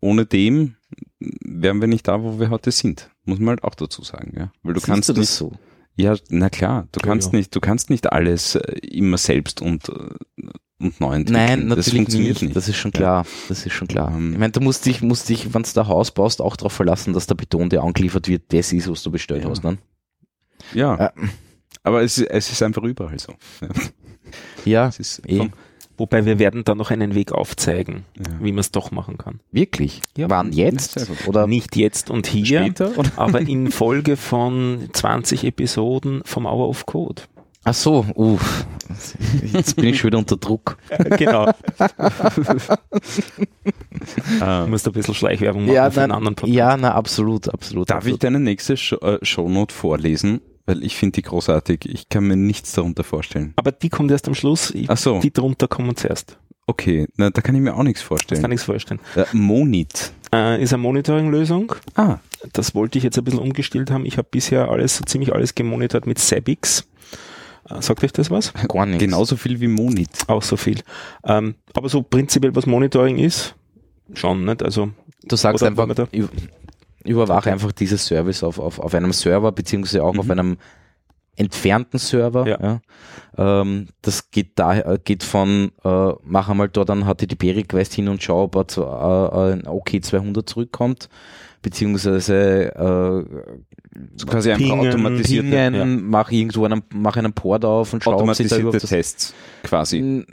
ohne 0.00 0.26
dem 0.26 0.74
wären 1.20 1.80
wir 1.80 1.86
nicht 1.86 2.08
da, 2.08 2.22
wo 2.22 2.40
wir 2.40 2.50
heute 2.50 2.72
sind. 2.72 3.08
Muss 3.24 3.38
man 3.38 3.50
halt 3.50 3.64
auch 3.64 3.76
dazu 3.76 4.02
sagen, 4.02 4.32
ja. 4.36 4.52
Weil 4.64 4.74
du 4.74 4.80
Siehst 4.80 4.86
kannst 4.86 5.08
du 5.08 5.12
das 5.12 5.20
nicht, 5.20 5.30
so? 5.30 5.52
Ja, 5.94 6.16
na 6.28 6.50
klar, 6.50 6.88
du 6.90 6.98
kannst 6.98 7.32
ja. 7.32 7.38
nicht, 7.38 7.54
du 7.54 7.60
kannst 7.60 7.88
nicht 7.88 8.12
alles 8.12 8.56
äh, 8.56 8.78
immer 8.88 9.16
selbst 9.16 9.62
und 9.62 9.88
äh, 9.90 10.48
und 10.80 10.98
neu 10.98 11.14
entwickeln. 11.14 11.46
Nein, 11.46 11.66
natürlich 11.68 11.84
das 11.84 11.94
funktioniert 11.94 12.34
nicht. 12.36 12.42
nicht. 12.42 12.56
Das 12.56 12.68
ist 12.68 12.78
schon 12.78 12.90
klar. 12.90 13.26
Das 13.48 13.64
ist 13.66 13.72
schon 13.74 13.86
klar. 13.86 14.12
Ähm, 14.12 14.32
ich 14.32 14.38
meine, 14.38 14.52
du 14.52 14.60
musst 14.60 14.86
dich, 14.86 15.02
musst 15.02 15.28
dich, 15.28 15.52
wenn 15.54 15.62
du 15.62 15.68
da 15.74 15.86
Haus 15.86 16.10
baust, 16.10 16.40
auch 16.40 16.56
darauf 16.56 16.72
verlassen, 16.72 17.12
dass 17.12 17.26
der 17.26 17.34
Beton, 17.34 17.68
der 17.68 17.82
angeliefert 17.82 18.26
wird, 18.28 18.52
das 18.52 18.72
ist, 18.72 18.90
was 18.90 19.02
du 19.02 19.10
bestellt 19.10 19.44
ja. 19.44 19.50
hast. 19.50 19.62
Ne? 19.62 19.78
Ja. 20.72 20.96
Äh. 20.96 21.10
Aber 21.82 22.02
es, 22.02 22.18
es 22.18 22.50
ist 22.50 22.62
einfach 22.62 22.82
überall 22.82 23.18
so. 23.18 23.34
Ja, 24.64 24.88
es 24.88 24.98
ist 24.98 25.28
eh. 25.28 25.50
Wobei 26.00 26.24
wir 26.24 26.38
werden 26.38 26.64
da 26.64 26.74
noch 26.74 26.90
einen 26.90 27.14
Weg 27.14 27.32
aufzeigen, 27.32 28.06
ja. 28.16 28.24
wie 28.40 28.52
man 28.52 28.60
es 28.60 28.70
doch 28.70 28.90
machen 28.90 29.18
kann. 29.18 29.40
Wirklich? 29.52 30.00
Ja. 30.16 30.30
Wann 30.30 30.50
jetzt? 30.50 31.10
Oder 31.26 31.46
nicht 31.46 31.76
jetzt 31.76 32.08
und 32.08 32.26
hier, 32.26 32.62
Später, 32.62 32.92
aber 33.16 33.40
in 33.42 33.70
Folge 33.70 34.16
von 34.16 34.88
20 34.94 35.44
Episoden 35.44 36.22
vom 36.24 36.46
Hour 36.46 36.70
of 36.70 36.86
Code. 36.86 37.24
Ach 37.64 37.74
so, 37.74 38.06
uff. 38.14 38.66
Jetzt 39.52 39.76
bin 39.76 39.90
ich 39.90 40.00
schon 40.00 40.08
wieder 40.08 40.16
unter 40.16 40.38
Druck. 40.38 40.78
genau. 41.18 41.44
du 44.40 44.66
musst 44.68 44.86
ein 44.86 44.92
bisschen 44.94 45.14
Schleichwerbung 45.14 45.66
machen 45.66 45.74
ja, 45.74 45.90
für 45.90 46.00
einen 46.00 46.12
anderen 46.12 46.34
Podcast. 46.34 46.56
Ja, 46.56 46.78
na, 46.78 46.94
absolut, 46.94 47.52
absolut. 47.52 47.90
Darf 47.90 47.98
absolut. 47.98 48.16
ich 48.16 48.20
deine 48.20 48.40
nächste 48.40 48.78
Show, 48.78 48.96
äh, 48.96 49.18
Shownote 49.20 49.74
vorlesen? 49.74 50.40
Weil 50.70 50.84
ich 50.84 50.94
finde 50.94 51.14
die 51.14 51.22
großartig. 51.22 51.84
Ich 51.84 52.08
kann 52.08 52.28
mir 52.28 52.36
nichts 52.36 52.70
darunter 52.70 53.02
vorstellen. 53.02 53.54
Aber 53.56 53.72
die 53.72 53.88
kommt 53.88 54.12
erst 54.12 54.28
am 54.28 54.36
Schluss. 54.36 54.72
Ach 54.86 54.96
so. 54.96 55.18
Die 55.18 55.32
drunter 55.32 55.66
kommen 55.66 55.96
zuerst. 55.96 56.38
Okay, 56.68 57.08
na, 57.16 57.30
da 57.30 57.42
kann 57.42 57.56
ich 57.56 57.60
mir 57.60 57.74
auch 57.74 57.82
nichts 57.82 58.02
vorstellen. 58.02 58.36
Das 58.36 58.42
kann 58.42 58.50
nichts 58.50 58.66
vorstellen. 58.66 59.00
Äh, 59.16 59.24
Monit. 59.32 60.12
Äh, 60.32 60.62
ist 60.62 60.72
eine 60.72 60.80
Monitoring-Lösung. 60.82 61.74
Ah. 61.96 62.18
Das 62.52 62.76
wollte 62.76 62.98
ich 62.98 63.02
jetzt 63.02 63.18
ein 63.18 63.24
bisschen 63.24 63.40
umgestellt 63.40 63.90
haben. 63.90 64.06
Ich 64.06 64.16
habe 64.16 64.28
bisher 64.30 64.70
alles, 64.70 64.96
so 64.96 65.02
ziemlich 65.02 65.34
alles 65.34 65.56
gemonitort 65.56 66.06
mit 66.06 66.20
Sabix. 66.20 66.86
Äh, 67.68 67.82
sagt 67.82 68.04
euch 68.04 68.12
das 68.12 68.30
was? 68.30 68.52
Gar 68.68 68.86
nicht. 68.86 69.00
Genauso 69.00 69.34
viel 69.34 69.60
wie 69.60 69.66
Monit. 69.66 70.10
Auch 70.28 70.44
so 70.44 70.56
viel. 70.56 70.82
Ähm, 71.24 71.56
aber 71.74 71.88
so 71.88 72.02
prinzipiell, 72.02 72.54
was 72.54 72.66
Monitoring 72.66 73.18
ist, 73.18 73.56
schon, 74.14 74.44
nicht? 74.44 74.62
Also, 74.62 74.90
du 75.24 75.34
sagst 75.34 75.64
einfach, 75.64 75.88
überwache 77.04 77.38
okay. 77.38 77.50
einfach 77.50 77.72
dieses 77.72 78.06
Service 78.06 78.42
auf, 78.42 78.58
auf, 78.58 78.78
auf 78.78 78.94
einem 78.94 79.12
Server, 79.12 79.52
beziehungsweise 79.52 80.02
auch 80.02 80.14
mhm. 80.14 80.20
auf 80.20 80.30
einem 80.30 80.56
entfernten 81.36 81.98
Server. 81.98 82.46
Ja. 82.46 82.58
ja. 82.62 82.80
Ähm, 83.62 83.88
das 84.02 84.30
geht 84.30 84.58
da, 84.58 84.78
äh, 84.78 84.98
geht 85.02 85.22
von, 85.22 85.72
äh, 85.84 86.12
mach 86.22 86.48
einmal 86.48 86.68
dort 86.68 86.90
einen 86.90 87.04
HTTP-Request 87.04 87.94
hin 87.94 88.08
und 88.08 88.22
schau, 88.22 88.44
ob 88.44 88.56
er 88.56 88.68
zu, 88.68 88.82
äh, 88.82 88.84
ein 88.84 89.62
OK200 89.62 90.46
zurückkommt, 90.46 91.08
beziehungsweise 91.62 92.74
äh, 92.74 94.24
quasi 94.24 94.54
pingen, 94.54 94.72
einfach 94.72 94.88
automatisierte, 94.88 95.48
pingen, 95.48 95.74
ja. 95.74 95.84
mach 95.84 96.30
irgendwo 96.30 96.64
einen, 96.64 96.82
mach 96.92 97.16
einen 97.16 97.32
Port 97.32 97.64
auf 97.64 97.92
und 97.92 98.02
schau, 98.02 98.14
automatisierte 98.14 98.66
ob 98.66 98.72
sich 98.72 98.82
da 98.82 98.88
Tests 98.88 99.34
quasi. 99.62 100.24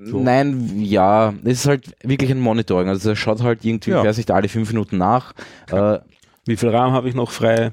So. 0.00 0.20
Nein, 0.20 0.80
ja, 0.80 1.34
es 1.44 1.60
ist 1.60 1.66
halt 1.66 1.96
wirklich 2.02 2.30
ein 2.30 2.40
Monitoring. 2.40 2.88
Also 2.88 3.10
er 3.10 3.16
schaut 3.16 3.42
halt 3.42 3.64
irgendwie, 3.64 3.90
ja. 3.90 4.04
weiß 4.04 4.16
nicht, 4.16 4.30
alle 4.30 4.48
fünf 4.48 4.70
Minuten 4.70 4.98
nach. 4.98 5.34
Äh, 5.70 5.98
Wie 6.46 6.56
viel 6.56 6.70
RAM 6.70 6.92
habe 6.92 7.08
ich 7.08 7.14
noch 7.14 7.30
frei? 7.30 7.72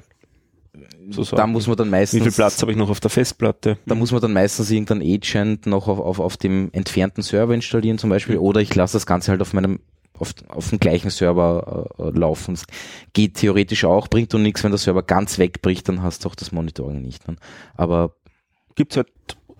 So 1.10 1.24
da 1.24 1.46
muss 1.46 1.66
man 1.66 1.76
dann 1.76 1.90
meistens. 1.90 2.20
Wie 2.20 2.22
viel 2.22 2.32
Platz 2.32 2.60
habe 2.62 2.70
ich 2.70 2.78
noch 2.78 2.88
auf 2.88 3.00
der 3.00 3.10
Festplatte? 3.10 3.78
Da 3.86 3.96
muss 3.96 4.12
man 4.12 4.20
dann 4.20 4.32
meistens 4.32 4.70
irgendein 4.70 5.02
Agent 5.02 5.66
noch 5.66 5.88
auf, 5.88 5.98
auf, 5.98 6.20
auf 6.20 6.36
dem 6.36 6.68
entfernten 6.72 7.22
Server 7.22 7.52
installieren 7.52 7.98
zum 7.98 8.10
Beispiel. 8.10 8.38
Oder 8.38 8.60
ich 8.60 8.72
lasse 8.74 8.92
das 8.92 9.06
Ganze 9.06 9.32
halt 9.32 9.42
auf 9.42 9.52
meinem 9.52 9.80
auf, 10.20 10.34
auf 10.48 10.70
dem 10.70 10.78
gleichen 10.78 11.10
Server 11.10 11.88
äh, 11.98 12.10
laufen. 12.10 12.54
Das 12.54 12.64
geht 13.12 13.34
theoretisch 13.34 13.84
auch, 13.84 14.08
bringt 14.08 14.32
du 14.32 14.38
nichts, 14.38 14.62
wenn 14.62 14.70
der 14.70 14.78
Server 14.78 15.02
ganz 15.02 15.38
wegbricht, 15.38 15.88
dann 15.88 16.02
hast 16.02 16.24
du 16.24 16.28
auch 16.28 16.34
das 16.34 16.52
Monitoring 16.52 17.02
nicht. 17.02 17.26
Dann. 17.26 17.38
Aber 17.76 18.14
gibt's 18.74 18.96
halt 18.96 19.08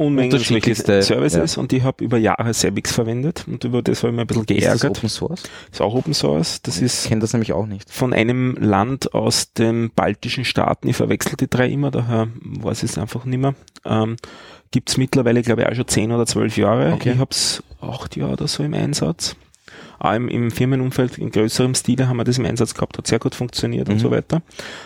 Unmengen 0.01 0.33
unterschiedlichste 0.33 1.03
Services 1.03 1.57
ja. 1.57 1.61
und 1.61 1.75
ich 1.75 1.83
habe 1.83 2.03
über 2.03 2.17
Jahre 2.17 2.55
Sebix 2.55 2.91
verwendet 2.91 3.45
und 3.47 3.65
über 3.65 3.83
das 3.83 4.03
habe 4.03 4.13
ich 4.13 4.17
mir 4.17 4.23
ein 4.23 4.27
bisschen 4.27 4.47
geärgert. 4.47 4.75
Ist 4.75 4.85
das 4.85 4.91
Open 4.91 5.09
Source? 5.11 5.43
Ist 5.71 5.81
auch 5.83 5.95
Open 5.95 6.15
Source. 6.15 6.63
Das 6.63 6.79
ich 6.79 6.85
ist 6.85 7.09
kenne 7.09 7.21
das 7.21 7.35
nämlich 7.35 7.53
auch 7.53 7.67
nicht. 7.67 7.91
Von 7.93 8.15
einem 8.15 8.57
Land 8.59 9.13
aus 9.13 9.53
den 9.53 9.91
baltischen 9.95 10.47
Staaten. 10.47 10.89
Ich 10.89 10.97
verwechsel 10.97 11.37
die 11.37 11.51
drei 11.51 11.69
immer, 11.69 11.91
daher 11.91 12.29
weiß 12.43 12.83
ich 12.83 12.93
es 12.93 12.99
einfach 12.99 13.27
nicht 13.27 13.41
mehr. 13.41 13.55
Ähm, 13.85 14.17
Gibt 14.71 14.89
es 14.89 14.97
mittlerweile, 14.97 15.43
glaube 15.43 15.63
ich, 15.63 15.69
auch 15.69 15.75
schon 15.75 15.89
zehn 15.89 16.13
oder 16.13 16.25
zwölf 16.25 16.57
Jahre. 16.57 16.95
Okay. 16.95 17.13
Ich 17.13 17.19
habe 17.19 17.33
es 17.33 17.63
acht 17.83 18.17
Jahre 18.17 18.33
oder 18.33 18.49
so 18.49 18.63
im 18.63 18.73
Einsatz 18.73 19.37
auch 20.01 20.15
im, 20.15 20.29
im 20.29 20.51
Firmenumfeld 20.51 21.19
in 21.19 21.31
größerem 21.31 21.75
Stile 21.75 22.09
haben 22.09 22.17
wir 22.17 22.25
das 22.25 22.39
im 22.39 22.47
Einsatz 22.47 22.75
gehabt, 22.75 22.99
hat 22.99 23.07
sehr 23.07 23.19
gut 23.19 23.35
funktioniert 23.35 23.87
mhm. 23.87 23.95
und 23.95 24.01
so 24.01 24.11
weiter. 24.11 24.43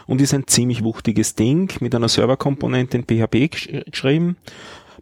Und 0.07 0.21
ist 0.21 0.35
ein 0.35 0.47
ziemlich 0.47 0.83
wuchtiges 0.83 1.37
Ding 1.37 1.73
mit 1.81 1.95
einer 1.95 2.09
Serverkomponente 2.09 2.99
in 2.99 3.05
PHP 3.05 3.51
geschrieben 3.91 4.37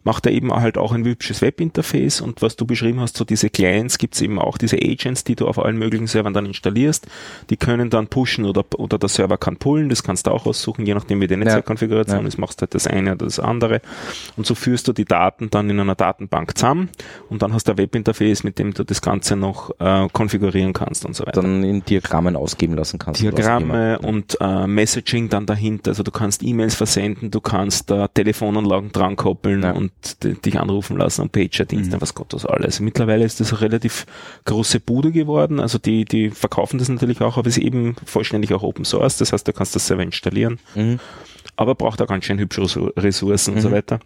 macht 0.04 0.26
er 0.26 0.32
eben 0.32 0.52
halt 0.52 0.78
auch 0.78 0.92
ein 0.92 1.04
hübsches 1.04 1.42
Webinterface 1.42 2.20
und 2.20 2.42
was 2.42 2.56
du 2.56 2.66
beschrieben 2.66 3.00
hast, 3.00 3.16
so 3.16 3.24
diese 3.24 3.50
Clients 3.50 3.98
gibt's 3.98 4.20
eben 4.20 4.38
auch, 4.38 4.58
diese 4.58 4.76
Agents, 4.76 5.24
die 5.24 5.36
du 5.36 5.46
auf 5.46 5.58
allen 5.58 5.78
möglichen 5.78 6.06
Servern 6.06 6.32
dann 6.32 6.46
installierst, 6.46 7.06
die 7.50 7.56
können 7.56 7.90
dann 7.90 8.08
pushen 8.08 8.44
oder, 8.44 8.64
oder 8.76 8.98
der 8.98 9.08
Server 9.08 9.38
kann 9.38 9.56
pullen, 9.56 9.88
das 9.88 10.02
kannst 10.02 10.26
du 10.26 10.30
auch 10.30 10.46
aussuchen, 10.46 10.86
je 10.86 10.94
nachdem 10.94 11.20
wie 11.20 11.28
die 11.28 11.36
Netzwerkkonfiguration 11.36 12.22
ja. 12.22 12.28
ist, 12.28 12.38
machst 12.38 12.60
du 12.60 12.62
halt 12.62 12.74
das 12.74 12.86
eine 12.86 13.12
oder 13.12 13.26
das 13.26 13.38
andere 13.38 13.80
und 14.36 14.46
so 14.46 14.54
führst 14.54 14.88
du 14.88 14.92
die 14.92 15.04
Daten 15.04 15.50
dann 15.50 15.70
in 15.70 15.78
einer 15.78 15.94
Datenbank 15.94 16.56
zusammen 16.56 16.88
und 17.28 17.42
dann 17.42 17.52
hast 17.52 17.68
du 17.68 17.72
ein 17.72 17.78
Webinterface, 17.78 18.44
mit 18.44 18.58
dem 18.58 18.74
du 18.74 18.84
das 18.84 19.02
Ganze 19.02 19.36
noch 19.36 19.70
äh, 19.78 20.08
konfigurieren 20.12 20.72
kannst 20.72 21.04
und 21.04 21.14
so 21.14 21.24
weiter. 21.24 21.42
Dann 21.42 21.62
in 21.62 21.84
Diagrammen 21.84 22.36
ausgeben 22.36 22.74
lassen 22.74 22.98
kannst. 22.98 23.22
Diagramme 23.22 23.98
und 24.00 24.36
äh, 24.40 24.66
Messaging 24.66 25.28
dann 25.28 25.46
dahinter, 25.46 25.90
also 25.90 26.02
du 26.02 26.10
kannst 26.10 26.42
E-Mails 26.42 26.74
versenden, 26.74 27.30
du 27.30 27.40
kannst 27.40 27.90
äh, 27.90 28.08
Telefonanlagen 28.12 28.92
dran 28.92 29.16
koppeln 29.16 29.62
ja. 29.62 29.72
und 29.72 29.91
und 30.24 30.44
dich 30.44 30.58
anrufen 30.58 30.96
lassen 30.96 31.22
und 31.22 31.32
Pager-Dienste, 31.32 31.96
mhm. 31.96 32.00
was 32.00 32.14
Gott 32.14 32.32
das 32.32 32.46
alles. 32.46 32.80
Mittlerweile 32.80 33.24
ist 33.24 33.40
das 33.40 33.52
eine 33.52 33.62
relativ 33.62 34.06
große 34.44 34.80
Bude 34.80 35.12
geworden. 35.12 35.60
Also 35.60 35.78
die, 35.78 36.04
die 36.04 36.30
verkaufen 36.30 36.78
das 36.78 36.88
natürlich 36.88 37.20
auch, 37.20 37.36
aber 37.36 37.48
es 37.48 37.56
ist 37.56 37.64
eben 37.64 37.96
vollständig 38.04 38.52
auch 38.52 38.62
Open 38.62 38.84
Source. 38.84 39.18
Das 39.18 39.32
heißt, 39.32 39.46
du 39.46 39.52
kannst 39.52 39.74
das 39.74 39.86
selber 39.86 40.02
installieren. 40.02 40.58
Mhm. 40.74 40.98
Aber 41.56 41.74
braucht 41.74 42.00
auch 42.02 42.06
ganz 42.06 42.24
schön 42.24 42.38
hübsche 42.38 42.62
Ressourcen 42.96 43.52
mhm. 43.52 43.56
und 43.56 43.62
so 43.62 43.68
mhm. 43.68 43.74
weiter. 43.74 44.00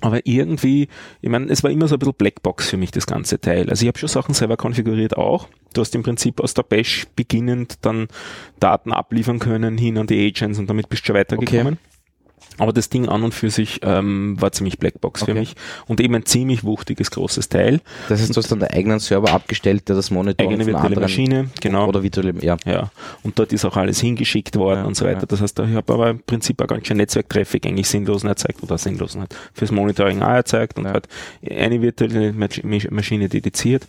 Aber 0.00 0.26
irgendwie, 0.26 0.88
ich 1.22 1.30
meine, 1.30 1.46
es 1.50 1.62
war 1.62 1.70
immer 1.70 1.88
so 1.88 1.96
ein 1.96 1.98
bisschen 1.98 2.14
Blackbox 2.14 2.68
für 2.68 2.76
mich, 2.76 2.90
das 2.90 3.06
ganze 3.06 3.40
Teil. 3.40 3.70
Also 3.70 3.84
ich 3.84 3.88
habe 3.88 3.98
schon 3.98 4.08
Sachen 4.08 4.34
selber 4.34 4.56
konfiguriert 4.56 5.16
auch. 5.16 5.48
Du 5.72 5.80
hast 5.80 5.94
im 5.94 6.02
Prinzip 6.02 6.40
aus 6.40 6.52
der 6.54 6.62
Bash 6.62 7.06
beginnend 7.16 7.76
dann 7.82 8.08
Daten 8.60 8.92
abliefern 8.92 9.38
können 9.38 9.78
hin 9.78 9.96
an 9.96 10.06
die 10.06 10.26
Agents 10.26 10.58
und 10.58 10.68
damit 10.68 10.88
bist 10.88 11.02
du 11.02 11.06
schon 11.06 11.16
weitergekommen. 11.16 11.74
Okay. 11.74 11.93
Aber 12.58 12.72
das 12.72 12.88
Ding 12.88 13.08
an 13.08 13.24
und 13.24 13.34
für 13.34 13.50
sich 13.50 13.80
ähm, 13.82 14.40
war 14.40 14.52
ziemlich 14.52 14.78
Blackbox 14.78 15.22
okay. 15.22 15.32
für 15.32 15.38
mich 15.38 15.54
und 15.86 16.00
eben 16.00 16.14
ein 16.14 16.24
ziemlich 16.24 16.62
wuchtiges 16.64 17.10
großes 17.10 17.48
Teil. 17.48 17.80
Das 18.08 18.20
heißt, 18.20 18.36
du 18.36 18.40
hast 18.40 18.52
dann 18.52 18.60
der 18.60 18.72
eigenen 18.72 19.00
Server 19.00 19.32
abgestellt, 19.32 19.88
der 19.88 19.96
das 19.96 20.10
Monitor 20.10 20.46
eigene 20.46 20.66
virtuelle 20.66 21.00
Maschine, 21.00 21.50
genau. 21.60 21.88
Oder 21.88 22.02
virtuelle, 22.02 22.34
ja. 22.42 22.56
ja. 22.64 22.90
Und 23.22 23.38
dort 23.38 23.52
ist 23.52 23.64
auch 23.64 23.76
alles 23.76 24.00
hingeschickt 24.00 24.56
worden 24.56 24.80
ja, 24.80 24.84
und 24.84 24.96
so 24.96 25.04
weiter. 25.04 25.20
Ja. 25.20 25.26
Das 25.26 25.40
heißt, 25.40 25.58
ich 25.58 25.74
habe 25.74 25.92
aber 25.92 26.10
im 26.10 26.20
Prinzip 26.20 26.60
auch 26.62 26.66
ganz 26.66 26.86
schön 26.86 26.96
Netzwerktraffic 26.96 27.66
eigentlich 27.66 27.88
Sinnlosen 27.88 28.28
erzeugt 28.28 28.62
oder 28.62 28.78
Sinnlosen 28.78 29.22
halt 29.22 29.34
fürs 29.52 29.72
Monitoring 29.72 30.22
auch 30.22 30.28
erzeugt 30.28 30.78
und 30.78 30.84
ja. 30.84 30.92
halt 30.92 31.08
eine 31.48 31.82
virtuelle 31.82 32.32
Maschine 32.32 33.28
dediziert. 33.28 33.86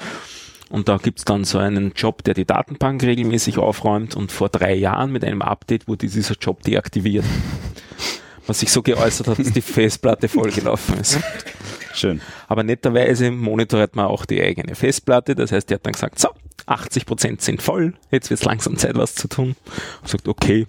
Und 0.70 0.89
da 0.89 0.97
gibt's 0.97 1.26
dann 1.26 1.43
so 1.43 1.59
einen 1.59 1.93
Job, 1.95 2.24
der 2.24 2.34
die 2.34 2.45
Datenbank 2.45 3.03
regelmäßig 3.03 3.59
aufräumt 3.59 4.16
und 4.16 4.32
vor 4.32 4.49
drei 4.49 4.74
Jahren 4.74 5.11
mit 5.11 5.24
einem 5.24 5.41
Update 5.41 5.88
wurde 5.88 6.07
dieser 6.07 6.36
Job 6.36 6.63
deaktiviert 6.63 7.26
was 8.48 8.60
sich 8.60 8.72
so 8.72 8.82
geäußert 8.82 9.28
hat, 9.28 9.39
dass 9.39 9.52
die 9.52 9.62
Festplatte 9.62 10.28
vollgelaufen 10.28 11.00
ist. 11.00 11.20
Schön. 11.93 12.22
Aber 12.48 12.64
netterweise 12.64 13.32
monitort 13.32 13.96
man 13.96 14.08
auch 14.08 14.26
die 14.26 14.41
eigene 14.41 14.76
Festplatte. 14.76 15.36
Das 15.36 15.52
heißt, 15.52 15.70
die 15.70 15.76
hat 15.76 15.86
dann 15.86 15.93
gesagt, 15.93 16.20
so, 16.20 16.30
80 16.66 17.06
Prozent 17.06 17.41
sind 17.41 17.62
voll, 17.62 17.93
jetzt 18.12 18.30
wird 18.30 18.39
es 18.39 18.46
langsam 18.46 18.78
Zeit, 18.78 18.96
was 18.96 19.16
zu 19.16 19.28
tun. 19.28 19.56
Und 20.02 20.08
sagt, 20.08 20.28
okay, 20.28 20.66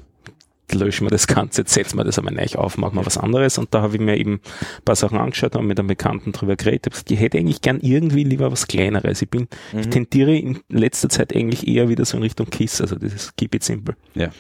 löschen 0.72 1.07
wir 1.07 1.11
das 1.11 1.27
Ganze, 1.27 1.62
jetzt 1.62 1.74
setzen 1.74 1.97
wir 1.97 2.05
das 2.05 2.18
einmal 2.18 2.35
neu 2.35 2.47
auf, 2.57 2.77
machen 2.77 2.97
wir 2.97 3.07
was 3.07 3.18
anderes. 3.18 3.59
Und 3.59 3.72
da 3.72 3.83
habe 3.83 3.95
ich 3.95 4.01
mir 4.01 4.16
eben 4.16 4.35
ein 4.35 4.85
paar 4.85 4.97
Sachen 4.97 5.18
angeschaut 5.18 5.57
und 5.57 5.66
mit 5.66 5.79
einem 5.79 5.89
Bekannten 5.89 6.33
drüber 6.33 6.57
geredet. 6.57 6.87
Ich, 6.87 6.93
gesagt, 6.93 7.11
ich 7.11 7.20
hätte 7.20 7.39
eigentlich 7.39 7.61
gern 7.61 7.81
irgendwie 7.81 8.24
lieber 8.24 8.51
was 8.51 8.66
Kleineres. 8.66 9.22
Ich 9.22 9.31
bin, 9.31 9.49
mhm. 9.72 9.79
ich 9.79 9.89
tendiere 9.89 10.37
in 10.37 10.61
letzter 10.68 11.09
Zeit 11.09 11.35
eigentlich 11.35 11.66
eher 11.66 11.89
wieder 11.89 12.05
so 12.05 12.16
in 12.16 12.22
Richtung 12.22 12.51
KISS, 12.51 12.81
also 12.81 12.97
dieses 12.97 13.35
Keep 13.37 13.55
It 13.55 13.64
Simple. 13.64 13.97
Ja. 14.14 14.31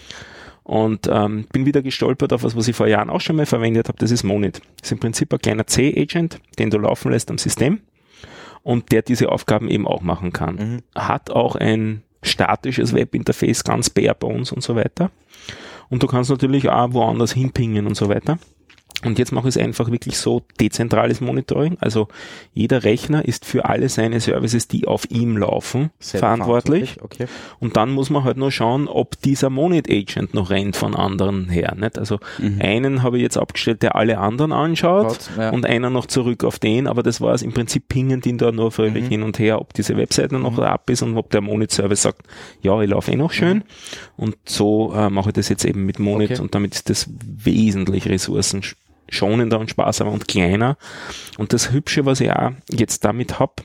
Und 0.66 1.08
ähm, 1.08 1.46
bin 1.52 1.64
wieder 1.64 1.80
gestolpert 1.80 2.32
auf 2.32 2.42
was, 2.42 2.56
was 2.56 2.66
ich 2.66 2.74
vor 2.74 2.88
Jahren 2.88 3.08
auch 3.08 3.20
schon 3.20 3.36
mal 3.36 3.46
verwendet 3.46 3.86
habe, 3.86 3.98
das 3.98 4.10
ist 4.10 4.24
Monit. 4.24 4.60
Das 4.80 4.88
ist 4.88 4.92
im 4.92 4.98
Prinzip 4.98 5.32
ein 5.32 5.38
kleiner 5.38 5.64
C-Agent, 5.64 6.40
den 6.58 6.70
du 6.70 6.78
laufen 6.78 7.12
lässt 7.12 7.30
am 7.30 7.38
System 7.38 7.82
und 8.64 8.90
der 8.90 9.02
diese 9.02 9.30
Aufgaben 9.30 9.70
eben 9.70 9.86
auch 9.86 10.02
machen 10.02 10.32
kann. 10.32 10.56
Mhm. 10.56 10.82
Hat 11.00 11.30
auch 11.30 11.54
ein 11.54 12.02
statisches 12.24 12.94
Webinterface, 12.94 13.62
ganz 13.62 13.90
bare 13.90 14.16
bones 14.16 14.50
und 14.50 14.60
so 14.60 14.74
weiter. 14.74 15.12
Und 15.88 16.02
du 16.02 16.08
kannst 16.08 16.30
natürlich 16.30 16.68
auch 16.68 16.92
woanders 16.92 17.32
hinpingen 17.32 17.86
und 17.86 17.94
so 17.94 18.08
weiter. 18.08 18.40
Und 19.06 19.18
jetzt 19.18 19.32
mache 19.32 19.48
ich 19.48 19.56
es 19.56 19.62
einfach 19.62 19.90
wirklich 19.90 20.18
so 20.18 20.42
dezentrales 20.60 21.20
Monitoring. 21.20 21.76
Also 21.80 22.08
jeder 22.54 22.84
Rechner 22.84 23.24
ist 23.24 23.44
für 23.44 23.64
alle 23.66 23.88
seine 23.88 24.20
Services, 24.20 24.68
die 24.68 24.86
auf 24.86 25.10
ihm 25.10 25.36
laufen, 25.36 25.90
verantwortlich. 25.98 26.98
Okay. 27.02 27.26
Und 27.60 27.76
dann 27.76 27.90
muss 27.90 28.10
man 28.10 28.24
halt 28.24 28.36
nur 28.36 28.50
schauen, 28.50 28.88
ob 28.88 29.20
dieser 29.22 29.50
Monit 29.50 29.90
Agent 29.90 30.34
noch 30.34 30.50
rennt 30.50 30.76
von 30.76 30.94
anderen 30.94 31.48
her. 31.48 31.74
Nicht? 31.76 31.98
Also 31.98 32.18
mhm. 32.38 32.60
einen 32.60 33.02
habe 33.02 33.16
ich 33.16 33.22
jetzt 33.22 33.36
abgestellt, 33.36 33.82
der 33.82 33.96
alle 33.96 34.18
anderen 34.18 34.52
anschaut 34.52 35.08
Gott, 35.08 35.30
ja. 35.38 35.50
und 35.50 35.66
einer 35.66 35.90
noch 35.90 36.06
zurück 36.06 36.44
auf 36.44 36.58
den, 36.58 36.86
aber 36.86 37.02
das 37.02 37.20
war 37.20 37.34
es 37.34 37.42
im 37.42 37.52
Prinzip 37.52 37.88
pingen 37.88 38.20
die 38.20 38.36
da 38.36 38.52
nur 38.52 38.72
völlig 38.72 39.04
mhm. 39.04 39.08
hin 39.08 39.22
und 39.22 39.38
her, 39.38 39.60
ob 39.60 39.72
diese 39.74 39.96
Webseite 39.96 40.38
noch 40.38 40.56
mhm. 40.56 40.60
ab 40.60 40.90
ist 40.90 41.02
und 41.02 41.16
ob 41.16 41.30
der 41.30 41.40
Monit 41.40 41.70
Service 41.70 42.02
sagt, 42.02 42.22
ja, 42.62 42.80
ich 42.80 42.90
laufe 42.90 43.12
eh 43.12 43.16
noch 43.16 43.32
schön. 43.32 43.58
Mhm. 43.58 43.62
Und 44.16 44.36
so 44.46 44.92
äh, 44.94 45.10
mache 45.10 45.30
ich 45.30 45.34
das 45.34 45.48
jetzt 45.48 45.64
eben 45.64 45.86
mit 45.86 45.98
Monit 45.98 46.32
okay. 46.32 46.40
und 46.40 46.54
damit 46.54 46.74
ist 46.74 46.90
das 46.90 47.08
wesentlich 47.24 48.08
Ressourcen 48.08 48.62
schonender 49.08 49.58
und 49.58 49.70
sparsamer 49.70 50.12
und 50.12 50.28
kleiner. 50.28 50.76
Und 51.38 51.52
das 51.52 51.72
Hübsche, 51.72 52.06
was 52.06 52.20
ich 52.20 52.30
auch 52.30 52.52
jetzt 52.70 53.04
damit 53.04 53.38
hab, 53.38 53.62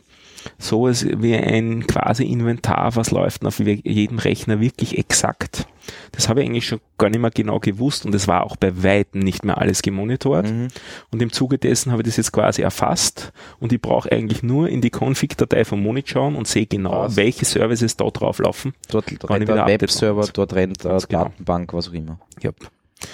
so 0.58 0.88
ist 0.88 1.22
wie 1.22 1.36
ein 1.36 1.86
quasi 1.88 2.24
Inventar, 2.24 2.96
was 2.96 3.12
läuft 3.12 3.46
auf 3.46 3.60
jedem 3.60 4.20
Rechner 4.20 4.60
wirklich 4.60 4.98
exakt. 4.98 5.68
Das 6.12 6.30
habe 6.30 6.42
ich 6.42 6.48
eigentlich 6.48 6.68
schon 6.68 6.80
gar 6.98 7.10
nicht 7.10 7.20
mehr 7.20 7.32
genau 7.32 7.60
gewusst 7.60 8.06
und 8.06 8.14
es 8.14 8.28
war 8.28 8.44
auch 8.44 8.56
bei 8.56 8.84
Weitem 8.84 9.22
nicht 9.22 9.44
mehr 9.44 9.58
alles 9.58 9.82
gemonitort. 9.82 10.50
Mhm. 10.50 10.68
Und 11.12 11.22
im 11.22 11.32
Zuge 11.32 11.58
dessen 11.58 11.92
habe 11.92 12.02
ich 12.02 12.08
das 12.08 12.18
jetzt 12.18 12.32
quasi 12.32 12.62
erfasst 12.62 13.32
und 13.60 13.74
ich 13.74 13.82
brauche 13.82 14.12
eigentlich 14.12 14.44
nur 14.44 14.70
in 14.70 14.82
die 14.82 14.92
Config-Datei 14.92 15.66
vom 15.66 15.82
Monit 15.82 16.10
schauen 16.10 16.36
und 16.36 16.48
sehe 16.48 16.66
genau, 16.66 17.04
was? 17.04 17.16
welche 17.16 17.46
Services 17.46 17.98
dort 17.98 18.20
drauf 18.20 18.40
laufen. 18.40 18.74
Dort 18.90 19.12
rennt 19.30 19.50
der 19.50 19.68
Webserver, 19.68 20.28
dort 20.32 20.54
rennt 20.54 20.86
äh, 20.86 21.00
Datenbank, 21.10 21.70
genau. 21.70 21.78
was 21.78 21.90
auch 21.90 21.94
immer. 21.94 22.20
Yep. 22.44 22.56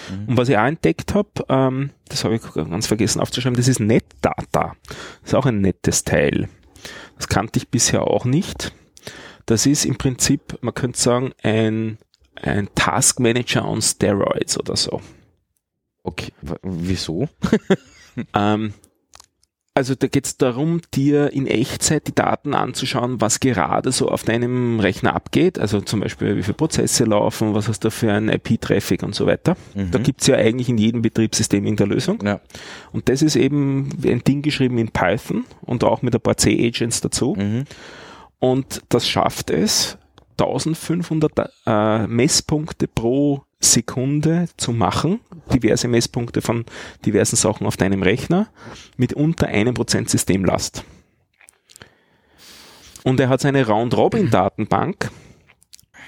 Mhm. 0.09 0.29
Und 0.29 0.38
was 0.38 0.49
ich 0.49 0.57
auch 0.57 0.65
entdeckt 0.65 1.13
habe, 1.13 1.29
ähm, 1.49 1.91
das 2.09 2.23
habe 2.23 2.35
ich 2.35 2.41
ganz 2.53 2.88
vergessen 2.88 3.19
aufzuschreiben, 3.19 3.57
das 3.57 3.67
ist 3.67 3.79
NetData. 3.79 4.75
Das 5.21 5.31
ist 5.31 5.35
auch 5.35 5.45
ein 5.45 5.61
nettes 5.61 6.03
Teil. 6.03 6.49
Das 7.17 7.27
kannte 7.27 7.57
ich 7.57 7.69
bisher 7.69 8.07
auch 8.07 8.25
nicht. 8.25 8.73
Das 9.45 9.65
ist 9.65 9.85
im 9.85 9.97
Prinzip, 9.97 10.57
man 10.61 10.73
könnte 10.73 10.99
sagen, 10.99 11.33
ein, 11.41 11.97
ein 12.35 12.69
Task 12.75 13.19
Manager 13.19 13.65
on 13.65 13.81
Steroids 13.81 14.59
oder 14.59 14.75
so. 14.75 15.01
Okay, 16.03 16.31
wieso? 16.61 17.29
ähm, 18.33 18.73
also 19.78 19.93
da 19.93 20.07
geht 20.07 20.25
es 20.25 20.38
darum, 20.38 20.82
dir 20.95 21.32
in 21.34 21.45
Echtzeit 21.45 22.07
die 22.07 22.15
Daten 22.15 22.55
anzuschauen, 22.55 23.21
was 23.21 23.39
gerade 23.39 23.91
so 23.91 24.09
auf 24.09 24.23
deinem 24.23 24.80
Rechner 24.80 25.15
abgeht. 25.15 25.59
Also 25.59 25.82
zum 25.82 25.99
Beispiel, 25.99 26.36
wie 26.36 26.41
viele 26.41 26.55
Prozesse 26.55 27.03
laufen, 27.03 27.53
was 27.53 27.67
hast 27.67 27.84
du 27.86 27.91
für 27.91 28.11
einen 28.11 28.30
IP-Traffic 28.30 29.03
und 29.03 29.13
so 29.13 29.28
weiter. 29.28 29.55
Mhm. 29.75 29.91
Da 29.91 29.99
gibt's 29.99 30.25
ja 30.25 30.36
eigentlich 30.36 30.67
in 30.67 30.80
jedem 30.80 31.03
Betriebssystem 31.03 31.63
in 31.67 31.75
der 31.75 31.86
Lösung. 31.86 32.17
Ja. 32.25 32.41
Und 32.91 33.07
das 33.07 33.21
ist 33.21 33.36
eben 33.36 33.91
ein 34.03 34.23
Ding 34.23 34.41
geschrieben 34.41 34.80
in 34.80 34.88
Python 34.88 35.45
und 35.61 35.84
auch 35.84 36.01
mit 36.01 36.15
ein 36.15 36.21
paar 36.21 36.38
C-Agents 36.38 37.01
dazu. 37.01 37.36
Mhm. 37.38 37.65
Und 38.39 38.82
das 38.89 39.07
schafft 39.07 39.51
es, 39.51 39.99
1500 40.39 41.51
äh, 41.67 42.07
Messpunkte 42.07 42.88
pro 42.88 43.43
Sekunde 43.60 44.47
zu 44.58 44.72
machen, 44.72 45.20
diverse 45.53 45.88
Messpunkte 45.88 46.41
von 46.41 46.66
diversen 47.05 47.36
Sachen 47.36 47.66
auf 47.66 47.78
deinem 47.78 48.03
Rechner 48.03 48.49
mit 48.97 49.14
unter 49.14 49.47
einem 49.47 49.74
Prozent 49.74 50.10
Systemlast. 50.10 50.84
Und 53.03 53.20
er 53.20 53.30
hat 53.30 53.41
seine 53.41 53.66
Round-Robin-Datenbank, 53.66 55.12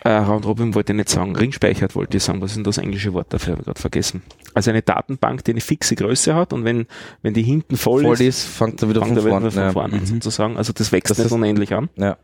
äh, 0.03 0.09
Round-Robin 0.11 0.75
wollte 0.75 0.93
ich 0.93 0.97
nicht 0.97 1.09
sagen, 1.09 1.35
ringspeichert 1.35 1.95
wollte 1.95 2.17
ich 2.17 2.23
sagen, 2.23 2.41
was 2.41 2.51
ist 2.51 2.57
denn 2.57 2.63
das 2.63 2.77
englische 2.77 3.13
Wort 3.13 3.33
dafür, 3.33 3.53
habe 3.53 3.61
ich 3.61 3.65
gerade 3.65 3.81
vergessen. 3.81 4.21
Also 4.53 4.69
eine 4.69 4.81
Datenbank, 4.81 5.43
die 5.43 5.51
eine 5.51 5.61
fixe 5.61 5.95
Größe 5.95 6.35
hat 6.35 6.53
und 6.53 6.65
wenn, 6.65 6.87
wenn 7.21 7.33
die 7.33 7.43
hinten 7.43 7.77
voll, 7.77 8.03
voll 8.03 8.13
ist, 8.13 8.21
ist, 8.21 8.43
fängt 8.43 8.81
er 8.81 8.89
wieder 8.89 9.05
von, 9.05 9.17
vorne, 9.19 9.51
von 9.51 9.71
vorne 9.71 9.95
an, 9.95 9.99
mhm. 10.01 10.05
sozusagen. 10.05 10.57
Also 10.57 10.73
das 10.73 10.91
wächst 10.91 11.11
das 11.11 11.17
nicht 11.19 11.31
unendlich 11.31 11.73
an. 11.73 11.89
Ja. 11.95 12.17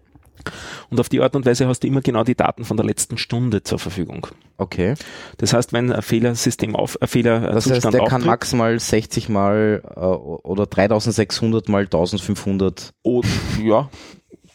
Und 0.89 0.99
auf 0.99 1.09
die 1.09 1.21
Art 1.21 1.35
und 1.35 1.45
Weise 1.45 1.67
hast 1.67 1.81
du 1.81 1.87
immer 1.87 2.01
genau 2.01 2.23
die 2.23 2.35
Daten 2.35 2.65
von 2.65 2.77
der 2.77 2.85
letzten 2.85 3.17
Stunde 3.17 3.63
zur 3.63 3.79
Verfügung. 3.79 4.27
Okay. 4.57 4.95
Das 5.37 5.53
heißt, 5.53 5.73
wenn 5.73 5.91
ein 5.91 6.01
Fehlersystem 6.01 6.75
auf, 6.75 7.01
ein 7.01 7.07
Fehler 7.07 7.39
Das 7.51 7.69
heißt, 7.69 7.93
der 7.93 8.05
kann 8.05 8.25
maximal 8.25 8.79
60 8.79 9.29
mal 9.29 9.81
äh, 9.95 9.99
oder 9.99 10.65
3600 10.65 11.69
mal 11.69 11.83
1500 11.83 12.93
oh, 13.03 13.21
ja, 13.61 13.89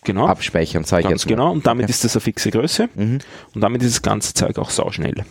genau. 0.04 0.26
abspeichern, 0.26 0.84
sage 0.84 1.04
ich 1.04 1.10
jetzt 1.10 1.26
mal. 1.26 1.30
genau. 1.34 1.52
Und 1.52 1.66
damit 1.66 1.84
okay. 1.84 1.90
ist 1.90 2.04
das 2.04 2.16
eine 2.16 2.20
fixe 2.20 2.50
Größe. 2.50 2.88
Mhm. 2.94 3.18
Und 3.54 3.60
damit 3.60 3.82
ist 3.82 3.96
das 3.96 4.02
ganze 4.02 4.34
Zeug 4.34 4.58
auch 4.58 4.70
sauschnell. 4.70 5.24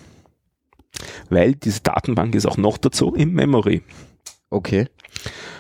Weil 1.30 1.56
diese 1.56 1.82
Datenbank 1.82 2.36
ist 2.36 2.46
auch 2.46 2.58
noch 2.58 2.78
dazu 2.78 3.14
im 3.16 3.34
Memory. 3.34 3.84
Okay. 4.50 4.88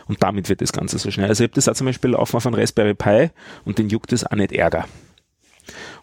Und 0.10 0.22
damit 0.22 0.49
wird 0.49 0.62
das 0.62 0.74
Ganze 0.74 0.97
so 0.97 1.12
schnell. 1.12 1.30
Also 1.30 1.43
ich 1.43 1.49
habe 1.49 1.55
das 1.55 1.70
auch 1.70 1.76
zum 1.76 1.86
Beispiel 1.86 2.12
laufen 2.12 2.36
auf 2.36 2.45
einem 2.45 2.55
Raspberry 2.55 2.95
Pi 2.95 3.30
und 3.64 3.78
den 3.78 3.89
juckt 3.89 4.12
es 4.12 4.26
auch 4.26 4.36
nicht 4.36 4.51
Ärger. 4.51 4.86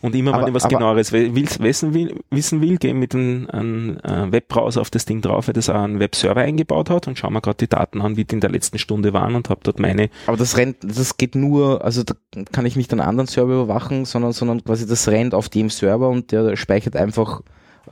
Und 0.00 0.14
immer 0.14 0.32
aber, 0.32 0.42
wenn 0.42 0.48
ich 0.48 0.54
was 0.54 0.68
genaueres 0.68 1.12
wissen 1.12 1.92
will, 1.92 2.20
wissen 2.30 2.60
will, 2.60 2.76
gehe 2.78 2.94
mit 2.94 3.14
einem, 3.14 3.48
einem 3.50 3.98
äh, 4.04 4.30
Webbrowser 4.30 4.80
auf 4.80 4.90
das 4.90 5.06
Ding 5.06 5.22
drauf, 5.22 5.48
weil 5.48 5.54
das 5.54 5.68
auch 5.68 5.74
einen 5.74 5.98
Webserver 5.98 6.42
eingebaut 6.42 6.88
hat 6.88 7.08
und 7.08 7.18
schaue 7.18 7.32
mir 7.32 7.40
gerade 7.40 7.56
die 7.56 7.68
Daten 7.68 8.00
an, 8.00 8.16
wie 8.16 8.24
die 8.24 8.34
in 8.34 8.40
der 8.40 8.50
letzten 8.50 8.78
Stunde 8.78 9.12
waren 9.12 9.34
und 9.34 9.50
habe 9.50 9.60
dort 9.64 9.80
meine. 9.80 10.08
Aber 10.28 10.36
das 10.36 10.56
rennt, 10.56 10.76
das 10.82 11.16
geht 11.16 11.34
nur, 11.34 11.84
also 11.84 12.04
da 12.04 12.14
kann 12.52 12.66
ich 12.66 12.76
nicht 12.76 12.92
einen 12.92 13.00
anderen 13.00 13.26
Server 13.26 13.54
überwachen, 13.54 14.04
sondern, 14.04 14.32
sondern 14.32 14.62
quasi 14.62 14.86
das 14.86 15.08
rennt 15.08 15.34
auf 15.34 15.48
dem 15.48 15.70
Server 15.70 16.08
und 16.08 16.30
der 16.30 16.56
speichert 16.56 16.96
einfach 16.96 17.40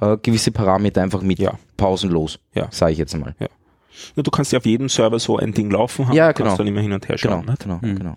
äh, 0.01 0.17
gewisse 0.23 0.53
Parameter 0.53 1.03
einfach 1.03 1.23
mit 1.23 1.39
ja. 1.39 1.55
pausenlos, 1.77 2.39
ja. 2.55 2.69
sage 2.71 2.93
ich 2.93 2.99
jetzt 2.99 3.17
mal. 3.17 3.35
Ja. 3.41 3.49
Ja, 4.17 4.23
du 4.23 4.31
kannst 4.31 4.53
ja 4.53 4.59
auf 4.59 4.67
jedem 4.67 4.89
Server 4.89 5.19
so 5.19 5.37
ein 5.37 5.53
Ding 5.53 5.71
laufen 5.71 6.09
haben, 6.09 6.15
ja, 6.15 6.33
genau. 6.33 6.49
kannst 6.49 6.61
dann 6.61 6.67
immer 6.67 6.81
hin 6.81 6.93
und 6.93 7.09
her 7.09 7.19
schauen. 7.19 7.43
Genau, 7.43 7.57
genau, 7.59 7.79
mhm. 7.83 7.99
genau. 7.99 8.17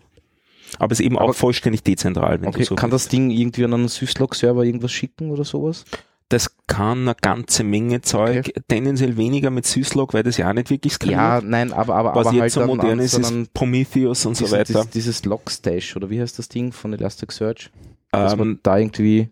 Aber 0.80 0.92
es 0.92 1.00
ist 1.00 1.06
eben 1.06 1.18
Aber 1.18 1.30
auch 1.30 1.36
vollständig 1.36 1.84
dezentral. 1.84 2.42
Wenn 2.42 2.50
okay, 2.50 2.64
so 2.64 2.76
kann 2.76 2.90
das 2.90 3.08
Ding 3.08 3.30
irgendwie 3.30 3.64
an 3.64 3.74
einen 3.74 3.88
Syslog-Server 3.88 4.64
irgendwas 4.64 4.92
schicken 4.92 5.32
oder 5.32 5.46
sowas? 5.46 5.86
Das 6.30 6.58
kann 6.68 7.04
eine 7.04 7.16
ganze 7.16 7.64
Menge 7.64 8.02
Zeug, 8.02 8.50
okay. 8.50 8.62
tendenziell 8.68 9.16
weniger 9.16 9.50
mit 9.50 9.66
Syslog, 9.66 10.14
weil 10.14 10.24
das 10.24 10.36
ja 10.36 10.50
auch 10.50 10.54
nicht 10.54 10.70
wirklich 10.70 10.94
skaliert. 10.94 11.18
Ja, 11.18 11.42
nein, 11.42 11.72
aber, 11.72 11.96
aber, 11.96 12.16
Was 12.16 12.28
aber 12.28 12.36
jetzt 12.36 12.58
halt 12.58 12.68
so 12.68 12.76
modern 12.76 13.00
ist, 13.00 13.18
ist 13.18 13.54
Prometheus 13.54 14.26
und 14.26 14.38
dieses, 14.38 14.50
so 14.50 14.56
weiter. 14.56 14.74
Dieses, 14.74 14.90
dieses 14.90 15.26
Logstash, 15.26 15.96
oder 15.96 16.10
wie 16.10 16.20
heißt 16.20 16.38
das 16.38 16.50
Ding 16.50 16.74
von 16.74 16.92
Elasticsearch? 16.92 17.72
Dass 18.12 18.34
ähm, 18.34 18.40
man 18.40 18.60
da 18.62 18.78
irgendwie 18.78 19.30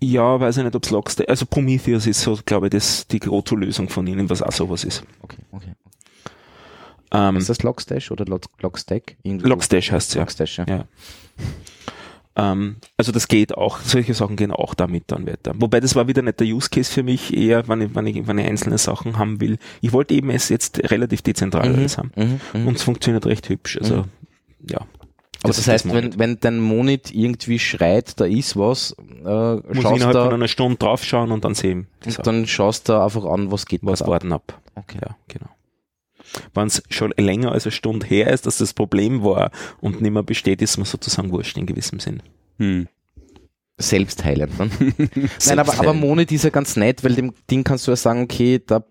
ja, 0.00 0.38
weiß 0.40 0.58
ich 0.58 0.64
nicht, 0.64 0.76
ob 0.76 0.84
es 0.84 0.90
Logstash, 0.90 1.26
also 1.28 1.46
Prometheus 1.46 2.06
ist 2.06 2.20
so, 2.20 2.38
glaube 2.44 2.66
ich, 2.66 2.70
das, 2.70 3.06
die 3.06 3.18
Groto-Lösung 3.18 3.88
von 3.88 4.06
ihnen, 4.06 4.28
was 4.28 4.42
auch 4.42 4.52
sowas 4.52 4.84
ist. 4.84 5.02
Okay, 5.22 5.38
okay. 5.52 5.72
Ähm, 7.12 7.36
ist 7.36 7.48
das 7.48 7.62
Logstash 7.62 8.10
oder 8.10 8.24
Log 8.24 8.42
Logstack? 8.60 9.16
Logstash 9.24 9.92
heißt 9.92 10.08
es 10.08 10.14
ja. 10.14 10.20
Logstash, 10.20 10.58
ja. 10.58 10.66
ja. 10.66 10.84
Ähm, 12.36 12.76
also 12.98 13.12
das 13.12 13.28
geht 13.28 13.56
auch, 13.56 13.80
solche 13.80 14.12
Sachen 14.12 14.36
gehen 14.36 14.52
auch 14.52 14.74
damit 14.74 15.04
dann 15.06 15.26
weiter. 15.26 15.52
Wobei 15.56 15.80
das 15.80 15.94
war 15.94 16.06
wieder 16.08 16.20
nicht 16.22 16.40
der 16.40 16.46
Use 16.46 16.68
Case 16.68 16.92
für 16.92 17.02
mich, 17.02 17.34
eher 17.34 17.66
wenn 17.68 17.80
ich, 17.80 17.94
wenn 17.94 18.06
ich, 18.06 18.26
wenn 18.26 18.38
ich 18.38 18.46
einzelne 18.46 18.78
Sachen 18.78 19.18
haben 19.18 19.40
will. 19.40 19.58
Ich 19.80 19.92
wollte 19.92 20.14
eben 20.14 20.30
es 20.30 20.50
jetzt 20.50 20.90
relativ 20.90 21.22
dezentral 21.22 21.70
mhm, 21.70 21.74
alles 21.76 21.96
haben. 21.96 22.12
Mhm, 22.14 22.40
mhm, 22.52 22.68
und 22.68 22.76
es 22.76 22.82
funktioniert 22.82 23.24
recht 23.24 23.48
hübsch. 23.48 23.78
Also 23.78 23.98
mhm. 23.98 24.04
ja. 24.70 24.80
Aber 25.42 25.48
das, 25.48 25.56
das 25.56 25.68
heißt, 25.68 25.84
das 25.86 25.92
wenn, 25.92 26.18
wenn 26.18 26.40
dein 26.40 26.60
Monit 26.60 27.14
irgendwie 27.14 27.58
schreit, 27.58 28.18
da 28.20 28.24
ist 28.24 28.56
was, 28.56 28.96
äh, 29.24 29.54
Muss 29.56 29.82
schaust 29.82 29.96
innerhalb 29.96 30.14
da, 30.14 30.24
von 30.24 30.34
einer 30.34 30.48
Stunde 30.48 30.78
draufschauen 30.78 31.30
und 31.30 31.44
dann 31.44 31.54
sehen. 31.54 31.88
Und 32.04 32.26
dann 32.26 32.46
schaust 32.46 32.88
du 32.88 33.00
einfach 33.00 33.24
an, 33.24 33.50
was 33.50 33.66
geht 33.66 33.80
was 33.84 34.06
warten 34.06 34.32
ab. 34.32 34.60
Okay. 34.74 34.98
Ja, 35.02 35.16
genau 35.28 35.48
wenn 36.54 36.66
es 36.66 36.82
schon 36.90 37.12
länger 37.16 37.52
als 37.52 37.64
eine 37.64 37.72
Stunde 37.72 38.06
her 38.06 38.28
ist, 38.32 38.46
dass 38.46 38.58
das 38.58 38.74
Problem 38.74 39.22
war 39.22 39.50
und 39.80 40.00
nicht 40.00 40.12
mehr 40.12 40.22
besteht, 40.22 40.62
ist 40.62 40.76
man 40.76 40.86
sozusagen 40.86 41.30
wurscht 41.30 41.56
in 41.56 41.66
gewissem 41.66 42.00
Sinn. 42.00 42.22
Hm. 42.58 42.88
Selbstheilend. 43.78 44.58
Ne? 44.58 44.70
Nein, 45.46 45.58
aber, 45.58 45.78
aber 45.78 45.92
Monit 45.92 46.32
ist 46.32 46.44
ja 46.44 46.50
ganz 46.50 46.76
nett, 46.76 47.04
weil 47.04 47.14
dem 47.14 47.34
Ding 47.50 47.62
kannst 47.62 47.86
du 47.86 47.92
ja 47.92 47.96
sagen, 47.96 48.22
okay, 48.22 48.58
der, 48.58 48.86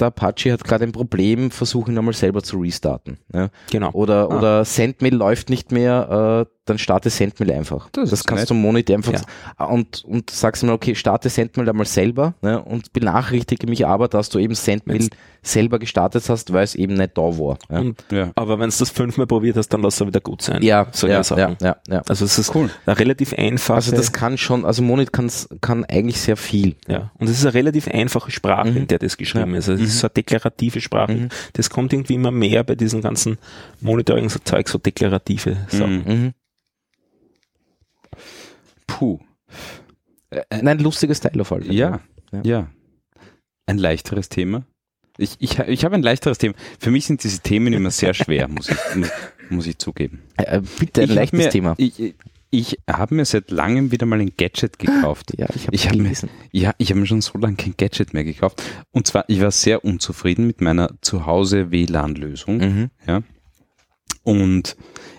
der 0.00 0.08
Apache 0.08 0.52
hat 0.52 0.64
gerade 0.64 0.84
ein 0.84 0.90
Problem, 0.90 1.52
versuche 1.52 1.92
ihn 1.92 1.98
einmal 1.98 2.14
selber 2.14 2.42
zu 2.42 2.58
restarten. 2.58 3.18
Ja? 3.32 3.50
Genau. 3.70 3.92
Oder, 3.92 4.30
ah. 4.30 4.36
oder 4.36 4.64
SendMail 4.64 5.14
läuft 5.14 5.50
nicht 5.50 5.70
mehr, 5.70 6.46
äh, 6.48 6.53
dann 6.66 6.78
starte 6.78 7.10
Sendmail 7.10 7.52
einfach. 7.52 7.88
Das, 7.92 8.10
das 8.10 8.24
kannst 8.24 8.42
nett. 8.42 8.50
du 8.50 8.54
Monitor 8.54 8.96
einfach 8.96 9.12
Ja. 9.58 9.66
und, 9.66 10.02
und 10.04 10.30
sagst 10.30 10.62
mal, 10.64 10.72
okay, 10.72 10.94
starte 10.94 11.28
Sendmail 11.28 11.68
einmal 11.68 11.84
selber 11.86 12.34
ne, 12.40 12.62
und 12.62 12.92
benachrichtige 12.92 13.66
mich 13.66 13.86
aber, 13.86 14.08
dass 14.08 14.30
du 14.30 14.38
eben 14.38 14.54
Sendmail 14.54 14.96
Wenn's- 14.98 15.10
selber 15.42 15.78
gestartet 15.78 16.26
hast, 16.30 16.54
weil 16.54 16.64
es 16.64 16.74
eben 16.74 16.94
nicht 16.94 17.18
da 17.18 17.20
war. 17.20 17.58
Ja, 17.70 17.78
Und, 17.80 18.02
Ja. 18.10 18.30
aber 18.34 18.58
wenn 18.58 18.70
du 18.70 18.76
das 18.78 18.88
fünfmal 18.88 19.26
probiert 19.26 19.56
hast, 19.58 19.68
dann 19.68 19.82
lass 19.82 20.00
es 20.00 20.06
wieder 20.06 20.20
gut 20.20 20.40
sein. 20.40 20.62
ja, 20.62 20.86
solche 20.90 21.16
ja, 21.16 21.22
Sachen. 21.22 21.38
ja, 21.38 21.56
ja, 21.60 21.76
ja. 21.86 22.02
Also 22.08 22.24
es 22.24 22.38
ist 22.38 22.54
Cool. 22.54 22.70
eine 22.86 22.98
relativ 22.98 23.34
einfache. 23.34 23.74
Also 23.76 23.94
das 23.94 24.12
kann 24.12 24.38
schon, 24.38 24.64
also 24.64 24.82
Monit 24.82 25.12
kann's, 25.12 25.46
kann 25.60 25.84
eigentlich 25.84 26.18
sehr 26.18 26.38
viel. 26.38 26.76
Ja, 26.88 27.10
und 27.18 27.28
es 27.28 27.38
ist 27.38 27.44
eine 27.44 27.52
relativ 27.54 27.88
einfache 27.88 28.30
Sprache, 28.30 28.70
Mhm. 28.70 28.76
in 28.78 28.86
der 28.86 29.00
das 29.00 29.18
geschrieben 29.18 29.52
Ja. 29.52 29.58
ist. 29.58 29.68
Also 29.68 29.82
es 29.82 29.90
ist 29.90 30.00
so 30.00 30.06
eine 30.06 30.14
deklarative 30.14 30.80
Sprache. 30.80 31.12
Mhm. 31.12 31.28
Das 31.52 31.68
kommt 31.68 31.92
irgendwie 31.92 32.14
immer 32.14 32.30
mehr 32.30 32.64
bei 32.64 32.74
diesen 32.74 33.02
ganzen 33.02 33.36
Monitoring-Zeug, 33.82 34.66
so 34.68 34.78
deklarative 34.78 35.56
Sachen. 35.68 36.32
Mhm. 38.88 38.96
Mhm. 38.96 38.96
Puh. 38.98 39.18
Nein, 40.62 40.78
lustiges 40.80 41.20
Teil 41.20 41.40
auf 41.40 41.52
alle 41.52 41.64
Fälle. 41.64 41.74
Ja, 41.74 42.00
Ja. 42.32 42.40
ja. 42.44 42.70
Ein 43.66 43.78
leichteres 43.78 44.28
Thema. 44.28 44.64
Ich, 45.16 45.36
ich, 45.38 45.58
ich 45.58 45.84
habe 45.84 45.94
ein 45.94 46.02
leichteres 46.02 46.38
Thema. 46.38 46.54
Für 46.78 46.90
mich 46.90 47.06
sind 47.06 47.22
diese 47.22 47.38
Themen 47.38 47.72
immer 47.72 47.90
sehr 47.90 48.14
schwer, 48.14 48.48
muss 48.48 48.68
ich, 48.68 48.76
muss, 48.96 49.10
muss 49.48 49.66
ich 49.66 49.78
zugeben. 49.78 50.22
Äh, 50.36 50.60
bitte 50.78 51.02
ein 51.02 51.04
ich 51.04 51.10
hab 51.10 51.16
leichtes 51.16 51.38
mir, 51.38 51.50
Thema. 51.50 51.74
Ich, 51.78 52.14
ich 52.50 52.78
habe 52.90 53.14
mir 53.14 53.24
seit 53.24 53.50
langem 53.50 53.90
wieder 53.90 54.06
mal 54.06 54.20
ein 54.20 54.32
Gadget 54.36 54.78
gekauft. 54.78 55.32
Ja, 55.38 55.46
ich 55.54 55.66
habe 55.66 55.76
habe 55.78 56.02
mir, 56.02 56.12
ja, 56.52 56.72
ich 56.78 56.90
habe 56.90 57.00
mir 57.00 57.06
schon 57.06 57.20
so 57.20 57.38
lange 57.38 57.56
kein 57.56 57.74
Gadget 57.76 58.12
mehr 58.12 58.24
gekauft. 58.24 58.62
Und 58.90 59.06
zwar, 59.06 59.24
ich 59.28 59.40
war 59.40 59.50
sehr 59.50 59.84
unzufrieden 59.84 60.46
mit 60.46 60.60
meiner 60.60 60.90
Zuhause 61.00 61.70
WLAN-Lösung. 61.70 62.58
Mhm. 62.58 62.90
Ja. 63.06 63.22
Und 64.24 64.76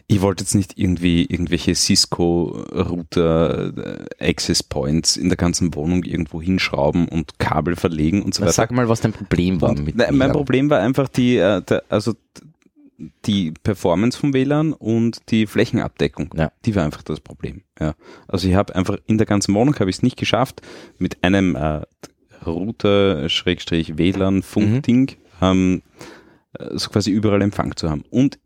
ich 0.07 0.21
wollte 0.21 0.43
jetzt 0.43 0.53
nicht 0.53 0.77
irgendwie 0.77 1.25
irgendwelche 1.25 1.73
Cisco-Router, 1.73 4.05
äh, 4.19 4.29
Access 4.29 4.61
Points 4.61 5.17
in 5.17 5.29
der 5.29 5.37
ganzen 5.37 5.73
Wohnung 5.73 6.03
irgendwo 6.03 6.39
hinschrauben 6.41 7.07
und 7.07 7.39
Kabel 7.39 7.75
verlegen 7.75 8.21
und 8.21 8.35
so 8.35 8.43
weiter. 8.43 8.53
Sag 8.53 8.71
mal, 8.71 8.87
was 8.87 9.01
dein 9.01 9.13
Problem 9.13 9.61
war 9.61 9.71
Und, 9.71 9.85
mit 9.85 9.95
nein, 9.95 10.15
mein. 10.15 10.31
Problem 10.31 10.69
war 10.69 10.79
einfach 10.79 11.07
die, 11.07 11.37
äh, 11.37 11.61
also 11.89 12.13
die 13.25 13.51
Performance 13.63 14.17
vom 14.17 14.33
WLAN 14.33 14.73
und 14.73 15.31
die 15.31 15.47
Flächenabdeckung. 15.47 16.33
Ja. 16.37 16.51
Die 16.65 16.75
war 16.75 16.85
einfach 16.85 17.03
das 17.03 17.19
Problem. 17.19 17.63
Ja. 17.79 17.95
Also 18.27 18.47
ich 18.47 18.55
habe 18.55 18.75
einfach 18.75 18.97
in 19.07 19.17
der 19.17 19.27
ganzen 19.27 19.53
Wohnung 19.55 19.75
habe 19.79 19.89
ich 19.89 19.97
es 19.97 20.03
nicht 20.03 20.17
geschafft, 20.17 20.61
mit 20.99 21.23
einem 21.23 21.55
äh, 21.55 21.81
Router 22.45 23.27
Schrägstrich 23.27 23.97
WLAN 23.97 24.43
Funkding 24.43 25.11
ähm, 25.41 25.81
äh, 26.53 26.77
so 26.77 26.89
quasi 26.89 27.11
überall 27.11 27.41
Empfang 27.41 27.75
zu 27.75 27.89
haben. 27.89 28.03
Und 28.09 28.39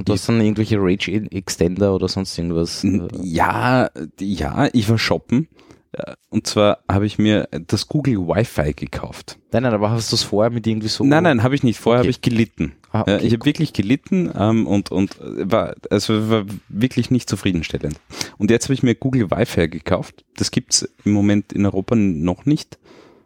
Und 0.00 0.08
du 0.08 0.12
hast 0.14 0.28
dann 0.28 0.40
irgendwelche 0.40 0.78
Rage 0.80 1.12
Extender 1.30 1.94
oder 1.94 2.08
sonst 2.08 2.36
irgendwas. 2.38 2.82
Äh, 2.84 3.06
Ja, 3.22 3.90
ja, 4.18 4.68
ich 4.72 4.88
war 4.88 4.96
shoppen. 4.98 5.46
Äh, 5.92 6.14
Und 6.30 6.46
zwar 6.46 6.78
habe 6.90 7.04
ich 7.04 7.18
mir 7.18 7.48
das 7.66 7.86
Google 7.88 8.16
Wi-Fi 8.18 8.72
gekauft. 8.72 9.38
Nein, 9.52 9.64
nein, 9.64 9.74
aber 9.74 9.90
hast 9.90 10.10
du 10.10 10.16
es 10.16 10.22
vorher 10.22 10.50
mit 10.50 10.66
irgendwie 10.66 10.88
so. 10.88 11.04
Nein, 11.04 11.24
nein, 11.24 11.42
habe 11.42 11.54
ich 11.54 11.62
nicht. 11.62 11.78
Vorher 11.78 12.00
Okay. 12.00 12.06
habe 12.06 12.10
ich 12.12 12.20
gelitten. 12.22 12.72
Ah, 12.92 13.04
Ja, 13.06 13.16
okay, 13.16 13.26
ich 13.26 13.32
habe 13.34 13.44
wirklich 13.44 13.72
gelitten 13.74 14.30
ähm, 14.34 14.66
und, 14.66 14.90
und 14.90 15.16
war, 15.20 15.74
also 15.90 16.30
war 16.30 16.44
wirklich 16.68 17.10
nicht 17.10 17.28
zufriedenstellend. 17.28 18.00
Und 18.38 18.50
jetzt 18.50 18.64
habe 18.66 18.74
ich 18.74 18.82
mir 18.82 18.94
Google 18.94 19.30
Wi-Fi 19.30 19.68
gekauft. 19.68 20.24
Das 20.36 20.50
gibt's 20.50 20.88
im 21.04 21.12
Moment 21.12 21.52
in 21.52 21.66
Europa 21.66 21.94
noch 21.94 22.46
nicht. 22.46 22.78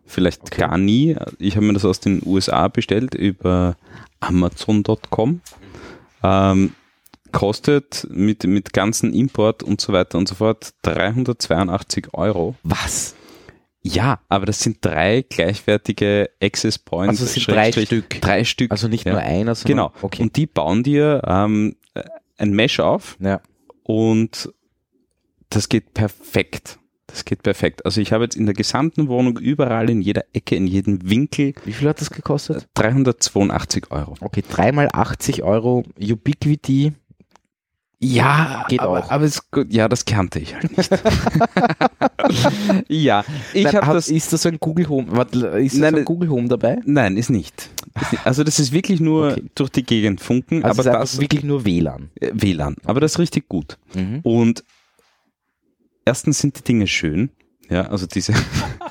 Vielleicht 0.07 0.43
Okay. 0.43 0.61
gar 0.62 0.77
nie. 0.77 1.16
Ich 1.39 1.57
habe 1.57 1.64
mir 1.66 1.72
das 1.75 1.85
aus 1.85 2.01
den 2.01 2.20
USA 2.27 2.68
bestellt 2.68 3.14
über 3.14 3.77
Amazon.com. 4.20 5.41
Ähm, 6.25 6.75
kostet 7.33 8.07
mit, 8.11 8.45
mit 8.45 8.72
ganzen 8.72 9.12
Import 9.12 9.62
und 9.62 9.81
so 9.81 9.93
weiter 9.93 10.18
und 10.18 10.29
so 10.29 10.37
fort 10.37 10.72
382 10.83 12.14
Euro. 12.14 12.55
Was? 12.62 13.14
Ja, 13.83 14.20
aber 14.29 14.47
das 14.47 14.61
sind 14.61 14.79
drei 14.81 15.22
gleichwertige 15.29 16.31
Access 16.41 16.79
Points. 16.79 17.20
Also 17.20 17.27
sind 17.27 17.49
drei 17.49 17.70
Stück. 17.70 18.20
Drei 18.20 18.45
Stück. 18.45 18.70
Also 18.70 18.89
nicht 18.89 19.05
Ja. 19.05 19.12
nur 19.12 19.20
einer, 19.20 19.55
sondern. 19.55 19.91
Genau. 19.91 19.93
Okay. 20.01 20.22
Und 20.22 20.37
die 20.37 20.47
bauen 20.47 20.83
dir 20.83 21.20
ähm, 21.27 21.77
ein 22.39 22.53
Mesh 22.53 22.81
auf 22.81 23.16
ja. 23.20 23.41
und 23.83 24.53
das 25.51 25.68
geht 25.68 25.93
perfekt. 25.93 26.79
Das 27.07 27.25
geht 27.25 27.43
perfekt. 27.43 27.85
Also 27.85 28.01
ich 28.01 28.13
habe 28.13 28.25
jetzt 28.25 28.35
in 28.37 28.47
der 28.47 28.55
gesamten 28.55 29.09
Wohnung 29.09 29.39
überall 29.39 29.91
in 29.91 30.01
jeder 30.01 30.25
Ecke, 30.33 30.57
in 30.57 30.67
jedem 30.67 31.09
Winkel 31.09 31.53
Wie 31.65 31.73
viel 31.73 31.89
hat 31.89 32.01
das 32.01 32.11
gekostet? 32.11 32.67
382 32.75 33.91
Euro. 33.91 34.15
Okay, 34.21 34.43
dreimal 34.49 34.89
80 34.93 35.43
Euro 35.43 35.85
Ubiquity. 36.01 36.93
Ja, 38.01 38.65
Geht 38.69 38.81
aber, 38.81 38.99
auch. 39.05 39.11
aber 39.11 39.25
es, 39.25 39.41
ja, 39.71 39.89
das 39.89 40.05
kannte 40.05 40.39
ich 40.39 40.55
halt 40.55 40.77
nicht. 40.77 40.91
ja, 42.89 43.25
ich 43.53 43.67
habe 43.67 43.87
hat- 43.87 43.95
das. 43.97 44.09
Ist 44.09 44.33
das 44.33 44.43
so 44.43 44.49
ein 44.49 44.59
Google 44.61 44.89
Home? 44.89 45.07
Ist 45.61 45.75
das 45.75 45.81
Nein, 45.81 45.95
ein 45.95 46.01
äh, 46.03 46.05
Google 46.05 46.29
Home 46.31 46.49
dabei? 46.49 46.79
Nein, 46.85 47.17
ist 47.17 47.31
nicht. 47.31 47.71
Ist 48.01 48.13
nicht. 48.13 48.27
Also 48.27 48.45
das 48.45 48.59
ist 48.59 48.73
wirklich 48.73 49.01
nur 49.01 49.33
Okay. 49.33 49.45
durch 49.55 49.71
die 49.71 49.85
Gegend 49.85 50.21
funken, 50.21 50.65
Also 50.65 50.83
aber 50.83 50.99
das 50.99 51.19
wirklich 51.21 51.45
nur 51.45 51.65
WLAN. 51.65 52.11
äh, 52.21 52.31
WLAN. 52.35 52.77
Aber 52.85 53.01
das 53.01 53.13
ist 53.13 53.19
richtig 53.19 53.49
gut. 53.49 53.79
Mhm. 53.95 54.21
Und 54.23 54.65
erstens 56.05 56.39
sind 56.39 56.59
die 56.59 56.65
Dinge 56.65 56.87
schön. 56.87 57.31
Ja, 57.69 57.89
also 57.89 58.07
diese. 58.07 58.35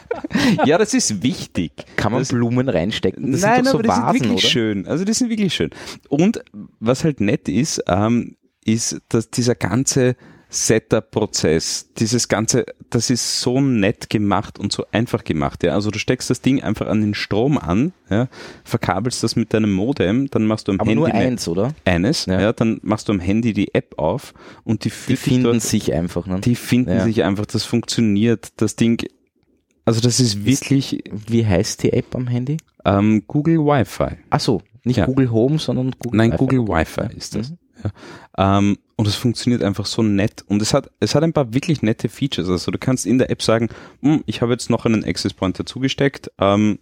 ja, 0.66 0.78
das 0.78 0.93
ist 0.93 1.22
wichtig. 1.22 1.72
Kann 1.95 2.11
man 2.11 2.22
das, 2.22 2.30
Blumen 2.30 2.70
reinstecken? 2.70 3.32
Das 3.32 3.41
Nein, 3.41 3.55
sind 3.55 3.66
doch 3.66 3.72
so 3.72 3.78
aber 3.78 3.84
die 3.84 3.89
Vasen, 3.89 4.03
sind 4.14 4.24
wirklich 4.24 4.43
oder? 4.43 4.51
schön. 4.51 4.88
Also 4.88 5.05
die 5.05 5.14
sind 5.14 5.30
wirklich 5.30 5.53
schön. 5.53 5.70
Und 6.09 6.43
was 6.80 7.03
halt 7.03 7.22
nett 7.22 7.47
ist, 7.49 7.84
ähm, 7.88 8.36
ist, 8.66 8.99
dass 9.09 9.30
dieser 9.30 9.55
ganze 9.55 10.16
Setup-Prozess, 10.54 11.89
dieses 11.97 12.28
ganze, 12.28 12.66
das 12.89 13.10
ist 13.10 13.41
so 13.41 13.60
nett 13.62 14.10
gemacht 14.10 14.60
und 14.60 14.72
so 14.72 14.86
einfach 14.91 15.24
gemacht. 15.24 15.64
Ja, 15.64 15.74
also 15.74 15.91
du 15.91 15.99
steckst 15.99 16.30
das 16.30 16.41
Ding 16.41 16.62
einfach 16.62 16.88
an 16.88 17.01
den 17.01 17.14
Strom 17.14 17.58
an, 17.58 17.93
ja, 18.10 18.28
verkabelst 18.64 19.24
das 19.24 19.36
mit 19.36 19.54
deinem 19.54 19.72
Modem, 19.74 20.30
dann 20.30 20.45
machst 20.45 20.68
du 20.68 20.72
am 20.72 20.80
Aber 20.80 20.89
Handy 20.89 20.99
nur 20.99 21.14
eins, 21.14 21.47
oder? 21.47 21.74
eines, 21.86 22.26
Ja. 22.26 22.39
ja. 22.39 22.54
dann 22.54 22.80
machst 22.84 23.10
du 23.10 23.14
am 23.14 23.20
Handy 23.20 23.54
die 23.54 23.74
App 23.74 23.97
auf 23.97 24.34
und 24.64 24.86
die, 24.86 24.91
Die 25.08 25.16
finden 25.16 25.43
dort, 25.43 25.62
sich 25.62 25.93
einfach. 25.93 26.28
Ne? 26.28 26.39
die 26.41 26.56
finden 26.56 26.91
Ja. 26.91 27.04
sich 27.04 27.24
einfach, 27.24 27.45
das 27.45 27.64
funktioniert, 27.64 28.54
das 28.58 28.76
Ding, 28.76 29.04
also 29.86 29.99
das 30.01 30.20
ist 30.20 30.45
wirklich 30.45 31.04
Wie 31.28 31.45
heißt 31.45 31.84
die 31.84 31.93
App 31.93 32.16
am 32.16 32.28
Handy? 32.28 32.58
ähm, 32.86 33.24
Google 33.28 33.60
Wi-Fi. 33.60 34.18
Ach 34.30 34.39
so, 34.39 34.62
nicht 34.84 34.97
Ja. 34.97 35.06
Google 35.06 35.32
Home, 35.32 35.58
sondern 35.60 35.91
Google 35.99 36.18
Nein, 36.18 36.32
Wi-Fi. 36.34 36.38
Google 36.38 36.68
Wi-Fi 36.68 37.16
ist 37.18 37.36
das. 37.36 37.49
Mhm. 37.51 37.58
Ja. 37.84 38.57
Ähm, 38.57 38.78
und 38.95 39.07
es 39.07 39.15
funktioniert 39.15 39.63
einfach 39.63 39.86
so 39.86 40.03
nett. 40.03 40.43
Und 40.47 40.61
es 40.61 40.74
hat, 40.74 40.91
es 40.99 41.15
hat 41.15 41.24
ein 41.24 41.34
paar 41.34 41.53
wirklich 41.53 41.82
nette 41.82 42.09
Features. 42.09 42.49
Also 42.49 42.71
du 42.71 42.78
kannst 42.78 43.05
in 43.05 43.17
der 43.17 43.30
App 43.30 43.41
sagen, 43.41 43.69
"Hm, 44.01 44.24
ich 44.28 44.41
habe 44.41 44.51
jetzt 44.51 44.69
noch 44.69 44.86
einen 44.86 45.03
Access 45.03 45.34
Point 45.34 45.59
dazugesteckt, 45.59 46.32
ähm, 46.39 46.80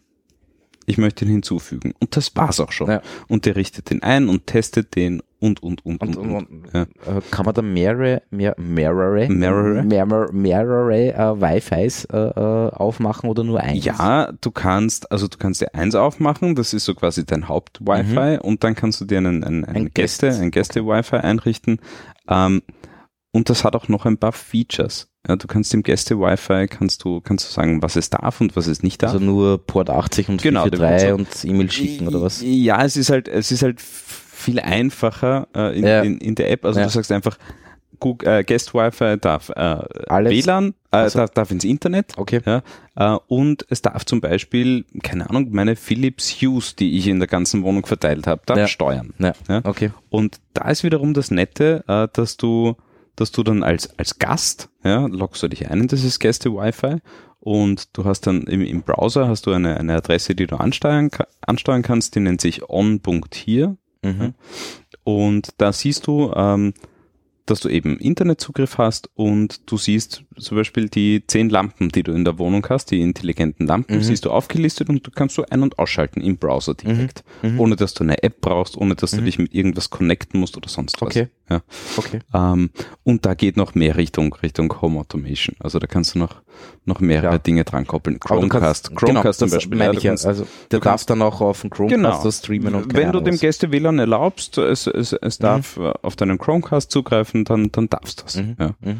ich 0.85 0.97
möchte 0.97 1.25
ihn 1.25 1.31
hinzufügen. 1.31 1.93
Und 1.99 2.15
das 2.17 2.35
war's 2.35 2.59
auch 2.59 2.71
schon. 2.71 2.89
Ja. 2.89 3.01
Und 3.27 3.45
der 3.45 3.55
richtet 3.55 3.89
den 3.89 4.01
ein 4.03 4.29
und 4.29 4.47
testet 4.47 4.95
den 4.95 5.21
und, 5.39 5.63
und, 5.63 5.83
und, 5.85 6.01
Und, 6.01 6.17
und. 6.17 6.35
und, 6.35 6.47
Ja. 6.73 6.83
äh, 6.83 7.21
kann 7.31 7.45
man 7.45 7.55
da 7.55 7.61
mehrere, 7.63 8.21
mehr, 8.29 8.55
mehrere, 8.59 9.27
Mehrere? 9.27 9.81
mehrere, 9.83 10.31
mehrere 10.33 11.13
äh, 11.13 11.41
Wi-Fis 11.41 12.05
äh, 12.05 12.17
äh, 12.17 12.69
aufmachen 12.71 13.29
oder 13.29 13.43
nur 13.43 13.59
eins? 13.59 13.83
Ja, 13.85 14.31
du 14.39 14.51
kannst, 14.51 15.11
also 15.11 15.27
du 15.27 15.37
kannst 15.39 15.61
dir 15.61 15.73
eins 15.73 15.95
aufmachen, 15.95 16.53
das 16.55 16.73
ist 16.73 16.85
so 16.85 16.93
quasi 16.93 17.25
dein 17.25 17.47
Haupt-Wi-Fi 17.47 18.37
und 18.41 18.63
dann 18.63 18.75
kannst 18.75 19.01
du 19.01 19.05
dir 19.05 19.17
einen, 19.17 19.43
einen, 19.43 19.65
einen 19.65 19.81
Mhm. 19.81 19.87
Ein 19.87 19.93
Gäste, 19.93 20.27
Guest. 20.27 20.41
ein 20.41 20.51
Gäste-Wi-Fi 20.51 21.15
einrichten. 21.17 21.79
Ähm, 22.27 22.61
und 23.31 23.49
das 23.49 23.63
hat 23.63 23.75
auch 23.75 23.87
noch 23.87 24.05
ein 24.05 24.17
paar 24.17 24.33
Features. 24.33 25.07
Ja, 25.27 25.35
du 25.35 25.45
kannst 25.47 25.73
im 25.73 25.83
Gäste-Wi-Fi 25.83 26.67
kannst 26.67 27.03
du, 27.03 27.21
kannst 27.21 27.47
du 27.47 27.53
sagen, 27.53 27.81
was 27.83 27.95
es 27.95 28.09
darf 28.09 28.41
und 28.41 28.55
was 28.55 28.65
es 28.67 28.81
nicht 28.81 29.03
darf. 29.03 29.13
Also 29.13 29.23
nur 29.23 29.63
Port 29.65 29.89
80 29.91 30.29
und 30.29 30.41
Genau, 30.41 30.63
443 30.63 31.11
und 31.49 31.53
E-Mail 31.55 31.71
schicken 31.71 32.07
oder 32.07 32.21
was? 32.23 32.41
Ja, 32.43 32.83
es 32.83 32.97
ist 32.97 33.11
halt, 33.11 33.27
es 33.27 33.51
ist 33.51 33.61
halt 33.61 33.79
viel 33.81 34.59
einfacher 34.59 35.47
äh, 35.55 35.77
in, 35.77 35.85
Ja. 35.85 36.01
in, 36.01 36.17
in 36.17 36.33
der 36.35 36.49
App. 36.51 36.65
Also 36.65 36.79
Ja. 36.79 36.87
du 36.87 36.91
sagst 36.91 37.11
einfach, 37.11 37.37
Google, 37.99 38.27
äh, 38.39 38.43
Guest 38.43 38.73
Wi-Fi 38.73 39.17
darf 39.21 39.49
äh, 39.49 39.77
Alles? 40.09 40.31
WLAN, 40.31 40.69
äh, 40.91 40.97
Also- 40.97 41.19
darf, 41.19 41.29
darf 41.29 41.51
ins 41.51 41.65
Internet. 41.65 42.13
Okay. 42.17 42.41
Ja, 42.43 42.63
äh, 42.95 43.19
und 43.27 43.63
es 43.69 43.83
darf 43.83 44.03
zum 44.05 44.21
Beispiel, 44.21 44.85
keine 45.03 45.29
Ahnung, 45.29 45.49
meine 45.51 45.75
Philips 45.75 46.31
Hughes, 46.41 46.75
die 46.75 46.97
ich 46.97 47.07
in 47.07 47.19
der 47.19 47.27
ganzen 47.27 47.61
Wohnung 47.61 47.85
verteilt 47.85 48.25
habe, 48.25 48.41
darf 48.47 48.57
Ja. 48.57 48.67
steuern. 48.67 49.13
Ja. 49.19 49.33
Ja. 49.47 49.61
Okay. 49.65 49.91
Und 50.09 50.39
da 50.55 50.71
ist 50.71 50.83
wiederum 50.83 51.13
das 51.13 51.29
Nette, 51.29 51.83
äh, 51.87 52.07
dass 52.11 52.37
du, 52.37 52.75
dass 53.15 53.31
du 53.31 53.43
dann 53.43 53.63
als, 53.63 53.97
als 53.97 54.19
Gast, 54.19 54.69
ja, 54.83 55.05
loggst 55.05 55.43
du 55.43 55.47
dich 55.47 55.69
ein 55.69 55.81
in 55.81 55.87
dieses 55.87 56.19
Gäste-Wi-Fi 56.19 56.97
und 57.39 57.97
du 57.97 58.05
hast 58.05 58.21
dann 58.21 58.43
im, 58.43 58.61
im 58.61 58.83
Browser 58.83 59.27
hast 59.27 59.45
du 59.45 59.51
eine, 59.51 59.77
eine 59.77 59.95
Adresse, 59.95 60.35
die 60.35 60.47
du 60.47 60.57
ansteuern, 60.57 61.09
ansteuern 61.41 61.81
kannst, 61.81 62.15
die 62.15 62.19
nennt 62.19 62.41
sich 62.41 62.69
on.here 62.69 63.77
Mhm. 64.03 64.33
und 65.03 65.49
da 65.57 65.71
siehst 65.71 66.07
du, 66.07 66.33
ähm, 66.35 66.73
dass 67.45 67.59
du 67.59 67.69
eben 67.69 67.97
Internetzugriff 67.97 68.77
hast 68.77 69.09
und 69.15 69.69
du 69.69 69.77
siehst 69.77 70.23
zum 70.37 70.57
Beispiel 70.57 70.89
die 70.89 71.23
zehn 71.25 71.49
Lampen, 71.49 71.89
die 71.89 72.03
du 72.03 72.11
in 72.11 72.25
der 72.25 72.39
Wohnung 72.39 72.65
hast, 72.69 72.91
die 72.91 73.01
intelligenten 73.01 73.67
Lampen, 73.67 73.97
mhm. 73.97 74.03
siehst 74.03 74.25
du 74.25 74.31
aufgelistet 74.31 74.89
und 74.89 75.05
du 75.05 75.11
kannst 75.11 75.35
so 75.35 75.45
ein- 75.49 75.63
und 75.63 75.79
ausschalten 75.79 76.21
im 76.21 76.37
Browser 76.37 76.73
direkt, 76.73 77.23
mhm. 77.41 77.53
mhm. 77.53 77.59
ohne 77.59 77.75
dass 77.75 77.93
du 77.93 78.03
eine 78.03 78.23
App 78.23 78.41
brauchst, 78.41 78.77
ohne 78.77 78.95
dass 78.95 79.11
du 79.11 79.21
mhm. 79.21 79.25
dich 79.25 79.39
mit 79.39 79.53
irgendwas 79.53 79.89
connecten 79.89 80.39
musst 80.39 80.57
oder 80.57 80.69
sonst 80.69 81.01
was. 81.01 81.07
Okay. 81.07 81.27
Ja. 81.49 81.61
Okay. 81.97 82.19
Ähm, 82.33 82.69
und 83.03 83.25
da 83.25 83.33
geht 83.33 83.57
noch 83.57 83.75
mehr 83.75 83.97
Richtung 83.97 84.33
Richtung 84.35 84.81
Home 84.81 84.99
Automation. 84.99 85.55
Also 85.59 85.79
da 85.79 85.87
kannst 85.87 86.15
du 86.15 86.19
noch 86.19 86.41
noch 86.85 86.99
mehrere 86.99 87.33
ja. 87.33 87.37
Dinge 87.37 87.63
dran 87.63 87.85
koppeln. 87.85 88.19
Chromecast, 88.19 88.89
kannst, 88.89 88.95
Chromecast 88.95 89.39
genau, 89.39 89.49
zum 89.49 89.57
Beispiel. 89.57 89.77
Meine 89.77 89.97
ich 89.97 90.03
ja. 90.03 90.11
Also 90.11 90.47
der 90.71 90.79
darf 90.79 91.05
dann 91.05 91.21
auch 91.21 91.41
auf 91.41 91.61
dem 91.61 91.69
Chromecast 91.69 92.21
genau. 92.21 92.31
streamen 92.31 92.75
und 92.75 92.93
Wenn 92.93 93.11
du 93.11 93.19
dem 93.19 93.37
Gäste 93.37 93.71
WLAN 93.71 93.99
erlaubst, 93.99 94.57
es, 94.57 94.87
es, 94.87 95.13
es 95.13 95.39
mhm. 95.39 95.43
darf 95.43 95.77
auf 95.77 96.15
deinen 96.15 96.37
Chromecast 96.37 96.91
zugreifen, 96.91 97.30
dann, 97.33 97.71
dann 97.71 97.89
darfst 97.89 98.19
du 98.19 98.23
das. 98.23 98.35
Mhm. 98.37 98.55
Ja. 98.59 98.75
Mhm. 98.81 98.99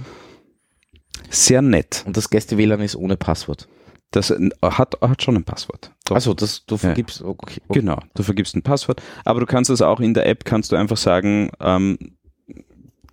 Sehr 1.29 1.61
nett. 1.61 2.03
Und 2.05 2.17
das 2.17 2.29
Gäste 2.29 2.57
WLAN 2.57 2.81
ist 2.81 2.95
ohne 2.95 3.17
Passwort. 3.17 3.67
Das 4.11 4.29
äh, 4.29 4.49
hat, 4.61 4.97
hat 5.01 5.23
schon 5.23 5.37
ein 5.37 5.43
Passwort. 5.43 5.91
Also 6.09 6.33
das 6.33 6.65
du 6.65 6.77
vergibst, 6.77 7.21
okay, 7.21 7.61
okay. 7.67 7.79
Genau, 7.79 7.99
du 8.13 8.23
vergibst 8.23 8.55
ein 8.55 8.61
Passwort, 8.61 9.01
aber 9.23 9.39
du 9.39 9.45
kannst 9.45 9.69
es 9.69 9.81
auch 9.81 10.01
in 10.01 10.13
der 10.13 10.25
App, 10.27 10.43
kannst 10.43 10.71
du 10.71 10.75
einfach 10.75 10.97
sagen, 10.97 11.49
ähm, 11.61 11.97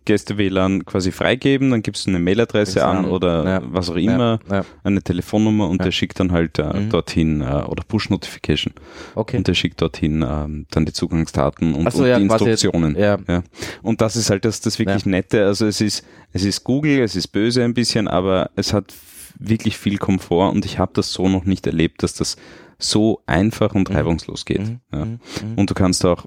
Gäste-WLAN 0.08 0.86
quasi 0.86 1.12
freigeben, 1.12 1.70
dann 1.70 1.82
gibst 1.82 2.06
du 2.06 2.10
eine 2.10 2.18
Mailadresse 2.18 2.84
an, 2.84 3.04
oder 3.04 3.44
ja. 3.44 3.62
was 3.62 3.90
auch 3.90 3.96
immer, 3.96 4.40
ja. 4.48 4.56
Ja. 4.56 4.64
eine 4.82 5.02
Telefonnummer 5.02 5.68
und 5.68 5.84
der 5.84 5.92
schickt 5.92 6.18
dann 6.18 6.32
halt 6.32 6.58
äh, 6.58 6.62
mhm. 6.62 6.88
dorthin 6.88 7.42
äh, 7.42 7.44
oder 7.44 7.84
Push-Notification. 7.86 8.72
Okay. 9.14 9.36
Und 9.36 9.46
der 9.48 9.52
schickt 9.52 9.82
dorthin 9.82 10.24
ähm, 10.26 10.66
dann 10.70 10.86
die 10.86 10.94
Zugangsdaten 10.94 11.74
und, 11.74 11.92
so, 11.92 12.04
und 12.04 12.16
die 12.16 12.22
Instruktionen. 12.22 12.96
Ja. 12.96 13.18
Und 13.82 14.00
das 14.00 14.16
ist 14.16 14.30
halt 14.30 14.46
das, 14.46 14.62
das 14.62 14.78
wirklich 14.78 15.04
Nette. 15.04 15.44
Also 15.44 15.66
es 15.66 15.82
ist, 15.82 16.04
es 16.32 16.42
ist 16.42 16.64
Google, 16.64 17.00
es 17.00 17.14
ist 17.14 17.28
böse 17.28 17.62
ein 17.62 17.74
bisschen, 17.74 18.08
aber 18.08 18.50
es 18.56 18.72
hat 18.72 18.94
wirklich 19.38 19.76
viel 19.76 19.98
Komfort 19.98 20.52
und 20.52 20.64
ich 20.64 20.78
habe 20.78 20.92
das 20.94 21.12
so 21.12 21.28
noch 21.28 21.44
nicht 21.44 21.66
erlebt, 21.66 22.02
dass 22.02 22.14
das 22.14 22.36
so 22.78 23.22
einfach 23.26 23.74
und 23.74 23.90
mhm. 23.90 23.96
reibungslos 23.96 24.46
geht. 24.46 24.60
Mhm. 24.60 24.80
Ja. 24.90 25.04
Mhm. 25.04 25.20
Und 25.56 25.68
du 25.68 25.74
kannst 25.74 26.06
auch 26.06 26.26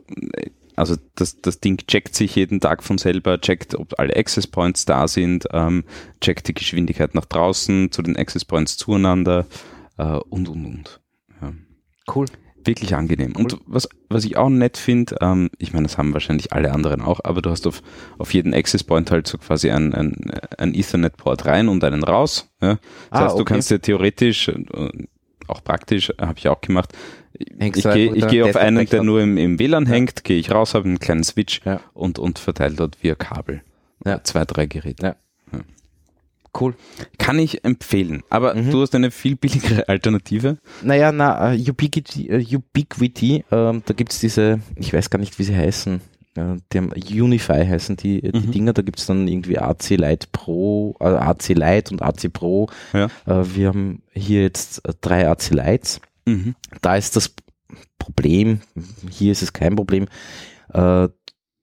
also 0.76 0.95
das, 1.15 1.41
das 1.41 1.59
Ding 1.59 1.78
checkt 1.88 2.15
sich 2.15 2.36
jeden 2.36 2.59
Tag 2.59 2.84
von 2.84 2.97
selber, 2.97 3.39
checkt, 3.39 3.76
ob 3.76 3.99
alle 3.99 4.15
Access 4.15 4.47
Points 4.47 4.86
da 4.86 5.07
sind, 5.07 5.47
ähm, 5.51 5.84
checkt 6.19 6.47
die 6.47 6.53
Geschwindigkeit 6.53 7.15
nach 7.15 7.26
draußen, 7.26 7.91
zu 7.91 8.01
den 8.01 8.17
Access 8.17 8.45
Points 8.45 8.78
zueinander 8.78 9.45
äh, 9.97 10.03
und, 10.03 10.49
und, 10.49 10.65
und. 10.65 11.01
Ja. 11.41 11.53
Cool. 12.13 12.26
Wirklich 12.63 12.95
angenehm. 12.95 13.34
Cool. 13.36 13.43
Und 13.43 13.57
was, 13.65 13.89
was 14.09 14.24
ich 14.24 14.38
auch 14.38 14.49
nett 14.49 14.78
finde, 14.78 15.15
ähm, 15.22 15.49
ich 15.57 15.74
meine, 15.74 15.88
das 15.88 15.97
haben 15.97 16.13
wahrscheinlich 16.13 16.53
alle 16.53 16.72
anderen 16.72 17.01
auch, 17.01 17.19
aber 17.24 17.41
du 17.41 17.49
hast 17.49 17.65
auf, 17.65 17.82
auf 18.17 18.34
jeden 18.34 18.53
Access 18.53 18.84
Point 18.84 19.09
halt 19.09 19.28
so 19.28 19.38
quasi 19.38 19.72
ein, 19.72 19.93
ein, 19.93 20.32
ein 20.57 20.74
Ethernet-Port 20.74 21.45
rein 21.45 21.69
und 21.69 21.84
einen 21.84 22.03
raus. 22.03 22.51
Ja? 22.61 22.76
Das 22.76 22.80
ah, 23.09 23.24
heißt, 23.26 23.36
du 23.36 23.41
okay. 23.41 23.53
kannst 23.53 23.72
dir 23.72 23.82
theoretisch, 23.82 24.49
äh, 24.49 24.63
auch 25.52 25.64
praktisch, 25.64 26.12
habe 26.20 26.36
ich 26.38 26.47
auch 26.47 26.62
gemacht, 26.62 26.93
Hängst 27.58 27.86
ich 27.86 27.93
gehe 27.93 28.14
ich 28.14 28.28
geh 28.28 28.43
auf 28.43 28.56
einen, 28.56 28.86
der 28.86 29.04
nur 29.04 29.22
im, 29.22 29.38
im 29.38 29.58
WLAN 29.58 29.86
ja. 29.86 29.91
hängt, 29.91 30.24
gehe 30.24 30.38
ich 30.38 30.52
raus, 30.52 30.74
habe 30.74 30.86
einen 30.86 30.99
kleinen 30.99 31.24
Switch 31.24 31.62
ja. 31.66 31.80
und, 31.93 32.20
und 32.20 32.39
verteile 32.39 32.76
dort 32.76 33.02
via 33.04 33.16
Kabel 33.16 33.62
ja. 34.06 34.24
zwei, 34.24 34.45
drei 34.45 34.66
Geräte. 34.66 35.06
Ja. 35.06 35.16
Cool. 36.60 36.76
Kann 37.18 37.39
ich 37.39 37.64
empfehlen. 37.64 38.24
Aber 38.30 38.54
mhm. 38.56 38.72
du 38.72 38.82
hast 38.82 38.93
eine 38.93 39.10
viel 39.12 39.38
billigere 39.38 39.88
Alternative. 39.88 40.58
Naja, 40.82 41.12
na, 41.14 41.54
uh, 41.54 41.56
Ubiquiti, 41.56 42.30
uh, 42.30 42.58
Ubiquiti 42.58 43.45
ähm, 43.52 43.84
da 43.86 43.93
gibt's 43.93 44.20
diese, 44.20 44.60
ich 44.76 44.91
weiß 44.91 45.10
gar 45.10 45.20
nicht, 45.20 45.39
wie 45.39 45.43
sie 45.43 45.56
heißen. 45.56 46.02
Die 46.36 46.78
haben 46.78 46.92
Unify 46.94 47.66
heißen 47.66 47.98
die, 47.98 48.22
die 48.22 48.48
mhm. 48.48 48.52
Dinger. 48.52 48.74
Da 48.74 48.82
gibt's 48.82 49.06
dann 49.06 49.28
irgendwie 49.28 49.58
AC 49.58 49.90
Lite 49.90 50.28
Pro, 50.32 50.96
äh, 51.00 51.06
AC 51.06 51.50
Lite 51.50 51.92
und 51.92 52.02
AC 52.02 52.32
Pro. 52.32 52.70
Ja. 52.94 53.10
wir 53.26 53.68
haben 53.68 54.02
hier 54.14 54.42
jetzt 54.42 54.82
drei 55.02 55.28
AC 55.30 55.50
Lites. 55.50 56.00
Mhm. 56.26 56.56
Da 56.82 56.96
ist 56.96 57.16
das 57.16 57.34
Problem, 58.00 58.62
hier 59.10 59.32
ist 59.32 59.44
es 59.44 59.54
kein 59.54 59.76
Problem, 59.76 60.08
äh, 60.74 61.08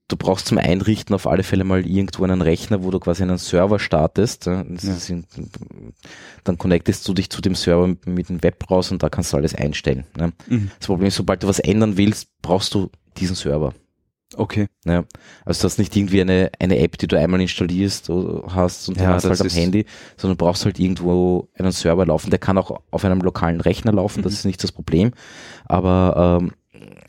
du 0.09 0.17
brauchst 0.17 0.47
zum 0.47 0.57
Einrichten 0.57 1.13
auf 1.13 1.27
alle 1.27 1.43
Fälle 1.43 1.63
mal 1.63 1.85
irgendwo 1.85 2.23
einen 2.23 2.41
Rechner, 2.41 2.83
wo 2.83 2.91
du 2.91 2.99
quasi 2.99 3.23
einen 3.23 3.37
Server 3.37 3.79
startest. 3.79 4.47
Ja. 4.47 4.65
Sind, 4.75 5.27
dann 6.43 6.57
connectest 6.57 7.07
du 7.07 7.13
dich 7.13 7.29
zu 7.29 7.41
dem 7.41 7.55
Server 7.55 7.95
mit 8.05 8.29
dem 8.29 8.43
Webbrowser 8.43 8.93
und 8.93 9.03
da 9.03 9.09
kannst 9.09 9.31
du 9.33 9.37
alles 9.37 9.55
einstellen. 9.55 10.05
Ne? 10.17 10.33
Mhm. 10.47 10.71
Das 10.79 10.87
Problem 10.87 11.07
ist, 11.07 11.15
sobald 11.15 11.43
du 11.43 11.47
was 11.47 11.59
ändern 11.59 11.97
willst, 11.97 12.29
brauchst 12.41 12.73
du 12.73 12.89
diesen 13.17 13.35
Server. 13.35 13.73
Okay. 14.35 14.67
Ja. 14.85 15.05
Also 15.43 15.61
du 15.61 15.65
hast 15.65 15.79
nicht 15.79 15.95
irgendwie 15.95 16.21
eine, 16.21 16.51
eine 16.59 16.77
App, 16.79 16.97
die 16.97 17.07
du 17.07 17.17
einmal 17.17 17.41
installierst 17.41 18.09
hast 18.09 18.89
und 18.89 18.99
ja, 18.99 19.07
hast 19.07 19.25
halt 19.25 19.41
am 19.41 19.49
Handy, 19.49 19.85
sondern 20.17 20.37
du 20.37 20.45
brauchst 20.45 20.65
halt 20.65 20.79
irgendwo 20.79 21.49
einen 21.55 21.71
Server 21.71 22.05
laufen. 22.05 22.29
Der 22.29 22.39
kann 22.39 22.57
auch 22.57 22.81
auf 22.91 23.05
einem 23.05 23.21
lokalen 23.21 23.59
Rechner 23.59 23.91
laufen, 23.91 24.19
mhm. 24.19 24.23
das 24.23 24.33
ist 24.33 24.45
nicht 24.45 24.63
das 24.63 24.71
Problem. 24.71 25.11
Aber, 25.65 26.39
ähm, 26.41 26.51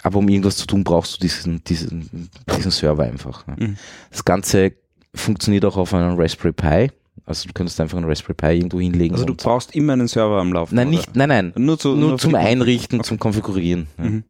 aber 0.03 0.19
um 0.19 0.29
irgendwas 0.29 0.57
zu 0.57 0.67
tun, 0.67 0.83
brauchst 0.83 1.17
du 1.17 1.21
diesen, 1.21 1.63
diesen, 1.65 2.31
diesen 2.57 2.71
Server 2.71 3.05
einfach. 3.05 3.47
Mhm. 3.47 3.77
Das 4.11 4.25
Ganze 4.25 4.73
funktioniert 5.15 5.65
auch 5.67 5.77
auf 5.77 5.93
einem 5.93 6.19
Raspberry 6.19 6.53
Pi. 6.53 6.91
Also 7.27 7.49
du 7.49 7.53
könntest 7.53 7.79
einfach 7.81 7.99
einen 7.99 8.09
Raspberry 8.09 8.35
Pi 8.35 8.57
irgendwo 8.57 8.81
hinlegen. 8.81 9.15
Also 9.15 9.27
du 9.27 9.35
brauchst 9.35 9.75
immer 9.75 9.93
einen 9.93 10.09
Server 10.09 10.41
am 10.41 10.55
Laufen. 10.55 10.75
Nein, 10.75 10.89
nicht, 10.89 11.15
nein, 11.15 11.29
nein. 11.29 11.53
Nur, 11.57 11.79
zu, 11.79 11.95
nur, 11.95 12.11
nur 12.11 12.19
zum 12.19 12.35
Einrichten, 12.35 13.01
okay. 13.01 13.09
zum 13.09 13.19
Konfigurieren. 13.19 13.89
Mhm. 13.99 14.25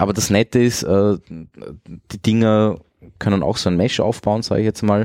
Aber 0.00 0.14
das 0.14 0.30
Nette 0.30 0.58
ist, 0.58 0.82
äh, 0.82 1.18
die 1.28 2.22
Dinger 2.22 2.78
können 3.18 3.42
auch 3.42 3.58
so 3.58 3.68
ein 3.68 3.76
Mesh 3.76 4.00
aufbauen, 4.00 4.42
sage 4.42 4.62
ich 4.62 4.64
jetzt 4.64 4.82
mal, 4.82 5.02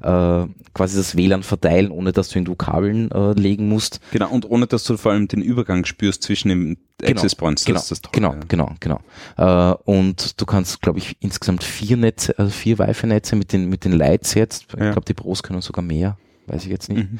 äh, 0.00 0.46
quasi 0.72 0.96
das 0.96 1.14
WLAN 1.14 1.42
verteilen, 1.42 1.90
ohne 1.90 2.12
dass 2.12 2.30
du 2.30 2.38
irgendwo 2.38 2.54
Kabeln 2.54 3.10
äh, 3.10 3.32
legen 3.32 3.68
musst. 3.68 4.00
Genau, 4.12 4.30
und 4.30 4.48
ohne 4.48 4.66
dass 4.66 4.84
du 4.84 4.96
vor 4.96 5.12
allem 5.12 5.28
den 5.28 5.42
Übergang 5.42 5.84
spürst 5.84 6.22
zwischen 6.22 6.48
dem 6.48 6.78
genau, 6.96 7.10
Access 7.10 7.36
Points. 7.36 7.66
Genau, 7.66 7.80
das 7.86 8.00
toll, 8.00 8.12
genau, 8.12 8.32
ja. 8.32 8.40
genau, 8.48 8.72
genau. 8.80 9.00
Äh, 9.36 9.74
und 9.84 10.40
du 10.40 10.46
kannst, 10.46 10.80
glaube 10.80 11.00
ich, 11.00 11.18
insgesamt 11.20 11.62
vier 11.62 11.98
Netze, 11.98 12.38
also 12.38 12.50
vier 12.50 12.78
Wi-Fi-Netze 12.78 13.36
mit 13.36 13.52
den, 13.52 13.68
mit 13.68 13.84
den 13.84 13.92
Lights 13.92 14.32
jetzt, 14.32 14.72
ja. 14.72 14.86
ich 14.86 14.92
glaube, 14.92 15.04
die 15.06 15.14
Pros 15.14 15.42
können 15.42 15.60
sogar 15.60 15.84
mehr, 15.84 16.16
weiß 16.46 16.64
ich 16.64 16.70
jetzt 16.70 16.88
nicht, 16.88 17.12
mhm. 17.12 17.18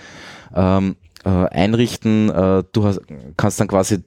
ähm, 0.55 0.97
äh, 1.25 1.29
einrichten. 1.29 2.31
Äh, 2.31 2.65
du 2.73 2.85
hast, 2.85 3.01
kannst 3.37 3.61
dann 3.61 3.69
quasi 3.69 4.05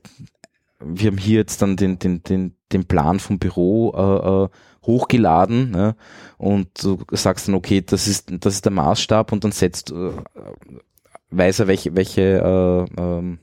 wir 0.86 1.11
haben 1.11 1.17
hier 1.17 1.38
jetzt 1.39 1.61
dann 1.61 1.75
den, 1.75 1.99
den, 1.99 2.23
den, 2.23 2.55
den 2.71 2.86
Plan 2.86 3.19
vom 3.19 3.39
Büro 3.39 3.93
äh, 3.95 4.45
äh, 4.45 4.49
hochgeladen 4.86 5.71
ne? 5.71 5.95
und 6.38 6.84
du 6.84 7.03
sagst 7.11 7.47
dann, 7.47 7.55
okay, 7.55 7.81
das 7.81 8.07
ist, 8.07 8.31
das 8.39 8.55
ist 8.55 8.65
der 8.65 8.71
Maßstab 8.71 9.31
und 9.31 9.43
dann 9.43 9.51
setzt, 9.51 9.91
äh, 9.91 10.11
weiß 11.31 11.59
er, 11.59 11.67
welche, 11.67 11.95
welche 11.95 12.21
äh, 12.21 13.01
ähm, 13.01 13.39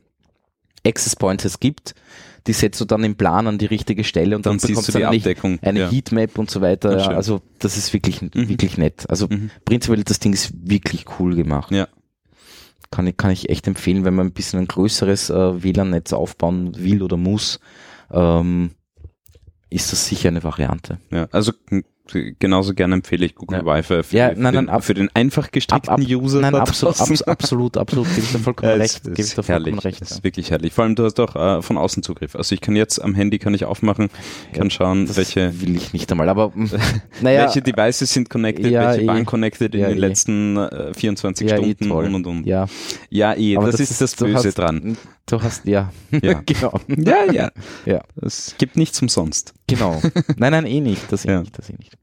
Access 0.86 1.16
Points 1.16 1.45
es 1.45 1.61
gibt. 1.61 1.95
Die 2.47 2.55
setzt 2.55 2.80
du 2.80 2.86
dann 2.86 3.05
im 3.05 3.16
Plan 3.16 3.47
an 3.47 3.59
die 3.59 3.66
richtige 3.66 4.03
Stelle 4.03 4.34
und 4.34 4.47
dann, 4.47 4.57
dann 4.57 4.66
bekommst 4.66 4.88
du 4.88 4.99
die 4.99 5.05
Abdeckung. 5.05 5.59
eine, 5.61 5.84
eine 5.84 5.91
Heatmap 5.91 6.38
und 6.38 6.51
so 6.51 6.62
weiter. 6.62 6.97
Ja, 6.97 7.09
also 7.09 7.43
das 7.59 7.76
ist 7.76 7.93
wirklich, 7.93 8.22
mhm. 8.22 8.30
wirklich 8.34 8.78
nett. 8.78 9.05
Also 9.11 9.26
mhm. 9.28 9.51
prinzipiell 9.66 10.03
das 10.05 10.20
Ding 10.20 10.32
ist 10.32 10.53
wirklich 10.59 11.05
cool 11.18 11.36
gemacht. 11.36 11.70
Ja 11.70 11.86
kann 12.91 13.07
ich, 13.07 13.16
kann 13.16 13.30
ich 13.30 13.49
echt 13.49 13.66
empfehlen, 13.66 14.05
wenn 14.05 14.14
man 14.14 14.28
ein 14.28 14.32
bisschen 14.32 14.61
ein 14.61 14.68
größeres 14.68 15.30
äh, 15.30 15.62
WLAN-Netz 15.62 16.12
aufbauen 16.12 16.76
will 16.76 17.03
oder 17.03 17.16
muss, 17.16 17.61
ähm, 18.11 18.72
ist 19.70 19.93
das 19.93 20.07
sicher 20.07 20.28
eine 20.28 20.43
Variante. 20.43 20.99
Ja, 21.11 21.28
also 21.30 21.53
genauso 22.38 22.74
gerne 22.74 22.94
empfehle 22.94 23.26
ich 23.26 23.34
Google 23.34 23.62
ja. 23.64 23.66
Wi-Fi 23.66 24.02
für, 24.02 24.16
ja, 24.16 24.32
nein, 24.34 24.54
nein, 24.54 24.68
ab, 24.68 24.84
für, 24.84 24.94
den, 24.94 25.08
einfach 25.14 25.50
gestrickten 25.50 25.90
ab, 25.90 26.00
ab, 26.00 26.06
User. 26.08 26.40
Nein, 26.40 26.54
absolut, 26.54 27.00
absolut, 27.00 27.28
absolut, 27.28 27.76
absolut, 27.76 28.08
gebe 28.14 28.20
ich 28.20 28.32
dir 28.32 28.38
vollkommen 28.38 28.70
ja, 28.72 28.76
recht. 28.76 29.04
Gebe 29.04 29.20
ich 29.20 29.34
dir 29.34 29.42
vollkommen 29.42 29.78
recht. 29.78 30.00
Das 30.00 30.11
ist 30.12 30.24
wirklich 30.24 30.50
herrlich. 30.50 30.72
Vor 30.72 30.84
allem, 30.84 30.94
du 30.94 31.04
hast 31.04 31.18
auch 31.20 31.36
äh, 31.36 31.62
von 31.62 31.78
außen 31.78 32.02
Zugriff. 32.02 32.36
Also 32.36 32.54
ich 32.54 32.61
kann 32.61 32.76
jetzt 32.76 32.98
am 32.98 33.14
Handy 33.14 33.38
kann 33.38 33.54
ich 33.54 33.64
aufmachen, 33.64 34.11
kann 34.52 34.68
ja, 34.68 34.70
schauen, 34.70 35.16
welche 35.16 35.61
will 35.61 35.76
ich 35.76 35.92
nicht 35.92 36.11
einmal, 36.11 36.28
aber 36.28 36.52
naja, 37.20 37.44
welche 37.44 37.62
Devices 37.62 38.12
sind 38.12 38.30
connected, 38.30 38.64
welche 38.72 39.02
eh, 39.02 39.06
waren 39.06 39.26
connected 39.26 39.74
in 39.74 39.82
den 39.82 39.90
eh. 39.90 39.94
letzten 39.94 40.56
äh, 40.56 40.94
24 40.94 41.50
ja, 41.50 41.56
Stunden 41.56 41.90
eh 41.90 41.92
und 41.92 42.14
und 42.14 42.26
und. 42.26 42.46
Ja, 42.46 42.66
ja 43.11 43.34
eh, 43.34 43.54
das, 43.54 43.72
das, 43.72 43.90
ist 43.90 44.00
das 44.00 44.16
Böse 44.16 44.48
hast, 44.48 44.58
dran. 44.58 44.96
Du 45.26 45.40
hast 45.40 45.64
ja, 45.64 45.92
ja. 46.22 46.42
genau. 46.44 46.80
Ja, 46.88 47.32
ja. 47.32 47.50
ja. 47.86 48.02
Es 48.20 48.54
gibt 48.58 48.76
nichts 48.76 49.00
umsonst. 49.00 49.54
Genau. 49.66 50.00
Nein, 50.36 50.52
nein, 50.52 50.66
eh 50.66 50.80
nicht. 50.80 51.11
Das 51.12 51.24
eh 51.24 51.38
nicht, 51.38 51.56
das 51.56 51.70
eh 51.70 51.74
nicht. 51.78 51.96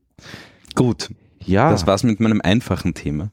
Gut. 0.76 1.10
Ja. 1.46 1.72
Das 1.72 1.88
war's 1.88 2.04
mit 2.04 2.20
meinem 2.20 2.42
einfachen 2.42 2.94
Thema. 2.94 3.32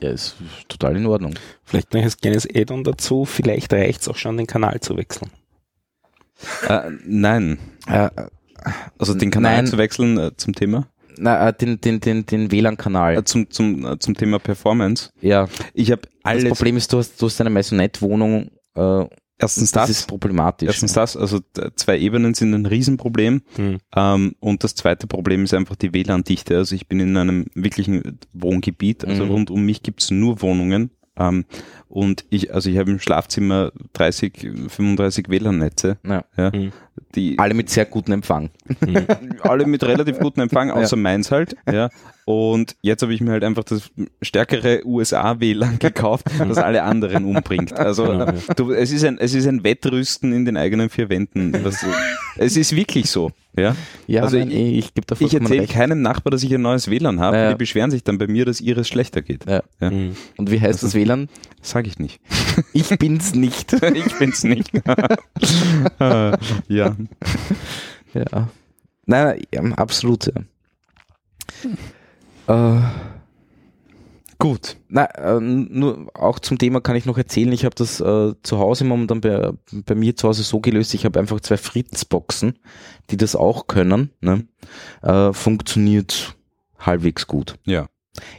Ja, 0.00 0.10
ist 0.10 0.36
total 0.68 0.96
in 0.96 1.06
Ordnung. 1.06 1.34
Vielleicht 1.62 1.94
noch 1.94 2.02
ein 2.02 2.10
kleines 2.20 2.46
Add-on 2.52 2.84
dazu. 2.84 3.24
Vielleicht 3.24 3.72
reicht's 3.72 4.08
auch 4.08 4.16
schon, 4.16 4.36
den 4.36 4.46
Kanal 4.46 4.80
zu 4.80 4.96
wechseln. 4.96 5.30
Äh, 6.68 6.90
nein. 7.04 7.58
Äh, 7.86 8.10
also 8.98 9.14
den 9.14 9.30
Kanal 9.30 9.56
nein. 9.56 9.66
zu 9.66 9.78
wechseln 9.78 10.18
äh, 10.18 10.36
zum 10.36 10.54
Thema? 10.54 10.88
Na, 11.16 11.48
äh, 11.48 11.52
den, 11.52 11.80
den, 11.80 12.00
den, 12.00 12.26
den 12.26 12.50
WLAN-Kanal. 12.50 13.18
Äh, 13.18 13.24
zum, 13.24 13.50
zum, 13.50 13.86
äh, 13.86 13.98
zum 13.98 14.14
Thema 14.14 14.38
Performance. 14.38 15.10
Ja. 15.20 15.48
Ich 15.72 15.92
habe 15.92 16.02
alles. 16.22 16.44
Das 16.44 16.58
Problem 16.58 16.76
ist, 16.76 16.92
du 16.92 16.98
hast, 16.98 17.20
du 17.20 17.26
hast 17.26 17.40
eine 17.40 17.50
Maisonette-Wohnung 17.50 18.50
äh, 18.74 19.04
Erstens 19.36 19.72
das, 19.72 19.88
das, 19.88 19.98
ist 19.98 20.06
problematisch. 20.06 20.68
Erstens 20.68 20.92
das, 20.92 21.16
also 21.16 21.40
zwei 21.74 21.98
Ebenen 21.98 22.34
sind 22.34 22.54
ein 22.54 22.66
Riesenproblem. 22.66 23.42
Hm. 23.56 23.78
Ähm, 23.94 24.34
und 24.38 24.62
das 24.62 24.74
zweite 24.76 25.06
Problem 25.06 25.44
ist 25.44 25.54
einfach 25.54 25.76
die 25.76 25.92
WLAN-Dichte. 25.92 26.56
Also 26.56 26.74
ich 26.74 26.86
bin 26.86 27.00
in 27.00 27.16
einem 27.16 27.46
wirklichen 27.54 28.20
Wohngebiet, 28.32 29.04
also 29.04 29.24
mhm. 29.24 29.30
rund 29.30 29.50
um 29.50 29.64
mich 29.64 29.82
gibt's 29.82 30.10
nur 30.10 30.40
Wohnungen. 30.40 30.90
Ähm, 31.16 31.44
und 31.88 32.24
ich, 32.30 32.54
also 32.54 32.70
ich 32.70 32.78
habe 32.78 32.90
im 32.90 32.98
Schlafzimmer 32.98 33.72
30, 33.92 34.68
35 34.68 35.28
WLAN-Netze. 35.28 35.98
Ja. 36.06 36.24
ja 36.36 36.50
mhm. 36.50 36.72
die, 37.14 37.38
alle 37.38 37.54
mit 37.54 37.70
sehr 37.70 37.86
gutem 37.86 38.14
Empfang. 38.14 38.50
Mhm. 38.80 39.06
alle 39.42 39.66
mit 39.66 39.82
relativ 39.84 40.18
gutem 40.18 40.44
Empfang, 40.44 40.70
außer 40.72 40.96
ja. 40.96 41.02
meins 41.02 41.30
halt. 41.30 41.56
Ja. 41.70 41.90
Und 42.26 42.76
jetzt 42.80 43.02
habe 43.02 43.12
ich 43.12 43.20
mir 43.20 43.32
halt 43.32 43.44
einfach 43.44 43.64
das 43.64 43.90
stärkere 44.22 44.80
USA-WLAN 44.86 45.78
gekauft, 45.78 46.26
das 46.38 46.56
alle 46.56 46.82
anderen 46.82 47.24
umbringt. 47.24 47.74
Also 47.74 48.04
genau, 48.04 48.32
du, 48.56 48.72
es, 48.72 48.90
ist 48.92 49.04
ein, 49.04 49.18
es 49.18 49.34
ist 49.34 49.46
ein 49.46 49.62
Wettrüsten 49.62 50.32
in 50.32 50.46
den 50.46 50.56
eigenen 50.56 50.88
vier 50.88 51.10
Wänden. 51.10 51.52
Was, 51.64 51.84
es 52.36 52.56
ist 52.56 52.74
wirklich 52.74 53.10
so. 53.10 53.32
Ja, 53.56 53.76
ja 54.06 54.22
also 54.22 54.38
nein, 54.38 54.50
ich, 54.50 54.78
ich, 54.78 54.94
gebe 54.94 55.14
Ich 55.18 55.34
erzähle 55.34 55.66
keinem 55.66 56.00
Nachbar, 56.00 56.30
dass 56.30 56.42
ich 56.42 56.52
ein 56.54 56.62
neues 56.62 56.88
WLAN 56.88 57.20
habe. 57.20 57.36
Ja. 57.36 57.50
Die 57.50 57.58
beschweren 57.58 57.90
sich 57.90 58.02
dann 58.02 58.16
bei 58.16 58.26
mir, 58.26 58.46
dass 58.46 58.60
ihres 58.60 58.88
schlechter 58.88 59.20
geht. 59.20 59.44
Ja. 59.46 59.62
Ja. 59.80 59.90
Mhm. 59.90 60.16
Und 60.38 60.50
wie 60.50 60.60
heißt 60.60 60.82
also, 60.82 60.86
das 60.86 60.94
WLAN? 60.94 61.28
Sage 61.60 61.88
ich 61.88 61.98
nicht. 61.98 62.20
Ich 62.72 62.88
bin's 62.98 63.34
nicht. 63.34 63.72
ich 63.94 64.18
bin's 64.18 64.44
nicht. 64.44 64.70
ja. 65.98 66.38
Ja. 66.68 68.48
Nein, 69.06 69.42
nein 69.52 69.74
absolut. 69.74 70.26
Ja. 70.26 70.42
Äh, 72.46 72.80
gut. 74.38 74.76
Na, 74.88 75.04
äh, 75.04 75.40
nur 75.40 76.10
auch 76.14 76.38
zum 76.38 76.58
Thema 76.58 76.80
kann 76.80 76.96
ich 76.96 77.06
noch 77.06 77.18
erzählen. 77.18 77.52
Ich 77.52 77.64
habe 77.64 77.74
das 77.74 78.00
äh, 78.00 78.32
zu 78.42 78.58
Hause 78.58 78.84
momentan 78.84 79.20
bei, 79.20 79.52
bei 79.86 79.94
mir 79.94 80.16
zu 80.16 80.28
Hause 80.28 80.42
so 80.42 80.60
gelöst. 80.60 80.94
Ich 80.94 81.04
habe 81.04 81.18
einfach 81.18 81.40
zwei 81.40 81.56
Fritzboxen, 81.56 82.58
die 83.10 83.16
das 83.16 83.36
auch 83.36 83.66
können. 83.66 84.10
Ne? 84.20 84.46
Äh, 85.02 85.32
funktioniert 85.32 86.36
halbwegs 86.78 87.26
gut. 87.26 87.56
Ja. 87.64 87.88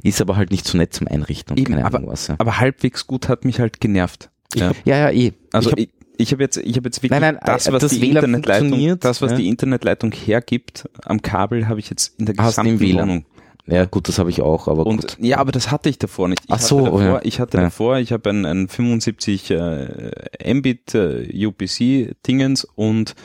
Ist 0.03 0.22
aber 0.22 0.38
halt 0.38 0.51
nicht 0.51 0.66
so 0.66 0.78
nett 0.78 0.93
zum 0.93 1.08
Einrichten. 1.08 1.58
Eben, 1.58 1.76
aber, 1.80 2.06
was, 2.08 2.28
ja. 2.28 2.36
aber 2.38 2.60
halbwegs 2.60 3.08
gut 3.08 3.28
hat 3.28 3.43
mich 3.43 3.60
halt 3.60 3.82
genervt. 3.82 4.30
Ja, 4.56 4.72
ja, 4.86 4.97
ja 4.97 5.12
eh. 5.12 5.34
Also 5.51 5.72
ich, 5.76 5.89
ich 6.18 6.32
habe 6.32 6.43
jetzt, 6.43 6.58
ich 6.58 6.78
habe 6.78 6.88
jetzt 6.88 7.03
wirklich 7.03 7.20
nein, 7.20 7.36
nein, 7.36 7.39
das, 7.45 7.72
was 7.72 7.82
das 7.82 7.91
die 7.91 8.10
Internetleitung, 8.10 8.99
das, 8.99 9.22
was 9.22 9.32
ja. 9.32 9.38
die 9.38 9.47
Internetleitung 9.49 10.12
hergibt 10.14 10.89
am 11.03 11.22
Kabel, 11.22 11.68
habe 11.68 11.80
ich 11.80 11.89
jetzt 11.89 12.18
in 12.20 12.26
der 12.26 12.36
gesamten 12.36 12.80
Wohnung. 12.80 13.26
Ja, 13.68 13.86
gut, 13.86 14.07
das 14.07 14.20
habe 14.20 14.30
ich 14.30 14.41
auch, 14.41 14.68
aber 14.68 14.86
und, 14.86 15.01
gut. 15.01 15.18
Ja, 15.20 15.38
aber 15.38 15.51
das 15.51 15.72
hatte 15.72 15.89
ich 15.89 15.97
davor 15.97 16.28
nicht. 16.28 16.43
Ich 16.45 16.51
Ach 16.51 16.59
so, 16.59 16.86
davor, 16.86 17.01
ja. 17.01 17.20
ich 17.24 17.39
hatte 17.39 17.57
ja. 17.57 17.63
davor, 17.63 17.97
ich 17.97 18.11
habe 18.11 18.30
ein, 18.30 18.45
ein 18.45 18.68
75 18.68 19.51
äh, 19.51 20.53
Mbit 20.53 20.93
äh, 20.93 21.47
UPC 21.47 22.16
Dingens 22.28 22.66
und 22.76 23.16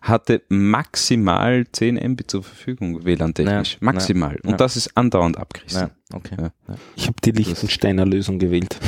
hatte 0.00 0.42
maximal 0.48 1.66
10 1.70 1.96
Mbit 2.12 2.30
zur 2.30 2.42
Verfügung, 2.42 3.04
WLAN-technisch. 3.04 3.72
Ja, 3.74 3.78
maximal. 3.80 4.32
Ja, 4.32 4.40
und 4.44 4.50
ja. 4.52 4.56
das 4.56 4.76
ist 4.76 4.96
andauernd 4.96 5.36
abgerissen. 5.36 5.90
okay. 6.14 6.48
Ich 6.96 7.06
habe 7.06 7.16
die 7.22 7.32
Lichtensteiner 7.32 8.06
Lösung 8.06 8.38
gewählt. 8.38 8.78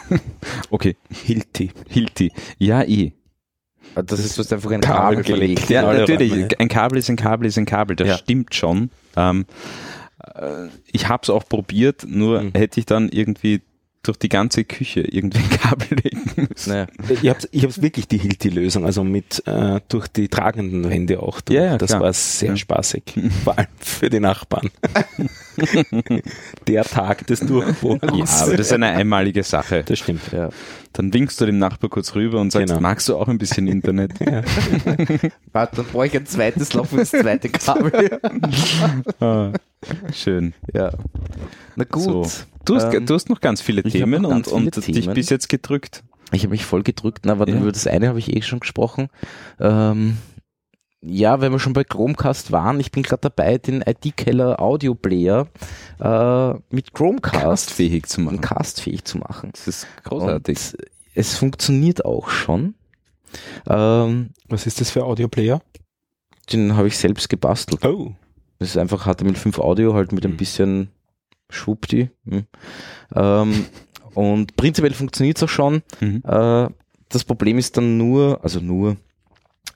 okay. 0.70 0.96
Hilti. 1.10 1.70
Hilti. 1.88 2.32
Ja, 2.58 2.82
eh. 2.82 3.12
Das 3.94 4.18
ist, 4.18 4.36
du 4.36 4.40
hast 4.40 4.52
einfach 4.52 4.70
ein 4.70 4.80
Kabel, 4.80 5.22
Kabel 5.22 5.22
gelegt. 5.22 5.68
Ja, 5.68 5.92
natürlich. 5.92 6.58
Ein 6.58 6.68
Kabel 6.68 6.98
ist 6.98 7.10
ein 7.10 7.16
Kabel 7.16 7.46
ist 7.46 7.58
ein 7.58 7.66
Kabel. 7.66 7.94
Das 7.94 8.18
stimmt 8.18 8.54
schon. 8.54 8.90
Ähm, 9.16 9.42
äh, 9.42 9.44
ich 10.92 11.08
habe 11.08 11.22
es 11.22 11.30
auch 11.30 11.48
probiert, 11.48 12.04
nur 12.08 12.42
mhm. 12.42 12.52
hätte 12.54 12.80
ich 12.80 12.86
dann 12.86 13.08
irgendwie 13.08 13.62
durch 14.04 14.18
die 14.18 14.28
ganze 14.28 14.64
Küche 14.64 15.00
irgendwie 15.00 15.38
ein 15.38 15.50
Kabel 15.50 15.88
legen 16.02 16.48
müssen. 16.50 16.70
Naja. 16.70 16.86
Ich 17.08 17.28
habe 17.28 17.38
ich 17.50 17.64
hab's 17.64 17.82
wirklich 17.82 18.06
die 18.06 18.18
Hilti-Lösung, 18.18 18.84
also 18.84 19.02
mit 19.02 19.42
äh, 19.46 19.80
durch 19.88 20.08
die 20.08 20.28
tragenden 20.28 20.88
Wände 20.88 21.20
auch. 21.20 21.40
Durch. 21.40 21.58
Ja, 21.58 21.78
das 21.78 21.90
klar. 21.90 22.02
war 22.02 22.12
sehr 22.12 22.50
ja. 22.50 22.56
spaßig, 22.56 23.02
vor 23.44 23.58
allem 23.58 23.66
für 23.78 24.10
die 24.10 24.20
Nachbarn. 24.20 24.70
Der 26.66 26.84
Tag 26.84 27.26
des 27.26 27.40
Durchbruchs. 27.40 28.02
Ja, 28.02 28.42
aber 28.44 28.56
das 28.56 28.66
ist 28.66 28.72
eine 28.72 28.88
einmalige 28.88 29.42
Sache. 29.42 29.84
Das 29.84 29.98
stimmt, 29.98 30.32
ja. 30.32 30.50
Dann 30.94 31.12
winkst 31.12 31.40
du 31.40 31.46
dem 31.46 31.58
Nachbar 31.58 31.90
kurz 31.90 32.14
rüber 32.14 32.40
und 32.40 32.52
sagst, 32.52 32.68
genau. 32.68 32.80
magst 32.80 33.08
du 33.08 33.16
auch 33.16 33.28
ein 33.28 33.38
bisschen 33.38 33.66
Internet? 33.66 34.12
Ja. 34.24 34.42
Warte, 35.52 35.76
dann 35.76 35.84
brauche 35.86 36.06
ich 36.06 36.16
ein 36.16 36.24
zweites 36.24 36.72
Loch 36.72 36.86
für 36.86 36.96
das 36.96 37.10
zweite 37.10 37.48
Kabel. 37.48 38.18
ah, 39.20 39.52
schön. 40.12 40.54
Ja. 40.72 40.92
Na 41.76 41.84
gut. 41.84 42.02
So. 42.02 42.26
Du, 42.64 42.76
hast, 42.76 42.94
ähm, 42.94 43.06
du 43.06 43.14
hast 43.14 43.28
noch 43.28 43.40
ganz 43.40 43.60
viele 43.60 43.82
Themen 43.82 44.22
ganz 44.22 44.48
und, 44.48 44.60
viele 44.60 44.64
und 44.64 44.84
Themen. 44.84 44.94
dich 44.94 45.10
bis 45.10 45.30
jetzt 45.30 45.48
gedrückt. 45.48 46.04
Ich 46.32 46.42
habe 46.42 46.52
mich 46.52 46.64
voll 46.64 46.82
gedrückt, 46.82 47.26
aber 47.26 47.48
ja. 47.48 47.56
über 47.56 47.70
das 47.70 47.86
eine 47.86 48.08
habe 48.08 48.18
ich 48.18 48.34
eh 48.34 48.40
schon 48.42 48.60
gesprochen. 48.60 49.08
Ähm, 49.60 50.16
ja, 51.06 51.40
wenn 51.40 51.52
wir 51.52 51.58
schon 51.58 51.72
bei 51.72 51.84
Chromecast 51.84 52.52
waren, 52.52 52.80
ich 52.80 52.90
bin 52.90 53.02
gerade 53.02 53.20
dabei, 53.20 53.58
den 53.58 53.82
ID-Keller 53.82 54.60
Audio 54.60 54.94
Player 54.94 55.48
äh, 56.00 56.54
mit 56.70 56.94
Chromecast 56.94 57.42
castfähig 57.42 58.06
zu 58.06 58.20
machen. 58.20 58.40
Castfähig 58.40 59.04
zu 59.04 59.18
machen. 59.18 59.50
Das 59.52 59.68
ist 59.68 59.86
großartig. 60.04 60.58
Und 60.58 60.86
es 61.14 61.36
funktioniert 61.36 62.04
auch 62.04 62.30
schon. 62.30 62.74
Ähm, 63.68 64.30
Was 64.48 64.66
ist 64.66 64.80
das 64.80 64.90
für 64.90 65.04
Audio 65.04 65.28
Player? 65.28 65.60
Den 66.52 66.76
habe 66.76 66.88
ich 66.88 66.98
selbst 66.98 67.28
gebastelt. 67.28 67.84
Oh. 67.84 68.12
Das 68.58 68.70
ist 68.70 68.78
einfach 68.78 69.06
HTML5 69.06 69.58
Audio, 69.58 69.94
halt 69.94 70.12
mit 70.12 70.24
ein 70.24 70.32
hm. 70.32 70.36
bisschen 70.36 70.88
Schwuppdi. 71.50 72.10
Hm. 72.26 72.44
Ähm, 73.14 73.66
und 74.14 74.56
prinzipiell 74.56 74.94
funktioniert 74.94 75.36
es 75.36 75.42
auch 75.42 75.48
schon. 75.48 75.82
Mhm. 76.00 76.22
Äh, 76.24 76.68
das 77.08 77.24
Problem 77.24 77.58
ist 77.58 77.76
dann 77.76 77.98
nur, 77.98 78.40
also 78.42 78.60
nur, 78.60 78.96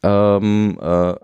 ähm, 0.03 0.79
äh, 0.81 1.15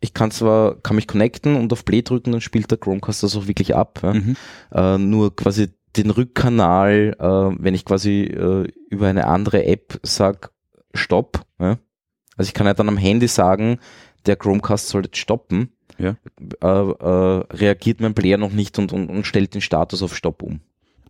ich 0.00 0.12
kann 0.12 0.30
zwar, 0.30 0.80
kann 0.82 0.96
mich 0.96 1.08
connecten 1.08 1.56
und 1.56 1.72
auf 1.72 1.84
Play 1.84 2.02
drücken, 2.02 2.32
dann 2.32 2.42
spielt 2.42 2.70
der 2.70 2.78
Chromecast 2.78 3.22
das 3.22 3.36
auch 3.36 3.46
wirklich 3.46 3.74
ab. 3.74 4.00
Ja? 4.02 4.12
Mhm. 4.12 4.36
Äh, 4.72 4.98
nur 4.98 5.34
quasi 5.34 5.70
den 5.96 6.10
Rückkanal, 6.10 7.16
äh, 7.18 7.62
wenn 7.62 7.74
ich 7.74 7.84
quasi 7.84 8.24
äh, 8.24 8.68
über 8.90 9.06
eine 9.08 9.26
andere 9.26 9.64
App 9.64 9.98
sag 10.02 10.50
Stopp. 10.92 11.46
Ja? 11.58 11.78
Also 12.36 12.48
ich 12.48 12.54
kann 12.54 12.66
ja 12.66 12.74
dann 12.74 12.88
am 12.88 12.96
Handy 12.96 13.28
sagen, 13.28 13.78
der 14.26 14.36
Chromecast 14.36 14.88
soll 14.88 15.04
jetzt 15.04 15.16
stoppen. 15.16 15.70
Ja. 15.98 16.16
Äh, 16.60 16.66
äh, 16.66 17.44
reagiert 17.54 18.00
mein 18.00 18.14
Player 18.14 18.36
noch 18.36 18.52
nicht 18.52 18.78
und, 18.78 18.92
und, 18.92 19.08
und 19.08 19.26
stellt 19.26 19.54
den 19.54 19.60
Status 19.60 20.02
auf 20.02 20.16
Stopp 20.16 20.42
um. 20.42 20.60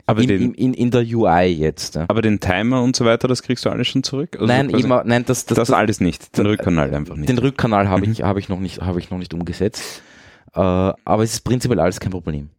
Aber 0.07 0.21
in, 0.21 0.29
den, 0.29 0.55
in, 0.55 0.75
in 0.75 0.91
der 0.91 1.03
UI 1.03 1.47
jetzt. 1.47 1.95
Ja. 1.95 2.05
Aber 2.09 2.21
den 2.21 2.39
Timer 2.39 2.83
und 2.83 2.95
so 2.95 3.05
weiter, 3.05 3.27
das 3.27 3.43
kriegst 3.43 3.65
du 3.65 3.71
alles 3.71 3.89
schon 3.89 4.03
zurück? 4.03 4.35
Also 4.35 4.47
nein, 4.47 4.69
immer, 4.71 5.03
nein, 5.05 5.25
das, 5.25 5.47
das, 5.47 5.57
das, 5.57 5.69
das 5.69 5.77
alles 5.77 6.01
nicht. 6.01 6.37
Den 6.37 6.47
Rückkanal 6.47 6.93
einfach 6.95 7.17
nicht. 7.17 7.29
Den 7.29 7.39
Rückkanal 7.39 7.89
habe 7.89 8.07
mhm. 8.07 8.13
ich, 8.13 8.23
habe 8.23 8.39
ich 8.39 8.49
noch 8.49 8.61
nicht, 8.61 8.83
habe 8.83 8.99
ich 8.99 9.11
noch 9.11 9.19
nicht 9.19 9.33
umgesetzt. 9.33 10.03
Äh, 10.55 10.61
aber 10.61 11.23
es 11.23 11.33
ist 11.33 11.41
prinzipiell 11.41 11.81
alles 11.81 12.01
kein 12.01 12.11
Problem. 12.11 12.51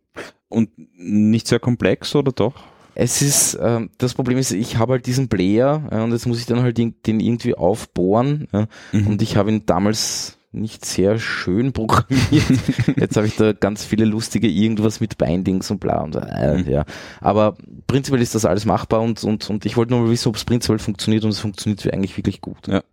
Und 0.50 0.70
nicht 0.96 1.48
sehr 1.48 1.60
komplex 1.60 2.16
oder 2.16 2.32
doch? 2.32 2.56
Es 2.96 3.22
ist, 3.22 3.56
äh, 3.56 3.82
das 3.98 4.14
Problem 4.14 4.38
ist, 4.38 4.52
ich 4.52 4.78
habe 4.78 4.94
halt 4.94 5.06
diesen 5.06 5.28
Player 5.28 5.88
äh, 5.92 6.00
und 6.00 6.14
jetzt 6.14 6.26
muss 6.26 6.40
ich 6.40 6.46
dann 6.46 6.62
halt 6.62 6.78
den, 6.78 6.96
den 7.06 7.20
irgendwie 7.20 7.54
aufbohren. 7.54 8.48
Äh, 8.54 8.66
mhm. 8.92 9.08
Und 9.08 9.22
ich 9.22 9.38
habe 9.38 9.52
ihn 9.52 9.66
damals 9.66 10.35
nicht 10.56 10.86
sehr 10.86 11.20
schön 11.20 11.74
programmiert. 11.74 12.46
Jetzt 12.96 13.18
habe 13.18 13.28
ich 13.28 13.36
da 13.36 13.54
ganz 13.54 13.86
viele 13.86 14.06
lustige 14.06 14.48
irgendwas 14.48 15.00
mit 15.00 15.18
Bindings 15.18 15.70
und 15.72 15.80
bla 15.80 16.02
und 16.02 16.16
äh, 16.16 16.58
mhm. 16.58 16.70
ja. 16.70 16.86
Aber 17.22 17.58
prinzipiell 17.88 18.22
ist 18.22 18.36
das 18.36 18.46
alles 18.46 18.66
machbar 18.66 19.02
und, 19.02 19.24
und, 19.24 19.50
und 19.50 19.66
ich 19.66 19.78
wollte 19.78 19.94
nur 19.94 20.02
mal 20.02 20.10
wissen, 20.10 20.30
ob 20.30 20.36
es 20.36 20.46
prinzipiell 20.46 20.80
funktioniert 20.80 21.24
und 21.24 21.32
es 21.32 21.40
funktioniert 21.40 21.94
eigentlich 21.94 22.18
wirklich 22.18 22.42
gut. 22.42 22.68
Ja. 22.68 22.84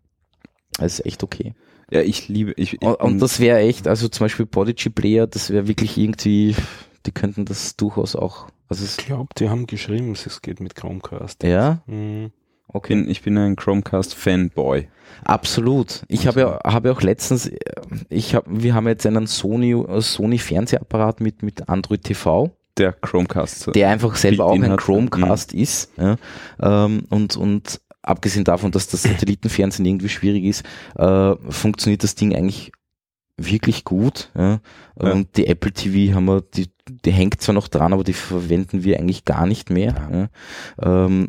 Das 0.79 0.95
ist 0.95 1.07
echt 1.07 1.23
okay. 1.23 1.55
Ja, 1.91 2.01
ich 2.01 2.29
liebe, 2.29 2.53
ich, 2.57 2.75
ich 2.75 2.83
und, 2.83 2.95
und 2.95 3.19
das 3.21 3.39
wäre 3.39 3.59
echt, 3.59 3.87
also 3.87 4.09
zum 4.09 4.25
Beispiel 4.25 4.47
Podigy 4.47 4.89
Player, 4.89 5.27
das 5.27 5.51
wäre 5.51 5.69
wirklich 5.69 5.99
irgendwie, 5.99 6.57
die 7.05 7.13
könnten 7.13 7.45
das 7.45 7.77
durchaus 7.77 8.17
auch. 8.17 8.49
Also 8.69 8.85
ich 8.85 8.97
glaube, 8.97 9.29
die 9.37 9.51
haben 9.51 9.67
geschrieben, 9.67 10.13
es 10.13 10.41
geht 10.41 10.61
mit 10.61 10.75
Chromecast. 10.75 11.43
Ja. 11.43 11.83
Mhm. 11.87 12.33
Okay. 12.73 13.05
Ich 13.09 13.23
bin 13.23 13.37
ein 13.39 13.57
Chromecast-Fanboy. 13.57 14.89
Absolut. 15.25 16.03
Ich 16.09 16.27
habe 16.27 16.41
ja, 16.41 16.61
habe 16.65 16.89
ja 16.89 16.95
auch 16.95 17.03
letztens, 17.03 17.51
ich 18.09 18.35
habe, 18.35 18.47
wir 18.51 18.75
haben 18.75 18.89
jetzt 18.89 19.07
einen 19.07 19.27
Sony, 19.27 19.77
Sony 20.01 20.39
Fernsehapparat 20.39 21.21
mit, 21.21 21.43
mit 21.43 21.69
Android 21.69 22.03
TV. 22.03 22.51
Der 22.79 22.93
Chromecast. 22.93 23.75
Der 23.75 23.91
einfach 23.91 24.17
selber 24.17 24.47
auch 24.47 24.55
ein 24.55 24.77
Chromecast 24.77 25.55
mhm. 25.55 25.61
ist. 25.61 25.91
Ja, 25.97 26.17
ähm, 26.61 27.05
und, 27.11 27.37
und 27.37 27.81
abgesehen 28.03 28.45
davon, 28.45 28.73
dass 28.73 28.89
das 28.89 29.03
Satellitenfernsehen 29.03 29.87
irgendwie 29.87 30.09
schwierig 30.09 30.45
ist, 30.45 30.65
äh, 30.97 31.35
funktioniert 31.51 32.03
das 32.03 32.15
Ding 32.15 32.35
eigentlich 32.35 32.73
wirklich 33.37 33.85
gut. 33.85 34.31
Ja. 34.37 34.61
ja. 35.01 35.13
Und 35.13 35.37
die 35.37 35.47
Apple 35.47 35.73
TV 35.73 36.15
haben 36.15 36.27
wir, 36.27 36.43
die, 36.43 36.69
die 37.05 37.11
hängt 37.11 37.41
zwar 37.41 37.55
noch 37.55 37.69
dran, 37.69 37.93
aber 37.93 38.05
die 38.05 38.13
verwenden 38.13 38.85
wir 38.85 38.99
eigentlich 38.99 39.25
gar 39.25 39.47
nicht 39.47 39.71
mehr. 39.71 40.31
Ja. 40.81 41.05
Ähm, 41.07 41.29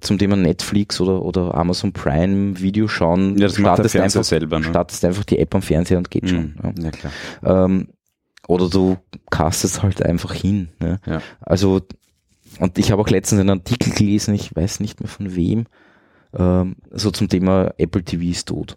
zum 0.00 0.18
Thema 0.18 0.36
Netflix 0.36 1.00
oder, 1.00 1.22
oder 1.22 1.54
Amazon 1.54 1.92
Prime 1.92 2.60
Video 2.60 2.88
schauen, 2.88 3.38
ja, 3.38 3.46
das 3.46 3.56
startest, 3.56 3.96
einfach, 3.96 4.24
selber, 4.24 4.58
ne? 4.58 4.66
startest 4.66 5.04
einfach 5.04 5.24
die 5.24 5.38
App 5.38 5.54
am 5.54 5.62
Fernseher 5.62 5.98
und 5.98 6.10
geht 6.10 6.24
mhm. 6.24 6.28
schon. 6.28 6.54
Ja, 6.62 6.84
ja 6.84 6.90
klar. 6.90 7.12
Ähm, 7.44 7.88
oder 8.46 8.68
du 8.68 8.96
castest 9.30 9.82
halt 9.82 10.02
einfach 10.02 10.32
hin. 10.32 10.70
Ne? 10.80 11.00
Ja. 11.06 11.20
Also, 11.40 11.82
und 12.58 12.78
ich 12.78 12.90
habe 12.90 13.02
auch 13.02 13.08
letztens 13.08 13.40
einen 13.40 13.50
Artikel 13.50 13.92
gelesen, 13.92 14.34
ich 14.34 14.54
weiß 14.56 14.80
nicht 14.80 15.00
mehr 15.00 15.08
von 15.08 15.34
wem, 15.34 15.66
ähm, 16.36 16.76
so 16.90 17.10
zum 17.10 17.28
Thema 17.28 17.72
Apple 17.78 18.02
TV 18.02 18.24
ist 18.24 18.48
tot. 18.48 18.76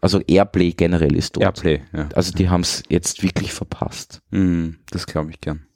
Also 0.00 0.20
Airplay 0.26 0.72
generell 0.72 1.14
ist 1.16 1.34
tot. 1.34 1.42
Airplay, 1.42 1.82
ja. 1.92 2.08
Also 2.14 2.32
die 2.32 2.48
haben 2.48 2.60
es 2.60 2.82
jetzt 2.88 3.22
wirklich 3.22 3.52
verpasst. 3.52 4.20
Mm, 4.30 4.70
das 4.90 5.06
glaube 5.06 5.30
ich 5.30 5.40
gern. 5.40 5.66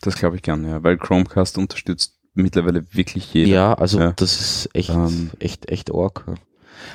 Das 0.00 0.16
glaube 0.16 0.36
ich 0.36 0.42
gern, 0.42 0.66
ja, 0.68 0.82
weil 0.82 0.96
Chromecast 0.98 1.56
unterstützt 1.56 2.18
mittlerweile 2.34 2.84
wirklich 2.92 3.32
jeder. 3.32 3.48
Ja, 3.50 3.74
also 3.74 4.00
Ja. 4.00 4.12
das 4.12 4.40
ist 4.40 4.68
echt, 4.74 4.90
Ähm. 4.90 5.30
echt, 5.38 5.70
echt 5.70 5.90
ja. 6.26 6.34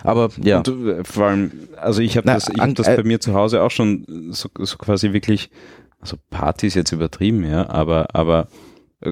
Aber 0.03 0.29
ja, 0.43 0.57
Und 0.59 0.67
äh, 0.67 1.03
vor 1.03 1.27
allem, 1.27 1.51
also 1.77 2.01
ich 2.01 2.17
habe 2.17 2.27
das, 2.27 2.49
ich 2.49 2.59
hab 2.59 2.75
das 2.75 2.87
äh, 2.87 2.97
bei 2.97 3.03
mir 3.03 3.19
zu 3.19 3.33
Hause 3.33 3.63
auch 3.63 3.71
schon 3.71 4.05
so, 4.31 4.49
so 4.59 4.77
quasi 4.77 5.13
wirklich, 5.13 5.49
also 6.01 6.17
Partys 6.29 6.75
jetzt 6.75 6.91
übertrieben, 6.91 7.43
ja, 7.45 7.69
aber, 7.69 8.13
aber 8.13 8.49
äh, 9.01 9.11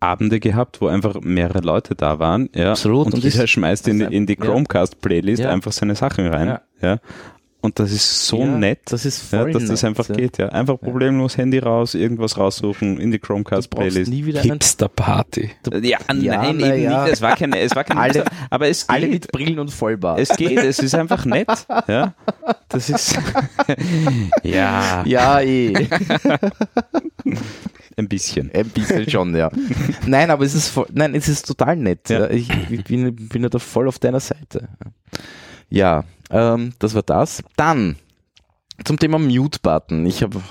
Abende 0.00 0.40
gehabt, 0.40 0.80
wo 0.80 0.88
einfach 0.88 1.20
mehrere 1.20 1.60
Leute 1.60 1.94
da 1.94 2.18
waren, 2.18 2.48
ja, 2.54 2.70
Absolut, 2.72 3.06
und, 3.06 3.14
und 3.14 3.24
jeder 3.24 3.40
das- 3.42 3.50
schmeißt 3.50 3.88
in, 3.88 3.98
das- 4.00 4.10
in 4.12 4.26
die. 4.26 4.36
Chromecast-Playlist 4.36 5.42
Ja. 5.42 5.50
einfach 5.50 5.72
seine 5.72 5.94
Sachen 5.94 6.26
rein, 6.26 6.48
Ja. 6.48 6.60
ja. 6.82 6.98
Und 7.62 7.80
das 7.80 7.90
ist 7.90 8.28
so 8.28 8.40
ja, 8.40 8.46
nett, 8.46 8.80
das 8.84 9.04
ist 9.04 9.32
ja, 9.32 9.44
dass 9.44 9.64
das 9.64 9.82
nett, 9.82 9.88
einfach 9.88 10.08
ja. 10.10 10.14
geht, 10.14 10.38
ja. 10.38 10.50
Einfach 10.50 10.78
problemlos 10.78 11.36
Handy 11.36 11.58
raus, 11.58 11.94
irgendwas 11.94 12.38
raussuchen, 12.38 13.00
in 13.00 13.10
die 13.10 13.18
Chromecast-Playlist. 13.18 14.08
nie 14.08 14.24
wieder 14.24 14.40
Hipster-Party. 14.42 15.50
Ja, 15.72 15.80
Ja, 15.80 15.98
nein, 16.42 16.56
na 16.60 16.74
eben 16.74 16.82
ja. 16.84 17.02
nicht. 17.04 17.14
Es 17.14 17.22
war 17.22 17.34
keine, 17.34 17.58
es 17.58 17.74
war 17.74 17.82
keine, 17.82 18.00
Alle- 18.02 18.24
aber 18.50 18.68
es 18.68 18.88
alle 18.88 19.08
geht. 19.08 19.12
mit 19.24 19.32
Brillen 19.32 19.58
und 19.58 19.72
Vollbart. 19.72 20.20
Es 20.20 20.36
geht, 20.36 20.58
es 20.58 20.78
ist 20.78 20.94
einfach 20.94 21.24
nett. 21.24 21.48
Ja, 21.88 22.14
das 22.68 22.88
ist 22.88 23.18
ja 24.44 25.02
ja, 25.04 25.40
eh. 25.40 25.88
Ein 27.96 28.08
bisschen. 28.08 28.50
Ein 28.52 28.68
bisschen 28.68 29.08
schon, 29.10 29.34
ja. 29.34 29.50
Nein, 30.06 30.30
aber 30.30 30.44
es 30.44 30.54
ist 30.54 30.68
voll, 30.68 30.86
nein, 30.92 31.14
es 31.14 31.28
ist 31.28 31.46
total 31.46 31.76
nett. 31.76 32.10
Ja. 32.10 32.28
Ich, 32.30 32.48
ich 32.70 32.84
bin, 32.84 33.16
bin 33.16 33.42
ja 33.42 33.48
da 33.48 33.58
voll 33.58 33.88
auf 33.88 33.98
deiner 33.98 34.20
Seite. 34.20 34.68
Ja, 35.70 36.04
ähm, 36.30 36.74
das 36.78 36.94
war 36.94 37.02
das. 37.02 37.42
Dann 37.56 37.96
zum 38.84 38.98
Thema 38.98 39.18
Mute-Button. 39.18 40.04
Ich 40.04 40.22
habe 40.22 40.42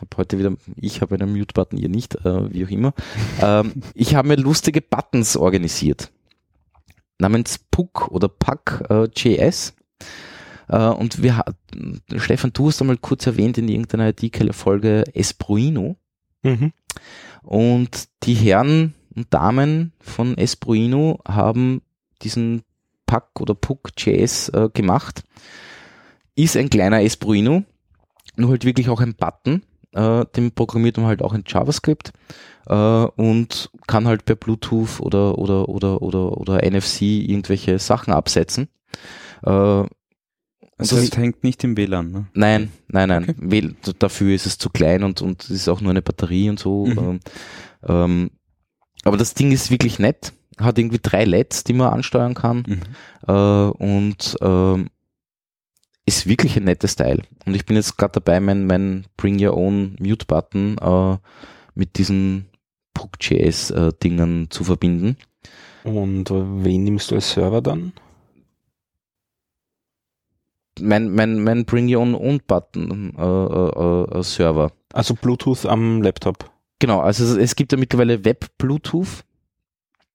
hab 0.00 0.16
heute 0.16 0.38
wieder, 0.38 0.52
ich 0.76 1.00
habe 1.00 1.14
einen 1.14 1.32
Mute-Button, 1.32 1.78
ihr 1.78 1.88
nicht, 1.88 2.16
äh, 2.16 2.52
wie 2.52 2.64
auch 2.66 2.70
immer. 2.70 2.94
ähm, 3.40 3.72
ich 3.94 4.14
habe 4.14 4.28
mir 4.28 4.36
lustige 4.36 4.80
Buttons 4.80 5.36
organisiert. 5.36 6.10
Namens 7.18 7.58
Puck 7.70 8.08
oder 8.10 8.28
Puck 8.28 8.82
äh, 8.90 9.08
JS. 9.14 9.74
Äh, 10.68 10.88
und 10.88 11.22
wir, 11.22 11.44
Stefan, 12.16 12.52
du 12.52 12.68
hast 12.68 12.80
einmal 12.80 12.96
kurz 12.96 13.26
erwähnt 13.26 13.58
in 13.58 13.68
irgendeiner 13.68 14.08
IT-Keller-Folge 14.08 15.04
Espruino. 15.14 15.96
Mhm. 16.42 16.72
Und 17.42 18.08
die 18.22 18.34
Herren 18.34 18.94
und 19.14 19.32
Damen 19.32 19.92
von 20.00 20.36
Espruino 20.38 21.20
haben 21.26 21.82
diesen 22.22 22.62
Pack 23.06 23.40
oder 23.40 23.54
Puck 23.54 23.90
JS 23.96 24.48
äh, 24.50 24.68
gemacht. 24.72 25.22
Ist 26.34 26.56
ein 26.56 26.70
kleiner 26.70 27.02
Espruino, 27.02 27.64
nur 28.36 28.50
halt 28.50 28.64
wirklich 28.64 28.88
auch 28.88 29.00
ein 29.00 29.14
Button. 29.14 29.62
Äh, 29.92 30.24
den 30.36 30.52
programmiert 30.52 30.96
man 30.96 31.06
halt 31.06 31.22
auch 31.22 31.34
in 31.34 31.44
JavaScript 31.46 32.12
äh, 32.66 32.74
und 32.74 33.70
kann 33.86 34.06
halt 34.06 34.24
per 34.24 34.36
Bluetooth 34.36 35.00
oder 35.00 35.36
oder 35.36 35.68
oder 35.68 36.00
oder 36.00 36.38
oder 36.38 36.62
NFC 36.64 37.02
irgendwelche 37.02 37.78
Sachen 37.78 38.14
absetzen. 38.14 38.68
Äh, 40.82 40.84
Also 40.84 40.96
das- 40.96 41.04
es 41.08 41.16
hängt 41.16 41.42
nicht 41.44 41.62
im 41.64 41.76
WLAN. 41.76 42.10
Ne? 42.12 42.26
Nein, 42.34 42.72
nein, 42.88 43.08
nein. 43.08 43.34
Weil 43.38 43.74
Dafür 43.98 44.34
ist 44.34 44.46
es 44.46 44.58
zu 44.58 44.70
klein 44.70 45.02
und, 45.04 45.22
und 45.22 45.42
es 45.44 45.50
ist 45.50 45.68
auch 45.68 45.80
nur 45.80 45.90
eine 45.90 46.02
Batterie 46.02 46.48
und 46.50 46.58
so. 46.58 46.86
Mhm. 46.86 46.98
Ähm, 46.98 47.20
ähm, 47.88 48.30
aber 49.04 49.16
das 49.16 49.34
Ding 49.34 49.50
ist 49.52 49.70
wirklich 49.70 49.98
nett. 49.98 50.32
Hat 50.58 50.78
irgendwie 50.78 51.00
drei 51.02 51.24
LEDs, 51.24 51.64
die 51.64 51.72
man 51.72 51.92
ansteuern 51.92 52.34
kann. 52.34 52.64
Mhm. 52.66 52.80
Äh, 53.26 53.32
und 53.32 54.36
ähm, 54.42 54.88
ist 56.04 56.26
wirklich 56.26 56.56
ein 56.56 56.64
nettes 56.64 56.96
Teil. 56.96 57.22
Und 57.46 57.54
ich 57.54 57.64
bin 57.64 57.76
jetzt 57.76 57.96
gerade 57.96 58.12
dabei, 58.20 58.40
mein, 58.40 58.66
mein 58.66 59.06
Bring 59.16 59.42
Your 59.44 59.56
Own 59.56 59.96
Mute 60.00 60.26
Button 60.26 60.76
äh, 60.78 61.16
mit 61.74 61.96
diesen 61.96 62.46
PUC.js-Dingen 62.94 64.50
zu 64.50 64.64
verbinden. 64.64 65.16
Und 65.84 66.30
äh, 66.30 66.64
wen 66.64 66.84
nimmst 66.84 67.10
du 67.10 67.14
als 67.16 67.32
Server 67.32 67.60
dann? 67.62 67.92
Mein, 70.80 71.10
mein, 71.14 71.42
mein 71.42 71.64
Bring 71.64 71.94
Your 71.94 72.02
Own, 72.02 72.40
Button 72.46 73.14
äh, 73.16 73.22
äh, 73.22 74.18
äh, 74.18 74.22
Server. 74.22 74.72
Also 74.92 75.14
Bluetooth 75.14 75.66
am 75.66 76.02
Laptop. 76.02 76.50
Genau, 76.78 77.00
also 77.00 77.24
es, 77.24 77.36
es 77.36 77.56
gibt 77.56 77.72
ja 77.72 77.78
mittlerweile 77.78 78.24
Web-Bluetooth. 78.24 79.24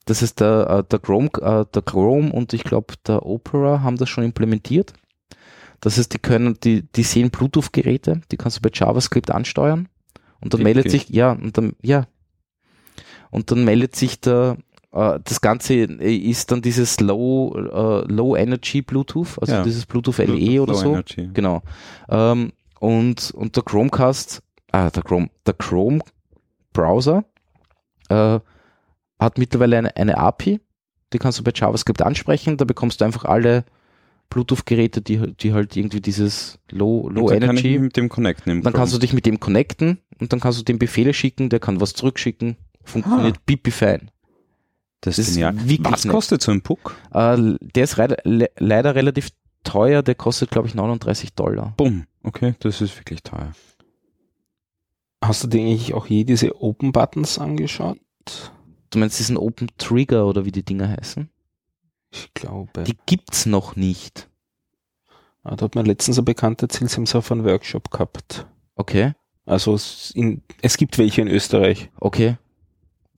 Das 0.05 0.21
ist 0.21 0.39
der, 0.39 0.67
äh, 0.69 0.83
der, 0.89 0.99
Chrome, 0.99 1.29
äh, 1.41 1.65
der 1.73 1.81
Chrome 1.81 2.31
und 2.31 2.53
ich 2.53 2.63
glaube 2.63 2.95
der 3.05 3.25
Opera 3.25 3.81
haben 3.81 3.97
das 3.97 4.09
schon 4.09 4.23
implementiert. 4.23 4.93
Das 5.79 5.97
heißt, 5.97 6.13
die 6.13 6.19
können, 6.19 6.57
die, 6.63 6.83
die 6.91 7.03
sehen 7.03 7.29
Bluetooth-Geräte, 7.29 8.21
die 8.31 8.37
kannst 8.37 8.57
du 8.57 8.61
bei 8.61 8.71
JavaScript 8.73 9.29
ansteuern. 9.29 9.89
Und 10.41 10.53
dann 10.53 10.63
meldet 10.63 10.85
Wirklich? 10.85 11.03
sich, 11.03 11.15
ja, 11.15 11.31
und 11.31 11.57
dann, 11.57 11.73
ja. 11.81 12.07
Und 13.29 13.51
dann 13.51 13.63
meldet 13.63 13.95
sich 13.95 14.19
der, 14.21 14.57
äh, 14.57 14.63
das 15.23 15.41
Ganze 15.41 15.75
ist 15.75 16.51
dann 16.51 16.61
dieses 16.61 16.99
Low, 16.99 17.53
äh, 17.55 18.11
Low 18.11 18.35
Energy 18.35 18.81
Bluetooth, 18.81 19.37
also 19.39 19.53
Ja. 19.53 19.63
dieses 19.63 19.85
Bluetooth 19.85 20.17
LE 20.17 20.61
oder 20.61 20.73
Low 20.73 20.79
so. 20.79 20.89
Energy. 20.91 21.29
Genau. 21.33 21.61
Ähm, 22.09 22.51
und, 22.79 23.31
und 23.31 23.55
der 23.55 23.63
Chromecast, 23.63 24.41
ah, 24.71 24.89
der 24.89 25.03
Chrome, 25.03 25.29
der 25.45 25.53
Chrome 25.53 25.99
Browser 26.73 27.25
äh, 28.09 28.39
hat 29.19 29.37
mittlerweile 29.37 29.77
eine, 29.77 29.95
eine 29.95 30.17
API, 30.17 30.59
die 31.13 31.17
kannst 31.19 31.39
du 31.39 31.43
bei 31.43 31.51
JavaScript 31.53 32.01
ansprechen, 32.01 32.57
da 32.57 32.65
bekommst 32.65 33.01
du 33.01 33.05
einfach 33.05 33.25
alle 33.25 33.65
Bluetooth-Geräte, 34.29 35.01
die, 35.01 35.33
die 35.35 35.53
halt 35.53 35.75
irgendwie 35.77 36.01
dieses 36.01 36.59
Low, 36.69 37.09
Low 37.09 37.25
Und 37.25 37.31
dann 37.31 37.39
kann 37.41 37.57
ich 37.57 37.65
Energy, 37.65 37.79
mit 37.79 37.97
dem 37.97 38.09
connecten. 38.09 38.61
Dann 38.61 38.73
kannst 38.73 38.93
du 38.93 38.97
Chrome. 38.97 39.01
dich 39.01 39.13
mit 39.13 39.25
dem 39.25 39.39
connecten 39.39 39.99
und 40.19 40.33
dann 40.33 40.39
kannst 40.39 40.59
du 40.59 40.63
dem 40.63 40.79
Befehle 40.79 41.13
schicken, 41.13 41.49
der 41.49 41.59
kann 41.59 41.79
was 41.81 41.93
zurückschicken, 41.93 42.57
funktioniert 42.83 43.45
pipi 43.45 43.71
fein. 43.71 44.11
Das 45.01 45.19
ist 45.19 45.33
genial. 45.33 45.55
wirklich 45.69 45.93
Was 45.93 46.07
kostet 46.07 46.41
so 46.41 46.51
ein 46.51 46.61
Puck? 46.61 46.95
Äh, 47.13 47.55
der 47.61 47.83
ist 47.83 47.97
leider, 47.97 48.17
le 48.23 48.49
leider 48.57 48.95
relativ 48.95 49.29
teuer, 49.63 50.01
der 50.03 50.15
kostet 50.15 50.49
glaube 50.51 50.67
ich 50.67 50.75
39 50.75 51.33
Dollar. 51.33 51.73
Bumm. 51.77 52.05
Okay, 52.23 52.55
das 52.59 52.81
ist 52.81 52.97
wirklich 52.97 53.23
teuer. 53.23 53.51
Hast 55.23 55.43
du 55.43 55.47
dir 55.47 55.61
eigentlich 55.61 55.93
auch 55.93 56.07
je 56.07 56.23
diese 56.23 56.61
Open 56.61 56.91
Buttons 56.91 57.39
angeschaut? 57.39 57.99
Du 58.89 58.99
meinst 58.99 59.19
diesen 59.19 59.37
Open 59.37 59.69
Trigger 59.77 60.27
oder 60.27 60.45
wie 60.45 60.51
die 60.51 60.63
Dinger 60.63 60.89
heißen? 60.89 61.29
Ich 62.11 62.33
glaube. 62.33 62.83
Die 62.83 62.97
gibt's 63.05 63.45
noch 63.45 63.75
nicht. 63.75 64.29
Ah, 65.43 65.55
da 65.55 65.65
hat 65.65 65.75
mir 65.75 65.83
letztens 65.83 66.19
ein 66.19 66.25
Bekannter 66.25 66.63
erzählt, 66.65 66.91
sie 66.91 66.97
haben 66.97 67.07
auf 67.17 67.31
einen 67.31 67.45
Workshop 67.45 67.89
gehabt. 67.89 68.45
Okay, 68.75 69.13
Also 69.45 69.73
es, 69.73 70.11
in, 70.11 70.41
es 70.61 70.77
gibt 70.77 70.97
welche 70.97 71.21
in 71.21 71.27
Österreich. 71.27 71.89
okay. 71.99 72.37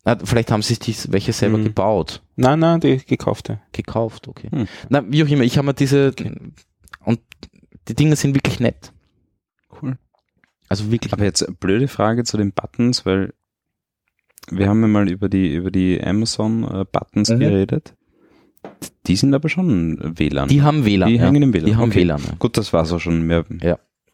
Ah, 0.06 0.18
vielleicht 0.24 0.52
haben 0.52 0.62
sich 0.62 0.80
die 0.80 0.96
welche 1.10 1.34
selber 1.34 1.58
Mhm. 1.58 1.66
gebaut, 1.66 2.24
Nein, 2.36 2.60
nein, 2.60 2.80
die 2.80 2.98
gekaufte. 2.98 3.60
gekauft, 3.74 4.28
okay. 4.28 4.50
Hm. 4.52 4.68
Na, 4.90 5.04
wie 5.12 5.24
auch 5.24 5.28
immer, 5.28 5.44
ich 5.44 5.58
habe 5.58 5.66
mir 5.68 5.74
diese 5.74 6.14
und 7.04 7.20
die 7.88 7.96
Dinge 7.96 8.16
sind 8.16 8.34
wirklich 8.36 8.60
nett. 8.60 8.94
Cool. 9.82 9.98
Also 10.70 10.92
wirklich. 10.92 11.12
Aber 11.14 11.24
jetzt 11.26 11.44
eine 11.46 11.56
blöde 11.56 11.88
Frage 11.88 12.24
zu 12.24 12.38
den 12.38 12.54
Buttons, 12.54 13.06
weil 13.06 13.34
wir 14.52 14.68
haben 14.70 14.82
ja 14.82 14.88
mal 14.88 15.10
über 15.10 15.28
die, 15.30 15.54
über 15.54 15.70
die 15.70 16.02
Amazon-Buttons 16.02 17.30
Mhm. 17.30 17.40
geredet. 17.40 17.94
Die 19.08 19.16
sind 19.16 19.34
aber 19.34 19.50
schon 19.50 20.00
WLAN. 20.18 20.50
die 20.50 20.62
haben 20.62 20.86
WLAN. 20.86 21.10
Die 21.10 21.16
ja. 21.16 21.26
hängen 21.26 21.44
im 21.44 21.54
WLAN. 21.54 21.66
Die 21.66 21.76
haben 21.76 21.90
Okay. 21.90 22.00
WLAN. 22.02 22.22
Ja. 22.26 22.34
Gut, 22.40 22.58
das 22.58 22.72
war's 22.74 22.92
auch 22.92 23.00
schon. 23.00 23.24
Mehr. 23.26 23.46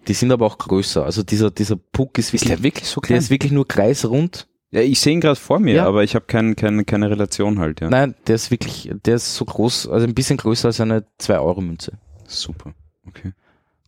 Die 0.08 0.14
sind 0.14 0.32
aber 0.32 0.46
auch 0.46 0.58
größer. 0.58 1.04
Also 1.04 1.24
dieser 1.24 1.52
dieser 1.52 1.76
Puck 1.78 2.18
ist 2.18 2.32
wirklich, 2.34 2.62
wirklich 2.64 2.88
so 2.88 3.02
der 3.02 3.18
ist 3.18 3.30
wirklich 3.30 3.52
nur 3.52 3.68
kreisrund. 3.68 4.48
Ja, 4.76 4.82
ich 4.82 5.00
sehe 5.00 5.14
ihn 5.14 5.22
gerade 5.22 5.38
vor 5.40 5.60
mir, 5.60 5.76
Ja. 5.76 5.86
aber 5.86 6.04
ich 6.04 6.16
habe 6.16 6.26
kein, 6.26 6.58
kein, 6.58 6.86
keine 6.86 7.10
Relation 7.10 7.60
halt. 7.60 7.80
Ja. 7.80 7.90
Nein, 7.90 8.14
der 8.28 8.36
ist 8.36 8.52
wirklich, 8.52 8.92
der 9.06 9.16
ist 9.16 9.34
so 9.36 9.46
groß, 9.46 9.88
also 9.88 10.06
ein 10.06 10.14
bisschen 10.14 10.36
größer 10.36 10.68
als 10.68 10.82
eine 10.82 11.06
2-Euro-Münze. 11.22 11.94
Super. 12.28 12.74
Okay. 13.08 13.32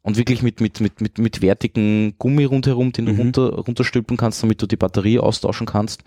Und 0.03 0.15
wirklich 0.15 0.41
mit, 0.43 0.61
mit, 0.61 0.79
mit, 0.79 1.01
mit, 1.01 1.17
mit 1.17 1.41
wertigen 1.41 2.15
Gummi 2.17 2.45
rundherum, 2.45 2.93
den 2.93 3.05
du 3.07 3.11
Mhm. 3.11 3.19
runter, 3.19 3.49
runterstülpen 3.55 4.15
kannst, 4.15 4.41
damit 4.41 4.61
du 4.61 4.65
die 4.65 4.77
Batterie 4.77 5.19
austauschen 5.19 5.67
kannst. 5.67 6.05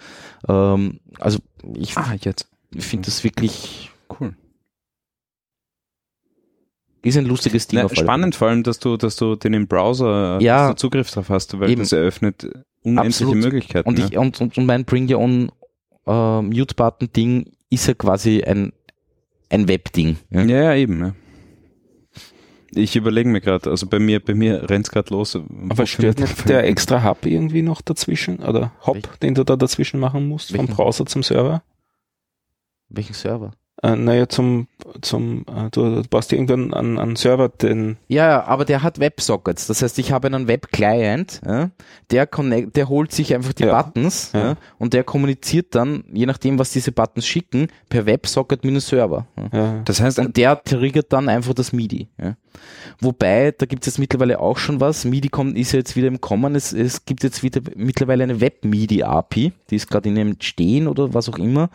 Ähm, 0.48 1.00
also 1.18 1.40
ich 1.74 1.94
Ah, 1.98 2.14
jetzt. 2.18 2.48
finde 2.78 3.04
das 3.04 3.22
wirklich, 3.22 3.90
Cool. 4.18 4.34
ist 7.02 7.16
ein 7.18 7.26
lustiges 7.26 7.66
Ding. 7.66 7.80
Na, 7.82 7.94
spannend 7.94 8.34
vor 8.34 8.48
allem, 8.48 8.62
dass 8.62 8.78
du, 8.78 8.96
dass 8.96 9.16
du 9.16 9.36
den 9.36 9.52
im 9.54 9.66
Browser 9.66 10.38
äh, 10.40 10.44
Ja. 10.44 10.74
Zugriff 10.76 11.10
drauf 11.10 11.28
hast, 11.28 11.58
weil 11.60 11.70
Eben. 11.70 11.80
das 11.82 11.92
eröffnet 11.92 12.48
unendliche 12.82 13.24
Absolut. 13.24 13.36
Möglichkeiten. 13.36 13.88
Und, 13.88 13.98
ja. 13.98 14.06
ich, 14.06 14.16
und, 14.18 14.40
und, 14.40 14.58
und 14.58 14.66
mein 14.66 14.84
Bring 14.84 15.12
Your 15.12 15.20
Own 15.20 15.50
äh, 16.06 16.42
Mute-Button-Ding 16.42 17.52
ist 17.70 17.86
ja 17.86 17.94
quasi 17.94 18.42
ein, 18.42 18.72
ein 19.48 19.68
Web-Ding. 19.68 20.16
Ja? 20.30 20.42
Ja, 20.42 20.62
ja, 20.62 20.74
eben. 20.74 21.00
Ja. 21.00 21.14
Ich 22.72 22.94
überlege 22.94 23.28
mir 23.28 23.40
gerade, 23.40 23.68
also 23.68 23.86
bei 23.88 23.98
mir, 23.98 24.24
bei 24.24 24.34
mir 24.34 24.70
rennt's 24.70 24.90
gerade 24.90 25.12
los. 25.12 25.36
Aber 25.68 25.86
stört 25.86 26.20
nicht 26.20 26.48
der 26.48 26.64
extra 26.64 27.02
Hub 27.02 27.26
irgendwie 27.26 27.62
noch 27.62 27.80
dazwischen? 27.82 28.38
Oder 28.38 28.72
Hop, 28.86 28.96
Welch- 28.96 29.18
den 29.22 29.34
du 29.34 29.42
da 29.44 29.56
dazwischen 29.56 29.98
machen 29.98 30.28
musst, 30.28 30.50
vom 30.50 30.60
Welchen? 30.60 30.74
Browser 30.76 31.04
zum 31.06 31.24
Server? 31.24 31.62
Welchen 32.88 33.14
Server? 33.14 33.52
Äh, 33.82 33.96
naja, 33.96 34.28
zum, 34.28 34.68
zum 35.00 35.46
äh, 35.48 35.70
du, 35.70 36.02
du 36.02 36.02
brauchst 36.10 36.32
irgendwann 36.32 36.74
einen, 36.74 36.98
einen 36.98 37.16
Server, 37.16 37.48
den. 37.48 37.96
Ja, 38.08 38.44
aber 38.44 38.66
der 38.66 38.82
hat 38.82 39.00
Websockets. 39.00 39.66
Das 39.68 39.80
heißt, 39.82 39.98
ich 39.98 40.12
habe 40.12 40.26
einen 40.28 40.48
Web-Client, 40.48 41.40
ja, 41.46 41.70
der, 42.10 42.26
connect, 42.26 42.76
der 42.76 42.90
holt 42.90 43.12
sich 43.12 43.34
einfach 43.34 43.54
die 43.54 43.64
Ja. 43.64 43.82
Buttons 43.82 44.32
Ja. 44.34 44.40
ja, 44.40 44.56
und 44.78 44.92
der 44.92 45.02
kommuniziert 45.04 45.74
dann, 45.74 46.04
je 46.12 46.26
nachdem, 46.26 46.58
was 46.58 46.72
diese 46.72 46.92
Buttons 46.92 47.26
schicken, 47.26 47.68
per 47.88 48.04
Websocket 48.04 48.62
mit 48.64 48.72
einem 48.72 48.80
Server. 48.80 49.26
Ja. 49.36 49.58
Ja. 49.58 49.82
Das 49.84 50.00
heißt, 50.00 50.18
Und 50.18 50.36
der 50.36 50.62
triggert 50.62 51.12
dann 51.12 51.30
einfach 51.30 51.54
das 51.54 51.72
MIDI. 51.72 52.08
Ja. 52.20 52.36
Wobei, 53.00 53.54
da 53.56 53.64
gibt 53.64 53.84
es 53.84 53.94
jetzt 53.94 53.98
mittlerweile 53.98 54.40
auch 54.40 54.58
schon 54.58 54.80
was. 54.80 55.06
MIDI 55.06 55.28
kommt, 55.28 55.56
ist 55.56 55.72
ja 55.72 55.78
jetzt 55.78 55.96
wieder 55.96 56.08
im 56.08 56.20
Kommen. 56.20 56.54
Es, 56.54 56.72
es 56.74 57.06
gibt 57.06 57.22
jetzt 57.22 57.42
wieder 57.42 57.62
mittlerweile 57.76 58.24
eine 58.24 58.40
Web-MIDI-API, 58.42 59.52
die 59.70 59.76
ist 59.76 59.88
gerade 59.88 60.08
in 60.10 60.18
einem 60.18 60.36
Stehen 60.40 60.86
oder 60.86 61.14
was 61.14 61.28
auch 61.30 61.38
immer. 61.38 61.70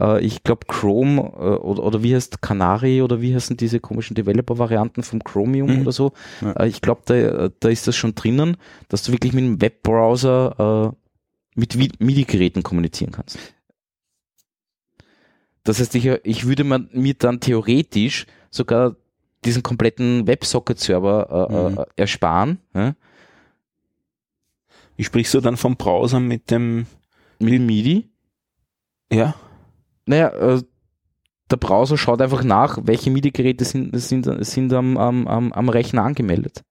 Äh, 0.00 0.20
ich 0.24 0.42
glaube 0.42 0.66
Chrome 0.66 1.20
äh, 1.20 1.58
oder, 1.60 1.82
oder 1.84 2.02
wie 2.02 2.14
heißt 2.14 2.40
Canary 2.42 3.02
oder 3.02 3.20
wie 3.20 3.34
heißen 3.34 3.56
diese 3.56 3.78
komischen 3.80 4.14
Developer-Varianten 4.14 5.02
vom 5.02 5.22
Chromium 5.22 5.74
Mhm. 5.76 5.82
oder 5.82 5.92
so. 5.92 6.12
Ja. 6.40 6.52
Äh, 6.52 6.68
ich 6.68 6.80
glaube, 6.80 7.02
da, 7.04 7.48
da 7.60 7.68
ist 7.68 7.86
das 7.86 7.96
schon 7.96 8.14
drinnen, 8.14 8.56
dass 8.88 9.02
du 9.02 9.12
wirklich 9.12 9.32
mit 9.32 9.44
einem 9.44 9.60
Webbrowser 9.60 10.92
äh, 10.92 10.96
mit 11.58 11.74
MIDI-Geräten 11.76 12.62
kommunizieren 12.62 13.12
kannst. 13.12 13.38
Das 15.64 15.78
heißt, 15.78 15.94
ich, 15.94 16.06
ich 16.06 16.46
würde 16.46 16.64
mir 16.64 17.14
dann 17.14 17.40
theoretisch 17.40 18.26
sogar 18.50 18.96
diesen 19.44 19.62
kompletten 19.62 20.26
WebSocket-Server 20.26 21.48
äh, 21.50 21.52
Mhm. 21.72 21.78
äh, 21.78 21.84
ersparen. 21.96 22.58
Ja? 22.74 22.94
Wie 24.96 25.04
sprichst 25.04 25.34
du 25.34 25.40
dann 25.40 25.56
vom 25.56 25.76
Browser 25.76 26.20
mit 26.20 26.50
dem, 26.50 26.86
Mit 27.38 27.52
dem 27.54 27.66
MIDI. 27.66 28.08
ja? 29.12 29.34
Naja, 30.10 30.28
äh, 30.28 30.62
der 31.50 31.56
Browser 31.56 31.96
schaut 31.96 32.20
einfach 32.20 32.44
nach, 32.44 32.78
welche 32.82 33.10
MIDI-Geräte 33.10 33.64
sind, 33.64 33.96
sind, 33.98 34.26
sind 34.44 34.72
am, 34.72 34.96
am, 34.96 35.26
am, 35.26 35.52
am 35.52 35.68
Rechner 35.68 36.02
angemeldet 36.02 36.62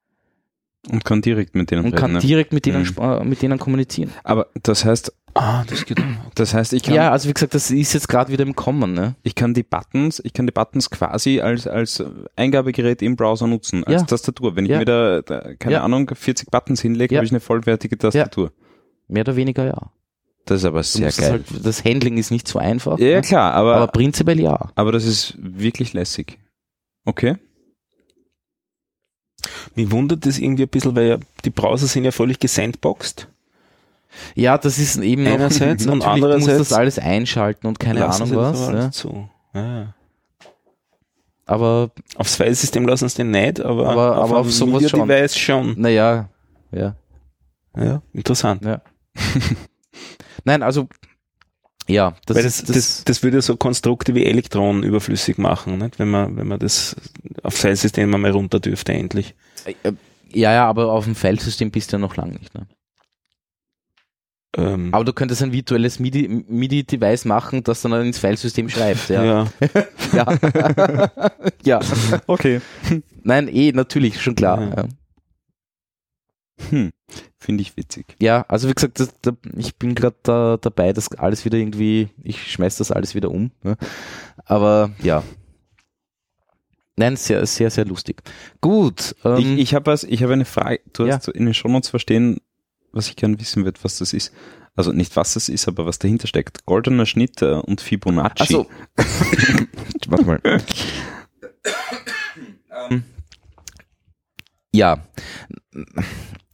und 0.90 1.04
kann 1.04 1.22
direkt 1.22 1.56
mit 1.56 1.72
denen 1.72 1.80
und 1.86 1.88
reden. 1.92 1.98
kann 1.98 2.12
ne? 2.14 2.20
direkt 2.20 2.54
mit 2.54 2.66
denen, 2.66 2.84
Mhm. 2.84 2.96
äh, 3.02 3.24
mit 3.26 3.42
denen 3.42 3.60
kommunizieren. 3.60 4.12
Aber 4.24 4.48
das 4.64 4.86
heißt, 4.86 5.14
Ah, 5.36 5.64
das 5.68 5.86
geht. 5.86 6.02
das 6.36 6.54
heißt, 6.54 6.74
ich 6.74 6.84
kann, 6.84 6.96
Ja, 6.96 7.12
also 7.12 7.30
wie 7.30 7.34
gesagt, 7.34 7.54
das 7.54 7.70
ist 7.72 7.94
jetzt 7.94 8.08
gerade 8.10 8.32
wieder 8.32 8.44
im 8.44 8.56
Kommen. 8.56 8.94
Ne? 8.94 9.16
ich 9.24 9.36
kann 9.36 9.54
die 9.54 9.64
Buttons, 9.64 10.22
ich 10.24 10.34
kann 10.34 10.46
die 10.48 10.52
Buttons 10.54 10.90
quasi 10.90 11.40
als, 11.42 11.68
als 11.68 12.04
Eingabegerät 12.36 13.02
im 13.02 13.16
Browser 13.16 13.48
nutzen, 13.48 13.84
als 13.86 14.02
Ja. 14.02 14.08
Tastatur. 14.08 14.56
Wenn 14.56 14.66
ich 14.66 14.72
Ja. 14.72 14.80
mir 14.80 14.86
da, 14.86 15.22
keine 15.60 15.74
Ja. 15.76 15.84
Ahnung, 15.84 16.10
40 16.14 16.50
Buttons 16.52 16.82
hinlege, 16.82 17.16
Ja. 17.16 17.20
habe 17.20 17.26
ich 17.26 17.32
eine 17.32 17.40
vollwertige 17.42 17.98
Tastatur. 17.98 18.52
Mehr 19.08 19.22
oder 19.22 19.36
weniger 19.36 19.66
ja. 19.66 19.92
Das 20.50 20.62
ist 20.62 20.66
aber 20.66 20.82
sehr 20.82 21.12
geil. 21.12 21.32
Halt, 21.32 21.46
das 21.64 21.86
Handling 21.86 22.18
ist 22.18 22.32
nicht 22.32 22.48
so 22.48 22.58
einfach, 22.58 22.98
ja, 22.98 23.18
ne? 23.18 23.22
klar, 23.22 23.54
aber, 23.54 23.76
aber 23.76 23.84
aber, 23.84 23.92
prinzipiell 23.92 24.40
ja. 24.40 24.72
das 24.76 25.06
ist 25.06 25.36
wirklich 25.38 25.94
lässig. 25.94 26.40
Okay. 27.06 27.36
Mich 29.76 29.92
wundert 29.92 30.26
das 30.26 30.40
irgendwie 30.40 30.64
ein 30.64 30.70
bisschen, 30.70 30.96
weil 30.96 31.08
ja 31.08 31.18
die 31.46 31.52
Browser 31.52 31.86
sind 31.86 32.04
ja 32.04 32.12
völlig 32.12 32.40
gesandboxed. 32.40 33.28
Ja, 34.34 34.58
das 34.58 34.80
ist 34.80 34.98
eben 34.98 35.24
noch, 35.24 35.34
Einerseits 35.34 35.86
und 35.88 36.00
natürlich, 36.00 36.04
du 36.22 36.26
andererseits 36.26 36.58
musst 36.58 36.72
das 36.72 36.78
alles 36.78 36.98
einschalten 36.98 37.68
und 37.68 37.80
keine 37.80 38.08
Ahnung 38.08 38.36
was. 38.36 38.68
aber 38.70 38.78
Ja. 38.80 38.92
zu. 38.92 39.30
Ja. 39.54 39.94
Aber 41.46 41.92
Aufs 42.16 42.38
Filesystem 42.38 42.88
lassen 42.88 43.08
sie 43.08 43.18
den 43.18 43.30
nicht, 43.32 43.62
aber, 43.62 43.88
Aber- 43.88 44.16
aber 44.16 44.38
auf 44.40 44.52
sowas 44.52 44.90
schon. 44.90 45.02
Media-Device 45.02 45.38
schon. 45.38 45.76
naja, 45.80 46.28
ja. 46.72 46.96
Ja, 47.78 48.02
interessant. 48.14 48.66
Ja. 48.66 48.82
Nein, 50.44 50.64
also 50.64 50.88
ja, 51.90 52.16
das, 52.28 52.38
Weil 52.38 52.44
das, 52.44 52.58
das, 52.64 52.76
das, 52.76 53.04
das, 53.04 53.24
würde 53.24 53.42
so 53.42 53.58
Konstrukte 53.58 54.14
wie 54.14 54.26
Elektronen 54.26 54.84
überflüssig 54.84 55.40
machen, 55.40 55.80
nicht? 55.80 55.98
wenn 55.98 56.10
man, 56.10 56.38
wenn 56.38 56.48
man 56.48 56.60
das 56.60 56.96
aufs 57.42 57.62
Filesystem 57.62 58.14
einmal 58.14 58.30
runter 58.32 58.60
dürfte 58.60 58.94
endlich. 58.94 59.34
äh, 59.66 59.94
ja, 60.32 60.54
ja, 60.54 60.68
aber 60.68 60.92
auf 60.92 61.06
dem 61.06 61.16
Filesystem 61.16 61.72
bist 61.72 61.92
du 61.92 61.98
ja 61.98 62.00
noch 62.00 62.16
lange 62.16 62.34
nicht. 62.34 62.54
Ne? 62.54 62.68
Ähm, 64.56 64.94
Aber 64.94 65.04
du 65.04 65.14
könntest 65.14 65.42
ein 65.42 65.52
virtuelles 65.52 66.00
MIDI- 66.00 66.28
MIDI-Device 66.48 67.26
machen, 67.26 67.64
das 67.64 67.82
dann 67.82 67.94
ins 67.94 68.20
Filesystem 68.20 68.70
schreibt. 68.70 69.10
Ja. 69.10 69.24
ja. 69.24 69.48
ja. 70.14 71.20
ja. 71.64 71.80
Okay. 72.28 72.62
Nein, 73.24 73.48
eh, 73.48 73.72
natürlich, 73.72 74.22
schon 74.22 74.36
klar. 74.36 74.62
Ja. 74.78 74.86
Hm. 76.70 76.92
Finde 77.40 77.62
ich 77.62 77.78
witzig. 77.78 78.06
Ja, 78.22 78.46
also 78.48 78.68
wie 78.70 78.74
gesagt, 78.74 79.00
das, 79.00 79.14
da, 79.22 79.32
ich 79.56 79.76
bin 79.78 79.96
gerade 79.96 80.16
da, 80.24 80.58
dabei, 80.58 80.94
das 80.94 81.12
alles 81.14 81.46
wieder 81.46 81.58
irgendwie, 81.58 82.10
ich 82.22 82.52
schmeiß 82.52 82.78
das 82.78 82.92
alles 82.92 83.16
wieder 83.16 83.32
um. 83.32 83.52
Ne? 83.64 83.78
Aber 84.46 84.92
ja. 85.02 85.24
Nein, 86.98 87.16
sehr, 87.16 87.46
sehr, 87.46 87.70
sehr 87.72 87.86
lustig. 87.86 88.22
Gut. 88.60 89.16
Ähm, 89.24 89.38
ich 89.38 89.60
ich 89.60 89.74
habe 89.74 89.92
habe 89.94 90.34
eine 90.34 90.46
Frage. 90.46 90.82
Du 90.92 91.06
Ja. 91.06 91.16
hast 91.16 91.30
in 91.30 91.46
den 91.46 91.54
Shownotes 91.54 91.90
verstehen, 91.90 92.42
was 92.92 93.08
ich 93.08 93.16
gerne 93.16 93.40
wissen 93.40 93.64
würde, 93.64 93.80
was 93.84 93.98
das 94.00 94.12
ist. 94.14 94.34
Also 94.76 94.92
nicht 94.92 95.16
was 95.16 95.34
das 95.34 95.50
ist, 95.50 95.68
aber 95.68 95.86
was 95.86 96.00
dahinter 96.00 96.28
steckt. 96.28 96.66
Goldener 96.66 97.06
Schnitt 97.06 97.42
äh, 97.42 97.54
und 97.54 97.82
Fibonacci. 97.82 98.44
Achso. 98.44 98.70
Warte 100.08 100.26
mal. 100.26 100.42
ähm, 102.90 103.04
ja. 104.74 105.04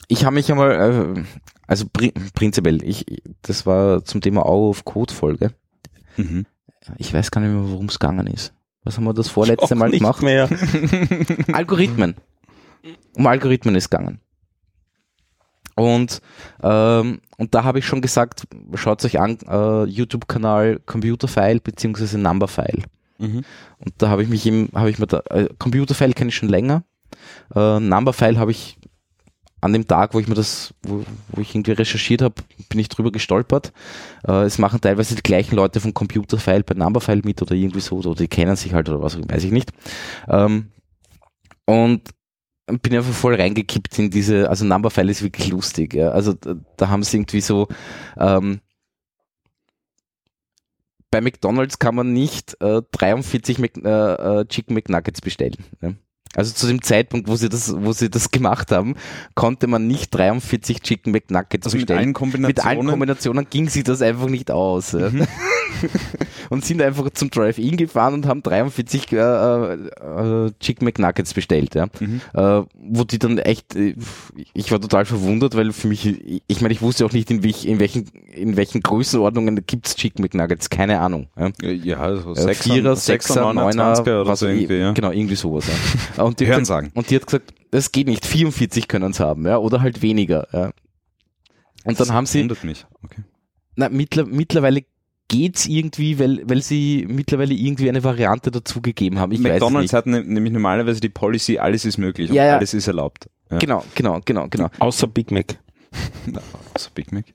Ich 0.07 0.25
habe 0.25 0.35
mich 0.35 0.51
einmal, 0.51 0.71
äh, 1.17 1.23
also 1.67 1.85
pri 1.91 2.11
prinzipiell, 2.33 2.83
ich, 2.83 3.05
das 3.41 3.65
war 3.65 4.03
zum 4.03 4.21
Thema 4.21 4.45
Au 4.45 4.69
auf 4.69 4.85
Code-Folge. 4.85 5.51
Mhm. 6.17 6.45
Ich 6.97 7.13
weiß 7.13 7.31
gar 7.31 7.41
nicht 7.41 7.51
mehr, 7.51 7.69
worum 7.69 7.87
es 7.87 7.99
gegangen 7.99 8.27
ist. 8.27 8.53
Was 8.83 8.97
haben 8.97 9.05
wir 9.05 9.13
das 9.13 9.29
vorletzte 9.29 9.73
Mal 9.75 9.91
gemacht? 9.91 10.21
mehr. 10.21 10.47
Algorithmen. 11.51 12.15
Um 13.15 13.25
Algorithmen 13.25 13.75
ist 13.75 13.89
gegangen. 13.89 14.19
Und, 15.75 16.21
ähm, 16.63 17.19
und 17.37 17.53
da 17.53 17.63
habe 17.63 17.79
ich 17.79 17.85
schon 17.85 18.01
gesagt, 18.01 18.47
schaut 18.75 19.03
euch 19.03 19.19
an, 19.19 19.37
äh, 19.47 19.83
YouTube-Kanal 19.85 20.79
Computerfile 20.85 21.59
beziehungsweise 21.59 22.17
Numberfile. 22.17 22.83
Mhm. 23.17 23.43
Und 23.79 23.93
da 23.97 24.09
habe 24.09 24.23
ich 24.23 24.29
mich 24.29 24.45
im, 24.45 24.69
habe 24.73 24.89
ich 24.89 24.99
mir 24.99 25.07
da, 25.07 25.21
äh, 25.31 25.49
Computerfile 25.57 26.13
kenne 26.13 26.29
ich 26.29 26.35
schon 26.35 26.49
länger. 26.49 26.83
Äh, 27.53 27.79
Numberfile 27.79 28.37
habe 28.37 28.51
ich 28.51 28.77
an 29.65 29.73
dem 29.73 29.87
Tag, 29.87 30.13
wo 30.13 30.19
ich 30.19 30.27
mir 30.27 30.35
das, 30.35 30.73
wo, 30.83 31.03
wo 31.29 31.41
ich 31.41 31.53
irgendwie 31.53 31.71
recherchiert 31.71 32.21
habe, 32.21 32.35
bin 32.69 32.79
ich 32.79 32.87
drüber 32.87 33.11
gestolpert. 33.11 33.73
Äh, 34.27 34.43
es 34.43 34.59
machen 34.59 34.79
teilweise 34.79 35.15
die 35.15 35.23
gleichen 35.23 35.55
Leute 35.55 35.79
von 35.79 35.93
Computerfile 35.93 36.63
bei 36.63 36.75
Numberfile 36.75 37.21
mit 37.23 37.41
oder 37.41 37.55
irgendwie 37.55 37.81
so, 37.81 37.97
oder 37.97 38.15
die 38.15 38.27
kennen 38.27 38.55
sich 38.55 38.73
halt 38.73 38.87
oder 38.89 39.01
was, 39.01 39.17
weiß 39.17 39.43
ich 39.43 39.51
nicht. 39.51 39.71
Ähm, 40.29 40.67
und 41.65 42.01
bin 42.67 42.95
einfach 42.95 43.13
voll 43.13 43.35
reingekippt 43.35 43.99
in 43.99 44.09
diese, 44.09 44.49
also 44.49 44.65
Numberfile 44.65 45.11
ist 45.11 45.23
wirklich 45.23 45.49
lustig. 45.49 45.93
Ja. 45.93 46.09
Also 46.09 46.33
da, 46.33 46.55
da 46.77 46.89
haben 46.89 47.03
sie 47.03 47.17
irgendwie 47.17 47.41
so, 47.41 47.67
ähm, 48.17 48.61
bei 51.11 51.21
McDonalds 51.21 51.79
kann 51.79 51.95
man 51.95 52.13
nicht 52.13 52.57
äh, 52.61 52.81
43 52.91 53.57
Mc, 53.59 53.81
äh, 53.85 54.41
äh, 54.41 54.45
Chicken 54.47 54.75
McNuggets 54.75 55.21
bestellen. 55.21 55.55
Ne? 55.81 55.95
Also 56.35 56.53
zu 56.53 56.67
dem 56.67 56.81
Zeitpunkt, 56.81 57.27
wo 57.27 57.35
sie 57.35 57.49
das, 57.49 57.73
wo 57.75 57.91
sie 57.93 58.09
das 58.09 58.31
gemacht 58.31 58.71
haben, 58.71 58.95
konnte 59.35 59.67
man 59.67 59.87
nicht 59.87 60.13
43 60.13 60.81
Chicken 60.81 61.11
McNuggets 61.11 61.65
Also 61.67 61.77
mit 61.77 61.87
bestellen. 61.87 61.99
allen 61.99 62.13
Kombinationen. 62.13 62.47
Mit 62.47 62.65
allen 62.65 62.87
Kombinationen 62.87 63.47
ging 63.49 63.69
sich 63.69 63.83
das 63.83 64.01
einfach 64.01 64.27
nicht 64.27 64.51
aus. 64.51 64.91
ja. 64.91 65.09
und 66.49 66.65
sind 66.65 66.81
einfach 66.81 67.09
zum 67.11 67.29
Drive-In 67.29 67.77
gefahren 67.77 68.13
und 68.13 68.25
haben 68.25 68.43
43 68.43 69.11
äh, 69.11 69.17
äh, 69.17 70.51
Chicken 70.59 70.85
McNuggets 70.85 71.33
bestellt. 71.33 71.75
Ja. 71.75 71.87
Mhm. 71.99 72.21
Äh, 72.33 72.63
wo 72.75 73.03
die 73.03 73.19
dann 73.19 73.37
echt, 73.37 73.75
äh, 73.75 73.95
ich 74.53 74.71
war 74.71 74.79
total 74.79 75.05
verwundert, 75.05 75.55
weil 75.55 75.71
für 75.71 75.87
mich, 75.87 76.41
ich 76.47 76.61
meine, 76.61 76.73
ich 76.73 76.81
wusste 76.81 77.05
auch 77.05 77.11
nicht, 77.11 77.29
in, 77.31 77.43
welch, 77.43 77.65
in, 77.65 77.79
welchen, 77.79 78.07
in 78.31 78.57
welchen 78.57 78.81
Größenordnungen 78.81 79.65
gibt's 79.65 79.95
Chicken 79.95 80.21
McNuggets, 80.21 80.69
keine 80.69 80.99
Ahnung. 80.99 81.27
Ja. 81.37 81.51
Ja, 81.61 82.15
so 82.17 82.31
Äh, 82.33 82.41
Sechser, 82.41 82.73
Vierer, 82.73 82.95
Sechser, 82.95 83.53
Neuner, 83.53 83.65
Neuner, 83.65 83.93
20er 83.95 84.01
oder 84.21 84.27
was 84.27 84.39
so 84.39 84.47
irgendwie, 84.47 84.77
ja. 84.77 84.91
Genau, 84.93 85.11
irgendwie 85.11 85.35
sowas. 85.35 85.65
Ja. 86.17 86.23
Und 86.23 86.39
die, 86.39 86.45
hat 86.45 86.51
Hören 86.51 86.59
gesagt, 86.61 86.67
sagen. 86.85 86.91
und 86.93 87.09
die 87.09 87.15
hat 87.15 87.25
gesagt, 87.25 87.53
das 87.71 87.91
geht 87.91 88.07
nicht, 88.07 88.25
44 88.25 88.87
können 88.87 89.11
es 89.11 89.19
haben, 89.19 89.45
ja, 89.45 89.57
oder 89.57 89.81
halt 89.81 90.01
weniger. 90.01 90.47
Ja. 90.53 90.65
Und 90.65 90.73
dann 91.85 91.95
Das 91.95 92.11
haben 92.11 92.25
sie, 92.25 92.43
mich. 92.63 92.85
Okay. 93.03 93.23
na, 93.75 93.89
mittler, 93.89 94.25
mittlerweile 94.25 94.83
geht's 95.27 95.65
irgendwie, 95.65 96.19
weil, 96.19 96.41
weil 96.47 96.61
sie 96.61 97.05
mittlerweile 97.09 97.53
irgendwie 97.53 97.89
eine 97.89 98.03
Variante 98.03 98.51
dazugegeben 98.51 99.19
haben. 99.19 99.31
Ich 99.31 99.39
McDonalds 99.39 99.91
weiß 99.91 99.97
hat 99.97 100.05
ne, 100.05 100.23
nämlich 100.23 100.53
normalerweise 100.53 100.99
die 101.01 101.09
Policy, 101.09 101.57
alles 101.57 101.85
ist 101.85 101.97
möglich 101.97 102.29
und 102.29 102.35
Ja, 102.35 102.45
ja. 102.45 102.57
alles 102.57 102.73
ist 102.73 102.87
erlaubt. 102.87 103.29
Ja. 103.49 103.57
es. 103.57 103.61
Genau, 103.61 103.83
genau, 103.95 104.19
genau, 104.23 104.47
genau. 104.49 104.69
Außer 104.79 105.07
Big 105.07 105.31
Mac. 105.31 105.57
Also 106.73 106.89
Big 106.93 107.11
Mac. 107.11 107.25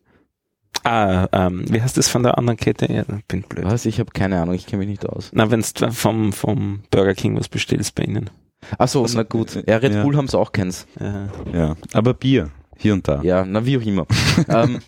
Ah, 0.85 1.29
ähm, 1.33 1.65
wie 1.69 1.81
heißt 1.83 1.97
das 1.99 2.09
von 2.09 2.23
der 2.23 2.39
anderen 2.39 2.57
Kette? 2.57 2.91
Ja, 2.91 3.05
bin 3.29 3.43
blöd. 3.43 3.65
Was? 3.65 3.85
Ich 3.87 3.99
habe 4.01 4.12
keine 4.12 4.41
Ahnung, 4.41 4.55
ich 4.55 4.67
kenne 4.67 4.81
mich 4.81 4.89
nicht 4.89 5.07
aus. 5.07 5.31
Na, 5.35 5.51
wenn 5.51 5.62
du 5.75 5.93
vom, 5.93 6.33
vom 6.33 6.81
Burger 6.91 7.15
King 7.15 7.37
was 7.37 7.49
bestellst 7.49 7.95
bei 7.97 8.05
ihnen. 8.05 8.31
Achso, 8.79 9.03
Also, 9.03 9.19
na 9.19 9.25
gut. 9.25 9.57
äh, 9.57 9.65
Ja, 9.69 9.77
Red 9.79 9.95
ja. 9.95 10.03
Bull 10.03 10.17
haben's 10.17 10.35
auch 10.35 10.53
keins. 10.53 10.87
Ja. 10.99 11.29
Ja, 11.53 11.77
aber 11.93 12.15
Bier, 12.15 12.51
hier 12.79 12.95
und 12.95 13.07
da. 13.09 13.21
Ja, 13.23 13.45
na 13.45 13.67
wie 13.67 13.77
auch 13.77 13.83
immer. 13.83 14.07
ähm, 14.49 14.81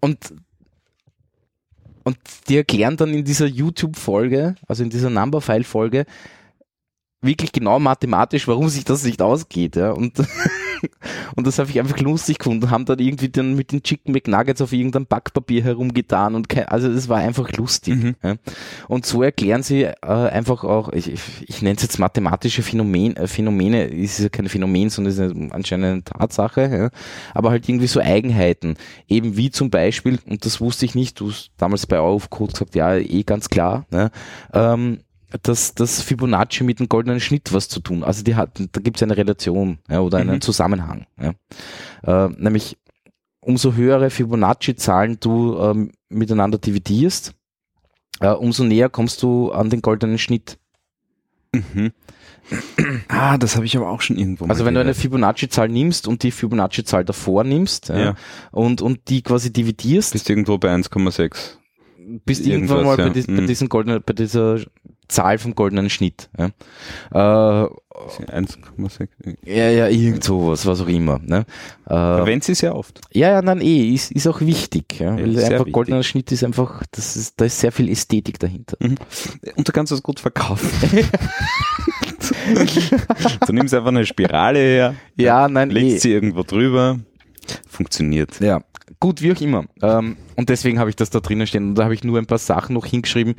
und 0.00 0.18
und 2.04 2.16
die 2.48 2.56
erklären 2.56 2.96
dann 2.96 3.12
in 3.12 3.24
dieser 3.24 3.46
YouTube-Folge, 3.46 4.54
also 4.66 4.82
in 4.82 4.90
dieser 4.90 5.10
Number-File-Folge, 5.10 6.06
wirklich 7.20 7.50
genau 7.50 7.80
mathematisch, 7.80 8.46
warum 8.46 8.68
sich 8.68 8.84
das 8.84 9.04
nicht 9.04 9.20
ausgeht. 9.20 9.74
Ja? 9.76 9.90
Und, 9.90 10.18
und 11.36 11.46
das 11.46 11.58
habe 11.58 11.68
ich 11.68 11.80
einfach 11.80 11.98
lustig 11.98 12.38
gefunden. 12.38 12.70
Haben 12.70 12.84
dann 12.84 13.00
irgendwie 13.00 13.28
dann 13.28 13.54
mit 13.54 13.72
den 13.72 13.82
Chicken 13.82 14.12
McNuggets 14.12 14.60
auf 14.60 14.72
irgendeinem 14.72 15.06
Backpapier 15.06 15.64
herumgetan 15.64 16.36
und 16.36 16.48
kein, 16.48 16.66
also 16.66 16.88
es 16.88 17.08
war 17.08 17.18
einfach 17.18 17.50
lustig. 17.52 17.96
Mhm. 17.96 18.16
Ja? 18.22 18.36
Und 18.86 19.04
so 19.04 19.22
erklären 19.22 19.64
sie 19.64 19.82
äh, 19.82 19.94
einfach 20.02 20.62
auch, 20.62 20.92
ich, 20.92 21.12
ich, 21.12 21.22
ich 21.46 21.62
nenne 21.62 21.76
es 21.76 21.82
jetzt 21.82 21.98
mathematische 21.98 22.62
Phänomen, 22.62 23.16
äh, 23.16 23.26
Phänomene, 23.26 23.86
ist 23.86 24.20
ja 24.20 24.28
kein 24.28 24.48
Phänomen, 24.48 24.88
sondern 24.88 25.12
ist 25.12 25.20
eine, 25.20 25.52
anscheinend 25.52 25.86
eine 25.86 26.04
Tatsache, 26.04 26.60
ja? 26.62 26.90
aber 27.34 27.50
halt 27.50 27.68
irgendwie 27.68 27.88
so 27.88 28.00
Eigenheiten. 28.00 28.76
Eben 29.08 29.36
wie 29.36 29.50
zum 29.50 29.70
Beispiel, 29.70 30.20
und 30.26 30.44
das 30.44 30.60
wusste 30.60 30.84
ich 30.84 30.94
nicht, 30.94 31.18
du 31.18 31.30
hast 31.30 31.50
damals 31.56 31.86
bei 31.86 31.98
Aufcode 31.98 32.52
gesagt, 32.52 32.76
ja, 32.76 32.94
eh 32.94 33.24
ganz 33.24 33.48
klar, 33.48 33.86
ne? 33.90 34.12
ähm, 34.52 35.00
dass 35.42 35.74
das 35.74 36.02
Fibonacci 36.02 36.64
mit 36.64 36.80
dem 36.80 36.88
goldenen 36.88 37.20
Schnitt 37.20 37.52
was 37.52 37.68
zu 37.68 37.80
tun. 37.80 38.02
Also 38.02 38.24
die 38.24 38.34
hat, 38.34 38.60
da 38.72 38.80
gibt 38.80 38.96
es 38.96 39.02
eine 39.02 39.16
Relation 39.16 39.78
ja, 39.88 40.00
oder 40.00 40.18
einen 40.18 40.36
mhm. 40.36 40.40
Zusammenhang. 40.40 41.06
Ja. 41.20 41.34
Äh, 42.26 42.30
nämlich 42.38 42.78
umso 43.40 43.74
höhere 43.74 44.10
Fibonacci-Zahlen 44.10 45.18
du 45.20 45.58
ähm, 45.58 45.92
miteinander 46.08 46.58
dividierst, 46.58 47.34
äh, 48.20 48.30
umso 48.30 48.64
näher 48.64 48.88
kommst 48.88 49.22
du 49.22 49.52
an 49.52 49.70
den 49.70 49.82
goldenen 49.82 50.18
Schnitt. 50.18 50.58
Mhm. 51.52 51.92
Ah, 53.08 53.36
das 53.36 53.56
habe 53.56 53.66
ich 53.66 53.76
aber 53.76 53.90
auch 53.90 54.00
schon 54.00 54.16
irgendwo 54.16 54.46
Also 54.46 54.64
wenn 54.64 54.72
gehört. 54.72 54.86
du 54.86 54.88
eine 54.88 54.94
Fibonacci-Zahl 54.94 55.68
nimmst 55.68 56.08
und 56.08 56.22
die 56.22 56.30
Fibonacci-Zahl 56.30 57.04
davor 57.04 57.44
nimmst 57.44 57.90
ja. 57.90 58.14
und, 58.52 58.80
und 58.80 59.10
die 59.10 59.20
quasi 59.20 59.52
dividierst. 59.52 60.14
Bist 60.14 60.30
irgendwo 60.30 60.56
bei 60.56 60.74
1,6 60.74 61.58
bist 62.24 62.46
irgendwann 62.46 62.84
mal 62.84 62.98
ja. 62.98 63.04
bei, 63.04 63.10
dies, 63.10 63.26
bei, 63.26 63.34
mhm. 63.34 63.46
diesen 63.46 63.68
goldenen, 63.68 64.02
bei 64.04 64.12
dieser 64.12 64.60
Zahl 65.08 65.38
vom 65.38 65.54
goldenen 65.54 65.90
Schnitt. 65.90 66.28
Ja. 66.38 66.50
Äh, 67.64 67.68
1,6. 67.98 69.08
Ja, 69.44 69.68
ja, 69.70 69.88
irgend 69.88 70.22
sowas, 70.22 70.66
was 70.66 70.80
auch 70.80 70.88
immer. 70.88 71.18
Ne? 71.24 71.44
Äh, 71.86 71.88
Verwendet 71.88 72.44
sie 72.44 72.54
sehr 72.54 72.76
oft. 72.76 73.00
Ja, 73.12 73.30
ja, 73.30 73.42
nein, 73.42 73.60
eh, 73.60 73.92
ist, 73.92 74.12
ist 74.12 74.26
auch 74.26 74.40
wichtig. 74.40 75.00
Ja, 75.00 75.16
weil 75.16 75.36
einfach 75.38 75.60
wichtig. 75.60 75.72
goldener 75.72 76.02
Schnitt 76.02 76.30
ist 76.30 76.44
einfach, 76.44 76.82
das 76.92 77.16
ist, 77.16 77.40
da 77.40 77.46
ist 77.46 77.58
sehr 77.58 77.72
viel 77.72 77.90
Ästhetik 77.90 78.38
dahinter. 78.38 78.76
Mhm. 78.80 78.96
Und 79.56 79.68
du 79.68 79.72
kannst 79.72 79.92
das 79.92 80.02
gut 80.02 80.20
verkaufen. 80.20 80.70
du 83.46 83.52
nimmst 83.52 83.74
einfach 83.74 83.88
eine 83.88 84.06
Spirale 84.06 84.58
her, 84.58 84.94
ja, 85.16 85.48
nein, 85.48 85.70
legst 85.70 85.96
eh. 85.96 85.98
sie 85.98 86.12
irgendwo 86.12 86.42
drüber, 86.42 86.98
funktioniert. 87.68 88.40
Ja, 88.40 88.62
gut, 89.00 89.22
wie 89.22 89.32
auch 89.32 89.40
immer. 89.40 89.64
Ähm, 89.82 90.16
und 90.36 90.48
deswegen 90.48 90.78
habe 90.78 90.90
ich 90.90 90.96
das 90.96 91.10
da 91.10 91.20
drinnen 91.20 91.46
stehen. 91.46 91.70
Und 91.70 91.74
da 91.74 91.84
habe 91.84 91.94
ich 91.94 92.04
nur 92.04 92.18
ein 92.18 92.26
paar 92.26 92.38
Sachen 92.38 92.74
noch 92.74 92.86
hingeschrieben, 92.86 93.34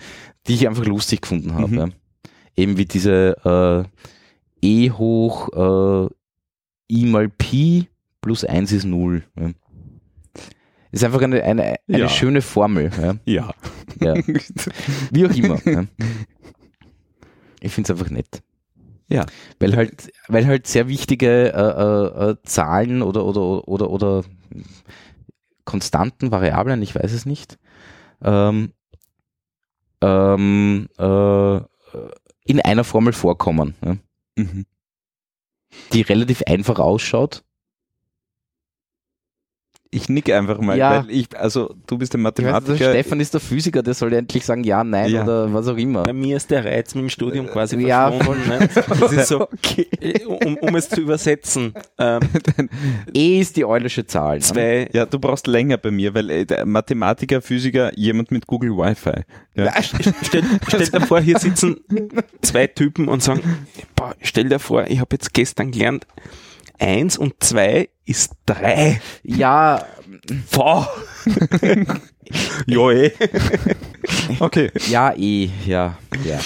die 0.47 0.55
ich 0.55 0.67
einfach 0.67 0.85
lustig 0.85 1.21
gefunden 1.21 1.53
habe. 1.53 1.67
Mhm. 1.67 1.93
Eben 2.55 2.77
wie 2.77 2.85
diese 2.85 3.87
äh, 4.61 4.65
E 4.65 4.91
hoch 4.91 6.09
äh, 6.09 6.09
I 6.91 7.05
mal 7.05 7.29
Pi 7.29 7.87
plus 8.21 8.43
1 8.43 8.71
ist 8.71 8.85
0. 8.85 9.23
Ja. 9.39 9.51
Ist 10.91 11.03
einfach 11.03 11.21
eine, 11.21 11.43
eine, 11.43 11.75
eine 11.87 11.99
ja. 11.99 12.09
schöne 12.09 12.41
Formel. 12.41 12.91
Ja. 13.25 13.53
ja. 13.99 14.15
Wie 15.11 15.25
auch 15.25 15.35
immer. 15.35 15.59
Ich 17.61 17.73
finde 17.73 17.91
es 17.93 17.99
einfach 17.99 18.09
nett. 18.09 18.41
Ja. 19.09 19.25
Weil 19.59 19.75
halt, 19.75 20.11
weil 20.27 20.45
halt 20.45 20.67
sehr 20.67 20.87
wichtige 20.87 21.51
äh, 21.51 22.27
äh, 22.27 22.31
äh 22.31 22.35
Zahlen 22.43 23.01
oder, 23.01 23.25
oder, 23.25 23.67
oder, 23.67 23.89
oder 23.89 24.23
konstanten 25.65 26.31
Variablen, 26.31 26.81
ich 26.81 26.95
weiß 26.95 27.11
es 27.11 27.25
nicht, 27.25 27.57
ähm, 28.23 28.73
ähm, 30.01 30.89
äh, 30.97 31.57
in 32.45 32.61
einer 32.61 32.83
Formel 32.83 33.13
vorkommen, 33.13 33.75
ja? 33.83 33.97
mhm. 34.35 34.65
die 35.93 36.01
relativ 36.01 36.43
einfach 36.43 36.79
ausschaut 36.79 37.43
ich 39.91 40.07
nicke 40.07 40.37
einfach 40.37 40.59
mal, 40.59 40.77
ja. 40.77 41.03
weil 41.03 41.09
ich, 41.09 41.27
also 41.35 41.73
du 41.87 41.97
bist 41.97 42.13
der 42.13 42.19
Mathematiker. 42.19 42.73
Weiß, 42.73 42.89
Stefan 42.89 43.19
ist 43.19 43.33
der 43.33 43.41
Physiker, 43.41 43.81
der 43.81 43.95
soll 43.95 44.13
endlich 44.13 44.45
sagen 44.45 44.63
ja, 44.63 44.83
nein 44.83 45.11
ja. 45.11 45.23
oder 45.23 45.51
was 45.51 45.67
auch 45.67 45.77
immer. 45.77 46.03
Bei 46.03 46.13
mir 46.13 46.37
ist 46.37 46.51
der 46.51 46.63
Reiz 46.63 46.93
mit 46.93 47.03
dem 47.03 47.09
Studium 47.09 47.47
äh, 47.47 47.49
quasi 47.49 47.75
ja, 47.79 48.11
verschwunden. 48.11 48.49
Ne? 48.49 48.69
Das 48.99 49.11
ist 49.11 49.27
so, 49.29 49.41
okay. 49.51 49.87
um, 50.27 50.57
um 50.57 50.75
es 50.75 50.89
zu 50.89 51.01
übersetzen. 51.01 51.73
Ähm, 51.97 52.19
e 53.15 53.39
ist 53.39 53.57
die 53.57 53.65
Eulersche 53.65 54.05
Zahl. 54.05 54.35
Ne? 54.35 54.41
Zwei. 54.41 54.89
Ja, 54.93 55.07
du 55.07 55.17
brauchst 55.17 55.47
länger 55.47 55.77
bei 55.77 55.89
mir, 55.89 56.13
weil 56.13 56.29
äh, 56.29 56.45
der 56.45 56.67
Mathematiker, 56.67 57.41
Physiker, 57.41 57.91
jemand 57.97 58.29
mit 58.29 58.45
Google 58.45 58.77
Wi-Fi. 58.77 59.23
Ja. 59.55 59.73
stell, 59.81 60.43
stell 60.67 60.85
dir 60.85 61.01
vor, 61.01 61.19
hier 61.19 61.39
sitzen 61.39 61.77
zwei 62.41 62.67
Typen 62.67 63.07
und 63.07 63.23
sagen, 63.23 63.41
boah, 63.95 64.15
stell 64.21 64.49
dir 64.49 64.59
vor, 64.59 64.85
ich 64.87 64.99
habe 64.99 65.15
jetzt 65.15 65.33
gestern 65.33 65.71
gelernt, 65.71 66.05
eins 66.79 67.17
und 67.17 67.35
zwei 67.43 67.89
ist 68.05 68.31
drei. 68.45 69.01
Ja. 69.23 69.85
Boah. 70.51 70.89
ja, 72.67 72.91
eh. 72.91 73.11
Okay. 74.39 74.71
Ja, 74.87 75.13
eh, 75.13 75.49
ja, 75.65 75.97
ja. 76.23 76.39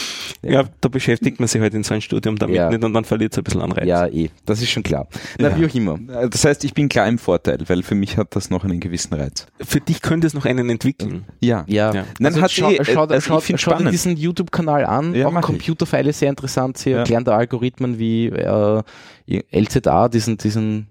Ja, 0.43 0.65
da 0.81 0.89
beschäftigt 0.89 1.39
man 1.39 1.47
sich 1.47 1.61
halt 1.61 1.73
in 1.73 1.83
so 1.83 1.93
einem 1.93 2.01
Studium 2.01 2.37
damit 2.37 2.55
ja. 2.55 2.69
nicht 2.69 2.83
und 2.83 2.93
dann 2.93 3.05
verliert 3.05 3.31
es 3.31 3.37
ein 3.37 3.43
bisschen 3.43 3.61
an 3.61 3.71
Reiz. 3.71 3.87
Ja, 3.87 4.07
eh, 4.07 4.29
das 4.45 4.61
ist 4.61 4.69
schon 4.69 4.83
klar. 4.83 5.07
Na, 5.39 5.49
ja. 5.49 5.57
wie 5.57 5.65
auch 5.65 5.73
immer. 5.73 6.27
Das 6.27 6.43
heißt, 6.43 6.63
ich 6.65 6.73
bin 6.73 6.89
klar 6.89 7.07
im 7.07 7.17
Vorteil, 7.17 7.59
weil 7.67 7.81
für 7.81 7.95
mich 7.95 8.17
hat 8.17 8.35
das 8.35 8.49
noch 8.49 8.63
einen 8.63 8.79
gewissen 8.79 9.13
Reiz. 9.13 9.47
Für 9.61 9.79
dich 9.79 10.01
könnte 10.01 10.27
es 10.27 10.33
noch 10.33 10.45
einen 10.45 10.69
entwickeln. 10.69 11.25
Ja. 11.39 11.63
Ja. 11.67 11.93
ja. 11.93 12.05
Nein, 12.19 12.33
also 12.33 12.41
hat 12.41 12.51
schau, 12.51 12.71
eh, 12.71 12.83
schau, 12.83 13.05
also 13.05 13.39
schau, 13.39 13.57
schau 13.57 13.77
dir 13.77 13.89
diesen 13.89 14.17
YouTube-Kanal 14.17 14.85
an, 14.85 15.15
ja, 15.15 15.27
auch 15.27 15.41
Computerpfeile 15.41 16.11
sehr 16.11 16.29
interessant, 16.29 16.77
sie 16.77 16.91
erklären 16.91 17.23
da 17.23 17.37
Algorithmen 17.37 17.97
wie 17.97 18.27
äh, 18.27 18.83
LZA, 19.27 20.09
diesen, 20.09 20.37
diesen 20.37 20.87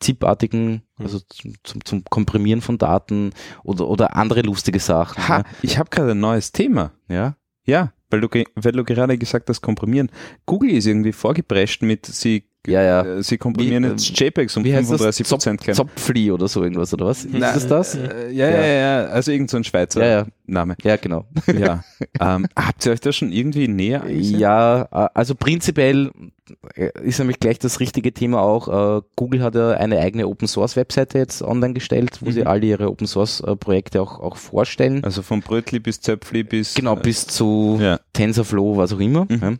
ZIP-artigen, 0.00 0.82
hm. 0.96 1.04
also 1.04 1.20
zum, 1.20 1.54
zum, 1.62 1.84
zum, 1.84 2.04
Komprimieren 2.04 2.60
von 2.60 2.76
Daten 2.78 3.32
oder, 3.64 3.88
oder 3.88 4.16
andere 4.16 4.42
lustige 4.42 4.80
Sachen. 4.80 5.26
Ha, 5.28 5.38
ja. 5.38 5.44
ich 5.62 5.78
habe 5.78 5.88
gerade 5.88 6.10
ein 6.10 6.20
neues 6.20 6.52
Thema. 6.52 6.92
Ja? 7.08 7.36
Ja, 7.64 7.92
weil 8.16 8.44
du, 8.44 8.44
weil 8.54 8.72
du 8.72 8.84
gerade 8.84 9.18
gesagt 9.18 9.48
hast, 9.48 9.60
komprimieren. 9.60 10.10
Google 10.46 10.70
ist 10.70 10.86
irgendwie 10.86 11.12
vorgeprescht 11.12 11.82
mit, 11.82 12.06
sie 12.06 12.44
ja, 12.66 12.82
ja. 12.82 13.02
Äh, 13.02 13.22
sie 13.22 13.38
komprimieren 13.38 13.84
wie, 13.84 13.88
jetzt 13.90 14.18
JPEGs 14.18 14.56
um 14.56 14.64
35 14.64 15.28
Prozent. 15.28 15.62
Zop, 15.62 15.74
Zopfli 15.76 16.30
oder 16.30 16.48
so 16.48 16.62
irgendwas, 16.62 16.92
oder 16.92 17.06
was? 17.06 17.24
Nein, 17.24 17.42
ist 17.56 17.70
das 17.70 17.92
das? 17.92 17.94
Äh, 17.94 18.32
ja, 18.32 18.50
ja, 18.50 18.60
ja, 18.60 18.72
ja, 18.72 19.04
also 19.06 19.30
irgend 19.30 19.50
so 19.50 19.56
ein 19.56 19.64
Schweizer 19.64 20.04
ja, 20.04 20.10
ja. 20.20 20.26
Name. 20.46 20.76
Ja, 20.82 20.96
genau. 20.96 21.26
Ja. 21.56 21.84
ähm, 22.20 22.46
habt 22.56 22.84
ihr 22.84 22.92
euch 22.92 23.00
da 23.00 23.12
schon 23.12 23.32
irgendwie 23.32 23.68
näher 23.68 24.02
angesehen? 24.02 24.40
Ja, 24.40 24.88
äh, 24.90 25.08
also 25.14 25.34
prinzipiell 25.34 26.10
ist 27.02 27.18
nämlich 27.18 27.40
gleich 27.40 27.58
das 27.58 27.80
richtige 27.80 28.12
Thema 28.12 28.40
auch. 28.40 29.02
Google 29.16 29.42
hat 29.42 29.54
ja 29.54 29.70
eine 29.72 29.98
eigene 29.98 30.28
Open 30.28 30.48
Source 30.48 30.76
Webseite 30.76 31.18
jetzt 31.18 31.42
online 31.42 31.74
gestellt, 31.74 32.18
wo 32.20 32.26
mhm. 32.26 32.32
sie 32.32 32.46
all 32.46 32.62
ihre 32.62 32.88
Open 32.88 33.06
Source 33.06 33.42
Projekte 33.60 34.00
auch, 34.00 34.20
auch 34.20 34.36
vorstellen. 34.36 35.02
Also 35.04 35.22
von 35.22 35.40
Brötli 35.40 35.80
bis 35.80 36.00
Zöpfli 36.00 36.44
bis. 36.44 36.74
Genau, 36.74 36.96
bis 36.96 37.26
zu 37.26 37.78
ja. 37.80 37.98
TensorFlow, 38.12 38.76
was 38.76 38.92
auch 38.92 39.00
immer. 39.00 39.26
Mhm. 39.28 39.58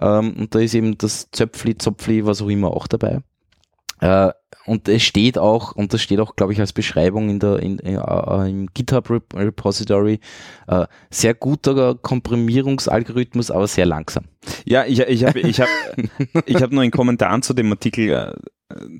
Ähm, 0.00 0.36
und 0.38 0.54
da 0.54 0.58
ist 0.60 0.74
eben 0.74 0.96
das 0.98 1.30
Zöpfli, 1.30 1.76
Zopfli, 1.78 2.24
was 2.24 2.42
auch 2.42 2.48
immer 2.48 2.68
auch 2.68 2.86
dabei. 2.86 3.20
Äh, 4.00 4.32
und 4.68 4.86
es 4.86 5.02
steht 5.02 5.38
auch, 5.38 5.72
und 5.72 5.94
das 5.94 6.02
steht 6.02 6.20
auch, 6.20 6.36
glaube 6.36 6.52
ich, 6.52 6.60
als 6.60 6.74
Beschreibung 6.74 7.30
in 7.30 7.38
der, 7.38 7.60
in, 7.60 7.78
in, 7.78 7.96
äh, 7.96 8.50
im 8.50 8.68
GitHub 8.74 9.10
Repository, 9.10 10.20
äh, 10.66 10.86
sehr 11.10 11.32
guter 11.32 11.94
Komprimierungsalgorithmus, 11.94 13.50
aber 13.50 13.66
sehr 13.66 13.86
langsam. 13.86 14.24
Ja, 14.66 14.84
ich, 14.84 15.00
ich 15.00 15.24
habe 15.24 15.40
ich 15.40 15.60
hab, 15.60 15.68
ich 16.46 16.56
hab 16.56 16.70
nur 16.70 16.82
einen 16.82 16.90
Kommentar 16.90 17.40
zu 17.40 17.54
dem 17.54 17.72
Artikel, 17.72 18.10
äh, 18.10 18.32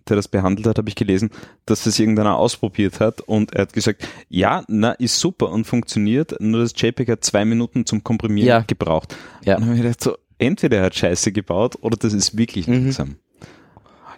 der 0.08 0.16
das 0.16 0.28
behandelt 0.28 0.66
hat, 0.66 0.78
habe 0.78 0.88
ich 0.88 0.94
gelesen, 0.94 1.28
dass 1.66 1.84
das 1.84 1.98
irgendeiner 1.98 2.38
ausprobiert 2.38 3.00
hat 3.00 3.20
und 3.20 3.54
er 3.54 3.62
hat 3.62 3.74
gesagt, 3.74 4.08
ja, 4.30 4.64
na, 4.68 4.92
ist 4.92 5.20
super 5.20 5.50
und 5.50 5.66
funktioniert, 5.66 6.40
nur 6.40 6.62
das 6.62 6.72
JPEG 6.74 7.10
hat 7.10 7.24
zwei 7.24 7.44
Minuten 7.44 7.84
zum 7.84 8.02
Komprimieren 8.02 8.48
ja. 8.48 8.60
gebraucht. 8.60 9.14
Ja. 9.44 9.56
Und 9.56 9.60
dann 9.60 9.68
habe 9.68 9.76
ich 9.76 9.82
gedacht, 9.82 10.02
so, 10.02 10.16
entweder 10.38 10.78
er 10.78 10.84
hat 10.84 10.94
Scheiße 10.94 11.32
gebaut 11.32 11.76
oder 11.82 11.98
das 11.98 12.14
ist 12.14 12.38
wirklich 12.38 12.66
mhm. 12.66 13.18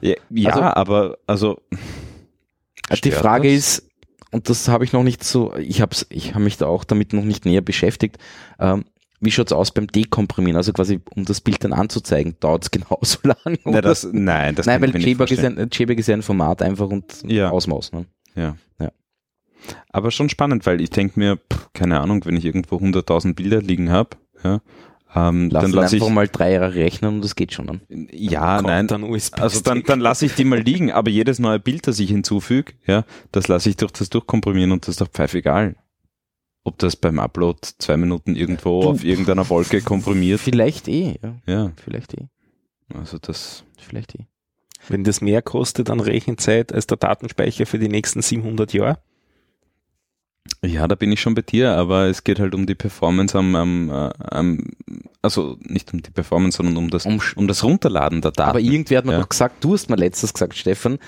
Ja, 0.01 0.15
ja 0.31 0.51
also, 0.51 0.63
aber 0.63 1.19
also. 1.27 1.61
Die 3.05 3.13
Frage 3.13 3.49
das? 3.49 3.79
ist, 3.79 3.91
und 4.33 4.49
das 4.49 4.69
habe 4.69 4.85
ich 4.85 4.93
noch 4.93 5.03
nicht 5.03 5.23
so, 5.25 5.55
ich 5.57 5.81
habe 5.81 5.95
ich 6.09 6.35
hab 6.35 6.43
mich 6.43 6.57
da 6.57 6.67
auch 6.67 6.85
damit 6.85 7.13
noch 7.13 7.25
nicht 7.25 7.45
näher 7.45 7.61
beschäftigt. 7.61 8.19
Ähm, 8.59 8.85
wie 9.21 9.31
schaut's 9.31 9.53
aus 9.53 9.71
beim 9.71 9.87
Dekomprimieren? 9.87 10.57
Also 10.57 10.73
quasi, 10.73 11.01
um 11.15 11.25
das 11.25 11.41
Bild 11.41 11.63
dann 11.63 11.73
anzuzeigen, 11.73 12.37
dauert's 12.41 12.71
genauso 12.71 13.19
lang? 13.23 13.59
Nein, 13.65 13.83
das, 13.83 14.09
nein, 14.11 14.55
das 14.55 14.67
nein 14.67 14.81
weil 14.81 14.97
JPEG 14.97 15.31
ist, 15.31 15.45
ein, 15.45 15.69
JPEG 15.71 15.99
ist 15.99 16.11
ein 16.11 16.23
Format 16.23 16.63
einfach 16.63 16.89
und 16.89 17.23
ja. 17.27 17.51
Ausmaus. 17.51 17.93
Ne? 17.93 18.07
Ja. 18.35 18.57
ja. 18.79 18.91
Aber 19.91 20.11
schon 20.11 20.31
spannend, 20.31 20.65
weil 20.67 20.81
ich 20.81 20.91
denke 20.91 21.19
mir, 21.19 21.37
pff, 21.37 21.69
keine 21.75 22.01
Ahnung, 22.01 22.25
wenn 22.25 22.37
ich 22.37 22.45
irgendwo 22.45 22.77
100.000 22.77 23.35
Bilder 23.35 23.61
liegen 23.61 23.91
habe, 23.91 24.11
ja, 24.43 24.61
ähm, 25.15 25.51
lass 25.51 25.63
dann 25.63 25.73
lasse 25.73 25.97
ich 25.97 26.03
einfach 26.03 26.15
mal 26.15 26.29
drei 26.29 26.53
Jahre 26.53 26.75
rechnen 26.75 27.17
und 27.17 27.25
das 27.25 27.35
geht 27.35 27.53
schon 27.53 27.67
dann. 27.67 27.81
Ja, 28.13 28.57
Kommt 28.57 28.69
nein. 28.69 28.87
Dann 28.87 29.05
also 29.13 29.61
dann, 29.61 29.83
dann 29.83 30.01
lasse 30.01 30.27
ich 30.27 30.35
die 30.35 30.45
mal 30.45 30.61
liegen, 30.61 30.93
aber 30.93 31.11
jedes 31.11 31.39
neue 31.39 31.59
Bild, 31.59 31.87
das 31.87 31.99
ich 31.99 32.11
hinzufüge, 32.11 32.73
ja, 32.87 33.05
das 33.33 33.49
lasse 33.49 33.71
ich 33.71 33.77
durch 33.77 33.93
das 33.93 34.11
durchkomprimieren 34.11 34.73
und 34.73 34.83
das 34.83 34.91
ist 34.95 35.01
doch 35.01 35.09
pfeifegal. 35.09 35.77
ob 36.63 36.79
das 36.79 36.95
beim 36.95 37.19
Upload 37.19 37.59
zwei 37.79 37.97
Minuten 37.97 38.37
irgendwo 38.37 38.83
auf 38.83 39.05
irgendeiner 39.05 39.49
Wolke 39.49 39.81
komprimiert. 39.81 40.41
Vielleicht 40.41 40.89
eh, 40.89 41.19
ja. 41.23 41.37
Ja, 41.47 41.73
Vielleicht 41.83 42.15
eh. 42.15 42.27
also 42.95 43.19
das, 43.19 43.65
Vielleicht 43.79 44.15
eh. 44.15 44.27
Wenn 44.89 45.05
das 45.05 45.21
mehr 45.21 45.43
kostet 45.43 45.91
an 45.91 46.01
Rechenzeit 46.01 46.73
als 46.73 46.87
der 46.87 46.97
Datenspeicher 46.97 47.67
für 47.67 47.79
die 47.79 47.89
nächsten 47.89 48.23
700 48.23 48.73
Jahre. 48.73 48.99
Ja, 50.65 50.89
da 50.89 50.95
bin 50.95 51.13
ich 51.13 51.21
schon 51.21 51.35
bei 51.35 51.43
dir, 51.43 51.73
aber 51.73 52.07
es 52.07 52.25
geht 52.25 52.41
halt 52.41 52.55
um 52.55 52.67
die 52.67 52.75
Performance 52.75 53.37
am, 53.39 53.55
am, 53.55 53.91
äh, 53.91 54.11
am 54.31 54.65
also 55.23 55.59
nicht 55.63 55.93
um 55.93 56.03
die 56.03 56.11
Performance, 56.11 56.57
sondern 56.57 56.77
um 56.77 56.91
das, 56.91 57.05
Um, 57.07 57.21
um 57.37 57.47
das 57.49 57.63
Runterladen 57.63 58.21
der 58.23 58.31
Daten. 58.33 58.51
aber 58.51 58.61
irgendwer 58.61 58.99
hat 58.99 59.05
mir 59.05 59.13
Ja. 59.13 59.21
doch 59.21 59.29
gesagt, 59.29 59.63
du 59.63 59.75
hast 59.75 59.91
mir 59.91 59.97
letztes 59.97 60.33
gesagt, 60.33 60.57
Stefan. 60.57 60.99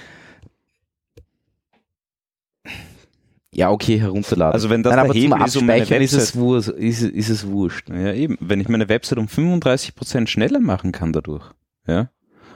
Ja, 3.55 3.71
okay, 3.71 4.01
herunterladen. 4.01 4.55
Also 4.55 4.71
wenn 4.71 4.83
das 4.83 4.95
Nein, 4.97 5.05
aber 5.05 5.13
zum 5.15 5.25
um 5.27 5.33
Abspeichern 5.35 6.01
ist 6.03 6.15
es, 6.15 6.35
wurscht, 6.37 6.69
ist, 6.71 7.03
ist 7.03 7.29
es 7.29 7.47
wurscht. 7.47 7.91
Ja, 7.91 8.15
eben. 8.15 8.39
Wenn 8.41 8.61
ich 8.61 8.69
meine 8.69 8.89
Website 8.89 9.19
um 9.19 9.27
35% 9.27 10.27
schneller 10.27 10.61
machen 10.61 10.93
kann 10.93 11.13
dadurch, 11.13 11.45
ja. 11.87 12.09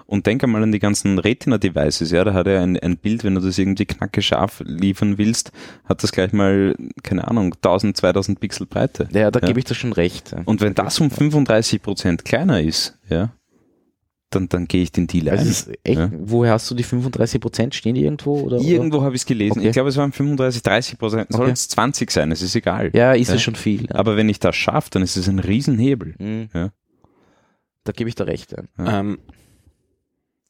Und 0.06 0.26
denk 0.26 0.44
einmal 0.44 0.62
an 0.62 0.70
die 0.70 0.78
ganzen 0.78 1.18
Retina-Devices, 1.18 2.12
ja, 2.12 2.22
da 2.22 2.32
hat 2.32 2.46
er 2.46 2.62
ein, 2.62 2.78
ein 2.78 2.96
Bild, 2.96 3.24
wenn 3.24 3.34
du 3.34 3.40
das 3.40 3.58
irgendwie 3.58 3.86
knacke 3.86 4.22
scharf 4.22 4.62
liefern 4.64 5.18
willst, 5.18 5.50
hat 5.84 6.02
das 6.04 6.12
gleich 6.12 6.32
mal, 6.32 6.76
keine 7.02 7.26
Ahnung, 7.26 7.54
1000, 7.54 7.96
2000 7.96 8.38
Pixel 8.38 8.66
Breite. 8.66 9.08
Ja, 9.12 9.30
da 9.32 9.40
Ja. 9.40 9.46
gebe 9.48 9.58
ich 9.58 9.64
dir 9.64 9.74
schon 9.74 9.92
recht. 9.92 10.34
Und 10.44 10.60
wenn 10.60 10.74
das 10.74 11.00
um 11.00 11.08
35% 11.08 12.22
kleiner 12.24 12.60
ist, 12.62 12.96
ja, 13.08 13.32
dann, 14.30 14.48
dann 14.48 14.66
gehe 14.66 14.82
ich 14.82 14.92
den 14.92 15.06
Deal 15.08 15.28
Also 15.28 15.42
ein. 15.44 15.48
ist 15.50 15.70
echt, 15.84 15.98
Ja. 15.98 16.10
woher 16.12 16.52
hast 16.52 16.70
du 16.70 16.74
die 16.76 16.82
35 16.84 17.40
Prozent? 17.40 17.74
Stehen 17.74 17.94
die 17.96 18.04
irgendwo? 18.04 18.40
Oder, 18.42 18.58
Irgendwo 18.58 19.02
habe 19.02 19.14
ich 19.16 19.22
es 19.22 19.26
gelesen. 19.26 19.58
Okay. 19.58 19.68
Ich 19.68 19.72
glaube, 19.72 19.88
es 19.88 19.96
waren 19.96 20.12
35, 20.12 20.62
30 20.62 20.98
Prozent. 20.98 21.32
Soll 21.32 21.42
Okay. 21.42 21.52
es 21.52 21.68
20 21.68 22.10
sein, 22.12 22.30
es 22.32 22.42
ist 22.42 22.54
egal. 22.54 22.90
Ja, 22.94 23.12
ist 23.12 23.28
Ja. 23.28 23.34
es 23.36 23.42
schon 23.42 23.54
viel. 23.56 23.86
Ja. 23.88 23.96
Aber 23.96 24.16
wenn 24.16 24.28
ich 24.28 24.38
das 24.40 24.54
schaffe, 24.54 24.90
dann 24.90 25.02
ist 25.02 25.16
es 25.16 25.28
ein 25.28 25.38
Riesenhebel. 25.40 26.14
Mhm. 26.18 26.48
Ja. 26.54 26.70
Da 27.84 27.92
gebe 27.92 28.08
ich 28.08 28.14
dir 28.16 28.26
recht. 28.26 28.54
Ähm, 28.78 29.18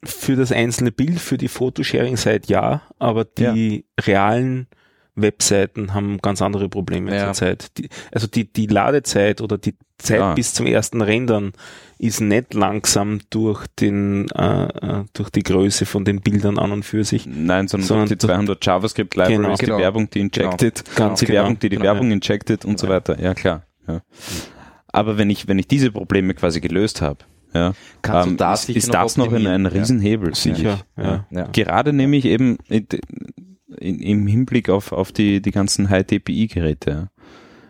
für 0.07 0.37
das 0.37 0.53
einzelne 0.53 0.93
Bild, 0.93 1.19
für 1.21 1.39
die 1.39 1.49
Photosharing-Seite 1.49 2.53
ja, 2.53 2.83
aber 2.99 3.25
die 3.25 3.85
realen 4.01 4.67
Webseiten 5.15 5.95
haben 5.95 6.19
ganz 6.19 6.43
andere 6.43 6.69
Probleme 6.69 7.15
Ja. 7.15 7.27
zurzeit. 7.27 7.77
Die, 7.79 7.89
also 8.13 8.27
die, 8.27 8.53
die 8.53 8.67
Ladezeit 8.67 9.41
oder 9.41 9.57
die 9.57 9.75
Zeit 9.99 10.19
Ja. 10.21 10.35
bis 10.35 10.53
zum 10.53 10.67
ersten 10.67 11.01
Rendern 11.01 11.53
ist 11.99 12.21
nicht 12.21 12.53
langsam 12.53 13.21
durch 13.31 13.67
den 13.81 14.29
äh, 14.33 14.65
äh, 14.67 15.05
durch 15.15 15.31
die 15.31 15.43
Größe 15.43 15.87
von 15.87 16.05
den 16.05 16.21
Bildern 16.21 16.59
an 16.59 16.71
und 16.71 16.83
für 16.85 17.03
sich. 17.05 17.25
Nein, 17.27 17.67
sondern, 17.67 17.87
Sondern 17.89 18.09
die 18.11 18.19
200 18.19 18.65
JavaScript 18.67 19.17
Libraries, 19.17 19.37
Genau. 19.39 19.55
die 19.57 19.65
Genau. 19.65 19.79
Werbung, 19.79 20.11
die 20.11 20.21
injected, 20.21 20.85
Ganz 20.97 21.21
die 21.21 21.27
genau. 21.27 21.39
Werbung, 21.39 21.59
die 21.61 21.69
die 21.71 21.77
Genau, 21.77 21.85
Werbung 21.87 22.11
injected 22.11 22.67
und 22.67 22.79
so 22.79 22.89
weiter. 22.89 23.19
Ja, 23.19 23.33
klar. 23.33 23.63
Ja. 23.89 24.03
Aber 24.89 25.17
wenn 25.17 25.31
ich, 25.31 25.49
wenn 25.49 25.59
ich 25.59 25.67
diese 25.69 25.91
Probleme 25.91 26.35
quasi 26.35 26.61
gelöst 26.61 27.01
habe, 27.01 27.21
ja, 27.57 27.75
Kannst 28.03 28.27
ähm, 28.27 28.33
du 28.35 28.37
da 28.37 28.55
ist, 28.55 28.69
ist 28.69 28.95
das 28.95 29.17
noch 29.17 29.33
ein, 29.33 29.47
ein 29.47 29.65
ja. 29.65 29.71
Riesenhebel. 29.71 30.35
Sicher, 30.35 30.81
ja. 30.97 31.27
Ja. 31.31 31.49
Gerade 31.53 31.93
nämlich 31.93 32.25
eben 32.25 32.59
in, 32.69 32.87
in, 33.79 34.01
im 34.01 34.27
Hinblick 34.27 34.69
auf, 34.69 34.93
auf 34.93 35.13
die, 35.13 35.41
die 35.41 35.51
ganzen 35.51 35.91
High-DPI-Geräte. 35.91 37.11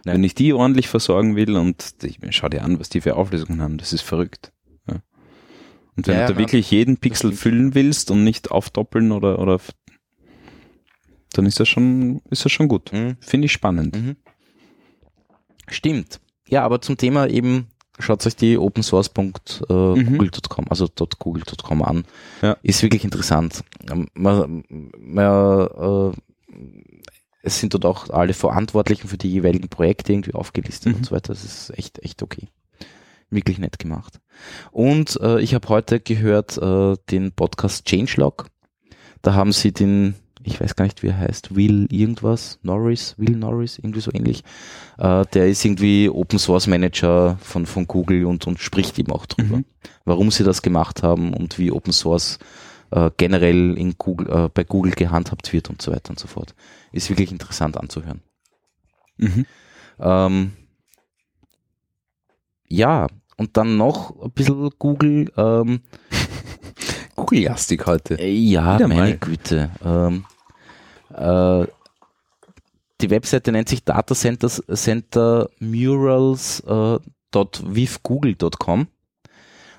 Wenn 0.04 0.22
ich 0.22 0.34
die 0.34 0.52
ordentlich 0.52 0.88
versorgen 0.88 1.34
will 1.34 1.56
und 1.56 1.96
ich 2.04 2.18
schau 2.30 2.48
dir 2.48 2.62
an, 2.62 2.78
was 2.78 2.88
die 2.88 3.00
für 3.00 3.16
Auflösungen 3.16 3.60
haben, 3.60 3.76
das 3.76 3.92
ist 3.92 4.02
verrückt. 4.02 4.52
Ja. 4.88 5.00
Und 5.96 6.06
wenn 6.06 6.18
Ja, 6.18 6.28
du 6.28 6.36
wirklich 6.36 6.70
jeden 6.70 6.98
Pixel 6.98 7.32
füllen 7.32 7.74
willst 7.74 8.12
und 8.12 8.22
nicht 8.22 8.52
aufdoppeln 8.52 9.10
oder, 9.10 9.40
oder 9.40 9.58
dann 11.32 11.46
ist 11.46 11.58
das 11.58 11.68
schon, 11.68 12.22
ist 12.30 12.44
das 12.44 12.52
schon 12.52 12.68
gut. 12.68 12.92
Mhm. 12.92 13.16
Finde 13.20 13.46
ich 13.46 13.52
spannend. 13.52 13.96
Mhm. 13.96 14.16
Stimmt. 15.68 16.20
Ja, 16.48 16.62
aber 16.62 16.80
zum 16.80 16.96
Thema 16.96 17.26
eben, 17.26 17.66
schaut 17.98 18.26
euch 18.26 18.36
die 18.36 18.58
opensource.google.com, 18.58 20.64
also 20.68 20.88
.google.com 21.18 21.82
an. 21.82 22.04
Ja. 22.42 22.56
Ist 22.62 22.82
wirklich 22.82 23.04
interessant. 23.04 23.64
Ähm, 23.90 24.08
Man, 24.14 24.64
man, 24.98 25.66
äh, 25.66 26.12
es 27.42 27.60
sind 27.60 27.74
dort 27.74 27.84
auch 27.84 28.10
alle 28.10 28.34
Verantwortlichen 28.34 29.08
für 29.08 29.18
die 29.18 29.30
jeweiligen 29.30 29.68
Projekte 29.68 30.12
irgendwie 30.12 30.34
aufgelistet 30.34 30.92
Mhm. 30.92 30.98
und 30.98 31.06
so 31.06 31.14
weiter. 31.14 31.32
Das 31.32 31.44
ist 31.44 31.70
echt, 31.78 32.00
echt 32.00 32.22
okay. 32.22 32.48
Wirklich 33.30 33.58
nett 33.58 33.78
gemacht. 33.78 34.20
Und 34.72 35.18
äh, 35.20 35.40
ich 35.40 35.54
habe 35.54 35.68
heute 35.68 36.00
gehört 36.00 36.58
äh, 36.58 36.96
den 37.10 37.32
Podcast 37.32 37.86
Changelog. 37.88 38.46
Da 39.22 39.34
haben 39.34 39.52
sie 39.52 39.72
den, 39.72 40.14
ich 40.46 40.60
weiß 40.60 40.76
gar 40.76 40.84
nicht, 40.84 41.02
wie 41.02 41.08
er 41.08 41.18
heißt, 41.18 41.54
Will 41.56 41.86
irgendwas, 41.90 42.58
Norris, 42.62 43.14
Will 43.18 43.36
Norris, 43.36 43.78
irgendwie 43.78 44.00
so 44.00 44.10
ähnlich. 44.14 44.42
Äh, 44.98 45.24
der 45.34 45.48
ist 45.48 45.64
irgendwie 45.64 46.08
Open 46.08 46.38
Source 46.38 46.66
Manager 46.66 47.36
von, 47.40 47.66
von 47.66 47.86
Google 47.86 48.24
und, 48.26 48.46
und 48.46 48.58
spricht 48.60 48.98
eben 48.98 49.12
auch 49.12 49.26
drüber, 49.26 49.58
Mhm. 49.58 49.64
warum 50.04 50.30
sie 50.30 50.44
das 50.44 50.62
gemacht 50.62 51.02
haben 51.02 51.34
und 51.34 51.58
wie 51.58 51.70
Open 51.72 51.92
Source 51.92 52.38
äh, 52.92 53.10
generell 53.16 53.76
in 53.76 53.96
Google, 53.98 54.28
äh, 54.30 54.48
bei 54.52 54.62
Google 54.64 54.92
gehandhabt 54.92 55.52
wird 55.52 55.68
und 55.70 55.82
so 55.82 55.90
weiter 55.92 56.10
und 56.10 56.18
so 56.20 56.28
fort. 56.28 56.54
Ist 56.92 57.10
wirklich 57.10 57.32
interessant 57.32 57.76
anzuhören. 57.76 58.22
Mhm. 59.18 59.46
Ähm, 59.98 60.52
ja, 62.68 63.06
und 63.36 63.56
dann 63.56 63.76
noch 63.76 64.22
ein 64.22 64.30
bisschen 64.30 64.70
Google. 64.78 65.30
Ähm, 65.36 65.80
Google-lastig 67.16 67.84
heute. 67.86 68.14
äh, 68.20 68.30
ja, 68.30 68.76
Wieder 68.76 68.88
meine 68.88 69.00
mal. 69.00 69.16
Güte. 69.18 69.70
Ähm, 69.84 70.24
äh, 71.16 71.66
die 73.00 73.10
Webseite 73.10 73.52
nennt 73.52 73.68
sich 73.68 73.84
Murals 75.60 76.60
äh, 76.60 76.98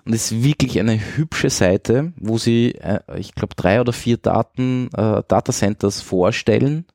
und 0.05 0.13
ist 0.13 0.43
wirklich 0.43 0.79
eine 0.79 0.99
hübsche 1.17 1.49
Seite, 1.49 2.13
wo 2.17 2.37
sie, 2.37 2.75
äh, 2.75 2.99
ich 3.17 3.33
glaube, 3.35 3.55
drei 3.55 3.81
oder 3.81 3.91
vier 3.91 4.17
Daten, 4.17 4.87
äh, 4.93 5.23
Datacenters 5.27 6.01
vorstellen 6.01 6.85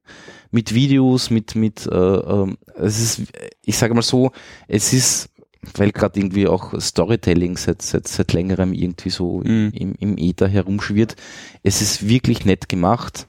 mit 0.51 0.75
Videos, 0.75 1.31
mit, 1.31 1.55
mit, 1.55 1.87
äh, 1.87 1.95
ähm, 1.95 2.57
es 2.77 3.01
ist, 3.01 3.33
ich 3.65 3.77
sage 3.77 3.95
mal 3.95 4.03
so, 4.03 4.31
es 4.69 4.93
ist, 4.93 5.29
weil 5.75 5.93
gerade 5.93 6.21
irgendwie 6.21 6.47
auch 6.47 6.79
Storytelling 6.81 7.57
seit, 7.57 7.83
seit, 7.83 8.09
seit 8.09 8.33
längerem 8.33 8.73
irgendwie 8.73 9.11
so 9.11 9.41
Mhm. 9.41 9.73
im, 9.75 9.95
im 9.99 10.19
Ether 10.19 10.49
herumschwirrt. 10.49 11.17
Es 11.63 11.83
ist 11.83 12.09
wirklich 12.09 12.45
nett 12.45 12.69
gemacht. 12.69 13.27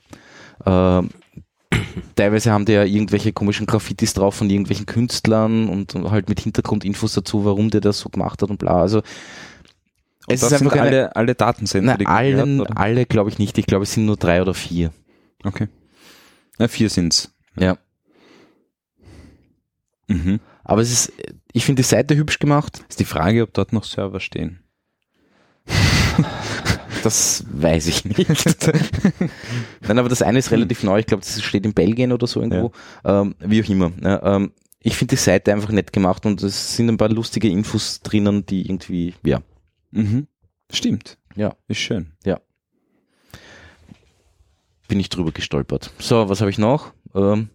Ähm, 0.65 1.09
teilweise 2.15 2.51
haben 2.51 2.65
die 2.65 2.73
ja 2.73 2.83
irgendwelche 2.83 3.33
komischen 3.33 3.65
Graffitis 3.65 4.13
drauf 4.13 4.35
von 4.35 4.49
irgendwelchen 4.49 4.85
Künstlern 4.85 5.69
und, 5.69 5.95
und 5.95 6.11
halt 6.11 6.29
mit 6.29 6.39
Hintergrundinfos 6.39 7.13
dazu, 7.13 7.45
warum 7.45 7.69
der 7.69 7.81
das 7.81 7.99
so 7.99 8.09
gemacht 8.09 8.41
hat 8.41 8.49
und 8.49 8.57
bla. 8.57 8.81
Also 8.81 8.97
Und 8.99 9.05
es 10.27 10.41
das 10.41 10.51
ist 10.51 10.59
sind 10.59 10.67
einfach 10.67 10.79
eine, 10.79 10.87
alle, 10.87 11.15
alle 11.15 11.35
Datencenter, 11.35 11.85
na, 11.85 11.97
die 11.97 12.05
Google 12.05 12.17
allen, 12.17 12.61
oder? 12.61 12.77
alle 12.77 13.05
glaube 13.05 13.29
ich 13.29 13.39
nicht. 13.39 13.57
Ich 13.57 13.65
glaube, 13.65 13.83
es 13.83 13.93
sind 13.93 14.05
nur 14.05 14.17
drei 14.17 14.41
oder 14.41 14.53
vier. 14.53 14.91
Okay. 15.43 15.67
Na, 16.57 16.67
vier 16.67 16.89
sind's. 16.89 17.33
Ja. 17.57 17.77
Mhm. 20.07 20.39
Aber 20.63 20.81
es 20.81 20.91
ist, 20.91 21.13
ich 21.51 21.65
finde 21.65 21.81
die 21.81 21.87
Seite 21.87 22.15
hübsch 22.15 22.39
gemacht. 22.39 22.85
Ist 22.87 22.99
die 22.99 23.05
Frage, 23.05 23.43
ob 23.43 23.53
dort 23.53 23.73
noch 23.73 23.83
Server 23.83 24.19
stehen. 24.19 24.59
Das 27.03 27.43
weiß 27.51 27.87
ich 27.87 28.05
nicht. 28.05 28.29
Nein, 29.81 29.99
aber 29.99 30.07
das 30.07 30.21
eine 30.21 30.39
ist 30.39 30.51
relativ 30.51 30.83
neu. 30.83 30.99
Ich 30.99 31.05
glaube, 31.05 31.21
das 31.21 31.41
steht 31.41 31.65
in 31.65 31.73
Belgien 31.73 32.13
oder 32.13 32.27
so 32.27 32.41
irgendwo. 32.41 32.71
Ähm, 33.03 33.35
wie 33.39 33.61
auch 33.61 33.67
immer. 33.67 33.91
Ja, 34.01 34.35
ähm, 34.37 34.53
ich 34.79 34.95
finde 34.95 35.15
die 35.15 35.21
Seite 35.21 35.51
einfach 35.51 35.69
nett 35.69 35.91
gemacht 35.91 36.25
und 36.25 36.41
es 36.41 36.77
sind 36.77 36.87
ein 36.87 36.97
paar 36.97 37.09
lustige 37.09 37.49
Infos 37.49 37.99
drinnen, 38.01 38.45
die 38.45 38.65
irgendwie, 38.65 39.13
ja. 39.23 39.41
Mhm. 39.91 40.27
Stimmt. 40.71 41.17
Ja. 41.35 41.55
Ist 41.67 41.79
schön. 41.79 42.13
bin 44.87 44.99
ich 44.99 45.09
drüber 45.09 45.31
gestolpert. 45.31 45.91
So, 45.99 46.29
was 46.29 46.39
habe 46.39 46.51
ich 46.51 46.57
noch? 46.57 46.93
Ähm, 47.15 47.49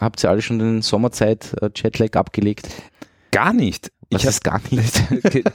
habt 0.00 0.22
ihr 0.24 0.30
alle 0.30 0.40
schon 0.40 0.58
den 0.58 0.80
Sommerzeit 0.80 1.54
äh, 1.60 1.70
abgelegt? 2.16 2.68
Gar 3.32 3.52
nicht. 3.52 3.92
Was 4.10 4.22
ich 4.22 4.28
ist 4.30 4.42
gar 4.44 4.60
nicht? 4.70 5.02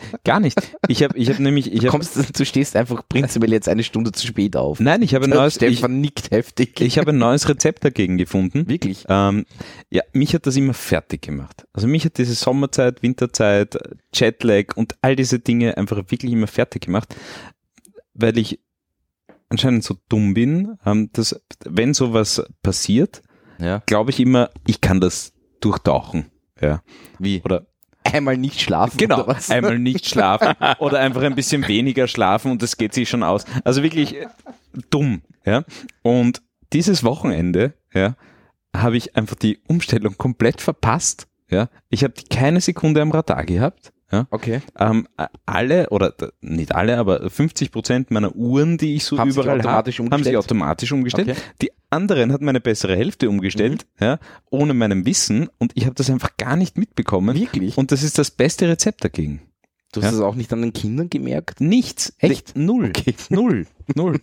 gar 0.23 0.39
nicht. 0.39 0.57
Ich 0.87 1.01
habe 1.01 1.17
ich 1.17 1.29
hab 1.29 1.39
nämlich, 1.39 1.71
ich 1.73 1.79
Du, 1.79 1.85
hab, 1.87 1.91
kommst, 1.91 2.39
du 2.39 2.45
stehst 2.45 2.75
einfach 2.75 3.01
prinzipiell 3.09 3.51
jetzt 3.51 3.67
eine 3.67 3.83
Stunde 3.83 4.11
zu 4.11 4.27
spät 4.27 4.55
auf. 4.55 4.79
nein, 4.79 5.01
ich 5.01 5.15
habe 5.15 5.25
ein 5.25 5.31
neues, 5.31 5.59
ich, 5.59 5.77
Stefan 5.79 5.99
nickt 6.01 6.29
heftig. 6.29 6.79
ich 6.79 6.99
habe 6.99 7.11
ein 7.11 7.17
neues 7.17 7.49
Rezept 7.49 7.83
dagegen 7.83 8.17
gefunden. 8.17 8.67
Wirklich? 8.69 9.05
Ähm, 9.09 9.45
ja, 9.89 10.03
mich 10.13 10.35
hat 10.35 10.45
das 10.45 10.55
immer 10.55 10.75
fertig 10.75 11.23
gemacht. 11.23 11.65
Also 11.73 11.87
mich 11.87 12.05
hat 12.05 12.19
diese 12.19 12.35
Sommerzeit, 12.35 13.01
Winterzeit, 13.01 13.75
Jetlag 14.13 14.75
und 14.75 14.95
all 15.01 15.15
diese 15.15 15.39
Dinge 15.39 15.75
einfach 15.77 15.97
wirklich 15.97 16.31
immer 16.31 16.47
fertig 16.47 16.83
gemacht, 16.85 17.15
weil 18.13 18.37
ich 18.37 18.59
anscheinend 19.49 19.83
so 19.83 19.95
dumm 20.09 20.35
bin, 20.35 20.77
ähm, 20.85 21.09
dass 21.13 21.41
wenn 21.65 21.93
sowas 21.95 22.43
passiert, 22.61 23.23
Ja. 23.59 23.81
glaube 23.87 24.11
ich 24.11 24.19
immer, 24.19 24.51
ich 24.67 24.79
kann 24.79 24.99
das 25.01 25.33
durchtauchen. 25.59 26.27
Ja. 26.61 26.83
Wie? 27.17 27.41
Oder 27.43 27.65
Einmal 28.03 28.37
nicht 28.37 28.61
schlafen 28.61 28.97
Genau, 28.97 29.33
einmal 29.49 29.79
nicht 29.79 30.07
schlafen 30.07 30.55
oder 30.79 30.99
einfach 30.99 31.21
ein 31.21 31.35
bisschen 31.35 31.67
weniger 31.67 32.07
schlafen 32.07 32.51
und 32.51 32.61
das 32.61 32.77
geht 32.77 32.93
sich 32.93 33.09
schon 33.09 33.23
aus. 33.23 33.45
Also 33.63 33.83
wirklich 33.83 34.15
äh, 34.15 34.27
dumm, 34.89 35.21
ja. 35.45 35.63
Und 36.01 36.41
dieses 36.73 37.03
Wochenende, 37.03 37.73
ja, 37.93 38.15
habe 38.75 38.97
ich 38.97 39.15
einfach 39.15 39.35
die 39.35 39.59
Umstellung 39.67 40.17
komplett 40.17 40.61
verpasst. 40.61 41.27
Ja, 41.49 41.69
ich 41.89 42.03
habe 42.03 42.13
keine 42.29 42.61
Sekunde 42.61 43.01
am 43.01 43.11
Radar 43.11 43.45
gehabt. 43.45 43.93
Ja? 44.13 44.27
Okay. 44.29 44.61
Ähm, 44.77 45.07
alle, 45.47 45.89
oder 45.89 46.13
nicht 46.41 46.75
alle, 46.75 46.99
aber 46.99 47.27
50 47.31 47.71
Prozent 47.71 48.11
meiner 48.11 48.35
Uhren, 48.35 48.77
die 48.77 48.95
ich 48.95 49.05
so 49.05 49.17
Haben 49.17 49.31
überall 49.31 49.63
habe, 49.63 49.91
haben 49.91 50.23
sich 50.23 50.37
automatisch 50.37 50.91
umgestellt. 50.91 51.29
Okay. 51.31 51.39
Die 51.63 51.71
anderen 51.89 52.31
hat 52.31 52.41
meine 52.41 52.61
bessere 52.61 52.95
Hälfte 52.95 53.27
umgestellt, 53.27 53.87
ja, 53.99 54.19
ohne 54.51 54.75
meinem 54.75 55.07
Wissen 55.07 55.49
und 55.57 55.71
ich 55.73 55.85
habe 55.85 55.95
das 55.95 56.11
einfach 56.11 56.37
gar 56.37 56.55
nicht 56.55 56.77
mitbekommen. 56.77 57.35
Wirklich? 57.35 57.75
Und 57.75 57.91
das 57.91 58.03
ist 58.03 58.19
das 58.19 58.29
beste 58.29 58.69
Rezept 58.69 59.03
dagegen. 59.03 59.41
Du 59.93 60.01
hast 60.03 60.11
Ja. 60.11 60.17
es 60.17 60.21
auch 60.23 60.35
nicht 60.35 60.53
an 60.53 60.61
den 60.61 60.73
Kindern 60.73 61.09
gemerkt? 61.09 61.59
Nichts. 61.59 62.13
Echt? 62.19 62.55
Null. 62.55 62.93
Null. 63.29 63.65
Null. 63.95 64.19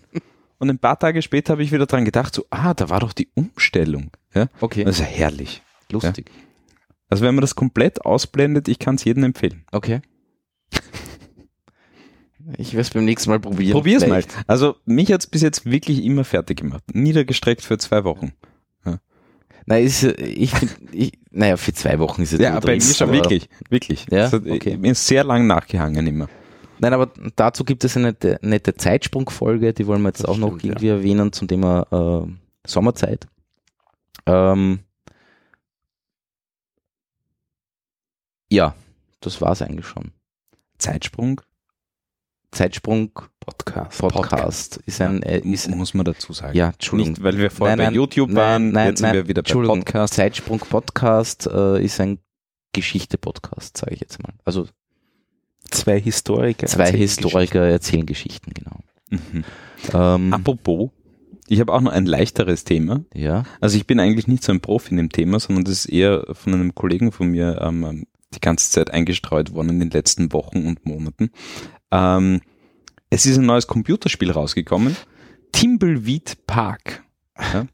Und 0.58 0.70
ein 0.70 0.78
paar 0.78 1.00
Tage 1.00 1.20
später 1.22 1.54
habe 1.54 1.64
ich 1.64 1.72
wieder 1.72 1.86
dran 1.86 2.04
gedacht, 2.04 2.32
so, 2.34 2.44
ah, 2.50 2.74
da 2.74 2.90
war 2.90 3.00
doch 3.00 3.12
die 3.12 3.28
Umstellung. 3.34 4.10
Ja? 4.34 4.46
Okay. 4.60 4.84
Das 4.84 4.96
ist 4.96 5.00
ja 5.00 5.06
herrlich. 5.06 5.62
Lustig. 5.90 6.30
Also 7.10 7.24
wenn 7.24 7.34
man 7.34 7.42
das 7.42 7.54
komplett 7.54 8.04
ausblendet, 8.04 8.68
ich 8.68 8.78
kann 8.78 8.94
es 8.94 9.04
jedem 9.04 9.24
empfehlen. 9.24 9.64
Okay. 9.72 10.00
Ich 12.56 12.72
werde 12.72 12.82
es 12.82 12.90
beim 12.90 13.04
nächsten 13.04 13.30
Mal 13.30 13.38
probieren. 13.38 13.72
Probier's 13.72 14.02
mal. 14.02 14.22
Vielleicht. 14.22 14.30
Also 14.46 14.76
mich 14.84 15.12
hat's 15.12 15.26
bis 15.26 15.42
jetzt 15.42 15.66
wirklich 15.66 16.02
immer 16.04 16.24
fertig 16.24 16.58
gemacht. 16.60 16.82
Niedergestreckt 16.92 17.62
für 17.62 17.78
zwei 17.78 18.04
Wochen. 18.04 18.32
Nein, 19.66 19.84
ist, 19.84 20.02
äh, 20.02 20.12
ich, 20.24 20.52
ich, 20.92 21.12
naja, 21.30 21.56
für 21.56 21.72
zwei 21.72 21.98
Wochen 21.98 22.22
ist 22.22 22.32
es 22.32 22.40
Ja, 22.40 22.58
bei 22.58 22.74
mir 22.74 22.80
schon 22.80 23.12
wirklich. 23.12 23.48
Wirklich. 23.68 24.06
Ja? 24.10 24.22
Das 24.22 24.32
hat 24.32 24.46
Okay. 24.48 24.76
mir 24.76 24.94
sehr 24.94 25.22
lang 25.22 25.46
nachgehangen 25.46 26.06
immer. 26.06 26.28
Nein, 26.80 26.94
aber 26.94 27.10
dazu 27.36 27.64
gibt 27.64 27.84
es 27.84 27.96
eine 27.96 28.16
nette, 28.40 28.74
Zeitsprungfolge, 28.74 29.74
die 29.74 29.86
wollen 29.86 30.00
wir 30.02 30.08
jetzt 30.08 30.20
Das 30.20 30.30
auch 30.30 30.38
noch 30.38 30.58
stimmt, 30.58 30.62
ja. 30.64 30.70
irgendwie 30.70 30.88
erwähnen 30.88 31.32
zum 31.32 31.46
Thema 31.46 32.26
äh, 32.26 32.32
Sommerzeit. 32.66 33.28
Ähm, 34.26 34.80
ja, 38.50 38.74
das 39.20 39.40
war's 39.40 39.62
eigentlich 39.62 39.86
schon. 39.86 40.12
Zeitsprung, 40.78 41.40
Zeitsprung 42.52 43.12
Podcast. 43.38 43.98
Podcast 44.00 44.76
ist 44.86 45.00
ein 45.00 45.22
äh, 45.22 45.38
ist 45.40 45.68
muss 45.74 45.94
man 45.94 46.04
dazu 46.04 46.32
sagen. 46.32 46.56
ja, 46.56 46.70
Entschuldigung. 46.70 47.12
Nicht, 47.12 47.22
weil 47.22 47.38
wir 47.38 47.50
vorher 47.50 47.76
Nein, 47.76 47.84
bei 47.86 47.90
nein, 47.90 47.94
YouTube 47.94 48.34
waren, 48.34 48.72
nein, 48.72 48.88
jetzt 48.88 49.00
sind 49.00 49.12
wir 49.12 49.28
wieder 49.28 49.42
bei 49.42 49.52
Podcast. 49.52 50.14
Zeitsprung 50.14 50.58
Podcast 50.58 51.46
äh, 51.46 51.82
ist 51.82 52.00
ein 52.00 52.18
Geschichte-Podcast, 52.72 53.76
sage 53.76 53.94
ich 53.94 54.00
jetzt 54.00 54.22
mal. 54.22 54.32
Also 54.44 54.66
Zwei 55.70 56.00
Historiker. 56.00 56.66
zwei 56.66 56.84
erzählen 56.84 57.00
Historiker 57.00 57.60
erzählen 57.68 58.06
Geschichten, 58.06 58.52
genau. 58.54 58.80
Mhm. 59.10 59.44
Ähm, 59.92 60.32
Apropos, 60.32 60.90
ich 61.46 61.60
habe 61.60 61.72
auch 61.72 61.80
noch 61.80 61.92
ein 61.92 62.06
leichteres 62.06 62.64
Thema. 62.64 63.04
ja, 63.14 63.44
Also 63.60 63.76
ich 63.76 63.86
bin 63.86 64.00
eigentlich 64.00 64.26
nicht 64.26 64.42
so 64.42 64.50
ein 64.52 64.60
Profi 64.60 64.90
in 64.90 64.96
dem 64.96 65.10
Thema, 65.10 65.38
sondern 65.38 65.64
das 65.64 65.74
ist 65.74 65.86
eher 65.86 66.24
von 66.32 66.54
einem 66.54 66.74
Kollegen 66.74 67.12
von 67.12 67.28
mir 67.28 67.60
ähm, 67.60 68.06
die 68.34 68.40
ganze 68.40 68.70
Zeit 68.70 68.90
eingestreut 68.92 69.52
worden 69.52 69.70
in 69.70 69.80
den 69.80 69.90
letzten 69.90 70.32
Wochen 70.32 70.66
und 70.66 70.86
Monaten. 70.86 71.30
Ähm, 71.90 72.40
es 73.10 73.26
ist 73.26 73.38
ein 73.38 73.46
neues 73.46 73.66
Computerspiel 73.66 74.30
rausgekommen, 74.30 74.96
Timbleweed 75.52 76.46
Park. 76.46 77.02
Ja? 77.38 77.66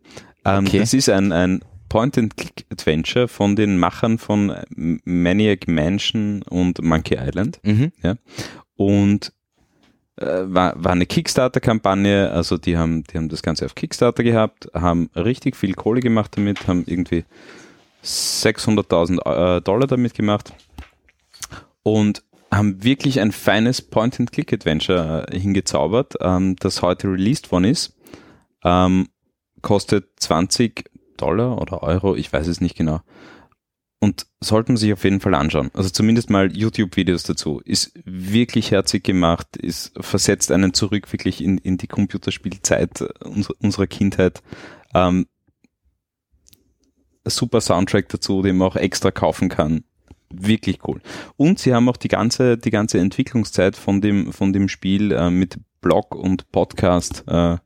Ähm, 0.45 0.67
Okay. 0.67 0.79
Das 0.79 0.95
ist 0.95 1.11
ein, 1.11 1.33
ein 1.33 1.61
Point-and-Click-Adventure 1.89 3.29
von 3.29 3.57
den 3.57 3.79
Machern 3.79 4.19
von 4.19 4.55
Maniac 4.69 5.69
Mansion 5.69 6.43
und 6.43 6.83
Monkey 6.83 7.17
Island 7.17 7.61
mhm. 7.63 7.93
und 8.77 9.33
äh, 10.17 10.25
war, 10.27 10.73
war 10.83 10.93
eine 10.93 11.07
Kickstarter-Kampagne, 11.07 12.31
also 12.31 12.59
die 12.59 12.77
haben, 12.77 13.05
die 13.05 13.19
haben 13.19 13.29
das 13.29 13.43
Ganze 13.43 13.67
auf 13.67 13.75
Kickstarter 13.75 14.23
gehabt, 14.23 14.69
haben 14.75 15.11
richtig 15.15 15.57
viel 15.57 15.75
Kohle 15.75 16.01
gemacht 16.01 16.37
damit, 16.37 16.67
haben 16.67 16.85
irgendwie 16.87 17.25
600.000 18.07 19.57
äh, 19.57 19.61
Dollar 19.61 19.87
damit 19.87 20.15
gemacht 20.15 20.53
und 21.83 22.23
haben 22.51 22.83
wirklich 22.83 23.21
ein 23.21 23.33
feines 23.33 23.83
Point-and-Click-Adventure 23.83 25.27
äh, 25.29 25.39
hingezaubert, 25.39 26.15
ähm, 26.21 26.57
das 26.57 26.83
heute 26.83 27.09
released 27.09 27.53
worden 27.53 27.65
ist. 27.65 27.97
Ähm, 28.65 29.09
kostet 29.63 30.09
20 30.21 30.91
Dollar 31.17 31.61
oder 31.61 31.83
Euro, 31.83 32.15
ich 32.15 32.33
weiß 32.33 32.47
es 32.47 32.61
nicht 32.61 32.77
genau. 32.77 33.01
Und 33.99 34.27
sollte 34.41 34.73
man 34.73 34.77
sich 34.77 34.93
auf 34.93 35.05
jeden 35.05 35.21
Fall 35.21 35.35
anschauen. 35.35 35.71
Also 35.75 35.89
zumindest 35.89 36.29
mal 36.29 36.55
YouTube-Videos 36.55 37.23
dazu. 37.23 37.61
Ist 37.65 37.93
wirklich 38.05 38.71
herzig 38.71 39.03
gemacht, 39.05 39.57
ist 39.57 39.93
versetzt 39.99 40.53
einen 40.53 40.75
zurück 40.75 41.13
wirklich 41.13 41.43
in, 41.43 41.59
in 41.59 41.79
die 41.79 41.87
Computerspielzeit 41.87 43.01
äh, 43.01 43.09
unser, 43.25 43.55
unserer 43.61 43.87
Kindheit. 43.87 44.43
Ähm, 44.95 45.27
super 47.31 47.61
Soundtrack 47.61 48.09
dazu, 48.09 48.43
den 48.43 48.57
man 48.57 48.69
auch 48.69 48.77
extra 48.77 49.11
kaufen 49.11 49.49
kann. 49.49 49.85
Wirklich 50.31 50.81
cool. 50.87 51.01
Und 51.37 51.59
sie 51.59 51.73
haben 51.73 51.89
auch 51.89 51.97
die 51.97 52.09
ganze, 52.09 52.59
die 52.59 52.71
ganze 52.71 52.99
Entwicklungszeit 52.99 53.77
von 53.77 54.01
dem, 54.01 54.33
von 54.33 54.53
dem 54.53 54.69
Spiel 54.69 55.13
äh, 55.13 55.31
mit 55.31 55.59
Blog 55.81 56.15
und 56.15 56.51
Podcast 56.51 57.25
äh, 57.29 57.55
äh, 57.55 57.59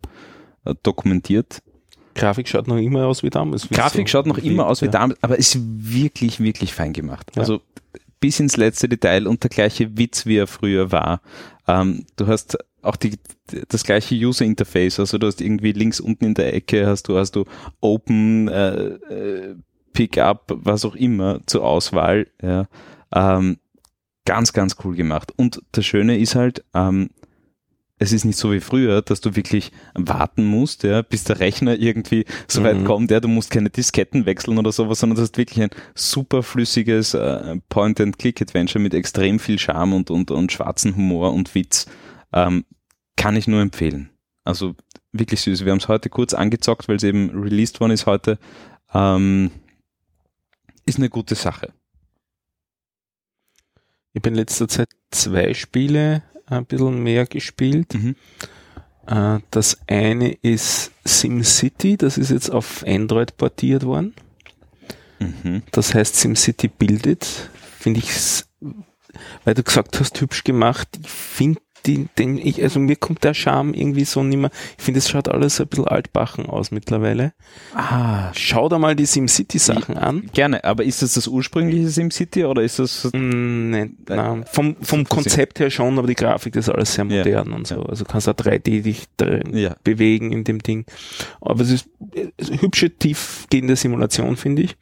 dokumentiert. 0.83 1.63
Grafik 2.15 2.49
schaut 2.49 2.67
noch 2.69 2.77
immer 2.77 3.07
aus 3.07 3.23
wie 3.23 3.31
damals. 3.31 3.69
Grafik 3.69 4.09
so- 4.09 4.13
schaut 4.13 4.27
noch 4.27 4.39
immer 4.39 4.67
aus 4.67 4.83
wie 4.83 4.87
ja. 4.87 4.91
damals, 4.93 5.23
aber 5.23 5.39
ist 5.39 5.59
wirklich, 5.61 6.41
wirklich 6.41 6.75
fein 6.75 6.93
gemacht. 6.93 7.33
Ja. 7.35 7.41
Also 7.41 7.63
bis 8.21 8.41
ins 8.41 8.57
letzte 8.59 8.89
Detail 8.89 9.27
und 9.27 9.43
der 9.43 9.51
gleiche 9.51 9.97
Witz, 9.97 10.27
wie 10.27 10.37
er 10.37 10.47
früher 10.47 10.93
war. 10.93 11.23
Ähm, 11.67 12.05
du 12.17 12.27
hast 12.27 12.59
auch 12.83 12.97
die, 12.97 13.19
das 13.69 13.85
gleiche 13.85 14.15
User 14.15 14.45
Interface, 14.45 15.01
also 15.01 15.19
du 15.19 15.27
hast 15.27 15.41
irgendwie 15.41 15.73
links 15.73 16.01
unten 16.01 16.25
in 16.25 16.35
der 16.35 16.55
Ecke 16.55 16.87
hast 16.87 17.09
du, 17.09 17.17
hast 17.19 17.37
du 17.37 17.45
Open, 17.81 18.49
äh, 18.49 18.87
äh, 18.87 19.57
Pickup, 19.93 20.53
was 20.63 20.85
auch 20.85 20.95
immer 20.95 21.41
zur 21.47 21.65
Auswahl. 21.65 22.29
Ja. 22.43 22.69
Ähm, 23.13 23.59
ganz, 24.25 24.53
ganz 24.53 24.77
cool 24.85 24.95
gemacht. 24.95 25.33
Und 25.37 25.63
das 25.73 25.85
Schöne 25.85 26.19
ist 26.19 26.37
halt, 26.37 26.65
ähm, 26.75 27.11
es 27.99 28.13
ist 28.13 28.25
nicht 28.25 28.39
so 28.39 28.51
wie 28.53 28.61
früher, 28.61 29.03
dass 29.03 29.21
du 29.21 29.37
wirklich 29.37 29.73
warten 29.95 30.45
musst, 30.47 30.85
ja, 30.85 31.03
bis 31.03 31.25
der 31.25 31.39
Rechner 31.41 31.77
irgendwie 31.79 32.25
so 32.49 32.63
weit 32.63 32.79
Mhm. 32.79 32.85
kommt, 32.85 33.11
ja, 33.11 33.21
du 33.21 33.29
musst 33.29 33.51
keine 33.51 33.69
Disketten 33.69 34.25
wechseln 34.25 34.57
oder 34.57 34.73
sowas, 34.73 35.01
sondern 35.01 35.17
du 35.17 35.23
hast 35.23 35.37
wirklich 35.37 35.63
ein 35.63 35.71
super 35.95 36.43
flüssiges 36.43 37.13
äh, 37.13 37.57
Point-and-Click-Adventure 37.69 38.83
mit 38.83 38.95
extrem 38.95 39.39
viel 39.39 39.59
Charme 39.59 39.93
und, 39.93 40.11
und, 40.11 40.31
und 40.31 40.51
schwarzen 40.51 40.97
Humor 40.97 41.35
und 41.35 41.55
Witz. 41.55 41.87
Ähm, 42.33 42.65
kann 43.21 43.37
ich 43.37 43.47
nur 43.47 43.61
empfehlen. 43.61 44.09
Also 44.45 44.75
wirklich 45.13 45.43
süß. 45.43 45.65
Wir 45.65 45.73
haben 45.73 45.79
es 45.79 45.89
heute 45.89 46.09
kurz 46.09 46.33
angezockt, 46.33 46.89
weil 46.89 46.97
es 46.97 47.03
eben 47.03 47.31
released 47.39 47.79
worden 47.81 47.93
ist 47.93 48.07
heute. 48.07 48.39
Ähm, 48.95 49.51
ist 50.87 50.97
eine 50.99 51.11
gute 51.11 51.35
Sache. 51.35 51.73
Ich 54.13 54.21
habe 54.21 54.31
in 54.31 54.35
letzter 54.35 54.69
Zeit 54.69 54.89
zwei 55.11 55.53
Spiele 55.53 56.23
ein 56.47 56.65
bisschen 56.65 57.03
mehr 57.03 57.27
gespielt. 57.27 57.93
Mhm. 57.95 58.17
Äh, 59.07 59.41
Das 59.51 59.79
eine 59.87 60.33
ist 60.33 60.91
SimCity, 61.05 61.99
das 61.99 62.17
ist 62.17 62.31
jetzt 62.31 62.51
auf 62.51 62.85
Android 62.87 63.37
portiert 63.37 63.85
worden. 63.85 64.15
Mhm. 65.19 65.63
Das 65.73 65.95
heißt 65.95 66.17
SimCity 66.17 66.69
Builded. 66.69 67.25
Finde 67.79 68.01
ich, 68.01 68.11
weil 69.45 69.55
du 69.55 69.63
gesagt 69.63 70.01
hast, 70.01 70.19
hübsch 70.21 70.43
gemacht. 70.43 70.89
Ich 71.03 71.11
finde 71.11 71.61
den, 71.87 72.09
den 72.19 72.39
ich, 72.39 72.63
also 72.63 72.79
mir 72.81 72.97
kommt 72.97 73.25
der 73.25 73.35
Charme 73.35 73.75
irgendwie 73.75 74.05
so 74.05 74.23
nimmer. 74.23 74.51
Ich 74.79 74.85
finde, 74.85 74.99
es 74.99 75.09
schaut 75.09 75.29
alles 75.29 75.61
ein 75.61 75.67
bisschen 75.69 75.87
altbachen 75.89 76.47
aus 76.47 76.71
mittlerweile. 76.71 77.33
Ah, 77.75 78.31
Schau 78.35 78.69
da 78.69 78.79
mal 78.79 78.95
die 78.97 79.07
SimCity 79.07 79.59
Sachen 79.59 79.97
an. 79.97 80.29
gerne. 80.33 80.65
Aber 80.65 80.85
ist 80.85 81.03
das 81.03 81.15
das 81.15 81.27
ursprüngliche 81.27 81.89
SimCity 81.89 82.45
oder 82.45 82.63
ist 82.63 82.79
das 82.79 83.05
Mm, 83.13 83.71
Nein, 83.71 83.97
nein. 84.09 84.45
Vom, 84.51 84.77
vom 84.83 85.05
Konzept 85.05 85.59
her 85.61 85.71
schon, 85.71 85.99
aber 85.99 86.07
die 86.07 86.15
Grafik 86.15 86.55
ist 86.57 86.69
alles 86.69 86.95
sehr 86.95 87.05
Ja, 87.07 87.19
modern 87.25 87.53
und 87.53 87.67
so. 87.67 87.83
Also 87.83 88.05
kannst 88.05 88.27
du 88.27 88.33
3D 88.33 88.83
dich 88.83 89.07
Ja. 89.53 89.75
bewegen 89.85 90.33
in 90.33 90.45
dem 90.45 90.59
Ding. 90.61 90.85
Aber 91.41 91.63
es 91.63 91.71
ist, 91.71 91.89
es 92.37 92.49
ist 92.51 92.63
hübsche, 92.63 92.91
tiefgehende 92.91 93.77
Simulation, 93.77 94.37
finde 94.37 94.63
ich. 94.63 94.77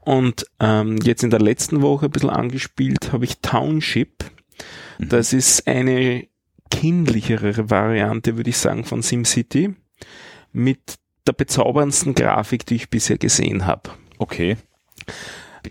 Und 0.00 0.44
ähm, 0.60 0.98
jetzt 1.02 1.22
in 1.24 1.30
der 1.30 1.40
letzten 1.40 1.80
Woche 1.80 2.06
ein 2.06 2.10
bisschen 2.10 2.28
angespielt 2.30 3.12
habe 3.12 3.24
ich 3.24 3.38
Township. 3.38 4.24
Mhm. 4.98 5.08
Das 5.08 5.32
ist 5.32 5.66
eine 5.66 6.26
kindlichere 6.70 7.70
Variante, 7.70 8.36
würde 8.36 8.50
ich 8.50 8.56
sagen, 8.58 8.84
von 8.84 9.02
SimCity 9.02 9.74
mit 10.52 10.80
der 11.26 11.32
bezauberndsten 11.32 12.14
Grafik, 12.14 12.66
die 12.66 12.76
ich 12.76 12.90
bisher 12.90 13.18
gesehen 13.18 13.66
habe. 13.66 13.90
Okay. 14.18 14.56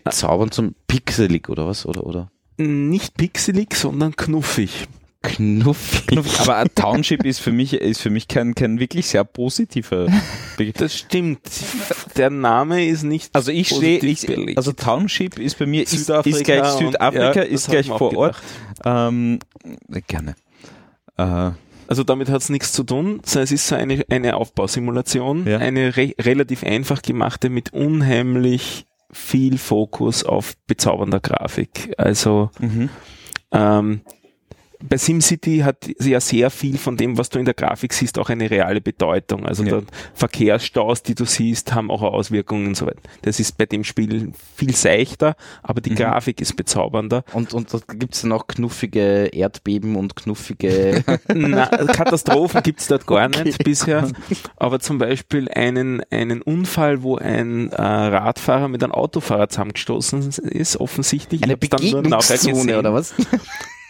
Bezaubernd 0.04 0.54
zum 0.54 0.76
Pixelig 0.88 1.50
oder 1.50 1.68
was? 1.68 1.86
Oder, 1.86 2.06
oder? 2.06 2.32
Nicht 2.58 3.16
pixelig, 3.16 3.76
sondern 3.76 4.16
knuffig. 4.16 4.88
Knuffig. 5.22 6.20
Aber 6.42 6.58
ein 6.58 6.68
Township 6.76 7.24
ist 7.26 7.40
für 7.40 7.52
mich, 7.54 7.74
ist 7.74 8.02
für 8.02 8.10
mich 8.10 8.28
kein, 8.28 8.56
kein 8.56 8.80
wirklich 8.80 9.08
sehr 9.08 9.24
positiver 9.24 10.08
Begriff. 10.58 10.76
Das 10.78 10.98
stimmt. 10.98 11.40
Der 12.18 12.30
Name 12.30 12.86
ist 12.86 13.04
nicht 13.04 13.34
Also 13.34 13.52
ich 13.52 13.70
belegt. 13.70 14.28
also 14.58 14.74
Township 14.74 15.40
ist 15.40 15.58
bei 15.58 15.66
mir, 15.66 15.84
ist, 15.84 15.92
Südafrika 15.92 16.38
ist 16.38 16.44
gleich 16.44 16.74
und- 16.74 16.92
Südafrika, 16.92 17.24
ja, 17.24 17.34
das 17.36 17.48
ist 17.48 17.70
gleich 17.70 17.88
vor 17.88 18.02
auch 18.02 18.14
Ort. 18.16 18.42
Ähm, 18.84 19.40
gerne. 20.08 20.36
Äh, 21.18 21.52
Also 21.88 22.04
damit 22.04 22.30
hat 22.30 22.42
es 22.42 22.50
nichts 22.50 22.72
zu 22.72 22.84
tun, 22.84 23.22
sondern 23.24 23.44
es 23.44 23.52
ist 23.52 23.68
so 23.68 23.76
eine, 23.76 24.04
eine 24.10 24.36
Aufbausimulation, 24.36 25.46
ja. 25.46 25.58
eine 25.58 25.96
re 25.96 26.14
relativ 26.20 26.64
einfach 26.64 27.02
gemachte 27.02 27.50
mit 27.50 27.74
unheimlich 27.74 28.86
viel 29.12 29.58
Fokus 29.58 30.24
auf 30.24 30.54
bezaubernder 30.66 31.20
Grafik. 31.20 31.94
Also 31.98 32.50
mhm. 32.60 32.90
ähm, 33.52 34.02
bei 34.88 34.98
SimCity 34.98 35.60
hat 35.60 35.90
ja 36.00 36.20
sehr 36.20 36.50
viel 36.50 36.78
von 36.78 36.98
dem, 36.98 37.18
was 37.18 37.30
du 37.30 37.40
in 37.40 37.46
der 37.46 37.54
Grafik 37.54 37.94
siehst, 37.94 38.20
auch 38.20 38.30
eine 38.30 38.50
reale 38.50 38.82
Bedeutung. 38.82 39.46
Also 39.46 39.64
ja. 39.64 39.82
Verkehrsstaus, 40.14 41.04
die 41.04 41.16
du 41.16 41.26
siehst, 41.26 41.74
haben 41.74 41.90
auch 41.90 42.02
Auswirkungen 42.02 42.68
und 42.68 42.78
so 42.78 42.86
weiter. 42.86 43.02
Das 43.22 43.40
ist 43.40 43.58
bei 43.58 43.66
dem 43.66 43.84
Spiel 43.84 44.34
viel 44.56 44.76
seichter, 44.76 45.36
aber 45.62 45.82
die 45.82 45.92
mhm. 45.92 45.96
Grafik 45.96 46.42
ist 46.42 46.56
bezaubernder. 46.56 47.24
Und, 47.34 47.54
und 47.54 47.74
da 47.74 47.80
gibt 47.94 48.16
es 48.16 48.22
dann 48.22 48.34
auch 48.34 48.48
knuffige 48.48 49.28
Erdbeben 49.28 49.96
und 49.96 50.16
knuffige 50.16 51.04
Na, 51.34 51.68
Katastrophen 51.68 52.62
gibt's 52.64 52.88
dort 52.88 53.08
gar 53.08 53.28
okay. 53.28 53.44
nicht 53.44 53.64
bisher. 53.64 54.10
Aber 54.58 54.80
zum 54.80 54.98
Beispiel 54.98 55.50
einen, 55.50 56.02
einen 56.12 56.42
Unfall, 56.42 57.04
wo 57.04 57.18
ein 57.18 57.72
äh, 57.72 57.82
Radfahrer 57.82 58.68
mit 58.68 58.84
einem 58.84 58.92
Autofahrer 58.92 59.48
zusammengestoßen 59.50 60.30
ist, 60.50 60.78
offensichtlich. 60.78 61.44
Eine 61.44 61.58
Begegnungszone 61.58 62.78
oder 62.78 62.94
was? 62.94 63.14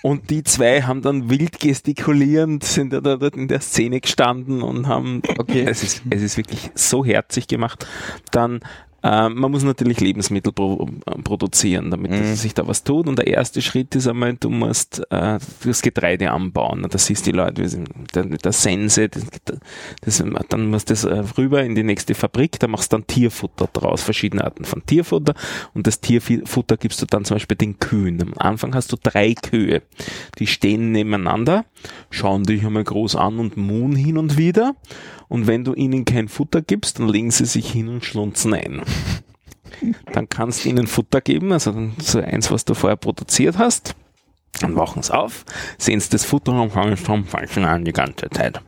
Und 0.04 0.30
die 0.30 0.44
zwei 0.44 0.82
haben 0.82 1.02
dann 1.02 1.30
wild 1.30 1.62
gestikulierend, 1.62 2.66
sind 2.66 2.92
da 2.92 3.00
dort 3.00 3.38
in 3.38 3.48
der 3.48 3.62
Szene 3.62 4.02
gestanden 4.02 4.62
und 4.62 4.86
haben, 4.86 5.22
okay. 5.38 5.64
es 5.66 5.82
ist, 5.82 6.02
es 6.10 6.22
ist 6.22 6.36
wirklich 6.36 6.72
so 6.76 7.06
herzig 7.06 7.48
gemacht. 7.48 7.88
Dann 8.32 8.60
ähm, 9.04 9.36
man 9.36 9.52
muss 9.52 9.64
natürlich 9.64 10.00
Lebensmittel 10.00 10.54
pro, 10.54 10.88
äh, 11.06 11.22
produzieren, 11.22 11.92
damit 11.92 12.12
mhm. 12.12 12.36
sich 12.36 12.54
da 12.54 12.66
was 12.66 12.86
tut. 12.86 13.08
Und 13.08 13.20
der 13.20 13.28
erste 13.28 13.62
Schritt 13.62 13.94
ist 13.96 14.08
einmal, 14.08 14.36
du 14.36 14.50
musst 14.50 15.02
äh, 15.10 15.40
das 15.64 15.82
Getreide 15.82 16.32
anbauen. 16.32 16.86
Und 16.86 16.94
das 16.94 17.06
siehst 17.06 17.26
die 17.26 17.32
Leute, 17.32 17.68
der, 18.16 18.24
der 18.24 18.52
Sense, 18.54 19.10
das, 19.10 19.26
das, 20.02 20.24
dann 20.48 20.70
musst 20.70 20.90
du 20.90 20.94
das 20.94 21.04
äh, 21.04 21.22
rüber 21.38 21.64
in 21.64 21.76
die 21.76 21.84
nächste 21.84 22.16
Fabrik, 22.16 22.60
da 22.60 22.68
machst 22.68 22.94
du 22.94 22.98
dann 22.98 23.08
Tierfutter 23.08 23.68
draus, 23.74 24.04
verschiedene 24.04 24.46
Arten 24.46 24.64
von 24.64 24.86
Tierfutter. 24.86 25.34
Und 25.74 25.86
das 25.86 26.00
Tierfutter 26.00 26.78
gibst 26.78 27.02
du 27.02 27.06
dann 27.06 27.26
zum 27.26 27.36
Beispiel 27.36 27.58
den 27.58 27.80
Kühen. 27.80 28.22
Am 28.22 28.34
Anfang 28.38 28.74
hast 28.74 28.94
du 28.94 28.96
drei 29.02 29.34
Kühe, 29.34 29.82
die 30.40 30.48
stehen 30.48 30.94
nebeneinander, 30.94 31.66
schauen 32.10 32.44
dich 32.44 32.66
einmal 32.66 32.84
groß 32.84 33.16
an 33.16 33.40
und 33.40 33.58
muhen 33.58 33.96
hin 33.96 34.18
und 34.18 34.38
wieder. 34.38 34.76
Und 35.28 35.48
wenn 35.48 35.64
du 35.64 35.74
ihnen 35.74 36.06
kein 36.06 36.28
Futter 36.28 36.62
gibst, 36.62 37.00
dann 37.00 37.10
legen 37.10 37.32
sie 37.32 37.46
sich 37.46 37.72
hin 37.72 37.88
und 37.88 38.06
schlunzen 38.06 38.54
ein. 38.54 38.82
Dann 40.14 40.30
kannst 40.30 40.64
du 40.64 40.70
ihnen 40.70 40.88
Futter 40.88 41.20
geben, 41.20 41.52
also 41.52 41.74
so 41.98 42.20
eins, 42.20 42.52
was 42.52 42.64
du 42.64 42.74
vorher 42.74 42.96
produziert 42.96 43.58
hast. 43.58 43.96
Dann 44.62 44.76
wachen 44.76 45.02
sie 45.02 45.14
auf, 45.14 45.46
sehen 45.80 46.00
sie 46.00 46.10
das 46.12 46.26
Futter 46.26 46.54
und 46.54 46.72
fangen 46.72 46.96
vom 46.96 47.26
Falschen 47.26 47.66
an 47.66 47.84
die 47.84 47.92
ganze 47.92 48.30
Zeit. 48.30 48.62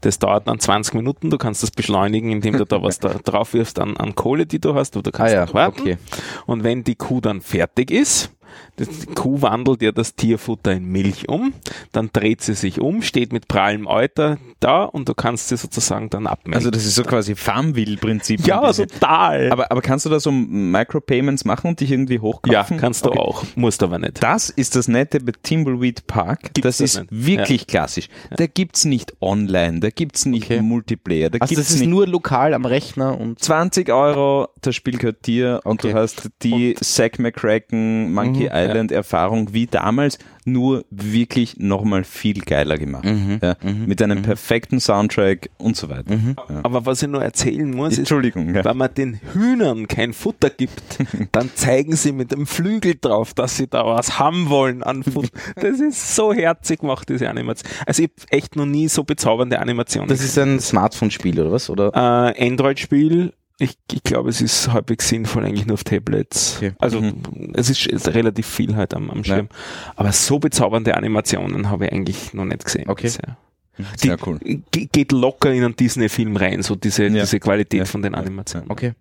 Das 0.00 0.18
dauert 0.20 0.46
dann 0.46 0.60
20 0.60 0.94
Minuten, 0.94 1.28
du 1.30 1.38
kannst 1.38 1.62
das 1.62 1.72
beschleunigen, 1.72 2.30
indem 2.30 2.56
du 2.56 2.64
da 2.64 2.82
was 2.82 3.00
da 3.00 3.14
drauf 3.14 3.52
wirfst 3.52 3.80
an, 3.80 3.96
an 3.96 4.14
Kohle, 4.14 4.46
die 4.46 4.60
du 4.60 4.74
hast, 4.74 4.96
oder 4.96 5.10
du 5.10 5.16
kannst 5.16 5.34
ah 5.34 5.46
ja, 5.46 5.54
warten. 5.54 5.80
Okay. 5.80 5.98
Und 6.46 6.62
wenn 6.62 6.84
die 6.84 6.94
Kuh 6.94 7.20
dann 7.20 7.40
fertig 7.40 7.90
ist, 7.90 8.30
die 8.78 9.06
Kuh 9.14 9.42
wandelt 9.42 9.82
ja 9.82 9.92
das 9.92 10.14
Tierfutter 10.14 10.72
in 10.72 10.84
Milch 10.86 11.28
um, 11.28 11.54
dann 11.92 12.10
dreht 12.12 12.42
sie 12.42 12.54
sich 12.54 12.80
um, 12.80 13.02
steht 13.02 13.32
mit 13.32 13.48
prallem 13.48 13.86
Euter 13.86 14.38
da 14.60 14.84
und 14.84 15.08
du 15.08 15.14
kannst 15.14 15.48
sie 15.48 15.56
sozusagen 15.56 16.10
dann 16.10 16.26
abmelden. 16.26 16.54
Also 16.54 16.70
das 16.70 16.84
ist 16.84 16.94
so 16.94 17.02
quasi 17.02 17.34
Farmville-Prinzip. 17.34 18.46
Ja, 18.46 18.72
total. 18.72 19.52
Aber, 19.52 19.70
aber 19.70 19.82
kannst 19.82 20.06
du 20.06 20.10
da 20.10 20.18
so 20.18 20.30
Micropayments 20.30 21.44
machen 21.44 21.68
und 21.68 21.80
dich 21.80 21.90
irgendwie 21.90 22.18
hochkaufen? 22.18 22.76
Ja, 22.76 22.80
kannst 22.80 23.04
du 23.04 23.10
okay. 23.10 23.18
auch, 23.18 23.44
musst 23.54 23.82
aber 23.82 23.98
nicht. 23.98 24.22
Das 24.22 24.50
ist 24.50 24.76
das 24.76 24.88
Nette 24.88 25.20
bei 25.20 25.32
Timbleweed 25.42 26.06
Park. 26.06 26.54
Gibt's 26.54 26.62
das, 26.62 26.78
das 26.78 26.94
ist 26.94 27.10
nicht? 27.10 27.26
wirklich 27.26 27.60
ja. 27.62 27.66
klassisch. 27.66 28.08
Da 28.30 28.46
gibt's 28.46 28.84
nicht 28.84 29.14
online, 29.20 29.80
da 29.80 29.90
gibt's 29.90 30.26
nicht 30.26 30.44
okay. 30.44 30.62
Multiplayer. 30.62 31.30
Da 31.30 31.38
also 31.40 31.54
gibt's 31.54 31.68
das 31.68 31.80
ist 31.80 31.86
nur 31.86 32.06
lokal 32.06 32.54
am 32.54 32.64
Rechner 32.64 33.18
und 33.20 33.38
20 33.38 33.90
Euro, 33.90 34.48
das 34.62 34.74
Spiel 34.74 34.98
gehört 34.98 35.26
dir 35.26 35.60
okay. 35.64 35.68
und 35.68 35.84
du 35.84 35.94
hast 35.94 36.30
die 36.42 36.74
und 36.74 36.84
Zack 36.84 37.18
McCracken 37.18 38.12
Monkey 38.12 38.43
mhm. 38.44 38.56
Island-Erfahrung 38.56 39.52
wie 39.52 39.66
damals, 39.66 40.18
nur 40.44 40.84
wirklich 40.90 41.58
nochmal 41.58 42.04
viel 42.04 42.40
geiler 42.40 42.76
gemacht. 42.76 43.04
Mhm. 43.04 43.38
Ja, 43.42 43.56
mhm. 43.62 43.86
Mit 43.86 44.02
einem 44.02 44.18
mhm. 44.18 44.22
perfekten 44.22 44.80
Soundtrack 44.80 45.50
und 45.58 45.76
so 45.76 45.88
weiter. 45.88 46.14
Mhm. 46.14 46.36
Ja. 46.48 46.60
Aber 46.62 46.86
was 46.86 47.02
ich 47.02 47.08
nur 47.08 47.22
erzählen 47.22 47.70
muss, 47.70 47.98
ist, 47.98 48.10
ja. 48.10 48.64
wenn 48.64 48.76
man 48.76 48.92
den 48.94 49.20
Hühnern 49.32 49.88
kein 49.88 50.12
Futter 50.12 50.50
gibt, 50.50 50.98
dann 51.32 51.50
zeigen 51.54 51.96
sie 51.96 52.12
mit 52.12 52.32
dem 52.32 52.46
Flügel 52.46 52.96
drauf, 53.00 53.34
dass 53.34 53.56
sie 53.56 53.66
da 53.66 53.86
was 53.86 54.18
haben 54.18 54.50
wollen 54.50 54.82
an 54.82 55.02
Futter. 55.02 55.28
Das 55.56 55.80
ist 55.80 56.14
so 56.14 56.32
herzig 56.32 56.80
gemacht, 56.80 57.08
diese 57.08 57.28
Animation. 57.28 57.70
Also 57.86 58.02
ich 58.02 58.10
habe 58.10 58.36
echt 58.36 58.56
noch 58.56 58.66
nie 58.66 58.88
so 58.88 59.04
bezaubernde 59.04 59.58
Animationen. 59.58 60.08
Das 60.08 60.22
ist 60.22 60.38
ein 60.38 60.60
Smartphone-Spiel 60.60 61.40
oder 61.40 61.52
was? 61.52 61.70
Oder? 61.70 61.90
Äh, 61.94 62.46
Android-Spiel 62.46 63.32
ich, 63.58 63.78
ich 63.92 64.02
glaube, 64.02 64.30
es 64.30 64.40
ist 64.40 64.72
halbwegs 64.72 65.08
sinnvoll 65.08 65.44
eigentlich 65.44 65.66
nur 65.66 65.74
auf 65.74 65.84
Tablets. 65.84 66.56
Okay. 66.56 66.72
Also 66.78 67.00
mhm. 67.00 67.52
es, 67.54 67.70
ist, 67.70 67.86
es, 67.86 68.06
ist, 68.06 68.14
relativ 68.14 68.46
viel 68.46 68.74
halt 68.74 68.94
am, 68.94 69.10
am 69.10 69.22
Schirm. 69.22 69.48
Ja. 69.50 69.92
Aber 69.96 70.12
so 70.12 70.38
bezaubernde 70.38 70.96
Animationen 70.96 71.70
habe 71.70 71.86
ich 71.86 71.92
eigentlich 71.92 72.34
noch 72.34 72.44
nicht 72.44 72.64
gesehen 72.64 72.88
okay. 72.88 73.02
bisher. 73.02 73.36
Mhm. 73.78 73.86
Sehr 73.96 74.16
Die, 74.16 74.22
cool. 74.26 74.38
Geht 74.70 75.12
locker 75.12 75.52
in 75.52 75.64
einen 75.64 75.76
Disney-Film 75.76 76.36
rein, 76.36 76.62
so 76.62 76.74
diese, 76.74 77.04
ja. 77.04 77.10
diese 77.10 77.38
Qualität 77.38 77.80
ja. 77.80 77.84
von 77.84 78.02
den 78.02 78.14
Animationen. 78.14 78.70
Okay. 78.70 78.94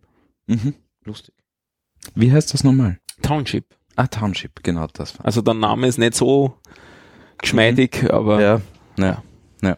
Mhm. 0.48 0.76
Lustig. 1.04 1.34
Wie 2.16 2.32
heißt 2.32 2.54
das 2.54 2.64
nochmal? 2.64 3.00
Township. 3.22 3.66
Ah, 3.96 4.08
Township, 4.08 4.64
genau 4.64 4.88
das. 4.94 5.20
Also 5.20 5.42
der 5.42 5.54
Name 5.54 5.88
ist 5.88 5.98
nicht 5.98 6.16
so 6.16 6.58
geschmeidig, 7.38 8.04
mhm. 8.04 8.12
aber 8.12 8.42
ja. 8.42 8.62
Ja. 8.98 9.24
Ja. 9.62 9.78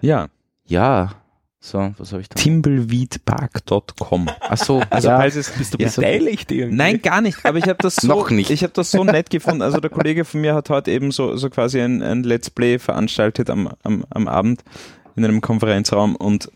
Ja. 0.00 0.28
Ja. 0.66 1.21
So, 1.64 1.94
was 1.96 2.10
habe 2.10 2.22
ich 2.22 2.28
da? 2.28 2.34
Timbleweedpark.com. 2.34 4.28
Ach 4.40 4.56
so, 4.56 4.82
also 4.90 5.08
ja. 5.08 5.16
falls 5.16 5.36
es, 5.36 5.48
bist 5.50 5.74
du 5.74 5.78
ja, 5.78 5.86
beteiligt 5.86 6.50
irgendwie? 6.50 6.76
Nein, 6.76 7.00
gar 7.00 7.20
nicht, 7.20 7.46
aber 7.46 7.56
ich 7.56 7.68
habe 7.68 7.78
das 7.80 7.94
so, 7.96 8.08
noch 8.08 8.30
nicht. 8.30 8.50
Ich 8.50 8.64
habe 8.64 8.72
das 8.72 8.90
so 8.90 9.04
nett 9.04 9.30
gefunden. 9.30 9.62
Also 9.62 9.78
der 9.78 9.88
Kollege 9.88 10.24
von 10.24 10.40
mir 10.40 10.54
hat 10.56 10.70
heute 10.70 10.90
eben 10.90 11.12
so, 11.12 11.36
so 11.36 11.50
quasi 11.50 11.80
ein, 11.80 12.02
ein 12.02 12.24
Let's 12.24 12.50
Play 12.50 12.80
veranstaltet 12.80 13.48
am, 13.48 13.70
am, 13.84 14.04
am 14.10 14.26
Abend 14.26 14.64
in 15.14 15.24
einem 15.24 15.40
Konferenzraum 15.40 16.16
und 16.16 16.50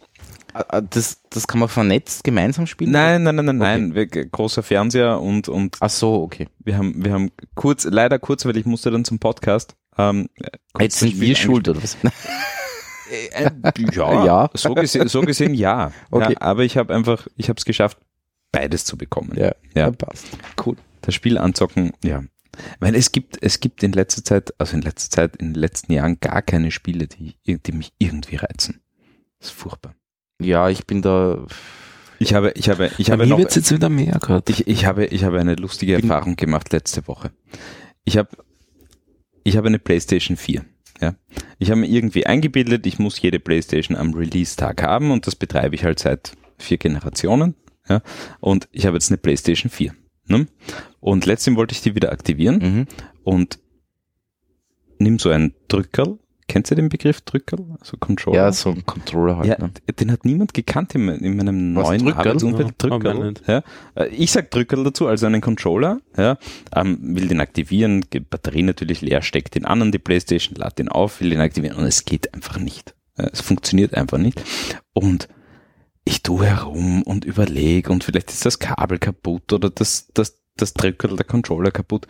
ah, 0.54 0.64
ah, 0.70 0.80
das, 0.80 1.20
das 1.30 1.46
kann 1.46 1.60
man 1.60 1.68
vernetzt 1.68 2.24
gemeinsam 2.24 2.66
spielen? 2.66 2.90
Nein, 2.90 3.22
nein, 3.22 3.36
nein, 3.36 3.58
nein, 3.58 3.92
okay. 3.92 4.08
nein. 4.12 4.28
Großer 4.32 4.64
Fernseher 4.64 5.20
und, 5.20 5.48
und. 5.48 5.76
Ach 5.78 5.90
so, 5.90 6.20
okay. 6.20 6.48
Wir 6.64 6.78
haben, 6.78 7.04
wir 7.04 7.12
haben 7.12 7.30
kurz, 7.54 7.84
leider 7.84 8.18
kurz, 8.18 8.44
weil 8.44 8.56
ich 8.56 8.66
musste 8.66 8.90
dann 8.90 9.04
zum 9.04 9.20
Podcast. 9.20 9.76
Ähm, 9.98 10.28
Jetzt 10.80 10.98
sind 10.98 11.20
wir 11.20 11.36
schuld, 11.36 11.68
oder 11.68 11.80
was? 11.80 11.96
Äh, 13.10 13.50
ja, 13.92 14.24
ja. 14.24 14.50
So, 14.54 14.74
gesehen, 14.74 15.08
so 15.08 15.20
gesehen 15.22 15.54
ja. 15.54 15.92
Okay. 16.10 16.32
ja 16.32 16.40
aber 16.40 16.64
ich 16.64 16.76
habe 16.76 16.94
einfach, 16.94 17.26
ich 17.36 17.48
habe 17.48 17.58
es 17.58 17.64
geschafft, 17.64 17.98
beides 18.52 18.84
zu 18.84 18.96
bekommen. 18.96 19.32
Ja, 19.36 19.54
ja. 19.74 19.90
passt. 19.90 20.26
Cool. 20.64 20.76
Das 21.02 21.14
Spiel 21.14 21.38
anzocken, 21.38 21.92
ja. 22.02 22.22
Weil 22.80 22.94
es 22.94 23.12
gibt, 23.12 23.36
es 23.42 23.60
gibt 23.60 23.82
in 23.82 23.92
letzter 23.92 24.24
Zeit, 24.24 24.54
also 24.58 24.76
in 24.76 24.82
letzter 24.82 25.10
Zeit, 25.10 25.36
in 25.36 25.52
den 25.52 25.60
letzten 25.60 25.92
Jahren 25.92 26.18
gar 26.20 26.42
keine 26.42 26.70
Spiele, 26.70 27.06
die, 27.06 27.36
die 27.46 27.72
mich 27.72 27.92
irgendwie 27.98 28.36
reizen. 28.36 28.80
Das 29.38 29.50
ist 29.50 29.56
furchtbar. 29.56 29.94
Ja, 30.40 30.68
ich 30.68 30.86
bin 30.86 31.02
da. 31.02 31.46
Ich 32.18 32.32
habe, 32.34 32.52
ich 32.52 32.68
habe, 32.70 32.90
ich 32.98 33.08
Bei 33.08 33.12
habe 33.12 33.26
noch. 33.26 33.38
jetzt 33.38 33.70
wieder 33.70 33.88
mehr 33.90 34.18
gerade. 34.20 34.50
Ich, 34.50 34.66
ich 34.66 34.86
habe, 34.86 35.06
ich 35.06 35.24
habe 35.24 35.38
eine 35.38 35.54
lustige 35.54 35.94
Erfahrung 35.94 36.36
gemacht 36.36 36.72
letzte 36.72 37.06
Woche. 37.08 37.30
Ich 38.04 38.16
habe, 38.16 38.30
ich 39.44 39.56
habe 39.56 39.68
eine 39.68 39.78
PlayStation 39.78 40.36
4. 40.36 40.64
Ja. 41.00 41.14
Ich 41.58 41.70
habe 41.70 41.80
mir 41.80 41.88
irgendwie 41.88 42.26
eingebildet, 42.26 42.86
ich 42.86 42.98
muss 42.98 43.20
jede 43.20 43.38
Playstation 43.38 43.96
am 43.96 44.14
Release-Tag 44.14 44.82
haben 44.82 45.10
und 45.10 45.26
das 45.26 45.36
betreibe 45.36 45.74
ich 45.74 45.84
halt 45.84 45.98
seit 45.98 46.32
vier 46.58 46.78
Generationen. 46.78 47.54
Ja. 47.88 48.02
Und 48.40 48.68
ich 48.72 48.86
habe 48.86 48.96
jetzt 48.96 49.10
eine 49.10 49.18
Playstation 49.18 49.70
4. 49.70 49.94
Ne? 50.28 50.46
Und 51.00 51.26
letztens 51.26 51.56
wollte 51.56 51.72
ich 51.74 51.82
die 51.82 51.94
wieder 51.94 52.12
aktivieren 52.12 52.58
mhm. 52.58 52.86
und 53.22 53.58
nimm 54.98 55.18
so 55.18 55.30
einen 55.30 55.54
Drückerl 55.68 56.18
Kennst 56.48 56.70
du 56.70 56.76
den 56.76 56.88
Begriff 56.88 57.22
Drückerl? 57.22 57.76
Also 57.80 57.96
Controller? 57.96 58.36
Ja, 58.36 58.52
so 58.52 58.70
ein 58.70 58.86
Controller 58.86 59.38
halt. 59.38 59.48
Ja, 59.48 59.58
ne? 59.58 59.72
Den 59.98 60.12
hat 60.12 60.24
niemand 60.24 60.54
gekannt 60.54 60.94
in, 60.94 61.08
in 61.08 61.36
meinem 61.36 61.74
Was, 61.74 61.88
neuen 61.88 62.04
Drückerl? 62.04 62.28
Arbeitsumfeld. 62.28 62.68
Ja, 62.68 62.74
Drückerl. 62.78 63.34
Ja. 63.46 63.62
Äh, 63.96 64.08
ich 64.08 64.30
sag 64.30 64.50
Drückerl 64.52 64.84
dazu, 64.84 65.08
also 65.08 65.26
einen 65.26 65.40
Controller. 65.40 66.00
Ja. 66.16 66.38
Ähm, 66.74 66.98
will 67.16 67.26
den 67.26 67.40
aktivieren, 67.40 68.04
Batterie 68.30 68.62
natürlich 68.62 69.00
leer, 69.00 69.22
steckt 69.22 69.56
den 69.56 69.64
an 69.64 69.82
an 69.82 69.92
die 69.92 69.98
Playstation, 69.98 70.56
lad 70.56 70.78
den 70.78 70.88
auf, 70.88 71.20
will 71.20 71.30
den 71.30 71.40
aktivieren 71.40 71.76
und 71.76 71.84
es 71.84 72.04
geht 72.04 72.32
einfach 72.32 72.58
nicht. 72.58 72.94
Es 73.16 73.40
funktioniert 73.40 73.94
einfach 73.94 74.18
nicht. 74.18 74.42
Und 74.92 75.28
ich 76.04 76.22
tue 76.22 76.46
herum 76.46 77.02
und 77.02 77.24
überlege 77.24 77.90
und 77.90 78.04
vielleicht 78.04 78.30
ist 78.30 78.46
das 78.46 78.60
Kabel 78.60 78.98
kaputt 78.98 79.52
oder 79.52 79.70
das, 79.70 80.08
das, 80.14 80.38
das 80.56 80.74
Drückerl, 80.74 81.16
der 81.16 81.26
Controller 81.26 81.72
kaputt. 81.72 82.06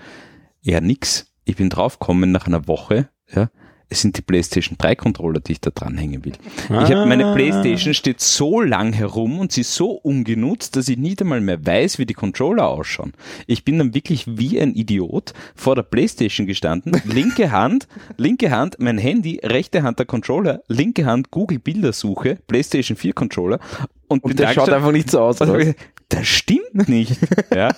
Ja, 0.60 0.80
nix. 0.80 1.32
Ich 1.44 1.56
bin 1.56 1.70
draufgekommen 1.70 2.32
nach 2.32 2.46
einer 2.46 2.66
Woche, 2.66 3.08
ja, 3.32 3.50
es 3.88 4.00
sind 4.00 4.16
die 4.16 4.22
PlayStation 4.22 4.76
3 4.78 4.96
Controller, 4.96 5.40
die 5.40 5.52
ich 5.52 5.60
da 5.60 5.70
dranhängen 5.70 6.24
will. 6.24 6.32
Ah. 6.68 6.84
Ich 6.84 6.92
habe 6.92 7.06
meine 7.06 7.32
PlayStation 7.34 7.94
steht 7.94 8.20
so 8.20 8.60
lang 8.60 8.92
herum 8.92 9.38
und 9.38 9.52
sie 9.52 9.60
ist 9.60 9.74
so 9.74 9.92
ungenutzt, 9.92 10.76
dass 10.76 10.88
ich 10.88 10.98
nicht 10.98 11.20
einmal 11.20 11.40
mehr 11.40 11.64
weiß, 11.64 11.98
wie 11.98 12.06
die 12.06 12.14
Controller 12.14 12.66
ausschauen. 12.68 13.12
Ich 13.46 13.64
bin 13.64 13.78
dann 13.78 13.94
wirklich 13.94 14.24
wie 14.26 14.60
ein 14.60 14.74
Idiot 14.74 15.34
vor 15.54 15.76
der 15.76 15.82
PlayStation 15.82 16.46
gestanden, 16.46 17.00
linke 17.04 17.50
Hand, 17.52 17.86
linke 18.16 18.50
Hand 18.50 18.76
mein 18.80 18.98
Handy, 18.98 19.40
rechte 19.42 19.84
Hand 19.84 20.00
der 20.00 20.06
Controller, 20.06 20.62
linke 20.66 21.06
Hand 21.06 21.30
Google 21.30 21.60
Bildersuche, 21.60 22.38
PlayStation 22.48 22.96
4 22.96 23.12
Controller 23.12 23.60
und, 24.08 24.24
und 24.24 24.38
der 24.38 24.52
schaut 24.52 24.70
einfach 24.70 24.92
nicht 24.92 25.10
so 25.10 25.20
aus. 25.20 25.40
Also, 25.40 25.72
das 26.08 26.26
stimmt 26.26 26.88
nicht. 26.88 27.18
Ja. 27.54 27.70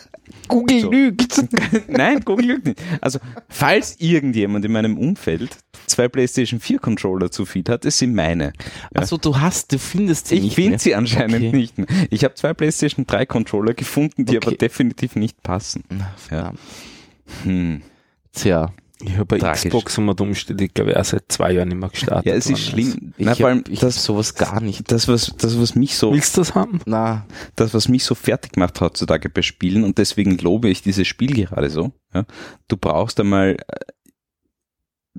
Google 0.48 0.80
so. 0.80 0.90
lügt. 0.90 1.44
Nein, 1.88 2.20
Google 2.24 2.46
lügt 2.46 2.66
nicht. 2.66 2.80
Also, 3.00 3.18
falls 3.48 3.96
irgendjemand 3.98 4.64
in 4.64 4.72
meinem 4.72 4.98
Umfeld 4.98 5.56
zwei 5.86 6.08
PlayStation 6.08 6.60
4 6.60 6.78
Controller 6.78 7.30
zu 7.30 7.46
viel 7.46 7.64
hat, 7.68 7.84
es 7.84 7.98
sind 7.98 8.14
meine. 8.14 8.52
Ja. 8.94 9.00
Also 9.00 9.16
du 9.16 9.38
hast, 9.38 9.72
du 9.72 9.78
findest 9.78 10.28
sie 10.28 10.36
ich 10.36 10.42
nicht. 10.42 10.58
Ich 10.58 10.64
finde 10.64 10.78
sie 10.78 10.94
anscheinend 10.94 11.36
okay. 11.36 11.56
nicht 11.56 11.78
mehr. 11.78 11.86
Ich 12.10 12.24
habe 12.24 12.34
zwei 12.34 12.54
PlayStation 12.54 13.06
3 13.06 13.26
Controller 13.26 13.74
gefunden, 13.74 14.24
die 14.24 14.36
okay. 14.36 14.46
aber 14.48 14.56
definitiv 14.56 15.16
nicht 15.16 15.42
passen. 15.42 15.84
Ja. 16.30 16.52
Hm. 17.44 17.82
Tja. 18.32 18.72
Ich 19.00 19.12
habe 19.12 19.26
bei 19.26 19.38
Tragisch. 19.38 19.64
Xbox 19.64 19.96
und 19.98 20.20
umständlich, 20.20 20.74
glaube 20.74 20.90
ich, 20.90 20.96
auch 20.96 21.04
seit 21.04 21.30
zwei 21.30 21.52
Jahren 21.52 21.68
nicht 21.68 21.78
mehr 21.78 21.88
gestartet. 21.88 22.26
Ja, 22.26 22.34
es 22.34 22.50
ist 22.50 22.60
schlimm. 22.60 23.14
Ich, 23.16 23.26
Na, 23.26 23.34
vor 23.36 23.46
allem, 23.46 23.62
ich 23.68 23.78
das, 23.78 24.02
sowas 24.02 24.34
gar 24.34 24.60
nicht. 24.60 24.90
Das 24.90 25.06
was, 25.06 25.32
das, 25.38 25.58
was 25.60 25.76
mich 25.76 25.96
so. 25.96 26.12
Willst 26.12 26.36
du 26.36 26.40
das 26.40 26.54
haben? 26.56 26.80
Na. 26.84 27.26
Das, 27.54 27.74
was 27.74 27.88
mich 27.88 28.02
so 28.02 28.16
fertig 28.16 28.56
macht 28.56 28.80
heutzutage 28.80 29.28
bei 29.28 29.42
Spielen 29.42 29.84
und 29.84 29.98
deswegen 29.98 30.36
lobe 30.38 30.68
ich 30.68 30.82
dieses 30.82 31.06
Spiel 31.06 31.32
gerade 31.32 31.70
so. 31.70 31.92
Ja, 32.12 32.24
du 32.66 32.76
brauchst 32.76 33.20
einmal 33.20 33.56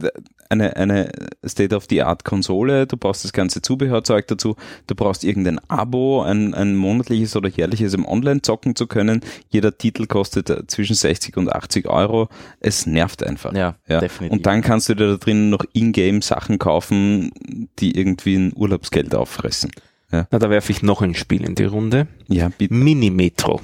äh, 0.01 0.09
eine, 0.49 0.75
eine 0.75 1.11
State-of-the-Art-Konsole, 1.47 2.87
du 2.87 2.97
brauchst 2.97 3.23
das 3.23 3.33
ganze 3.33 3.61
Zubehörzeug 3.61 4.27
dazu, 4.27 4.55
du 4.87 4.95
brauchst 4.95 5.23
irgendein 5.23 5.59
Abo, 5.69 6.23
ein, 6.23 6.53
ein 6.55 6.75
monatliches 6.75 7.35
oder 7.35 7.49
jährliches 7.49 7.93
im 7.93 8.05
Online 8.05 8.41
zocken 8.41 8.75
zu 8.75 8.87
können. 8.87 9.21
Jeder 9.49 9.77
Titel 9.77 10.07
kostet 10.07 10.49
äh, 10.49 10.65
zwischen 10.67 10.95
60 10.95 11.37
und 11.37 11.51
80 11.51 11.87
Euro. 11.87 12.29
Es 12.59 12.87
nervt 12.87 13.23
einfach. 13.23 13.53
Ja, 13.53 13.75
ja. 13.87 13.99
definitiv. 13.99 14.35
Und 14.35 14.45
dann 14.47 14.61
kannst 14.61 14.89
du 14.89 14.95
dir 14.95 15.07
da 15.11 15.17
drinnen 15.17 15.51
noch 15.51 15.63
Ingame 15.73 16.21
Sachen 16.21 16.57
kaufen, 16.57 17.31
die 17.79 17.97
irgendwie 17.97 18.35
ein 18.35 18.53
Urlaubsgeld 18.55 19.13
auffressen. 19.13 19.71
Ja. 20.11 20.27
Na, 20.31 20.39
da 20.39 20.49
werfe 20.49 20.71
ich 20.71 20.81
noch 20.81 21.03
ein 21.03 21.13
Spiel 21.13 21.45
in 21.45 21.53
die 21.53 21.65
Runde. 21.65 22.07
Ja, 22.27 22.49
bitte. 22.49 22.73
Mini-Metro. 22.73 23.61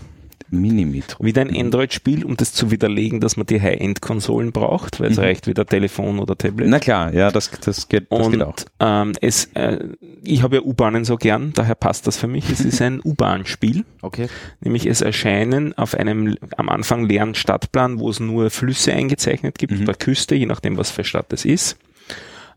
Minimetro. 0.49 1.23
Wieder 1.23 1.41
ein 1.41 1.55
Android-Spiel, 1.55 2.25
um 2.25 2.37
das 2.37 2.53
zu 2.53 2.71
widerlegen, 2.71 3.19
dass 3.19 3.37
man 3.37 3.45
die 3.45 3.61
High-End-Konsolen 3.61 4.51
braucht, 4.51 4.99
weil 4.99 5.11
es 5.11 5.17
mhm. 5.17 5.23
reicht 5.23 5.47
wieder 5.47 5.65
Telefon 5.65 6.19
oder 6.19 6.37
Tablet. 6.37 6.69
Na 6.69 6.79
klar, 6.79 7.13
ja, 7.13 7.31
das, 7.31 7.51
das, 7.61 7.89
geht, 7.89 8.11
das 8.11 8.25
Und, 8.25 8.31
geht 8.33 8.41
auch. 8.43 8.55
Ähm, 8.79 9.13
es, 9.21 9.45
äh, 9.53 9.79
ich 10.23 10.43
habe 10.43 10.57
ja 10.57 10.61
U-Bahnen 10.61 11.05
so 11.05 11.17
gern, 11.17 11.51
daher 11.53 11.75
passt 11.75 12.07
das 12.07 12.17
für 12.17 12.27
mich. 12.27 12.49
Es 12.49 12.61
ist 12.61 12.81
ein 12.81 13.01
U-Bahn-Spiel. 13.03 13.85
Okay. 14.01 14.27
Nämlich 14.61 14.85
es 14.85 15.01
erscheinen 15.01 15.77
auf 15.77 15.95
einem 15.95 16.37
am 16.57 16.69
Anfang 16.69 17.05
leeren 17.05 17.35
Stadtplan, 17.35 17.99
wo 17.99 18.09
es 18.09 18.19
nur 18.19 18.49
Flüsse 18.49 18.93
eingezeichnet 18.93 19.57
gibt, 19.57 19.73
mhm. 19.73 19.83
oder 19.83 19.93
Küste, 19.93 20.35
je 20.35 20.45
nachdem, 20.45 20.77
was 20.77 20.91
für 20.91 21.03
Stadt 21.03 21.33
es 21.33 21.45
ist 21.45 21.77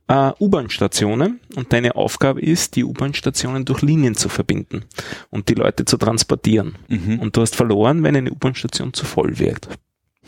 äh, 0.09 0.33
U-Bahn-Stationen 0.41 1.41
und 1.55 1.73
deine 1.73 1.97
Aufgabe 1.97 2.41
ist, 2.41 2.77
die 2.77 2.85
U-Bahn-Stationen 2.85 3.65
durch 3.65 3.83
Linien 3.83 4.15
zu 4.15 4.29
verbinden 4.29 4.85
und 5.31 5.49
die 5.49 5.55
Leute 5.55 5.85
zu 5.85 5.97
transportieren. 5.97 6.77
Mhm. 6.89 7.21
Und 7.21 7.37
du 7.37 7.43
hast 7.43 7.55
verloren, 7.55 8.03
wenn 8.03 8.17
eine 8.17 8.33
U-Bahn-Station 8.33 8.93
zu 8.93 9.05
voll 9.05 9.39
wird. 9.39 9.69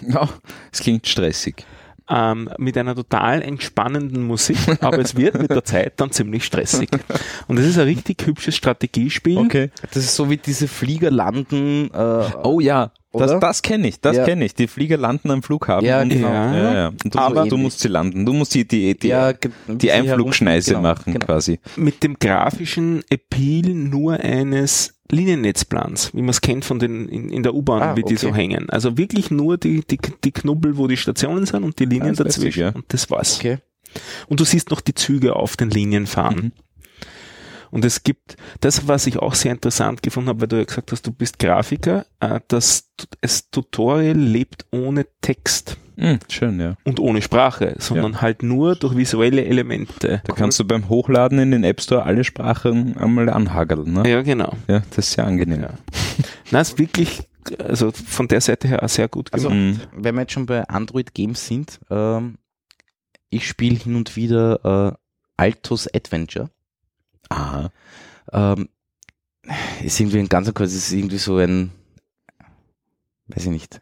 Ja, 0.07 0.29
es 0.73 0.81
klingt 0.81 1.07
stressig. 1.07 1.65
Ähm, 2.13 2.51
mit 2.59 2.77
einer 2.77 2.97
total 2.97 3.41
entspannenden 3.43 4.27
Musik, 4.27 4.59
aber 4.81 4.99
es 4.99 5.17
wird 5.17 5.41
mit 5.41 5.51
der 5.51 5.65
Zeit 5.65 5.95
dann 5.99 6.11
ziemlich 6.11 6.45
stressig. 6.45 6.89
Und 7.47 7.59
es 7.59 7.67
ist 7.67 7.79
ein 7.79 7.85
richtig 7.85 8.27
hübsches 8.27 8.57
Strategiespiel. 8.57 9.39
Okay. 9.39 9.71
Das 9.93 9.99
ist 9.99 10.17
so 10.17 10.29
wie 10.29 10.37
diese 10.37 10.67
Flieger 10.67 11.11
landen. 11.11 11.91
Äh, 11.95 12.25
oh 12.43 12.59
ja, 12.59 12.91
das, 13.13 13.41
das 13.41 13.63
kenne 13.63 13.89
ich, 13.89 14.01
das 14.01 14.17
ja. 14.17 14.25
kenne 14.25 14.45
ich. 14.45 14.55
Die 14.55 14.69
Flieger 14.69 14.97
landen 14.97 15.31
am 15.31 15.43
Flughafen. 15.43 15.85
Ja, 15.85 16.05
genau. 16.05 16.29
Ja, 16.29 16.55
ja, 16.55 16.75
ja. 16.75 16.93
Du, 17.05 17.19
Aber 17.19 17.45
du 17.45 17.57
musst 17.57 17.81
sie 17.81 17.89
landen. 17.89 18.25
Du 18.25 18.33
musst 18.33 18.55
die, 18.55 18.67
die, 18.67 18.97
die, 18.97 19.09
ja, 19.09 19.33
die 19.67 19.91
Einflugschneise 19.91 20.71
genau, 20.73 20.83
machen 20.83 21.15
genau. 21.15 21.27
quasi. 21.27 21.59
Mit 21.77 22.05
dem 22.05 22.19
grafischen 22.19 23.03
Appeal 23.11 23.71
nur 23.71 24.15
eines 24.21 25.00
Liniennetzplans, 25.11 26.15
wie 26.15 26.23
man 26.23 26.31
es 26.31 26.41
kennt 26.41 26.65
von 26.65 26.79
den 26.79 27.09
in, 27.09 27.31
in 27.31 27.43
der 27.43 27.55
U-Bahn, 27.55 27.83
ah, 27.83 27.97
wie 27.97 28.03
die 28.03 28.17
so 28.17 28.35
hängen. 28.35 28.71
Also 28.71 28.97
wirklich 28.97 29.31
nur 29.31 29.59
die, 29.59 29.83
die, 29.83 29.99
die 30.25 30.33
Knubbel, 30.33 30.77
wo 30.77 30.87
die 30.87 30.97
Stationen 30.97 31.47
sind 31.47 31.65
und 31.65 31.79
die 31.79 31.87
Linien 31.87 32.15
ah, 32.19 32.25
dazwischen. 32.25 32.49
Ich, 32.49 32.57
ja. 32.57 32.71
Und 32.71 32.85
das 32.89 33.11
war's. 33.11 33.39
Okay. 33.39 33.59
Und 34.29 34.41
du 34.41 34.45
siehst 34.45 34.71
noch 34.71 34.81
die 34.81 34.95
Züge 34.95 35.37
auf 35.37 35.57
den 35.57 35.71
Linien 35.71 36.07
fahren. 36.07 36.37
Mhm. 36.37 36.53
Und 37.71 37.85
es 37.85 38.03
gibt, 38.03 38.37
das, 38.61 38.89
was 38.89 39.07
ich 39.07 39.19
auch 39.19 39.35
sehr 39.35 39.53
interessant 39.53 40.03
gefunden 40.03 40.29
habe, 40.29 40.41
weil 40.41 40.49
du 40.49 40.57
ja 40.57 40.65
gesagt 40.65 40.91
hast, 40.91 41.07
du 41.07 41.13
bist 41.13 41.39
Grafiker, 41.39 42.05
äh, 42.19 42.41
das, 42.49 42.91
das 43.21 43.51
Tutorial 43.51 44.17
lebt 44.17 44.67
ohne 44.73 45.07
Text. 45.21 45.77
Mm, 46.01 46.17
schön, 46.31 46.59
ja. 46.59 46.77
Und 46.85 46.99
ohne 46.99 47.21
Sprache, 47.21 47.75
sondern 47.79 48.15
ja. 48.15 48.23
halt 48.23 48.43
nur 48.43 48.75
durch 48.75 48.97
visuelle 48.97 49.45
Elemente. 49.45 50.23
Da 50.25 50.33
kannst 50.33 50.59
du 50.59 50.65
beim 50.65 50.89
Hochladen 50.89 51.39
in 51.39 51.51
den 51.51 51.63
App 51.63 51.83
Store 51.83 52.05
alle 52.05 52.25
Sprachen 52.25 52.97
einmal 52.97 53.29
anhageln, 53.29 53.93
ne? 53.93 54.09
Ja, 54.09 54.23
genau. 54.23 54.55
Ja, 54.67 54.83
das 54.91 55.09
ist 55.09 55.13
sehr 55.13 55.27
angenehm. 55.27 55.61
Ja. 55.63 55.75
Na, 56.51 56.63
ist 56.63 56.79
wirklich, 56.79 57.29
also 57.59 57.93
von 57.93 58.29
der 58.29 58.41
Seite 58.41 58.67
her 58.67 58.83
auch 58.83 58.89
sehr 58.89 59.09
gut 59.09 59.31
also, 59.35 59.51
gemacht. 59.51 59.89
Also, 59.93 60.05
wenn 60.05 60.15
wir 60.15 60.23
jetzt 60.23 60.33
schon 60.33 60.47
bei 60.47 60.67
Android 60.69 61.13
Games 61.13 61.47
sind, 61.47 61.81
ähm, 61.91 62.39
ich 63.29 63.47
spiele 63.47 63.77
hin 63.77 63.95
und 63.95 64.17
wieder 64.17 64.97
äh, 64.97 64.97
Altos 65.37 65.87
Adventure. 65.93 66.49
Aha. 67.29 67.71
Ähm, 68.33 68.71
ist 69.83 70.01
irgendwie 70.01 70.21
ein 70.21 70.29
ganzer 70.31 70.53
Kurs, 70.53 70.73
ist 70.73 70.93
irgendwie 70.93 71.19
so 71.19 71.37
ein, 71.37 71.73
weiß 73.29 73.45
ich 73.45 73.51
nicht, 73.51 73.81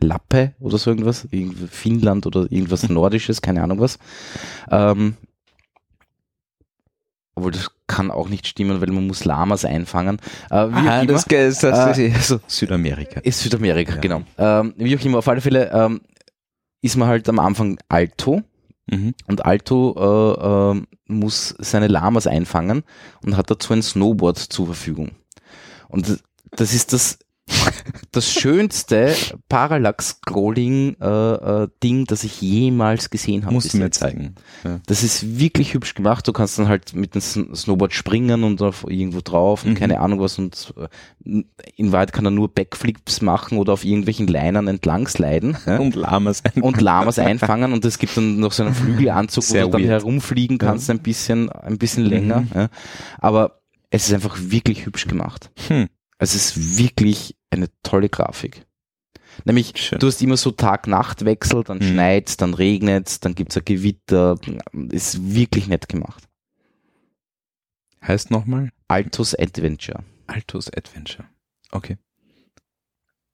Lappe 0.00 0.54
oder 0.60 0.78
so 0.78 0.90
irgendwas, 0.90 1.26
irgendwie 1.30 1.66
Finnland 1.66 2.26
oder 2.26 2.50
irgendwas 2.50 2.88
Nordisches, 2.88 3.42
keine 3.42 3.62
Ahnung 3.62 3.80
was. 3.80 3.98
Ähm, 4.70 5.16
obwohl 7.34 7.52
das 7.52 7.70
kann 7.86 8.10
auch 8.10 8.28
nicht 8.28 8.46
stimmen, 8.46 8.80
weil 8.80 8.90
man 8.90 9.06
muss 9.06 9.24
Lamas 9.24 9.64
einfangen. 9.64 10.18
Äh, 10.50 10.68
wie 10.68 10.88
Aha, 10.88 11.04
das, 11.04 11.24
das, 11.24 11.60
das 11.60 11.98
äh, 11.98 12.08
ist 12.08 12.38
Südamerika. 12.48 13.20
Ist 13.20 13.40
Südamerika, 13.40 13.94
ja. 13.94 14.00
genau. 14.00 14.22
Ähm, 14.36 14.74
wie 14.76 14.96
auch 14.96 15.04
immer, 15.04 15.18
auf 15.18 15.28
alle 15.28 15.40
Fälle 15.40 15.70
ähm, 15.72 16.00
ist 16.82 16.96
man 16.96 17.08
halt 17.08 17.28
am 17.28 17.38
Anfang 17.38 17.78
Alto, 17.88 18.42
Mhm. 18.90 19.14
Und 19.26 19.44
Alto 19.44 19.94
äh, 19.98 20.78
äh, 20.78 20.82
muss 21.06 21.54
seine 21.58 21.88
Lamas 21.88 22.26
einfangen 22.26 22.84
und 23.24 23.36
hat 23.36 23.50
dazu 23.50 23.72
ein 23.72 23.82
Snowboard 23.82 24.38
zur 24.38 24.66
Verfügung. 24.66 25.12
Und 25.88 26.22
das 26.50 26.74
ist 26.74 26.92
das 26.92 27.18
das 28.12 28.30
schönste 28.30 29.14
Parallax-Scrolling-Ding, 29.48 30.96
äh, 31.00 32.02
äh, 32.02 32.04
das 32.06 32.24
ich 32.24 32.40
jemals 32.40 33.10
gesehen 33.10 33.44
habe. 33.44 33.54
Musst 33.54 33.74
du 33.74 33.78
mir 33.78 33.90
zeigen. 33.90 34.34
Ja. 34.64 34.80
Das 34.86 35.02
ist 35.02 35.38
wirklich 35.38 35.74
hübsch 35.74 35.94
gemacht. 35.94 36.26
Du 36.26 36.32
kannst 36.32 36.58
dann 36.58 36.68
halt 36.68 36.94
mit 36.94 37.14
dem 37.14 37.20
Snowboard 37.20 37.92
springen 37.92 38.44
und 38.44 38.62
auf 38.62 38.84
irgendwo 38.88 39.20
drauf 39.22 39.64
und 39.64 39.70
mhm. 39.70 39.76
keine 39.76 40.00
Ahnung 40.00 40.20
was. 40.20 40.38
Und 40.38 40.74
äh, 40.76 40.88
in 41.76 41.92
Wahrheit 41.92 42.12
kann 42.12 42.24
er 42.24 42.30
nur 42.30 42.48
Backflips 42.48 43.20
machen 43.20 43.58
oder 43.58 43.72
auf 43.72 43.84
irgendwelchen 43.84 44.26
Leinern 44.26 44.68
entlang 44.68 45.06
sliden. 45.06 45.56
Ja? 45.66 45.78
Und 45.78 45.94
Lamas 45.94 46.44
einfangen. 46.44 46.64
Und 46.64 46.80
Lamas 46.80 47.18
einfangen. 47.18 47.72
Und 47.72 47.84
es 47.84 47.98
gibt 47.98 48.16
dann 48.16 48.40
noch 48.40 48.52
so 48.52 48.64
einen 48.64 48.74
Flügelanzug, 48.74 49.44
Sehr 49.44 49.64
wo 49.64 49.70
du 49.70 49.72
dann 49.78 49.82
weird. 49.82 50.02
herumfliegen 50.02 50.58
kannst, 50.58 50.88
ja. 50.88 50.94
ein 50.94 51.00
bisschen, 51.00 51.50
ein 51.50 51.78
bisschen 51.78 52.04
länger. 52.04 52.40
Mhm. 52.40 52.68
Aber 53.18 53.60
es 53.90 54.06
ist 54.06 54.14
einfach 54.14 54.36
wirklich 54.38 54.86
hübsch 54.86 55.06
gemacht. 55.06 55.50
Hm. 55.68 55.88
Es 56.18 56.34
ist 56.34 56.78
wirklich 56.78 57.36
eine 57.50 57.68
tolle 57.82 58.08
Grafik. 58.08 58.64
Nämlich, 59.44 59.72
Schön. 59.76 59.98
du 59.98 60.06
hast 60.08 60.20
immer 60.20 60.36
so 60.36 60.50
Tag-Nacht-Wechsel, 60.50 61.64
dann 61.64 61.78
mhm. 61.78 61.92
schneit's, 61.92 62.36
dann 62.36 62.54
regnet's, 62.54 63.20
dann 63.20 63.34
gibt's 63.34 63.56
ein 63.56 63.64
Gewitter. 63.64 64.36
Ist 64.90 65.34
wirklich 65.34 65.68
nett 65.68 65.88
gemacht. 65.88 66.24
Heißt 68.02 68.30
nochmal? 68.30 68.70
Altos 68.88 69.34
Adventure. 69.34 70.02
Altos 70.26 70.72
Adventure. 70.72 71.28
Okay. 71.70 71.98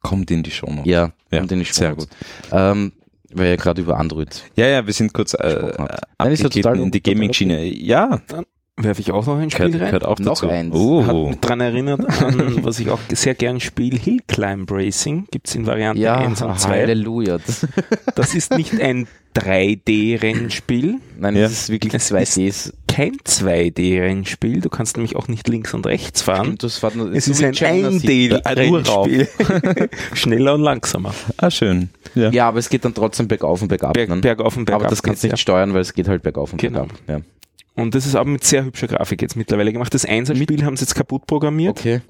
Kommt 0.01 0.31
in 0.31 0.43
die 0.43 0.51
Show 0.51 0.70
noch. 0.70 0.85
Ja, 0.85 1.12
ja, 1.31 1.39
kommt 1.39 1.53
in 1.53 1.61
die 1.61 1.65
Show 1.65 1.74
Sehr 1.74 1.95
gut. 1.95 2.09
Ähm, 2.51 2.93
weil 3.31 3.49
ja 3.49 3.57
gerade 3.57 3.81
über 3.81 3.99
Android. 3.99 4.45
Ja, 4.57 4.66
ja, 4.66 4.86
wir 4.86 4.93
sind 4.93 5.12
kurz 5.12 5.35
äh, 5.35 5.73
Nein, 6.19 6.32
ist 6.32 6.43
ja 6.43 6.49
total 6.49 6.78
in 6.78 6.91
die 6.91 7.03
Gaming-Schiene. 7.03 7.65
Ja, 7.65 8.20
dann 8.28 8.45
werfe 8.76 9.01
ich 9.01 9.12
auch 9.12 9.26
noch 9.26 9.38
ein 9.38 9.51
Spiel 9.51 9.66
gehört, 9.66 9.82
rein. 9.82 9.88
Gehört 9.88 10.05
auch 10.05 10.18
noch 10.18 10.34
dazu. 10.34 10.48
eins. 10.48 10.74
Oh. 10.74 11.06
Hat 11.06 11.14
mich 11.14 11.40
daran 11.40 11.60
erinnert 11.60 12.22
an, 12.22 12.59
was 12.64 12.80
ich 12.80 12.90
auch 12.90 12.98
sehr 13.12 13.34
gern 13.34 13.60
spiele, 13.60 13.96
Hill 13.98 14.20
Climb 14.26 14.70
Racing. 14.70 15.26
Gibt's 15.30 15.55
in 15.55 15.66
Variante 15.66 16.02
ja, 16.02 16.16
1 16.16 16.42
und 16.42 16.59
2. 16.59 16.68
Halleluja. 16.68 17.38
Das 18.14 18.34
ist 18.34 18.56
nicht 18.56 18.80
ein 18.80 19.06
3D-Rennspiel. 19.36 20.96
Nein, 21.18 21.36
ja. 21.36 21.42
das 21.42 21.52
ist 21.52 21.68
wirklich 21.70 21.92
2D. 21.94 22.46
Ist 22.46 22.72
kein 22.88 23.16
2D-Rennspiel. 23.16 24.60
Du 24.60 24.68
kannst 24.68 24.96
nämlich 24.96 25.16
auch 25.16 25.28
nicht 25.28 25.48
links 25.48 25.74
und 25.74 25.86
rechts 25.86 26.22
fahren. 26.22 26.56
Das 26.59 26.82
war, 26.82 26.92
es 27.12 27.28
ist 27.28 27.42
ein 27.42 27.55
1D-Rennspiel. 27.55 29.28
Schneller 30.14 30.55
und 30.55 30.62
langsamer. 30.62 31.14
Ah, 31.36 31.51
schön. 31.51 31.90
Ja. 32.14 32.30
ja, 32.30 32.48
aber 32.48 32.59
es 32.59 32.68
geht 32.68 32.84
dann 32.84 32.94
trotzdem 32.94 33.26
bergauf 33.28 33.62
und 33.62 33.68
bergab. 33.68 33.94
Berg, 33.94 34.20
bergauf 34.20 34.56
und 34.56 34.66
bergab. 34.66 34.82
Aber 34.82 34.90
das 34.90 35.02
kannst 35.02 35.22
du 35.22 35.28
nicht 35.28 35.32
ja. 35.32 35.36
steuern, 35.36 35.74
weil 35.74 35.80
es 35.80 35.94
geht 35.94 36.09
halt 36.09 36.22
bergauf 36.22 36.52
und 36.52 36.60
genau. 36.60 36.86
bergab. 36.86 36.98
Ja. 37.09 37.20
Und 37.76 37.94
das 37.94 38.06
ist 38.06 38.14
aber 38.14 38.30
mit 38.30 38.44
sehr 38.44 38.64
hübscher 38.64 38.86
Grafik 38.86 39.20
jetzt 39.20 39.36
mittlerweile 39.36 39.72
gemacht. 39.72 39.92
Das 39.92 40.05
Einser-Spiel 40.05 40.64
haben 40.64 40.76
sie 40.76 40.84
jetzt 40.84 40.94
kaputt 40.94 41.26
programmiert. 41.26 41.80
Okay. 41.80 42.02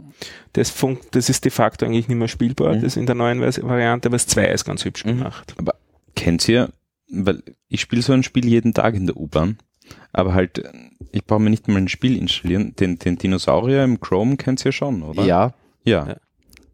Das, 0.53 0.69
funkt, 0.69 1.15
das 1.15 1.31
ist 1.31 1.45
de 1.45 1.51
facto 1.51 1.87
eigentlich 1.87 2.09
nicht 2.09 2.19
mehr 2.19 2.29
spielbar. 2.29 2.75
Mhm. 2.75 2.83
Das 2.83 2.97
in 2.97 3.07
der 3.07 3.15
neuen 3.15 3.41
Variante, 3.41 4.09
aber 4.09 4.17
das 4.17 4.27
2 4.27 4.47
ist 4.47 4.67
ganz 4.67 4.85
hübsch 4.85 5.05
mhm. 5.07 5.19
gemacht. 5.19 5.55
Aber 5.57 5.75
kennt 6.15 6.47
ihr, 6.49 6.71
weil 7.11 7.43
ich 7.69 7.81
spiele 7.81 8.03
so 8.03 8.13
ein 8.13 8.23
Spiel 8.23 8.47
jeden 8.47 8.75
Tag 8.75 8.95
in 8.95 9.07
der 9.07 9.17
U-Bahn, 9.17 9.57
aber 10.13 10.35
halt, 10.35 10.63
ich 11.13 11.25
brauche 11.25 11.41
mir 11.41 11.51
nicht 11.51 11.67
mal 11.67 11.79
ein 11.79 11.89
Spiel 11.89 12.19
installieren. 12.19 12.77
Den, 12.77 12.99
den 12.99 13.17
Dinosaurier 13.17 13.85
im 13.85 14.01
Chrome 14.01 14.37
kennt 14.37 14.65
ihr 14.67 14.73
schon, 14.73 15.03
oder? 15.03 15.25
Ja. 15.25 15.55
Ja. 15.85 16.07
ja. 16.07 16.17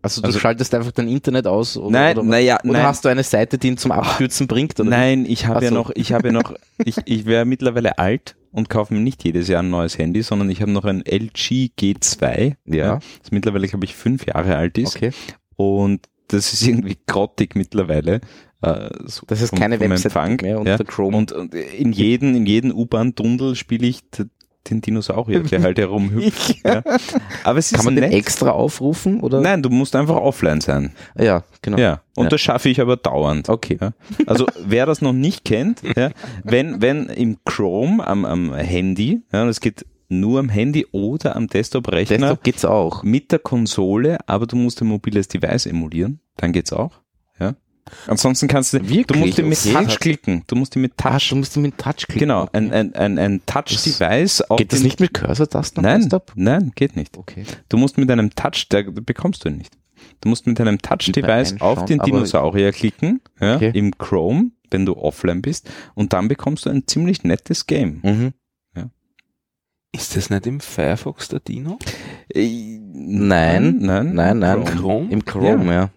Also 0.02 0.20
du 0.22 0.28
also, 0.28 0.38
schaltest 0.38 0.74
einfach 0.74 0.92
dein 0.92 1.08
Internet 1.08 1.46
aus 1.46 1.76
oder, 1.76 1.90
nein, 1.90 2.18
oder, 2.18 2.26
naja, 2.26 2.58
oder 2.64 2.72
nein. 2.72 2.82
hast 2.84 3.04
du 3.04 3.08
eine 3.10 3.22
Seite, 3.22 3.58
die 3.58 3.68
ihn 3.68 3.76
zum 3.76 3.92
Abkürzen 3.92 4.46
bringt? 4.48 4.80
Oder 4.80 4.88
nein, 4.88 5.26
ich 5.26 5.46
habe 5.46 5.64
ja 5.64 5.70
noch, 5.70 5.90
ich 5.94 6.12
habe 6.12 6.28
ja 6.28 6.32
noch, 6.32 6.54
ich, 6.78 6.96
ich 7.04 7.26
wäre 7.26 7.44
mittlerweile 7.44 7.98
alt 7.98 8.34
und 8.52 8.68
kaufe 8.68 8.94
mir 8.94 9.00
nicht 9.00 9.24
jedes 9.24 9.48
Jahr 9.48 9.62
ein 9.62 9.70
neues 9.70 9.98
Handy, 9.98 10.22
sondern 10.22 10.50
ich 10.50 10.60
habe 10.62 10.70
noch 10.70 10.84
ein 10.84 11.02
LG 11.04 11.70
G2, 11.78 12.54
ja, 12.66 13.00
das 13.20 13.30
mittlerweile 13.30 13.68
glaube 13.68 13.84
ich 13.84 13.94
fünf 13.94 14.26
Jahre 14.26 14.56
alt 14.56 14.78
ist. 14.78 14.96
Okay. 14.96 15.12
Und 15.56 16.08
das 16.28 16.52
ist 16.52 16.66
irgendwie 16.66 16.96
grottig 17.06 17.54
mittlerweile. 17.54 18.20
Äh, 18.62 18.90
so 19.06 19.24
das 19.26 19.40
ist 19.40 19.50
vom, 19.50 19.58
keine 19.58 19.80
Website 19.80 20.42
mehr 20.42 20.58
unter 20.58 20.78
ja. 20.78 20.84
Chrome. 20.84 21.16
Und, 21.16 21.32
und 21.32 21.54
in 21.54 21.92
jeden, 21.92 22.34
in 22.34 22.46
jeden 22.46 22.72
U-Bahn-Tunnel 22.72 23.56
spiele 23.56 23.86
ich 23.86 24.00
den 24.68 24.80
Dinosaurier, 24.80 25.40
der 25.40 25.62
halt 25.62 25.78
herumhüpft. 25.78 26.56
ja. 26.64 26.82
Aber 27.44 27.58
es 27.58 27.72
ist 27.72 27.76
Kann 27.76 27.86
man 27.86 27.94
nett. 27.94 28.04
den 28.04 28.12
extra 28.12 28.50
aufrufen? 28.50 29.20
Oder? 29.20 29.40
Nein, 29.40 29.62
du 29.62 29.70
musst 29.70 29.96
einfach 29.96 30.16
offline 30.16 30.60
sein. 30.60 30.92
Ja, 31.18 31.44
genau. 31.62 31.78
Ja. 31.78 32.02
Und 32.14 32.24
ja. 32.24 32.30
das 32.30 32.40
schaffe 32.40 32.68
ich 32.68 32.80
aber 32.80 32.96
dauernd. 32.96 33.48
Okay. 33.48 33.78
Ja. 33.80 33.92
Also 34.26 34.46
wer 34.64 34.86
das 34.86 35.00
noch 35.00 35.12
nicht 35.12 35.44
kennt, 35.44 35.82
ja, 35.96 36.10
wenn, 36.44 36.82
wenn 36.82 37.06
im 37.06 37.38
Chrome 37.44 38.06
am, 38.06 38.24
am 38.24 38.54
Handy, 38.54 39.22
ja, 39.32 39.48
es 39.48 39.60
geht 39.60 39.86
nur 40.08 40.40
am 40.40 40.48
Handy 40.48 40.86
oder 40.92 41.36
am 41.36 41.46
Desktop-Rechner. 41.46 42.18
Desktop 42.18 42.42
geht's 42.42 42.64
auch. 42.64 43.02
Mit 43.02 43.32
der 43.32 43.38
Konsole, 43.38 44.18
aber 44.26 44.46
du 44.46 44.56
musst 44.56 44.82
ein 44.82 44.88
mobiles 44.88 45.28
Device 45.28 45.66
emulieren, 45.66 46.20
dann 46.36 46.52
geht's 46.52 46.72
auch. 46.72 47.00
Ansonsten 48.06 48.48
kannst 48.48 48.72
du, 48.72 48.78
Wirklich? 48.80 49.06
du 49.06 49.18
musst 49.18 49.38
ihn 49.38 49.48
mit 49.48 49.58
okay. 49.58 49.72
Touch 49.72 50.00
klicken. 50.00 50.44
Du 50.46 50.56
musst 50.56 50.76
ihn 50.76 50.82
mit 50.82 50.96
Touch. 50.96 51.28
du 51.30 51.36
musst 51.36 51.56
ihn 51.56 51.62
mit 51.62 51.78
Touch 51.78 52.06
klicken. 52.06 52.20
Genau, 52.20 52.48
ein, 52.52 52.72
ein, 52.72 52.94
ein, 52.94 53.18
ein 53.18 53.42
Touch-Device. 53.46 54.44
Geht 54.56 54.72
das 54.72 54.82
nicht 54.82 55.00
mit 55.00 55.14
Cursor-Tasten? 55.14 55.82
Nein, 55.82 56.08
nein, 56.34 56.72
geht 56.74 56.96
nicht. 56.96 57.16
Okay. 57.16 57.44
Du 57.68 57.76
musst 57.76 57.98
mit 57.98 58.10
einem 58.10 58.34
Touch, 58.34 58.68
der 58.70 58.84
bekommst 58.84 59.44
du 59.44 59.48
ihn 59.48 59.56
nicht. 59.56 59.76
Du 60.20 60.28
musst 60.28 60.46
mit 60.46 60.60
einem 60.60 60.78
Touch-Device 60.78 61.60
auf 61.60 61.84
den 61.84 61.98
Dinosaurier 61.98 62.72
klicken, 62.72 63.20
ja, 63.40 63.56
okay. 63.56 63.70
im 63.74 63.96
Chrome, 63.98 64.50
wenn 64.70 64.86
du 64.86 64.96
offline 64.96 65.42
bist, 65.42 65.70
und 65.94 66.12
dann 66.12 66.28
bekommst 66.28 66.66
du 66.66 66.70
ein 66.70 66.86
ziemlich 66.86 67.24
nettes 67.24 67.66
Game. 67.66 68.00
Mhm. 68.02 68.32
Ja. 68.76 68.90
Ist 69.92 70.16
das 70.16 70.30
nicht 70.30 70.46
im 70.46 70.60
Firefox 70.60 71.28
der 71.28 71.40
Dino? 71.40 71.78
Äh, 72.32 72.78
nein, 72.92 73.78
nein, 73.80 74.14
nein, 74.14 74.38
nein. 74.38 74.64
Chrome? 74.64 75.10
Im 75.10 75.24
Chrome, 75.24 75.66
ja. 75.66 75.72
ja 75.72 75.90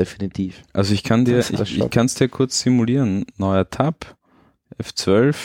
definitiv. 0.00 0.62
Also 0.72 0.94
ich 0.94 1.04
kann 1.04 1.24
dir, 1.24 1.38
ich, 1.38 1.78
ich 1.78 1.90
kann 1.90 2.06
es 2.06 2.14
dir 2.14 2.28
kurz 2.28 2.60
simulieren. 2.60 3.26
Neuer 3.36 3.68
Tab, 3.68 4.16
F12. 4.82 5.36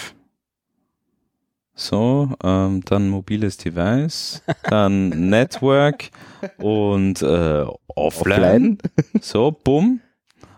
So, 1.77 2.29
ähm, 2.41 2.81
dann 2.85 3.09
mobiles 3.09 3.57
Device, 3.57 4.41
dann 4.63 5.09
Network 5.29 6.09
und 6.57 7.21
äh, 7.21 7.65
offline. 7.87 8.77
offline. 8.77 8.77
So, 9.21 9.51
bumm. 9.51 9.99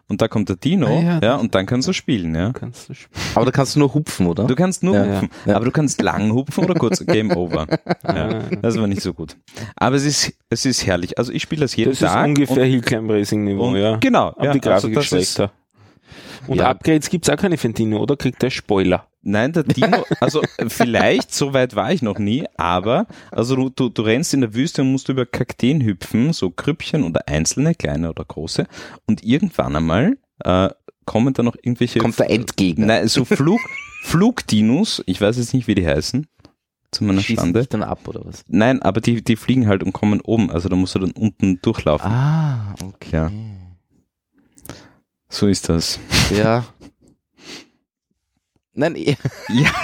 Und 0.09 0.21
da 0.21 0.29
kommt 0.29 0.47
der 0.47 0.55
Dino, 0.55 0.87
ah, 0.87 1.01
ja, 1.01 1.19
ja, 1.21 1.35
und 1.35 1.53
dann 1.53 1.65
kannst 1.65 1.85
du 1.87 1.91
spielen, 1.91 2.33
ja. 2.33 2.53
Kannst 2.53 2.87
du 2.87 2.93
spielen. 2.93 3.21
Aber 3.35 3.43
da 3.43 3.51
kannst 3.51 3.75
du 3.75 3.79
nur 3.79 3.93
hupfen, 3.93 4.27
oder? 4.27 4.45
Du 4.45 4.55
kannst 4.55 4.81
nur 4.81 4.95
ja, 4.95 5.05
hupfen. 5.05 5.29
Ja. 5.45 5.55
Aber 5.57 5.65
du 5.65 5.71
kannst 5.71 6.01
lang 6.01 6.31
hupfen 6.31 6.63
oder 6.63 6.75
kurz 6.75 7.05
Game 7.05 7.31
Over. 7.31 7.67
Ja, 8.05 8.43
das 8.61 8.79
war 8.79 8.87
nicht 8.87 9.01
so 9.01 9.13
gut. 9.13 9.35
Aber 9.75 9.97
es 9.97 10.05
ist, 10.05 10.33
es 10.49 10.65
ist 10.65 10.85
herrlich. 10.85 11.17
Also 11.17 11.33
ich 11.33 11.41
spiele 11.41 11.61
das 11.61 11.75
jeden 11.75 11.91
das 11.91 11.99
Tag. 11.99 12.07
Das 12.07 12.21
ist 12.21 12.27
ungefähr 12.27 12.65
Hillclimb 12.65 13.09
Racing 13.11 13.43
Niveau, 13.43 13.75
ja. 13.75 13.97
Genau. 13.97 14.33
Aber 14.37 14.51
die 14.53 14.61
Grafik 14.61 14.95
also 14.95 14.99
ist 14.99 15.05
schlechter. 15.07 15.51
Und 16.47 16.57
ja. 16.57 16.69
Upgrades 16.69 17.09
gibt's 17.09 17.29
auch 17.29 17.37
keine 17.37 17.57
für 17.57 17.67
den 17.67 17.73
Dino, 17.73 17.97
oder? 17.97 18.15
Kriegt 18.15 18.41
der 18.41 18.49
Spoiler? 18.49 19.07
Nein, 19.21 19.51
der 19.51 19.63
Dino, 19.63 20.05
also 20.21 20.41
vielleicht, 20.67 21.33
so 21.33 21.53
weit 21.53 21.75
war 21.75 21.91
ich 21.91 22.01
noch 22.01 22.17
nie, 22.17 22.45
aber 22.55 23.07
also 23.31 23.55
du, 23.55 23.69
du, 23.69 23.89
du 23.89 24.01
rennst 24.01 24.33
in 24.33 24.41
der 24.41 24.53
Wüste 24.53 24.83
und 24.83 24.91
musst 24.93 25.09
über 25.09 25.25
Kakteen 25.25 25.81
hüpfen, 25.81 26.31
so 26.31 26.49
Krüppchen 26.49 27.03
oder 27.03 27.27
einzelne, 27.27 27.75
kleine 27.75 28.09
oder 28.09 28.23
große. 28.23 28.67
Und 29.05 29.23
irgendwann 29.23 29.75
einmal 29.75 30.17
äh, 30.45 30.69
kommen 31.05 31.33
da 31.33 31.43
noch 31.43 31.55
irgendwelche. 31.61 31.99
Kommt 31.99 32.19
der 32.19 32.29
Endgegner. 32.29 32.85
Nein, 32.85 33.07
so 33.09 33.25
Flug, 33.25 33.59
Flugdinos, 34.03 35.03
ich 35.05 35.19
weiß 35.19 35.37
jetzt 35.37 35.53
nicht, 35.53 35.67
wie 35.67 35.75
die 35.75 35.85
heißen. 35.85 36.27
Zu 36.91 37.03
meiner 37.03 37.19
Schießen 37.19 37.35
Stande. 37.35 37.59
Dich 37.59 37.69
dann 37.69 37.83
ab 37.83 38.07
oder 38.07 38.21
was? 38.23 38.45
Nein, 38.47 38.81
aber 38.81 39.01
die, 39.01 39.21
die 39.21 39.35
fliegen 39.35 39.67
halt 39.67 39.83
und 39.83 39.91
kommen 39.91 40.21
oben, 40.21 40.49
also 40.49 40.69
da 40.69 40.77
musst 40.77 40.95
du 40.95 40.99
dann 40.99 41.11
unten 41.11 41.59
durchlaufen. 41.61 42.09
Ah, 42.09 42.75
okay. 42.81 43.09
Ja. 43.11 43.31
So 45.29 45.47
ist 45.47 45.69
das. 45.69 45.99
Ja. 46.35 46.65
Nein, 48.73 48.95
ja, 48.95 49.15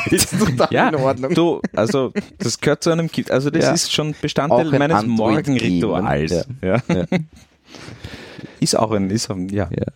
ist 0.12 0.38
total 0.38 0.68
ja, 0.70 0.90
in 0.90 0.96
Ordnung. 0.96 1.34
Du, 1.34 1.62
also 1.76 2.14
das 2.38 2.60
gehört 2.60 2.84
zu 2.84 2.92
einem, 2.92 3.10
also 3.30 3.50
das 3.50 3.64
ja. 3.64 3.72
ist 3.72 3.92
schon 3.92 4.14
Bestandteil 4.22 4.66
meines 4.66 5.04
Morgenrituals. 5.08 6.48
Ja. 6.62 6.78
ja. 6.88 7.06
Ist 8.60 8.78
auch 8.78 8.92
ein, 8.92 9.10
ist 9.10 9.30
ein, 9.30 9.50
ja. 9.50 9.70
ja. 9.72 9.88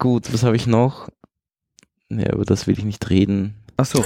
Gut, 0.00 0.32
was 0.32 0.42
habe 0.42 0.56
ich 0.56 0.66
noch? 0.66 1.10
Ja, 2.08 2.32
über 2.32 2.44
das 2.44 2.66
will 2.66 2.76
ich 2.76 2.84
nicht 2.84 3.08
reden. 3.08 3.54
Ach 3.76 3.86
so. 3.86 4.02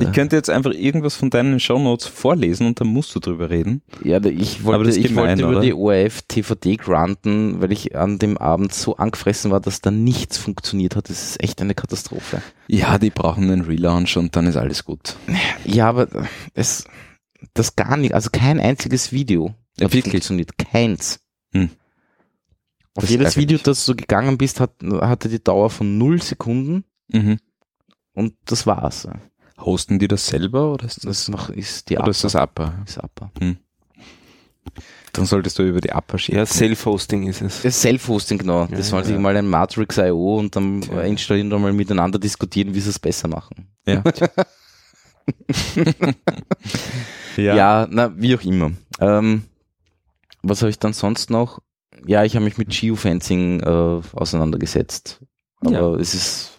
Ich 0.00 0.12
könnte 0.12 0.34
jetzt 0.34 0.48
einfach 0.48 0.72
irgendwas 0.72 1.14
von 1.14 1.28
deinen 1.28 1.60
Shownotes 1.60 2.06
vorlesen 2.06 2.66
und 2.66 2.80
dann 2.80 2.88
musst 2.88 3.14
du 3.14 3.20
drüber 3.20 3.50
reden. 3.50 3.82
Ja, 4.02 4.24
ich 4.24 4.64
wollte, 4.64 4.98
ich 4.98 5.08
gemein, 5.08 5.26
wollte 5.26 5.42
über 5.42 5.50
oder? 5.50 5.60
die 5.60 5.74
ORF 5.74 6.22
TVD 6.22 6.76
granten, 6.76 7.60
weil 7.60 7.70
ich 7.70 7.94
an 7.94 8.18
dem 8.18 8.38
Abend 8.38 8.72
so 8.72 8.96
angefressen 8.96 9.50
war, 9.50 9.60
dass 9.60 9.82
da 9.82 9.90
nichts 9.90 10.38
funktioniert 10.38 10.96
hat. 10.96 11.10
Das 11.10 11.22
ist 11.22 11.42
echt 11.42 11.60
eine 11.60 11.74
Katastrophe. 11.74 12.40
Ja, 12.66 12.98
die 12.98 13.10
brauchen 13.10 13.50
einen 13.50 13.62
Relaunch 13.62 14.16
und 14.16 14.34
dann 14.36 14.46
ist 14.46 14.56
alles 14.56 14.84
gut. 14.84 15.16
Ja, 15.66 15.88
aber 15.90 16.08
es, 16.54 16.86
das 17.52 17.76
gar 17.76 17.98
nicht, 17.98 18.14
also 18.14 18.30
kein 18.32 18.60
einziges 18.60 19.12
Video 19.12 19.54
ja, 19.78 19.92
wirklich? 19.92 20.12
funktioniert. 20.12 20.56
Keins. 20.56 21.20
Hm. 21.52 21.68
Auf 22.94 23.02
das 23.02 23.10
jedes 23.10 23.36
Video, 23.36 23.58
das 23.58 23.84
du 23.84 23.94
gegangen 23.94 24.38
bist, 24.38 24.60
hat, 24.60 24.72
hatte 24.82 25.28
die 25.28 25.42
Dauer 25.42 25.68
von 25.68 25.98
null 25.98 26.22
Sekunden. 26.22 26.84
Mhm. 27.08 27.38
Und 28.12 28.34
das 28.44 28.66
war's. 28.66 29.08
Hosten 29.58 29.98
die 29.98 30.08
das 30.08 30.26
selber 30.26 30.72
oder 30.72 30.86
ist 30.86 30.98
das, 30.98 31.26
das 31.26 31.28
noch, 31.28 31.48
ist 31.48 31.88
die 31.88 31.96
oder 31.96 32.08
ist 32.08 32.24
das 32.24 32.34
Upper? 32.34 32.74
Ist 32.86 32.98
Upper. 32.98 33.30
Hm. 33.38 33.56
Dann 35.12 35.26
solltest 35.26 35.58
du 35.58 35.62
über 35.62 35.80
die 35.80 35.90
Upper 35.92 36.18
schicken. 36.18 36.38
Ja, 36.38 36.46
Self-Hosting 36.46 37.28
ist 37.28 37.40
es. 37.40 37.62
Self-Hosting, 37.62 38.38
genau. 38.38 38.62
Ja, 38.62 38.76
das 38.76 38.88
sollen 38.88 39.04
ja. 39.04 39.10
sich 39.10 39.18
mal 39.18 39.36
ein 39.36 39.46
Matrix 39.46 39.96
IO 39.96 40.38
und 40.38 40.56
dann 40.56 40.82
ja. 40.82 41.02
installieren 41.02 41.52
und 41.52 41.62
mal 41.62 41.72
miteinander 41.72 42.18
diskutieren, 42.18 42.74
wie 42.74 42.80
sie 42.80 42.90
es 42.90 42.98
besser 42.98 43.28
machen. 43.28 43.68
Ja. 43.86 44.02
ja. 47.36 47.54
ja, 47.54 47.86
na, 47.88 48.12
wie 48.16 48.34
auch 48.34 48.42
immer. 48.42 48.72
Ähm, 48.98 49.44
was 50.42 50.62
habe 50.62 50.70
ich 50.70 50.80
dann 50.80 50.92
sonst 50.92 51.30
noch? 51.30 51.60
Ja, 52.06 52.24
ich 52.24 52.34
habe 52.34 52.44
mich 52.44 52.58
mit 52.58 52.70
Geofencing 52.70 53.60
äh, 53.60 54.00
auseinandergesetzt. 54.14 55.20
Aber 55.60 55.72
ja. 55.72 55.94
es 55.94 56.14
ist 56.14 56.53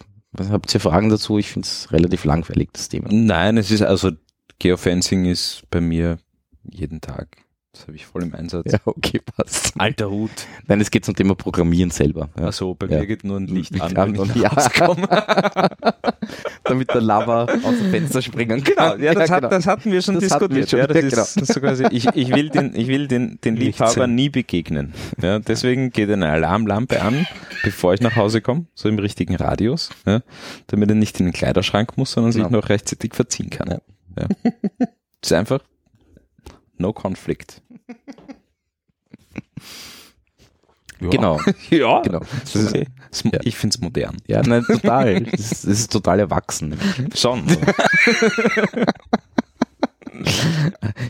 Habt 0.50 0.72
ihr 0.74 0.80
Fragen 0.80 1.08
dazu? 1.08 1.38
Ich 1.38 1.50
finde 1.50 1.66
es 1.66 1.92
relativ 1.92 2.24
langweilig, 2.24 2.70
das 2.72 2.88
Thema. 2.88 3.08
Nein, 3.10 3.56
es 3.56 3.70
ist 3.70 3.82
also, 3.82 4.12
Geofencing 4.58 5.26
ist 5.26 5.64
bei 5.70 5.80
mir 5.80 6.18
jeden 6.62 7.00
Tag. 7.00 7.45
Das 7.76 7.86
habe 7.86 7.96
ich 7.96 8.06
voll 8.06 8.22
im 8.22 8.34
Einsatz. 8.34 8.72
Ja, 8.72 8.78
okay, 8.86 9.20
passt. 9.20 9.74
Alter 9.76 10.10
Hut. 10.10 10.30
Nein, 10.66 10.80
es 10.80 10.90
geht 10.90 11.04
zum 11.04 11.14
Thema 11.14 11.34
Programmieren 11.34 11.90
selber. 11.90 12.30
Ja. 12.38 12.46
Achso, 12.46 12.74
bei 12.74 12.86
ja. 12.86 13.00
mir 13.00 13.06
geht 13.06 13.22
nur 13.22 13.36
ein 13.36 13.46
Licht, 13.46 13.72
Licht 13.72 13.82
an, 13.82 13.96
an 13.96 14.16
und 14.16 14.34
ja. 14.34 14.50
Damit 16.64 16.94
der 16.94 17.02
Lava 17.02 17.44
aus 17.44 17.76
dem 17.78 17.90
Fenster 17.90 18.22
springen 18.22 18.64
kann. 18.64 18.96
Genau, 18.96 19.04
ja, 19.04 19.12
das, 19.14 19.28
ja, 19.28 19.34
hat, 19.36 19.42
genau. 19.42 19.50
das 19.50 19.66
hatten 19.66 19.92
wir 19.92 20.00
schon 20.00 20.14
das 20.14 20.24
diskutiert. 20.24 20.54
Wir 20.54 20.66
schon. 20.66 20.78
Ja, 20.78 20.86
das, 20.86 20.96
genau. 20.96 21.08
ist, 21.08 21.16
das 21.16 21.36
ist 21.36 21.52
so 21.52 21.60
quasi, 21.60 21.84
ich, 21.90 22.06
ich 22.14 22.34
will 22.34 22.48
den, 22.48 22.74
ich 22.74 22.88
will 22.88 23.08
den, 23.08 23.38
den 23.44 23.56
Liebhaber 23.56 24.06
nie 24.06 24.30
begegnen. 24.30 24.94
Ja, 25.20 25.38
deswegen 25.38 25.90
geht 25.90 26.10
eine 26.10 26.30
Alarmlampe 26.30 27.02
an, 27.02 27.26
bevor 27.62 27.92
ich 27.92 28.00
nach 28.00 28.16
Hause 28.16 28.40
komme, 28.40 28.66
so 28.74 28.88
im 28.88 28.98
richtigen 28.98 29.36
Radius, 29.36 29.90
ja, 30.06 30.22
damit 30.68 30.88
er 30.88 30.94
nicht 30.94 31.20
in 31.20 31.26
den 31.26 31.32
Kleiderschrank 31.34 31.98
muss, 31.98 32.12
sondern 32.12 32.32
genau. 32.32 32.44
sich 32.44 32.52
noch 32.52 32.68
rechtzeitig 32.70 33.14
verziehen 33.14 33.50
kann. 33.50 33.68
Ja. 33.68 33.78
Ja. 34.18 34.28
Das 34.78 34.88
ist 35.22 35.32
einfach 35.32 35.60
no 36.78 36.92
conflict. 36.92 37.62
Ja. 41.00 41.08
Genau. 41.10 41.40
ja. 41.70 42.00
Genau. 42.02 42.20
Ist, 42.44 42.74
ja. 43.24 43.40
Ich 43.42 43.56
finde 43.56 43.74
es 43.74 43.80
modern. 43.80 44.16
Ja, 44.26 44.42
nein, 44.42 44.64
total. 44.64 45.20
Das 45.30 45.52
ist, 45.52 45.64
ist 45.64 45.92
total 45.92 46.20
erwachsen. 46.20 46.78
Schon. 47.14 47.44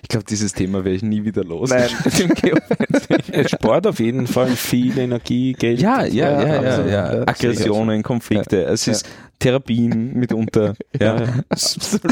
Ich 0.02 0.08
glaube, 0.08 0.26
dieses 0.28 0.52
Thema 0.52 0.84
werde 0.84 0.96
ich 0.96 1.02
nie 1.02 1.24
wieder 1.24 1.44
los. 1.44 1.70
Nein. 1.70 1.88
Sport 3.46 3.86
auf 3.86 4.00
jeden 4.00 4.26
Fall, 4.26 4.48
viel 4.48 4.98
Energie, 4.98 5.52
Geld. 5.52 5.80
Ja, 5.80 6.04
ja, 6.04 6.42
ja, 6.42 6.62
ja, 6.62 6.62
ja, 6.62 7.14
ja. 7.14 7.22
Aggressionen, 7.22 8.02
Konflikte. 8.02 8.64
Es 8.64 8.88
ist 8.88 9.08
Therapien 9.38 10.12
mitunter. 10.14 10.74
Ja, 10.98 11.20
ja. 11.20 11.34
absolut. 11.48 12.02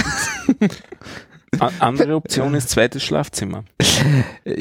Andere 1.78 2.14
Option 2.16 2.54
ist 2.54 2.70
zweites 2.70 3.02
Schlafzimmer. 3.02 3.64
Gut, 4.44 4.54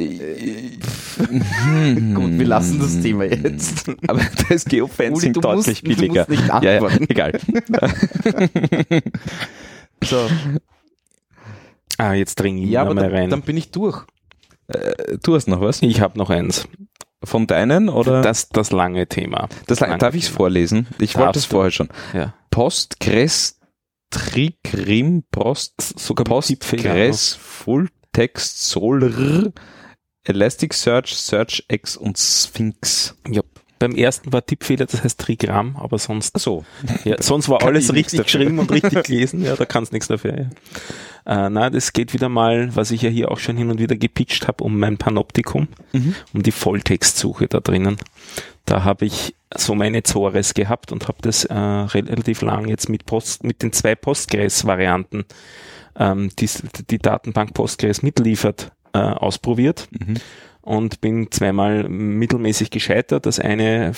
wir 2.39 2.45
lassen 2.45 2.79
das 2.79 2.99
Thema 3.01 3.25
jetzt. 3.25 3.89
Aber 4.07 4.21
da 4.21 4.53
ist 4.53 4.69
Geofencing 4.69 5.33
deutlich 5.33 5.83
musst, 5.83 5.99
billiger. 5.99 6.27
ja, 6.61 6.61
ja, 6.61 6.89
egal. 7.09 7.39
so. 10.03 10.29
Ah, 11.97 12.13
jetzt 12.13 12.35
dringe 12.35 12.63
ich 12.63 12.69
ja, 12.69 12.85
mal 12.85 13.05
rein. 13.05 13.29
Dann 13.29 13.41
bin 13.41 13.57
ich 13.57 13.71
durch. 13.71 14.05
Äh, 14.67 15.17
du 15.21 15.35
hast 15.35 15.47
noch 15.47 15.61
was? 15.61 15.81
Ich 15.81 16.01
habe 16.01 16.17
noch 16.17 16.29
eins. 16.29 16.67
Von 17.23 17.47
deinen 17.47 17.87
oder? 17.89 18.21
Das, 18.21 18.49
das 18.49 18.71
lange 18.71 19.07
Thema. 19.07 19.47
Das, 19.47 19.79
das 19.79 19.79
lange 19.81 19.97
darf 19.97 20.13
ich 20.15 20.23
es 20.23 20.29
vorlesen? 20.29 20.87
Ich 20.99 21.17
wollte 21.17 21.39
es 21.39 21.45
vorher 21.45 21.71
schon. 21.71 21.89
Ja. 22.13 22.33
Postgres 22.49 23.59
Trigrim 24.13 25.23
Post, 25.31 25.99
sogar 25.99 26.23
Postgres 26.23 27.33
Full 27.33 27.89
Text 28.11 28.69
Solr 28.69 29.51
Elasticsearch, 30.23 31.15
SearchX 31.15 31.97
und 31.97 32.17
Sphinx. 32.17 33.17
Ja. 33.27 33.41
Beim 33.79 33.95
ersten 33.95 34.31
war 34.31 34.45
Tippfehler, 34.45 34.85
das 34.85 35.03
heißt 35.03 35.19
Trigramm, 35.19 35.75
aber 35.75 35.97
sonst 35.97 36.39
so. 36.39 36.63
Ja, 37.03 37.21
sonst 37.21 37.49
war 37.49 37.63
alles 37.63 37.91
richtig 37.91 38.23
geschrieben 38.23 38.59
und 38.59 38.71
richtig 38.71 39.03
gelesen. 39.07 39.43
Ja, 39.43 39.57
da 39.57 39.65
kannst 39.65 39.91
nichts 39.91 40.07
dafür. 40.07 40.49
Ja. 41.25 41.45
Äh, 41.45 41.49
na, 41.49 41.69
das 41.69 41.91
geht 41.91 42.13
wieder 42.13 42.29
mal, 42.29 42.73
was 42.75 42.91
ich 42.91 43.01
ja 43.01 43.09
hier 43.09 43.31
auch 43.31 43.39
schon 43.39 43.57
hin 43.57 43.69
und 43.71 43.79
wieder 43.79 43.97
gepitcht 43.97 44.47
habe, 44.47 44.63
um 44.63 44.79
mein 44.79 44.97
Panoptikum, 44.97 45.67
mhm. 45.91 46.15
um 46.33 46.43
die 46.43 46.51
Volltextsuche 46.51 47.47
da 47.47 47.59
drinnen. 47.59 47.97
Da 48.65 48.83
habe 48.83 49.05
ich 49.05 49.35
so 49.55 49.75
meine 49.75 50.03
Zores 50.03 50.53
gehabt 50.53 50.91
und 50.91 51.07
habe 51.07 51.17
das 51.21 51.45
äh, 51.45 51.53
relativ 51.53 52.41
lang 52.41 52.67
jetzt 52.67 52.89
mit 52.89 53.05
Post, 53.05 53.43
mit 53.43 53.61
den 53.61 53.73
zwei 53.73 53.95
Postgres-Varianten, 53.95 55.25
ähm, 55.97 56.31
die 56.39 56.49
die 56.89 56.97
Datenbank 56.97 57.53
Postgres 57.53 58.01
mitliefert, 58.01 58.71
äh, 58.93 58.99
ausprobiert. 58.99 59.87
Mhm 59.91 60.15
und 60.63 61.01
bin 61.01 61.29
zweimal 61.29 61.89
mittelmäßig 61.89 62.71
gescheitert. 62.71 63.25
Das 63.25 63.37
eine, 63.37 63.91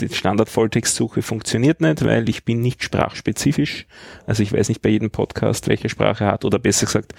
die 0.00 0.08
Standard-Volltextsuche 0.08 1.20
funktioniert 1.20 1.82
nicht, 1.82 2.04
weil 2.06 2.26
ich 2.30 2.44
bin 2.44 2.62
nicht 2.62 2.82
sprachspezifisch. 2.82 3.86
Also 4.26 4.42
ich 4.42 4.50
weiß 4.50 4.70
nicht 4.70 4.80
bei 4.80 4.88
jedem 4.88 5.10
Podcast, 5.10 5.68
welche 5.68 5.90
Sprache 5.90 6.24
er 6.24 6.32
hat 6.32 6.46
oder 6.46 6.58
besser 6.58 6.86
gesagt, 6.86 7.12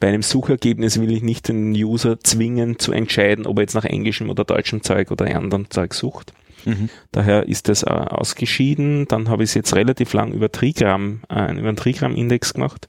bei 0.00 0.08
einem 0.08 0.22
Suchergebnis 0.22 1.00
will 1.00 1.12
ich 1.12 1.22
nicht 1.22 1.46
den 1.46 1.70
User 1.70 2.18
zwingen 2.18 2.80
zu 2.80 2.90
entscheiden, 2.90 3.46
ob 3.46 3.58
er 3.58 3.62
jetzt 3.62 3.74
nach 3.74 3.84
englischem 3.84 4.28
oder 4.28 4.44
deutschem 4.44 4.82
Zeug 4.82 5.12
oder 5.12 5.26
anderem 5.26 5.70
Zeug 5.70 5.94
sucht. 5.94 6.32
Mhm. 6.64 6.88
Daher 7.12 7.48
ist 7.48 7.68
das 7.68 7.82
äh, 7.82 7.86
ausgeschieden. 7.86 9.06
Dann 9.08 9.28
habe 9.28 9.42
ich 9.42 9.50
es 9.50 9.54
jetzt 9.54 9.74
relativ 9.74 10.12
lang 10.12 10.32
über 10.32 10.50
Trigramm, 10.50 11.22
äh, 11.28 11.52
über 11.52 11.68
einen 11.68 11.76
Trigramm-Index 11.76 12.54
gemacht. 12.54 12.88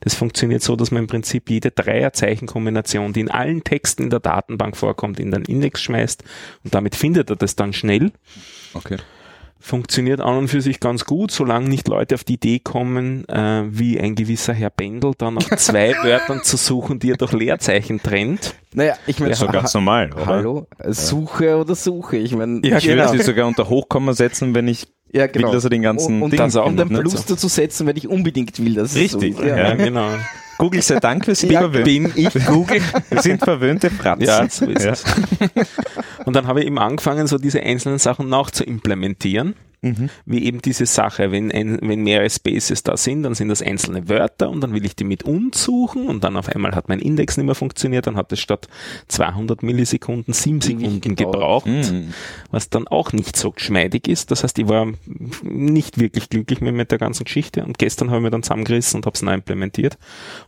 Das 0.00 0.14
funktioniert 0.14 0.62
so, 0.62 0.76
dass 0.76 0.90
man 0.90 1.02
im 1.02 1.08
Prinzip 1.08 1.50
jede 1.50 1.70
Dreierzeichenkombination, 1.70 3.12
die 3.12 3.20
in 3.20 3.30
allen 3.30 3.64
Texten 3.64 4.04
in 4.04 4.10
der 4.10 4.20
Datenbank 4.20 4.76
vorkommt, 4.76 5.20
in 5.20 5.30
den 5.30 5.42
Index 5.42 5.82
schmeißt 5.82 6.22
und 6.64 6.74
damit 6.74 6.94
findet 6.94 7.30
er 7.30 7.36
das 7.36 7.56
dann 7.56 7.72
schnell. 7.72 8.12
Okay 8.74 8.96
funktioniert 9.60 10.20
an 10.20 10.38
und 10.38 10.48
für 10.48 10.60
sich 10.60 10.80
ganz 10.80 11.04
gut, 11.04 11.30
solange 11.30 11.68
nicht 11.68 11.88
Leute 11.88 12.14
auf 12.14 12.24
die 12.24 12.34
Idee 12.34 12.60
kommen, 12.60 13.28
äh, 13.28 13.64
wie 13.68 13.98
ein 13.98 14.14
gewisser 14.14 14.54
Herr 14.54 14.70
Bendel, 14.70 15.12
da 15.18 15.30
nach 15.30 15.48
zwei 15.56 15.94
Wörtern 16.02 16.42
zu 16.42 16.56
suchen, 16.56 16.98
die 16.98 17.10
er 17.10 17.16
durch 17.16 17.32
Leerzeichen 17.32 18.00
trennt. 18.02 18.54
Naja, 18.74 18.94
ich 19.06 19.18
meine, 19.18 19.32
ja, 19.32 19.36
so 19.36 19.46
ganz 19.46 19.74
normal, 19.74 20.12
oder? 20.12 20.26
Hallo, 20.26 20.66
Suche 20.88 21.56
oder 21.56 21.74
Suche, 21.74 22.18
ich 22.18 22.34
meine. 22.36 22.60
Ja, 22.64 22.78
ich 22.78 22.84
genau. 22.84 23.04
würde 23.04 23.18
sie 23.18 23.24
sogar 23.24 23.46
unter 23.46 23.68
Hochkomma 23.68 24.12
setzen, 24.12 24.54
wenn 24.54 24.68
ich 24.68 24.86
ja, 25.12 25.26
genau. 25.26 25.48
will, 25.48 25.54
dass 25.54 25.64
er 25.64 25.70
den 25.70 25.82
ganzen 25.82 26.16
und, 26.16 26.24
und 26.24 26.32
Ding 26.32 26.40
auch 26.40 26.66
und 26.66 26.80
einen 26.80 27.00
Plus 27.00 27.12
so. 27.12 27.34
dazu 27.34 27.48
setzen, 27.48 27.86
wenn 27.86 27.96
ich 27.96 28.08
unbedingt 28.08 28.62
will, 28.62 28.74
dass 28.74 28.94
Richtig, 28.94 29.36
so 29.36 29.42
ja. 29.42 29.56
ja, 29.56 29.74
genau. 29.74 30.08
Google 30.58 30.82
sei 30.82 30.98
Dank, 30.98 31.26
wir 31.26 31.34
sind 31.34 31.52
ja. 31.52 31.66
Bin 31.68 32.12
ich 32.16 32.34
Google. 32.46 32.80
Wir 33.10 33.22
sind 33.22 33.42
verwöhnte 33.42 33.90
Fratzen. 33.90 34.26
Ja, 34.26 34.48
so 34.48 34.66
ist 34.66 34.84
ja. 34.84 34.92
es. 34.92 35.04
Und 36.24 36.34
dann 36.34 36.46
habe 36.48 36.60
ich 36.60 36.66
eben 36.66 36.78
angefangen, 36.78 37.28
so 37.28 37.38
diese 37.38 37.60
einzelnen 37.62 37.98
Sachen 37.98 38.28
noch 38.28 38.50
zu 38.50 38.64
implementieren. 38.64 39.54
Mhm. 39.80 40.10
Wie 40.26 40.44
eben 40.44 40.60
diese 40.60 40.86
Sache, 40.86 41.30
wenn, 41.30 41.52
ein, 41.52 41.78
wenn 41.82 42.02
mehrere 42.02 42.28
Spaces 42.28 42.82
da 42.82 42.96
sind, 42.96 43.22
dann 43.22 43.34
sind 43.34 43.48
das 43.48 43.62
einzelne 43.62 44.08
Wörter 44.08 44.50
und 44.50 44.60
dann 44.60 44.72
will 44.74 44.84
ich 44.84 44.96
die 44.96 45.04
mit 45.04 45.22
uns 45.22 45.62
suchen 45.62 46.08
und 46.08 46.24
dann 46.24 46.36
auf 46.36 46.48
einmal 46.48 46.74
hat 46.74 46.88
mein 46.88 46.98
Index 46.98 47.36
nicht 47.36 47.46
mehr 47.46 47.54
funktioniert, 47.54 48.06
dann 48.06 48.16
hat 48.16 48.32
es 48.32 48.40
statt 48.40 48.68
200 49.08 49.62
Millisekunden 49.62 50.34
7 50.34 50.60
Sekunden 50.60 51.14
gebraucht, 51.14 51.66
mhm. 51.66 52.12
was 52.50 52.70
dann 52.70 52.88
auch 52.88 53.12
nicht 53.12 53.36
so 53.36 53.52
geschmeidig 53.52 54.08
ist. 54.08 54.30
Das 54.32 54.42
heißt, 54.42 54.58
ich 54.58 54.68
war 54.68 54.88
nicht 55.42 55.98
wirklich 55.98 56.28
glücklich 56.28 56.60
mit, 56.60 56.74
mit 56.74 56.90
der 56.90 56.98
ganzen 56.98 57.24
Geschichte 57.24 57.64
und 57.64 57.78
gestern 57.78 58.08
habe 58.08 58.18
ich 58.18 58.24
mir 58.24 58.30
dann 58.30 58.42
zusammengerissen 58.42 58.98
und 58.98 59.06
habe 59.06 59.14
es 59.14 59.22
neu 59.22 59.34
implementiert 59.34 59.96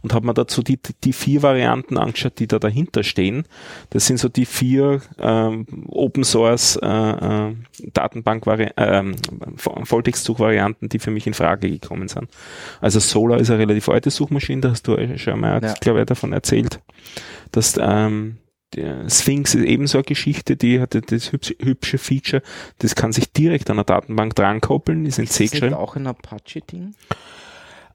und 0.03 0.13
habe 0.13 0.27
mir 0.27 0.35
dazu 0.35 0.63
die, 0.63 0.81
die 1.05 1.13
vier 1.13 1.43
Varianten 1.43 1.99
angeschaut, 1.99 2.39
die 2.39 2.49
da 2.49 2.59
dahinter 2.59 3.05
stehen. 3.05 3.45
Das 3.91 4.07
sind 4.07 4.19
so 4.19 4.29
die 4.29 4.47
vier 4.47 5.03
ähm, 5.19 5.67
Open 5.89 6.25
Source 6.25 6.77
äh, 6.83 6.87
äh, 6.87 7.55
Datenbank 7.93 8.45
ähm, 8.77 9.15
Volltextsuchvarianten, 9.57 10.89
die 10.89 10.99
für 10.99 11.11
mich 11.11 11.27
in 11.27 11.35
Frage 11.35 11.71
gekommen 11.71 12.09
sind. 12.09 12.29
Also 12.81 13.01
Solar 13.01 13.39
ist 13.39 13.51
eine 13.51 13.61
relativ 13.61 13.89
alte 13.89 14.11
Suchmaschine, 14.11 14.61
da 14.61 14.71
hast 14.71 14.87
du 14.87 14.97
schon 15.19 15.41
mal, 15.41 15.63
ja. 15.63 15.75
glaube 15.81 16.01
ich, 16.01 16.07
davon 16.07 16.33
erzählt. 16.33 16.81
Dass 17.53 17.79
ähm, 17.81 18.39
Sphinx 19.09 19.55
ist 19.55 19.65
ebenso 19.65 19.99
eine 19.99 20.05
Geschichte, 20.05 20.57
die 20.57 20.81
hat 20.81 20.95
das 20.95 21.33
hübsche, 21.33 21.57
hübsche 21.61 21.99
Feature, 21.99 22.43
das 22.79 22.95
kann 22.95 23.13
sich 23.13 23.33
direkt 23.33 23.69
an 23.71 23.77
der 23.77 23.85
Datenbank 23.85 24.35
dran 24.37 24.61
koppeln, 24.61 25.07
ist 25.07 25.19
in 25.19 25.27
C 25.27 25.47
geschrieben. 25.47 25.69
Ist 25.69 25.75
auch 25.75 25.97
ein 25.97 26.07
Apache-Ding? 26.07 26.95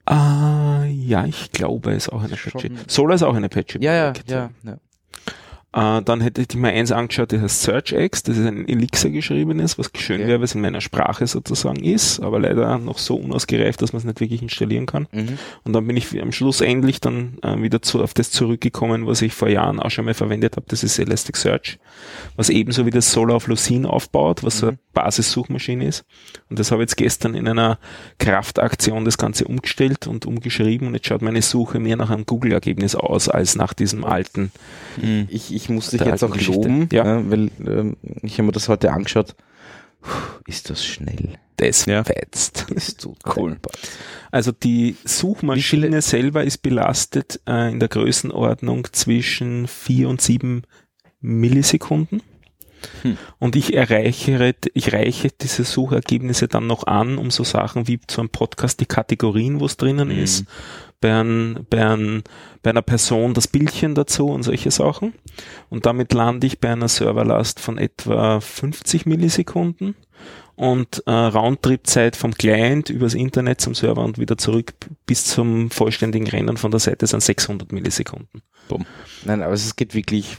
Ah, 0.05 0.83
ja, 0.85 1.25
ich 1.25 1.51
glaube, 1.51 1.91
es 1.91 2.07
ist 2.07 2.09
auch 2.13 2.23
ein 2.23 2.31
Apache. 2.31 2.71
Solar 2.87 3.15
ist 3.15 3.23
auch 3.23 3.35
ein 3.35 3.45
Apache. 3.45 3.79
Ja, 3.79 3.93
ja, 3.93 4.13
ja, 4.27 4.49
ja. 4.63 4.77
Äh, 5.75 6.01
dann 6.03 6.21
hätte 6.21 6.41
ich 6.41 6.55
mir 6.55 6.69
eins 6.69 6.93
angeschaut, 6.93 7.33
das 7.33 7.41
heißt 7.41 7.63
SearchX, 7.63 8.23
das 8.23 8.37
ist 8.37 8.45
ein 8.45 8.65
Elixir 8.65 9.11
geschriebenes, 9.11 9.77
was 9.77 9.91
schön 9.97 10.21
okay. 10.21 10.29
wäre, 10.29 10.41
was 10.41 10.55
in 10.55 10.61
meiner 10.61 10.79
Sprache 10.79 11.27
sozusagen 11.27 11.83
ist, 11.83 12.21
aber 12.21 12.39
leider 12.39 12.77
noch 12.77 12.97
so 12.97 13.15
unausgereift, 13.17 13.81
dass 13.81 13.91
man 13.91 13.99
es 13.99 14.05
nicht 14.05 14.21
wirklich 14.21 14.41
installieren 14.41 14.85
kann. 14.85 15.07
Mhm. 15.11 15.37
Und 15.65 15.73
dann 15.73 15.85
bin 15.85 15.97
ich 15.97 16.21
am 16.21 16.31
Schluss 16.31 16.61
endlich 16.61 17.01
dann 17.01 17.39
äh, 17.43 17.61
wieder 17.61 17.81
zu, 17.81 18.01
auf 18.01 18.13
das 18.13 18.31
zurückgekommen, 18.31 19.05
was 19.05 19.21
ich 19.21 19.33
vor 19.33 19.49
Jahren 19.49 19.81
auch 19.81 19.91
schon 19.91 20.05
mal 20.05 20.13
verwendet 20.13 20.55
habe, 20.55 20.65
das 20.69 20.81
ist 20.81 20.97
Elasticsearch, 20.97 21.77
was 22.37 22.49
ebenso 22.49 22.85
wie 22.85 22.91
das 22.91 23.11
Solar 23.11 23.35
auf 23.35 23.47
Lucene 23.47 23.89
aufbaut, 23.89 24.43
was 24.43 24.55
mhm. 24.55 24.59
so 24.59 24.67
eine 24.67 24.77
Basissuchmaschine 24.93 25.85
ist. 25.85 26.05
Und 26.49 26.57
das 26.57 26.71
habe 26.71 26.83
ich 26.83 26.85
jetzt 26.85 26.95
gestern 26.95 27.35
in 27.35 27.49
einer 27.49 27.79
Kraftaktion 28.17 29.03
das 29.03 29.17
Ganze 29.17 29.43
umgestellt 29.43 30.07
und 30.07 30.25
umgeschrieben 30.25 30.87
und 30.87 30.93
jetzt 30.93 31.07
schaut 31.07 31.21
meine 31.21 31.41
Suche 31.41 31.81
mehr 31.81 31.97
nach 31.97 32.11
einem 32.11 32.25
Google-Ergebnis 32.25 32.95
aus, 32.95 33.27
als 33.27 33.57
nach 33.57 33.73
diesem 33.73 34.05
alten. 34.05 34.53
Mhm. 34.95 35.27
Ich, 35.29 35.53
ich 35.53 35.64
muss 35.69 35.91
dich 35.91 36.01
jetzt 36.01 36.23
auch 36.23 36.35
loben, 36.35 36.89
ja. 36.91 37.19
äh, 37.19 37.31
weil 37.31 37.51
ähm, 37.65 37.97
ich 38.21 38.33
habe 38.33 38.43
mir 38.43 38.51
das 38.51 38.69
heute 38.69 38.91
angeschaut. 38.91 39.35
Puh, 40.01 40.09
ist 40.47 40.69
das 40.69 40.85
schnell. 40.85 41.37
Das 41.57 41.85
ja. 41.85 42.03
fetzt. 42.03 42.65
Das 42.73 42.95
tut 42.95 43.17
cool. 43.35 43.57
Also 44.31 44.51
die 44.51 44.97
Suchmaschine 45.05 46.01
selber 46.01 46.43
ist 46.43 46.59
belastet 46.59 47.39
äh, 47.47 47.71
in 47.71 47.79
der 47.79 47.89
Größenordnung 47.89 48.87
zwischen 48.91 49.67
vier 49.67 50.09
und 50.09 50.21
sieben 50.21 50.63
Millisekunden. 51.21 52.21
Hm. 53.01 53.17
Und 53.39 53.55
ich 53.55 53.73
erreiche, 53.73 54.53
ich 54.73 54.93
reiche 54.93 55.29
diese 55.29 55.63
Suchergebnisse 55.63 56.47
dann 56.47 56.67
noch 56.67 56.85
an, 56.85 57.17
um 57.17 57.31
so 57.31 57.43
Sachen 57.43 57.87
wie 57.87 57.99
zu 58.05 58.21
einem 58.21 58.29
Podcast 58.29 58.79
die 58.79 58.85
Kategorien, 58.85 59.59
wo 59.59 59.65
es 59.65 59.77
drinnen 59.77 60.11
hm. 60.11 60.19
ist, 60.19 60.45
bei, 61.05 61.85
ein, 61.85 62.23
bei 62.63 62.71
einer 62.71 62.81
Person 62.81 63.35
das 63.35 63.47
Bildchen 63.47 63.93
dazu 63.93 64.27
und 64.27 64.43
solche 64.43 64.71
Sachen. 64.71 65.13
Und 65.69 65.85
damit 65.85 66.13
lande 66.13 66.47
ich 66.47 66.59
bei 66.59 66.71
einer 66.71 66.87
Serverlast 66.87 67.59
von 67.59 67.77
etwa 67.77 68.39
50 68.39 69.05
Millisekunden 69.05 69.95
und 70.55 71.03
äh, 71.05 71.11
Roundtrip-Zeit 71.11 72.15
vom 72.15 72.33
Client 72.33 72.89
übers 72.89 73.13
Internet 73.13 73.61
zum 73.61 73.75
Server 73.75 74.03
und 74.03 74.17
wieder 74.17 74.37
zurück 74.37 74.73
bis 75.05 75.25
zum 75.25 75.69
vollständigen 75.69 76.27
Rennen 76.27 76.57
von 76.57 76.71
der 76.71 76.79
Seite 76.79 77.05
sind 77.05 77.21
600 77.21 77.71
Millisekunden. 77.71 78.41
Boom. 78.67 78.85
Nein, 79.25 79.43
aber 79.43 79.53
es 79.53 79.75
geht 79.75 79.93
wirklich 79.93 80.37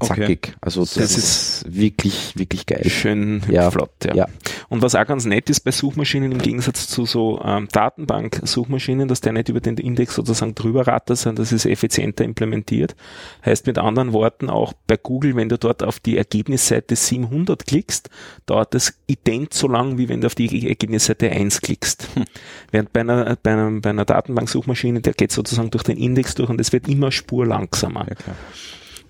zackig. 0.00 0.48
Okay. 0.48 0.56
Also 0.60 0.80
das, 0.80 0.94
das 0.94 1.16
ist, 1.16 1.64
wirklich, 1.68 2.36
wirklich 2.36 2.66
geil. 2.66 2.88
Schön 2.88 3.42
ja. 3.50 3.70
flott, 3.70 3.92
ja. 4.04 4.14
ja. 4.14 4.28
Und 4.68 4.82
was 4.82 4.94
auch 4.94 5.06
ganz 5.06 5.24
nett 5.24 5.48
ist 5.50 5.60
bei 5.60 5.70
Suchmaschinen 5.70 6.32
im 6.32 6.38
Gegensatz 6.38 6.88
zu 6.88 7.06
so 7.06 7.40
ähm, 7.44 7.68
Datenbank-Suchmaschinen, 7.72 9.08
dass 9.08 9.20
der 9.20 9.32
nicht 9.32 9.48
über 9.48 9.60
den 9.60 9.76
Index 9.76 10.14
sozusagen 10.14 10.54
drüber 10.54 10.86
rattert, 10.86 11.18
sondern 11.18 11.42
das 11.42 11.52
ist 11.52 11.66
effizienter 11.66 12.24
implementiert. 12.24 12.96
Heißt 13.44 13.66
mit 13.66 13.78
anderen 13.78 14.12
Worten 14.12 14.50
auch 14.50 14.72
bei 14.86 14.96
Google, 14.96 15.36
wenn 15.36 15.48
du 15.48 15.58
dort 15.58 15.82
auf 15.82 16.00
die 16.00 16.16
Ergebnisseite 16.16 16.96
700 16.96 17.66
klickst, 17.66 18.10
dauert 18.46 18.74
das 18.74 18.94
ident 19.06 19.54
so 19.54 19.68
lang, 19.68 19.98
wie 19.98 20.08
wenn 20.08 20.20
du 20.20 20.26
auf 20.26 20.34
die 20.34 20.68
Ergebnisseite 20.68 21.30
1 21.30 21.60
klickst. 21.60 22.08
Hm. 22.14 22.24
Während 22.70 22.92
bei 22.92 23.00
einer, 23.00 23.36
bei 23.42 23.52
einer, 23.52 23.70
bei 23.80 23.90
einer 23.90 24.04
Datenbank-Suchmaschine, 24.04 25.00
der 25.00 25.14
geht 25.14 25.32
sozusagen 25.32 25.70
durch 25.70 25.84
den 25.84 25.96
Index 25.96 26.34
durch 26.34 26.50
und 26.50 26.60
es 26.60 26.72
wird 26.72 26.88
immer 26.88 27.12
spurlangsamer. 27.12 28.06
Ja, 28.08 28.34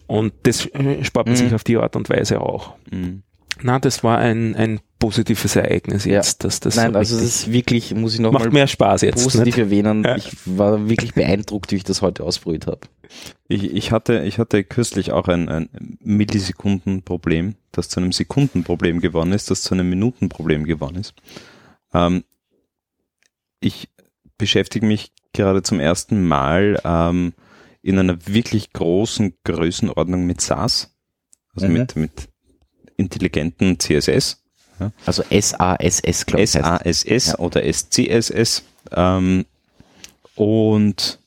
und 0.06 0.32
das 0.44 0.66
äh, 0.66 1.04
spart 1.04 1.26
man 1.26 1.34
mhm. 1.34 1.38
sich 1.38 1.54
auf 1.54 1.64
die 1.64 1.76
Art 1.76 1.96
und 1.96 2.08
Weise 2.08 2.40
auch. 2.40 2.74
Mhm. 2.90 3.22
Na, 3.62 3.78
das 3.78 4.04
war 4.04 4.18
ein, 4.18 4.54
ein 4.54 4.80
positives 4.98 5.56
Ereignis 5.56 6.04
jetzt. 6.04 6.42
Ja. 6.42 6.46
Dass 6.46 6.60
das 6.60 6.76
Nein, 6.76 6.92
so 6.92 6.98
also 6.98 7.16
das 7.16 7.24
ist 7.24 7.52
wirklich, 7.52 7.94
muss 7.94 8.14
ich 8.14 8.20
noch 8.20 8.32
macht 8.32 8.46
mal 8.46 8.52
mehr 8.52 8.66
Spaß 8.66 9.02
jetzt, 9.02 9.22
positiv 9.22 9.44
nicht? 9.46 9.58
erwähnen. 9.58 10.04
Ja. 10.04 10.16
Ich 10.16 10.30
war 10.44 10.88
wirklich 10.88 11.14
beeindruckt, 11.14 11.72
wie 11.72 11.76
ich 11.76 11.84
das 11.84 12.02
heute 12.02 12.24
ausprobiert 12.24 12.66
habe. 12.66 12.80
Ich, 13.48 13.64
ich, 13.64 13.92
hatte, 13.92 14.24
ich 14.24 14.38
hatte 14.38 14.64
kürzlich 14.64 15.12
auch 15.12 15.28
ein, 15.28 15.48
ein 15.48 15.98
Millisekundenproblem, 16.00 17.54
das 17.72 17.88
zu 17.88 18.00
einem 18.00 18.12
Sekundenproblem 18.12 19.00
geworden 19.00 19.32
ist, 19.32 19.50
das 19.50 19.62
zu 19.62 19.74
einem 19.74 19.88
Minutenproblem 19.88 20.64
geworden 20.64 20.96
ist. 20.96 21.14
Ähm, 21.94 22.24
ich 23.60 23.88
beschäftige 24.38 24.84
mich 24.84 25.12
gerade 25.32 25.62
zum 25.62 25.80
ersten 25.80 26.26
Mal 26.26 26.80
ähm, 26.84 27.32
in 27.86 27.98
einer 28.00 28.26
wirklich 28.26 28.72
großen 28.72 29.34
Größenordnung 29.44 30.26
mit 30.26 30.40
SAS, 30.40 30.96
also 31.54 31.68
mhm. 31.68 31.72
mit, 31.72 31.96
mit 31.96 32.28
intelligenten 32.96 33.78
CSS. 33.78 34.42
Ja. 34.80 34.90
Also 35.06 35.22
SASS, 35.30 36.26
glaube 36.26 36.42
ich. 36.42 36.50
SASS 36.50 37.26
ja. 37.26 37.38
oder 37.38 37.62
SCSS. 37.62 38.64
Ähm, 38.90 39.46
und 40.34 41.20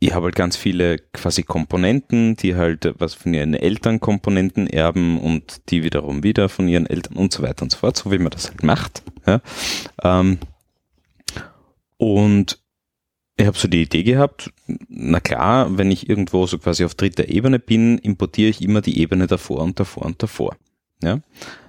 ich 0.00 0.14
habe 0.14 0.24
halt 0.24 0.34
ganz 0.34 0.56
viele 0.56 0.98
quasi 1.12 1.42
Komponenten, 1.42 2.36
die 2.36 2.56
halt 2.56 2.94
was 2.98 3.12
von 3.12 3.34
ihren 3.34 3.54
Eltern 3.54 4.00
Komponenten 4.00 4.66
erben 4.66 5.18
und 5.20 5.70
die 5.70 5.82
wiederum 5.82 6.22
wieder 6.22 6.48
von 6.48 6.68
ihren 6.68 6.86
Eltern 6.86 7.16
und 7.16 7.32
so 7.32 7.42
weiter 7.42 7.62
und 7.64 7.70
so 7.70 7.78
fort, 7.78 7.96
so 7.98 8.10
wie 8.10 8.18
man 8.18 8.30
das 8.30 8.48
halt 8.48 8.62
macht. 8.62 9.02
Ja. 9.26 9.40
Ähm, 10.02 10.38
und 11.98 12.58
ich 13.36 13.46
habe 13.46 13.58
so 13.58 13.68
die 13.68 13.82
Idee 13.82 14.02
gehabt, 14.02 14.50
na 14.88 15.20
klar, 15.20 15.78
wenn 15.78 15.90
ich 15.90 16.08
irgendwo 16.08 16.46
so 16.46 16.58
quasi 16.58 16.84
auf 16.84 16.94
dritter 16.94 17.28
Ebene 17.28 17.58
bin, 17.58 17.98
importiere 17.98 18.50
ich 18.50 18.62
immer 18.62 18.80
die 18.80 19.00
Ebene 19.00 19.26
davor 19.26 19.62
und 19.62 19.78
davor 19.78 20.04
und 20.04 20.22
davor. 20.22 20.56
Ja? 21.02 21.20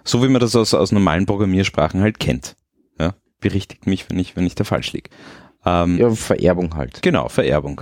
So 0.04 0.24
wie 0.24 0.28
man 0.28 0.42
das 0.42 0.56
aus, 0.56 0.74
aus 0.74 0.92
normalen 0.92 1.26
Programmiersprachen 1.26 2.02
halt 2.02 2.20
kennt. 2.20 2.56
Ja? 3.00 3.14
Berichtigt 3.40 3.86
mich, 3.86 4.10
wenn 4.10 4.20
ich, 4.20 4.36
wenn 4.36 4.46
ich 4.46 4.56
da 4.56 4.64
falsch 4.64 4.94
liege. 4.94 5.10
Ähm, 5.66 5.98
ja, 5.98 6.10
Vererbung 6.12 6.76
halt. 6.76 7.02
Genau, 7.02 7.30
Vererbung. 7.30 7.82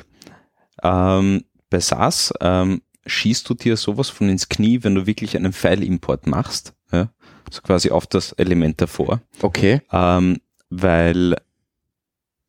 Ähm, 0.83 1.45
bei 1.69 1.79
SAS 1.79 2.33
ähm, 2.41 2.81
schießt 3.05 3.47
du 3.49 3.53
dir 3.53 3.77
sowas 3.77 4.09
von 4.09 4.29
ins 4.29 4.49
Knie, 4.49 4.83
wenn 4.83 4.95
du 4.95 5.05
wirklich 5.05 5.37
einen 5.37 5.53
File-Import 5.53 6.27
machst. 6.27 6.73
Ja? 6.91 7.09
So 7.49 7.61
quasi 7.61 7.91
auf 7.91 8.07
das 8.07 8.33
Element 8.33 8.81
davor. 8.81 9.21
Okay. 9.41 9.81
Ähm, 9.91 10.41
weil 10.69 11.35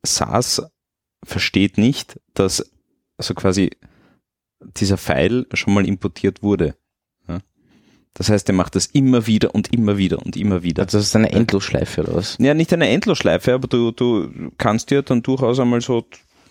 SAS 0.03 0.61
versteht 1.23 1.77
nicht, 1.77 2.19
dass 2.33 2.71
also 3.17 3.33
quasi 3.33 3.71
dieser 4.61 4.97
Pfeil 4.97 5.45
schon 5.53 5.73
mal 5.73 5.87
importiert 5.87 6.43
wurde. 6.43 6.75
Ja? 7.27 7.39
Das 8.13 8.29
heißt, 8.29 8.47
er 8.49 8.55
macht 8.55 8.75
das 8.75 8.87
immer 8.87 9.27
wieder 9.27 9.53
und 9.53 9.73
immer 9.73 9.97
wieder 9.97 10.23
und 10.23 10.35
immer 10.35 10.63
wieder. 10.63 10.83
Also 10.83 10.97
das 10.97 11.07
ist 11.07 11.15
eine 11.15 11.31
Endlosschleife 11.31 12.01
oder 12.01 12.15
was? 12.15 12.37
Ja, 12.39 12.53
nicht 12.53 12.73
eine 12.73 12.89
Endlosschleife, 12.89 13.53
aber 13.53 13.67
du, 13.67 13.91
du 13.91 14.51
kannst 14.57 14.91
dir 14.91 15.01
dann 15.01 15.23
durchaus 15.23 15.59
einmal 15.59 15.81
so, 15.81 16.05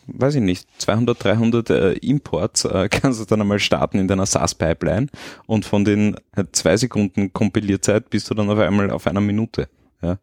weiß 0.07 0.37
ich 0.37 0.43
nicht, 0.43 0.69
200, 0.79 1.25
300 1.25 1.71
äh, 1.71 1.93
Imports 1.95 2.65
äh, 2.65 2.89
kannst 2.91 3.21
du 3.21 3.25
dann 3.25 3.41
einmal 3.41 3.59
starten 3.59 3.99
in 3.99 4.09
deiner 4.09 4.27
SaaS-Pipeline 4.27 5.09
und 5.47 5.65
von 5.65 5.85
den 5.85 6.17
äh, 6.37 6.45
zwei 6.53 6.77
Sekunden 6.77 7.33
Kompilierzeit 7.33 8.11
bist 8.11 8.31
du 8.31 8.35
dann 8.35 8.51
auf 8.51 8.59
einmal 8.59 8.91
auf 8.91 9.07
einer 9.07 9.21
Minute. 9.21 9.69
Ja? 10.03 10.19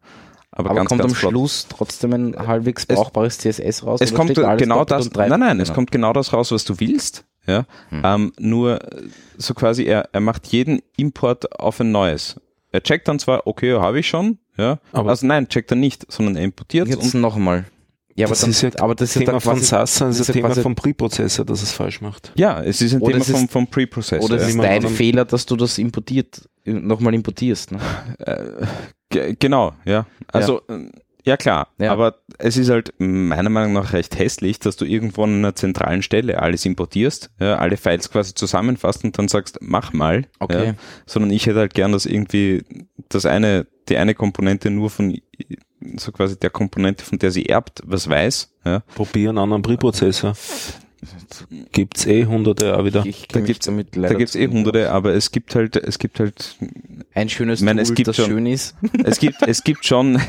Aber, 0.56 0.70
aber 0.70 0.78
ganz, 0.80 0.88
kommt 0.88 1.00
ganz 1.00 1.12
am 1.12 1.16
flott. 1.16 1.32
Schluss 1.32 1.66
trotzdem 1.68 2.12
ein 2.12 2.46
halbwegs 2.46 2.86
brauchbares 2.86 3.38
CSS 3.38 3.84
raus? 3.84 4.00
Es 4.00 4.14
kommt 4.14 4.34
genau 4.34 4.84
das, 4.84 5.10
nein, 5.10 5.40
nein, 5.40 5.58
es 5.58 5.72
kommt 5.72 5.90
genau 5.90 6.12
das 6.12 6.32
raus, 6.32 6.52
was 6.52 6.64
du 6.64 6.78
willst. 6.78 7.24
Ja, 7.46 7.66
hm. 7.90 8.02
ähm, 8.04 8.32
nur 8.38 8.78
so 9.36 9.52
quasi 9.52 9.84
er, 9.84 10.08
er 10.12 10.20
macht 10.20 10.46
jeden 10.46 10.80
Import 10.96 11.58
auf 11.60 11.80
ein 11.80 11.92
neues. 11.92 12.40
Er 12.72 12.82
checkt 12.82 13.06
dann 13.06 13.18
zwar, 13.18 13.46
okay, 13.46 13.74
habe 13.74 13.98
ich 13.98 14.08
schon, 14.08 14.38
ja, 14.56 14.78
aber 14.92 15.10
also 15.10 15.26
nein, 15.26 15.48
checkt 15.48 15.70
er 15.70 15.76
nicht, 15.76 16.10
sondern 16.10 16.36
er 16.36 16.44
importiert 16.44 16.88
jetzt 16.88 17.14
und 17.14 17.20
noch 17.20 17.36
einmal. 17.36 17.66
Ja, 18.16 18.26
aber 18.26 18.34
das, 18.34 18.46
ist 18.46 18.62
ja, 18.62 18.70
aber 18.78 18.94
das 18.94 19.12
Thema 19.12 19.36
ist 19.36 19.44
ja 19.44 19.50
von 19.50 19.60
SAS, 19.60 19.98
das 19.98 20.20
ist 20.20 20.28
das 20.28 20.34
Thema 20.34 20.54
vom 20.54 20.76
Preprozessor, 20.76 21.44
dass 21.44 21.62
es 21.62 21.72
falsch 21.72 22.00
macht. 22.00 22.32
Ja, 22.36 22.62
es 22.62 22.80
ist 22.80 22.94
ein 22.94 23.00
oder 23.00 23.18
Thema 23.18 23.24
vom, 23.24 23.48
vom 23.48 23.66
Preprozessor. 23.66 24.24
Oder 24.24 24.36
es 24.36 24.48
ist 24.48 24.58
dein 24.58 24.88
Fehler, 24.88 25.24
dass 25.24 25.44
du 25.46 25.56
das 25.56 25.78
importiert, 25.78 26.48
nochmal 26.64 27.12
importierst. 27.12 27.72
Ne? 27.72 27.80
Genau, 29.38 29.72
ja. 29.84 30.06
Also, 30.28 30.62
ja, 30.68 30.76
äh, 30.76 30.90
ja 31.24 31.36
klar, 31.36 31.68
ja. 31.78 31.92
aber 31.92 32.16
es 32.38 32.56
ist 32.56 32.68
halt 32.68 32.92
meiner 32.98 33.48
Meinung 33.48 33.72
nach 33.72 33.92
recht 33.92 34.18
hässlich, 34.18 34.58
dass 34.58 34.76
du 34.76 34.84
irgendwo 34.84 35.24
an 35.24 35.38
einer 35.38 35.54
zentralen 35.54 36.02
Stelle 36.02 36.40
alles 36.40 36.66
importierst, 36.66 37.30
ja, 37.40 37.56
alle 37.56 37.76
Files 37.76 38.10
quasi 38.10 38.34
zusammenfasst 38.34 39.04
und 39.04 39.18
dann 39.18 39.28
sagst, 39.28 39.58
mach 39.62 39.92
mal. 39.92 40.26
Okay. 40.38 40.66
Ja, 40.66 40.74
sondern 41.06 41.30
ich 41.30 41.46
hätte 41.46 41.60
halt 41.60 41.74
gern, 41.74 41.92
dass 41.92 42.04
irgendwie 42.06 42.64
das 43.08 43.24
eine, 43.24 43.66
die 43.88 43.96
eine 43.96 44.14
Komponente 44.14 44.70
nur 44.70 44.90
von 44.90 45.18
so 45.96 46.12
quasi 46.12 46.38
der 46.38 46.50
Komponente, 46.50 47.04
von 47.04 47.18
der 47.18 47.30
sie 47.30 47.46
erbt, 47.46 47.82
was 47.84 48.08
weiß. 48.08 48.54
Ja. 48.64 48.80
Probier 48.94 49.30
einen 49.30 49.38
anderen 49.38 49.62
Preprozessor. 49.62 50.34
Gibt's 51.72 52.06
eh 52.06 52.24
hunderte 52.26 52.76
auch 52.78 52.84
wieder. 52.84 53.04
Ich 53.04 53.28
da 53.28 53.40
gibt's, 53.40 53.66
da 53.66 54.14
gibt's 54.14 54.34
eh 54.34 54.48
hunderte, 54.48 54.90
aber 54.90 55.14
es 55.14 55.30
gibt 55.32 55.54
halt, 55.54 55.76
es 55.76 55.98
gibt 55.98 56.18
halt 56.18 56.56
ein 57.14 57.28
schönes 57.28 57.60
meine, 57.60 57.82
Tool, 57.82 57.90
es 57.90 57.94
gibt 57.94 58.08
das 58.08 58.16
schon, 58.16 58.26
schön 58.26 58.46
ist. 58.46 58.74
Es 59.04 59.18
gibt, 59.18 59.42
es 59.42 59.64
gibt 59.64 59.86
schon, 59.86 60.20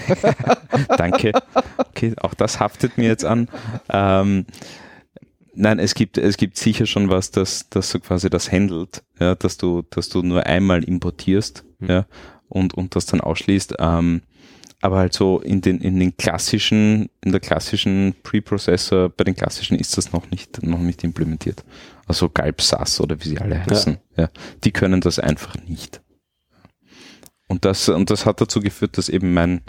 danke. 0.97 1.31
Okay, 1.77 2.13
auch 2.21 2.33
das 2.33 2.59
haftet 2.59 2.97
mir 2.97 3.07
jetzt 3.07 3.25
an. 3.25 3.49
Ähm, 3.89 4.45
nein, 5.53 5.79
es 5.79 5.95
gibt, 5.95 6.17
es 6.17 6.37
gibt 6.37 6.57
sicher 6.57 6.85
schon 6.85 7.09
was, 7.09 7.31
das, 7.31 7.69
das 7.69 7.89
so 7.89 7.99
quasi 7.99 8.29
das 8.29 8.51
handelt, 8.51 9.03
ja, 9.19 9.35
dass 9.35 9.57
du, 9.57 9.83
dass 9.89 10.09
du 10.09 10.21
nur 10.21 10.45
einmal 10.45 10.83
importierst, 10.83 11.63
mhm. 11.79 11.89
ja, 11.89 12.05
und, 12.49 12.73
und 12.73 12.95
das 12.95 13.05
dann 13.07 13.21
ausschließt. 13.21 13.75
Ähm, 13.79 14.21
aber 14.81 14.97
halt 14.97 15.13
so 15.13 15.39
in 15.39 15.61
den, 15.61 15.79
in 15.79 15.99
den 15.99 16.15
klassischen, 16.15 17.09
in 17.23 17.31
der 17.31 17.39
klassischen 17.39 18.13
Preprocessor, 18.21 19.09
bei 19.09 19.23
den 19.23 19.35
klassischen 19.35 19.79
ist 19.79 19.97
das 19.97 20.11
noch 20.11 20.29
nicht, 20.29 20.61
noch 20.61 20.79
nicht 20.79 21.03
implementiert. 21.03 21.63
Also 22.05 22.29
Galb 22.29 22.61
SAS 22.61 23.01
oder 23.01 23.19
wie 23.19 23.29
sie 23.29 23.39
alle 23.39 23.65
heißen. 23.65 23.97
Ja. 24.15 24.23
ja. 24.25 24.29
Die 24.63 24.71
können 24.71 25.01
das 25.01 25.17
einfach 25.17 25.55
nicht. 25.67 26.01
Und 27.47 27.65
das, 27.65 27.89
und 27.89 28.09
das 28.09 28.25
hat 28.25 28.41
dazu 28.41 28.59
geführt, 28.59 28.97
dass 28.97 29.09
eben 29.09 29.33
mein, 29.33 29.61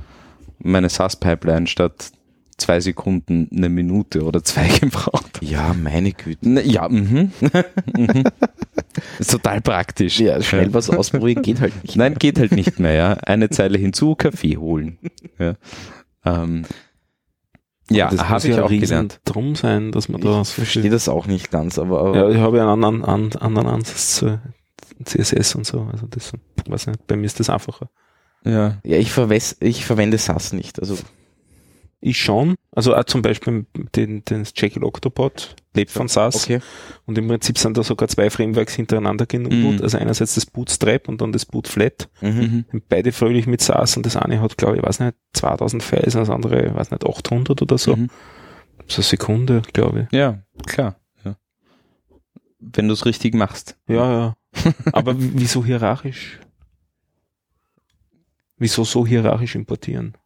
meine 0.58 0.88
SAS-Pipeline 0.88 1.66
statt 1.66 2.12
zwei 2.56 2.80
Sekunden 2.80 3.48
eine 3.54 3.68
Minute 3.68 4.22
oder 4.22 4.42
zwei 4.42 4.68
gebraucht. 4.80 5.40
Ja, 5.42 5.74
meine 5.74 6.12
Güte. 6.12 6.62
Ja, 6.62 6.88
mhm. 6.88 7.32
mhm. 7.96 8.24
Ist 9.18 9.30
total 9.30 9.60
praktisch. 9.60 10.18
Ja, 10.20 10.40
schnell 10.42 10.72
was 10.72 10.88
ausprobieren 10.88 11.42
geht 11.42 11.60
halt 11.60 11.82
nicht. 11.82 11.96
Nein, 11.96 12.14
geht 12.14 12.38
halt 12.38 12.52
nicht 12.52 12.78
mehr, 12.78 12.94
ja. 12.94 13.12
Eine 13.14 13.50
Zeile 13.50 13.78
hinzu, 13.78 14.14
Kaffee 14.14 14.56
holen. 14.56 14.98
Ja, 15.38 15.54
ähm, 16.24 16.64
ja 17.90 18.10
habe 18.28 18.48
ich 18.48 18.58
auch 18.58 18.70
gelernt. 18.70 19.20
Drum 19.24 19.54
sein, 19.54 19.92
dass 19.92 20.08
man 20.08 20.22
da. 20.22 20.40
Ich 20.40 20.48
verstehe 20.48 20.90
das 20.90 21.08
auch 21.08 21.26
nicht 21.26 21.50
ganz, 21.50 21.78
aber. 21.78 22.00
aber 22.00 22.16
ja, 22.16 22.30
ich 22.30 22.38
habe 22.38 22.60
einen 22.60 22.84
anderen, 22.84 23.04
anderen 23.04 23.66
Ansatz 23.66 24.16
zu 24.16 24.40
CSS 25.04 25.54
und 25.54 25.66
so. 25.66 25.88
Also 25.92 26.06
das, 26.06 26.32
weiß 26.66 26.88
nicht, 26.88 27.06
bei 27.06 27.16
mir 27.16 27.26
ist 27.26 27.40
das 27.40 27.50
einfacher. 27.50 27.90
Ja. 28.44 28.78
Ja, 28.84 28.96
ich, 28.96 29.12
verwes 29.12 29.56
ich 29.60 29.84
verwende 29.84 30.18
SAS 30.18 30.52
nicht. 30.52 30.80
Also 30.80 30.96
ich 32.00 32.18
schon. 32.18 32.56
Also 32.72 32.94
auch 32.94 33.04
zum 33.04 33.22
Beispiel 33.22 33.66
den, 33.94 34.24
den 34.24 34.44
Jekyll 34.54 34.84
Octopod 34.84 35.56
lebt 35.74 35.90
von 35.90 36.08
SAS. 36.08 36.44
Okay. 36.44 36.60
Und 37.06 37.18
im 37.18 37.26
Prinzip 37.26 37.58
sind 37.58 37.76
da 37.76 37.82
sogar 37.82 38.08
zwei 38.08 38.30
Frameworks 38.30 38.74
hintereinander 38.74 39.26
genummert. 39.26 39.78
Mhm. 39.78 39.82
Also 39.82 39.98
einerseits 39.98 40.34
das 40.34 40.46
Bootstrap 40.46 41.08
und 41.08 41.20
dann 41.20 41.32
das 41.32 41.46
Bootflat. 41.46 42.08
Mhm. 42.20 42.64
Beide 42.88 43.12
fröhlich 43.12 43.46
mit 43.46 43.60
SAS 43.60 43.96
und 43.96 44.06
das 44.06 44.16
eine 44.16 44.40
hat, 44.40 44.56
glaube 44.56 44.76
ich, 44.76 44.82
weiß 44.82 45.00
nicht, 45.00 45.16
2000 45.32 45.82
Files, 45.82 46.14
das 46.14 46.30
andere, 46.30 46.74
weiß 46.74 46.90
nicht, 46.90 47.04
800 47.04 47.60
oder 47.62 47.78
so. 47.78 47.96
Mhm. 47.96 48.10
So 48.86 48.96
eine 48.96 49.04
Sekunde, 49.04 49.62
glaube 49.72 50.02
ich. 50.02 50.16
Ja, 50.16 50.42
klar. 50.66 50.96
Ja. 51.24 51.36
Wenn 52.60 52.88
du 52.88 52.94
es 52.94 53.06
richtig 53.06 53.34
machst. 53.34 53.78
Ja, 53.88 54.12
ja. 54.12 54.36
Aber 54.92 55.14
wieso 55.18 55.64
hierarchisch? 55.64 56.40
Wieso 58.58 58.84
so 58.84 59.06
hierarchisch 59.06 59.54
importieren? 59.54 60.16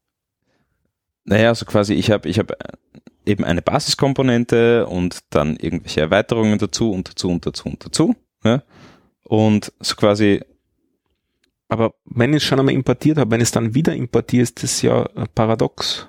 Naja, 1.25 1.49
also 1.49 1.67
quasi, 1.67 1.95
ich 1.95 2.11
habe 2.11 2.29
ich 2.29 2.39
hab 2.39 2.53
eben 3.27 3.45
eine 3.45 3.63
Basiskomponente 3.63 4.87
und 4.87 5.21
dann 5.31 5.57
irgendwelche 5.57 6.01
Erweiterungen 6.01 6.59
dazu 6.59 6.93
und 6.93 7.09
dazu 7.09 7.29
und 7.31 7.45
dazu 7.47 7.69
und 7.69 7.85
dazu. 7.85 8.17
Ja? 8.45 8.63
Und 9.25 9.73
so 9.81 9.97
quasi 9.97 10.43
Aber 11.69 11.95
wenn 12.05 12.31
ich 12.31 12.39
es 12.39 12.45
schon 12.45 12.59
einmal 12.59 12.75
importiert 12.75 13.19
habe, 13.19 13.31
wenn 13.31 13.41
ich 13.41 13.49
es 13.49 13.53
dann 13.53 13.75
wieder 13.75 13.95
importiere, 13.95 14.43
ist 14.43 14.63
das 14.63 14.83
ja 14.83 15.05
paradox. 15.35 16.09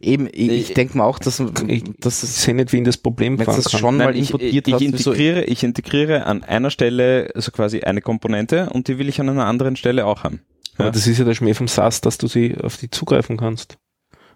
Eben, 0.00 0.28
ich, 0.32 0.50
ich 0.50 0.74
denke 0.74 0.96
mal 0.96 1.04
auch, 1.04 1.18
dass, 1.18 1.42
ich, 1.66 1.84
dass 1.98 2.22
es 2.22 2.42
sehe 2.42 2.54
nicht, 2.54 2.72
wie 2.72 2.78
in 2.78 2.84
das 2.84 2.96
Problem 2.96 3.38
wenn 3.38 3.44
das 3.44 3.70
schon 3.70 3.98
Nein, 3.98 4.06
mal 4.06 4.16
importiert 4.16 4.66
ich, 4.66 4.74
ich, 4.74 4.82
integriere, 4.82 5.44
ich 5.44 5.62
integriere 5.62 6.24
an 6.24 6.42
einer 6.42 6.70
Stelle 6.70 7.30
also 7.34 7.50
quasi 7.52 7.82
eine 7.82 8.00
Komponente 8.00 8.70
und 8.70 8.88
die 8.88 8.98
will 8.98 9.10
ich 9.10 9.20
an 9.20 9.28
einer 9.28 9.44
anderen 9.44 9.76
Stelle 9.76 10.06
auch 10.06 10.24
haben. 10.24 10.40
Ja. 10.78 10.86
Aber 10.86 10.90
das 10.92 11.06
ist 11.06 11.18
ja 11.18 11.24
der 11.26 11.34
Schmäh 11.34 11.52
vom 11.52 11.68
SAS, 11.68 12.00
dass 12.00 12.16
du 12.16 12.28
sie 12.28 12.56
auf 12.62 12.78
die 12.78 12.90
zugreifen 12.90 13.36
kannst. 13.36 13.76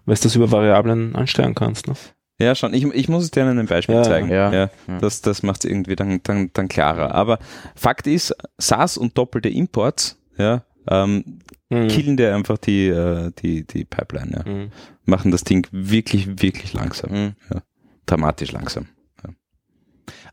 Weil 0.05 0.15
du 0.15 0.21
das 0.21 0.35
über 0.35 0.51
Variablen 0.51 1.15
ansteuern 1.15 1.55
kannst. 1.55 1.87
Ne? 1.87 1.95
Ja, 2.39 2.53
schon. 2.53 2.73
Ich, 2.73 2.83
ich 2.83 3.09
muss 3.09 3.23
es 3.23 3.31
dir 3.31 3.43
an 3.43 3.49
einem 3.49 3.65
Beispiel 3.65 3.95
ja, 3.95 4.03
zeigen. 4.03 4.29
Ja, 4.29 4.53
ja, 4.53 4.69
Das, 4.99 5.21
das 5.21 5.41
macht 5.41 5.63
es 5.63 5.71
irgendwie 5.71 5.95
dann, 5.95 6.21
dann, 6.23 6.51
dann 6.53 6.67
klarer. 6.67 7.15
Aber 7.15 7.39
Fakt 7.75 8.07
ist, 8.07 8.35
SAS 8.57 8.97
und 8.97 9.17
doppelte 9.17 9.49
Imports, 9.49 10.21
ja, 10.37 10.63
ähm, 10.87 11.39
mhm. 11.69 11.87
killen 11.87 12.17
dir 12.17 12.35
einfach 12.35 12.57
die, 12.57 12.87
äh, 12.87 13.31
die, 13.39 13.65
die 13.65 13.85
Pipeline, 13.85 14.31
ja. 14.31 14.51
Mhm. 14.51 14.71
Machen 15.05 15.31
das 15.31 15.43
Ding 15.43 15.67
wirklich, 15.71 16.41
wirklich 16.41 16.73
langsam. 16.73 17.11
Mhm. 17.11 17.35
Ja. 17.53 17.61
Dramatisch 18.05 18.51
langsam. 18.51 18.87
Ja. 19.23 19.29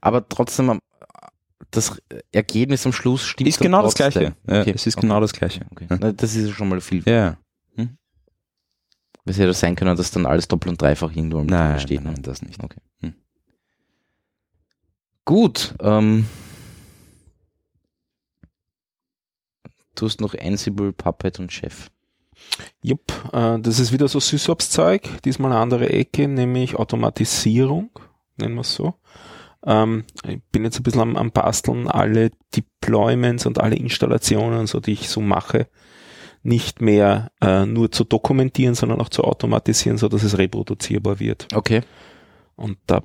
Aber 0.01 0.29
trotzdem, 0.29 0.81
das 1.71 2.01
Ergebnis 2.33 2.85
am 2.87 2.93
Schluss 2.93 3.23
stimmt. 3.23 3.49
Ist 3.49 3.61
genau 3.61 3.83
trotzdem. 3.83 4.07
das 4.07 4.15
Gleiche. 4.15 4.37
Ja, 4.47 4.61
okay. 4.61 4.73
Es 4.75 4.87
ist 4.87 4.97
genau 4.97 4.97
okay. 4.97 5.07
genau 5.07 5.21
das 5.21 5.33
Gleiche. 5.33 5.67
Okay. 5.71 6.15
Das 6.17 6.35
ist 6.35 6.51
schon 6.53 6.69
mal 6.69 6.81
viel. 6.81 7.03
Ja. 7.07 7.39
Es 9.25 9.39
hätte 9.39 9.55
sein 9.55 9.77
können, 9.77 9.97
dass 9.97 10.11
dann 10.11 10.27
alles 10.27 10.49
doppelt 10.49 10.71
und 10.71 10.83
dreifach 10.83 11.15
irgendwo 11.15 11.41
im 11.41 11.47
nein, 11.47 11.79
steht. 11.79 12.03
Nein, 12.03 12.15
nein, 12.15 12.23
das 12.23 12.43
nicht. 12.43 12.63
Okay. 12.63 12.81
Hm. 13.01 13.15
Gut. 15.25 15.75
Ähm, 15.81 16.27
du 19.95 20.07
hast 20.07 20.21
noch 20.21 20.35
Ansible, 20.35 20.93
Puppet 20.93 21.39
und 21.39 21.53
Chef. 21.53 21.91
Jupp, 22.83 23.13
äh, 23.33 23.59
das 23.61 23.79
ist 23.79 23.93
wieder 23.93 24.09
so 24.09 24.21
SysOps-Zeug, 24.21 25.23
diesmal 25.25 25.53
eine 25.53 25.61
andere 25.61 25.89
Ecke, 25.91 26.29
nämlich 26.29 26.77
Automatisierung, 26.77 27.91
nennen 28.37 28.55
wir 28.55 28.63
es 28.63 28.75
so. 28.75 28.95
Ähm, 29.65 30.05
ich 30.27 30.41
bin 30.51 30.65
jetzt 30.65 30.79
ein 30.79 30.83
bisschen 30.83 31.01
am, 31.01 31.17
am 31.17 31.31
Basteln, 31.31 31.89
alle 31.89 32.31
Deployments 32.55 33.47
und 33.47 33.61
alle 33.61 33.77
Installationen, 33.77 34.67
so 34.67 34.81
die 34.81 34.93
ich 34.93 35.09
so 35.09 35.21
mache, 35.21 35.69
nicht 36.43 36.81
mehr 36.81 37.31
äh, 37.41 37.67
nur 37.67 37.93
zu 37.93 38.05
dokumentieren, 38.05 38.75
sondern 38.75 39.01
auch 39.01 39.09
zu 39.09 39.23
automatisieren, 39.23 39.99
so 39.99 40.09
dass 40.09 40.25
es 40.25 40.39
reproduzierbar 40.39 41.21
wird. 41.21 41.47
Okay. 41.55 41.83
Und 42.57 42.79
da 42.87 43.03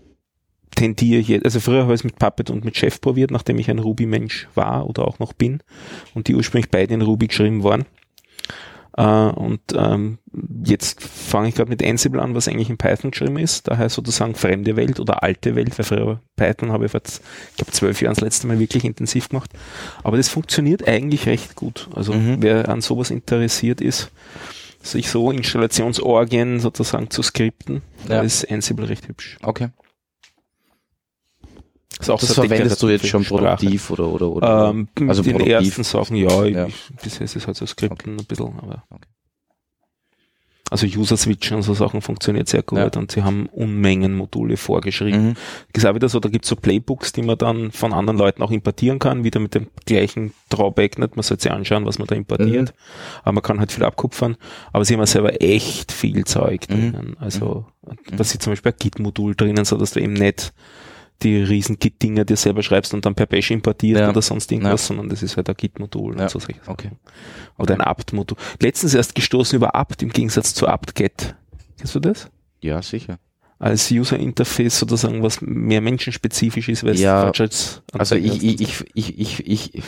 tendiere 0.75 1.21
ich, 1.21 1.45
also 1.45 1.59
früher 1.59 1.83
habe 1.83 1.93
ich 1.93 2.01
es 2.01 2.03
mit 2.03 2.17
Puppet 2.17 2.49
und 2.49 2.65
mit 2.65 2.77
Chef 2.77 2.99
probiert, 2.99 3.31
nachdem 3.31 3.59
ich 3.59 3.69
ein 3.69 3.79
Ruby-Mensch 3.79 4.47
war 4.55 4.87
oder 4.87 5.07
auch 5.07 5.19
noch 5.19 5.33
bin 5.33 5.61
und 6.13 6.27
die 6.27 6.35
ursprünglich 6.35 6.71
beide 6.71 6.93
in 6.93 7.01
Ruby 7.01 7.27
geschrieben 7.27 7.63
waren. 7.63 7.85
Äh, 8.97 9.03
und 9.03 9.61
ähm, 9.75 10.17
jetzt 10.63 11.01
fange 11.01 11.49
ich 11.49 11.55
gerade 11.55 11.69
mit 11.69 11.83
Ansible 11.83 12.21
an, 12.21 12.35
was 12.35 12.47
eigentlich 12.47 12.69
in 12.69 12.77
Python 12.77 13.11
geschrieben 13.11 13.37
ist. 13.37 13.67
Daher 13.67 13.89
sozusagen 13.89 14.35
fremde 14.35 14.75
Welt 14.75 14.99
oder 14.99 15.23
alte 15.23 15.55
Welt, 15.55 15.77
weil 15.77 15.85
früher 15.85 16.19
Python 16.35 16.71
habe 16.71 16.85
ich 16.85 16.91
vor, 16.91 17.01
ich 17.03 17.57
glaube, 17.57 17.71
zwölf 17.71 18.01
Jahren 18.01 18.15
das 18.15 18.23
letzte 18.23 18.47
Mal 18.47 18.59
wirklich 18.59 18.83
intensiv 18.83 19.29
gemacht. 19.29 19.51
Aber 20.03 20.17
das 20.17 20.29
funktioniert 20.29 20.87
eigentlich 20.87 21.27
recht 21.27 21.55
gut. 21.55 21.87
Also 21.95 22.13
mhm. 22.13 22.37
wer 22.39 22.69
an 22.69 22.81
sowas 22.81 23.11
interessiert 23.11 23.81
ist, 23.81 24.11
sich 24.81 25.09
so 25.09 25.31
Installationsorgien 25.31 26.59
sozusagen 26.59 27.09
zu 27.09 27.21
skripten, 27.21 27.81
ja. 28.03 28.15
da 28.15 28.21
ist 28.21 28.49
Ansible 28.51 28.89
recht 28.89 29.07
hübsch. 29.07 29.37
Okay. 29.43 29.69
Das, 31.99 32.07
das 32.07 32.21
so 32.21 32.33
verwendest 32.41 32.81
du 32.81 32.89
jetzt 32.89 33.07
schon 33.07 33.23
produktiv 33.23 33.89
oder 33.89 34.07
oder 34.07 34.29
oder? 34.29 34.69
Ähm, 34.69 34.87
also 35.07 35.23
den 35.23 35.33
produktiv. 35.33 35.53
ersten 35.53 35.83
Sachen, 35.83 36.15
ja, 36.15 36.45
ja. 36.45 36.67
Ich, 36.67 36.91
bisher 37.01 37.25
ist 37.25 37.35
es 37.35 37.47
halt 37.47 37.57
so 37.57 37.65
Skripten 37.65 38.13
okay. 38.13 38.23
ein 38.23 38.25
bisschen, 38.25 38.59
aber. 38.59 38.83
Okay. 38.89 39.07
Also 40.69 40.85
User 40.85 41.15
Switchen 41.15 41.55
und 41.55 41.63
so 41.63 41.73
Sachen 41.73 42.01
funktioniert 42.01 42.49
sehr 42.49 42.61
gut 42.61 42.77
ja. 42.77 42.99
und 42.99 43.11
sie 43.11 43.23
haben 43.23 43.47
Unmengen 43.47 44.15
Module 44.15 44.57
vorgeschrieben. 44.57 45.29
Mhm. 45.29 45.33
Das 45.71 45.83
ist 45.83 45.89
auch 45.89 45.95
wieder 45.95 46.09
so, 46.09 46.19
da 46.19 46.27
gibt's 46.27 46.49
so 46.49 46.57
Playbooks, 46.57 47.13
die 47.13 47.21
man 47.21 47.37
dann 47.37 47.71
von 47.71 47.93
anderen 47.93 48.19
Leuten 48.19 48.43
auch 48.43 48.51
importieren 48.51 48.99
kann, 48.99 49.23
wieder 49.23 49.39
mit 49.39 49.55
dem 49.55 49.67
gleichen 49.85 50.33
Drawback, 50.49 50.99
nicht? 50.99 51.15
Man 51.15 51.23
sollte 51.23 51.43
sich 51.43 51.51
anschauen, 51.51 51.85
was 51.85 51.99
man 51.99 52.07
da 52.07 52.15
importiert. 52.15 52.73
Mhm. 52.73 53.21
Aber 53.23 53.31
man 53.33 53.43
kann 53.43 53.59
halt 53.59 53.71
viel 53.71 53.85
abkupfern. 53.85 54.35
Aber 54.73 54.83
sie 54.83 54.95
haben 54.95 55.05
selber 55.05 55.41
echt 55.41 55.93
viel 55.93 56.25
Zeug 56.25 56.69
mhm. 56.69 56.73
drinnen. 56.73 57.17
Also 57.17 57.65
mhm. 57.85 58.17
da 58.17 58.21
ist 58.21 58.41
zum 58.41 58.51
Beispiel 58.51 58.73
ein 58.73 58.77
Git-Modul 58.77 59.35
drinnen, 59.35 59.63
so 59.63 59.77
dass 59.77 59.91
du 59.91 60.01
eben 60.01 60.13
nicht 60.13 60.53
die 61.23 61.37
riesen 61.37 61.79
Git-Dinger 61.79 62.25
dir 62.25 62.37
selber 62.37 62.63
schreibst 62.63 62.93
und 62.93 63.05
dann 63.05 63.15
per 63.15 63.25
Bash 63.25 63.51
importiert 63.51 63.99
ja. 63.99 64.09
oder 64.09 64.21
sonst 64.21 64.51
irgendwas, 64.51 64.83
ja. 64.83 64.87
sondern 64.87 65.09
das 65.09 65.23
ist 65.23 65.37
halt 65.37 65.49
ein 65.49 65.55
Git-Modul 65.55 66.15
ja. 66.15 66.23
und 66.23 66.29
so 66.29 66.39
solche 66.39 66.61
okay. 66.67 66.91
Oder 67.57 67.75
ein 67.75 67.81
apt-Modul. 67.81 68.37
Letztens 68.59 68.93
erst 68.93 69.15
gestoßen 69.15 69.55
über 69.55 69.75
apt 69.75 70.03
im 70.03 70.09
Gegensatz 70.09 70.53
zu 70.53 70.67
apt-get. 70.67 71.35
Kennst 71.77 71.95
du 71.95 71.99
das? 71.99 72.29
Ja, 72.61 72.81
sicher. 72.81 73.19
Als 73.59 73.89
User-Interface 73.89 74.79
sozusagen, 74.79 75.23
was 75.23 75.41
mehr 75.41 75.81
menschenspezifisch 75.81 76.69
ist, 76.69 76.83
weil 76.83 76.95
ja, 76.95 77.31
es 77.31 77.81
Also 77.93 78.15
ich, 78.15 78.43
ich, 78.43 78.61
ich, 78.61 78.85
ich, 78.93 79.19
ich, 79.19 79.47
ich, 79.47 79.83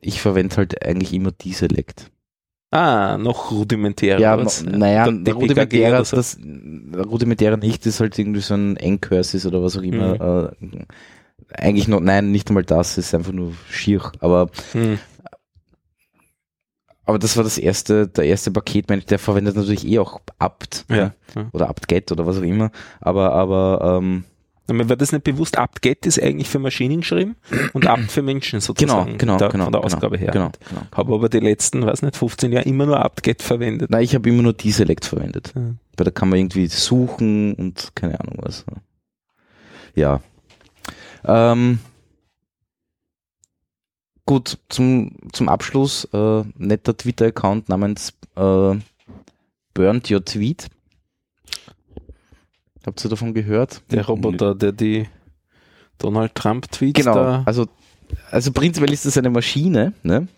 ich 0.00 0.20
verwende 0.20 0.56
halt 0.56 0.84
eigentlich 0.84 1.12
immer 1.12 1.32
die 1.32 1.52
Select. 1.52 2.10
Ah, 2.70 3.16
noch 3.16 3.50
rudimentärer. 3.50 4.20
Ja, 4.20 4.36
naja, 4.36 5.04
rudimentärer, 5.04 6.04
so. 6.04 6.16
das, 6.16 6.38
rudimentärer 6.38 7.56
nicht, 7.56 7.86
ist 7.86 8.00
halt 8.00 8.18
irgendwie 8.18 8.40
so 8.40 8.54
ein 8.54 8.76
Endcurses 8.76 9.46
oder 9.46 9.62
was 9.62 9.78
auch 9.78 9.82
immer. 9.82 10.52
Mhm. 10.60 10.76
Äh, 10.76 10.84
eigentlich 11.54 11.88
noch, 11.88 12.00
nein, 12.00 12.30
nicht 12.30 12.48
einmal 12.48 12.64
das, 12.64 12.98
ist 12.98 13.14
einfach 13.14 13.32
nur 13.32 13.54
schier. 13.70 14.02
Aber, 14.20 14.50
mhm. 14.74 14.98
aber 17.06 17.18
das 17.18 17.38
war 17.38 17.44
das 17.44 17.56
erste, 17.56 18.06
der 18.06 18.24
erste 18.24 18.50
Paketmensch, 18.50 19.06
der 19.06 19.18
verwendet 19.18 19.56
natürlich 19.56 19.86
eh 19.86 19.98
auch 19.98 20.20
apt. 20.38 20.84
Ja. 20.90 21.14
ja. 21.34 21.48
Oder 21.52 21.70
apt-get 21.70 22.12
oder 22.12 22.26
was 22.26 22.36
auch 22.36 22.42
immer. 22.42 22.70
Aber, 23.00 23.32
aber, 23.32 23.98
ähm, 23.98 24.24
mir 24.74 24.88
wird 24.88 25.00
das 25.00 25.12
nicht 25.12 25.24
bewusst, 25.24 25.58
apt-get 25.58 26.06
ist 26.06 26.22
eigentlich 26.22 26.48
für 26.48 26.58
Maschinen 26.58 27.00
geschrieben 27.00 27.36
und 27.72 27.86
apt 27.86 28.10
für 28.10 28.22
Menschen 28.22 28.60
sozusagen. 28.60 29.16
Genau, 29.16 29.36
genau, 29.36 29.38
der, 29.38 29.48
genau. 29.48 29.64
Von 29.64 29.72
der 29.72 29.80
genau, 29.80 29.94
Ausgabe 29.94 30.18
her. 30.18 30.30
Genau, 30.30 30.50
genau. 30.68 30.82
Habe 30.92 31.14
aber 31.14 31.28
die 31.28 31.40
letzten, 31.40 31.84
weiß 31.84 32.02
nicht, 32.02 32.16
15 32.16 32.52
Jahre 32.52 32.66
immer 32.66 32.86
nur 32.86 33.02
apt-get 33.02 33.42
verwendet. 33.42 33.90
Nein, 33.90 34.02
ich 34.02 34.14
habe 34.14 34.28
immer 34.28 34.42
nur 34.42 34.52
die 34.52 34.70
Select 34.70 35.04
verwendet. 35.04 35.52
Ja. 35.54 35.62
Weil 35.96 36.04
da 36.04 36.10
kann 36.10 36.28
man 36.28 36.38
irgendwie 36.38 36.66
suchen 36.66 37.54
und 37.54 37.92
keine 37.94 38.20
Ahnung 38.20 38.36
was. 38.42 38.64
Ja. 39.94 40.20
Ähm, 41.24 41.80
gut, 44.26 44.58
zum, 44.68 45.16
zum 45.32 45.48
Abschluss, 45.48 46.04
äh, 46.12 46.42
netter 46.56 46.96
Twitter-Account 46.96 47.68
namens 47.68 48.12
äh, 48.36 48.74
Burnt 49.74 50.10
Your 50.10 50.24
Tweet 50.24 50.68
Habt 52.86 53.04
ihr 53.04 53.10
davon 53.10 53.34
gehört? 53.34 53.82
Der 53.90 54.06
Roboter, 54.06 54.54
der 54.54 54.72
die 54.72 55.06
Donald 55.98 56.34
Trump 56.34 56.70
Tweets 56.70 57.00
Genau, 57.00 57.14
da 57.14 57.42
also, 57.44 57.66
also 58.30 58.52
prinzipiell 58.52 58.92
ist 58.92 59.04
das 59.04 59.18
eine 59.18 59.30
Maschine. 59.30 59.92
Ne? 60.02 60.28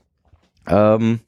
Ähm, 0.67 1.21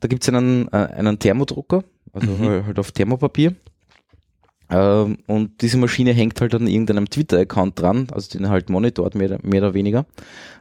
da 0.00 0.08
gibt 0.08 0.22
es 0.22 0.28
einen, 0.28 0.68
äh, 0.72 0.76
einen 0.76 1.18
Thermodrucker, 1.18 1.84
also 2.12 2.30
mhm. 2.30 2.66
halt 2.66 2.78
auf 2.78 2.90
Thermopapier. 2.92 3.54
Ähm, 4.72 5.18
und 5.26 5.60
diese 5.60 5.76
Maschine 5.76 6.12
hängt 6.12 6.40
halt 6.40 6.54
an 6.54 6.66
irgendeinem 6.66 7.10
Twitter-Account 7.10 7.78
dran, 7.78 8.06
also 8.10 8.30
den 8.36 8.48
halt 8.48 8.70
monitort 8.70 9.14
mehr, 9.14 9.38
mehr 9.42 9.62
oder 9.62 9.74
weniger. 9.74 10.06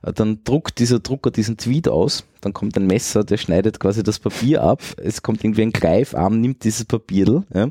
Äh, 0.03 0.11
dann 0.11 0.43
druckt 0.43 0.79
dieser 0.79 0.99
Drucker 0.99 1.31
diesen 1.31 1.57
Tweet 1.57 1.87
aus, 1.87 2.25
dann 2.41 2.51
kommt 2.51 2.75
ein 2.75 2.87
Messer, 2.87 3.23
der 3.23 3.37
schneidet 3.37 3.79
quasi 3.79 4.03
das 4.03 4.19
Papier 4.19 4.63
ab, 4.63 4.81
es 4.97 5.21
kommt 5.21 5.43
irgendwie 5.43 5.61
ein 5.61 5.71
Greifarm, 5.71 6.41
nimmt 6.41 6.65
dieses 6.65 6.83
Papier, 6.83 7.43
ja, 7.53 7.69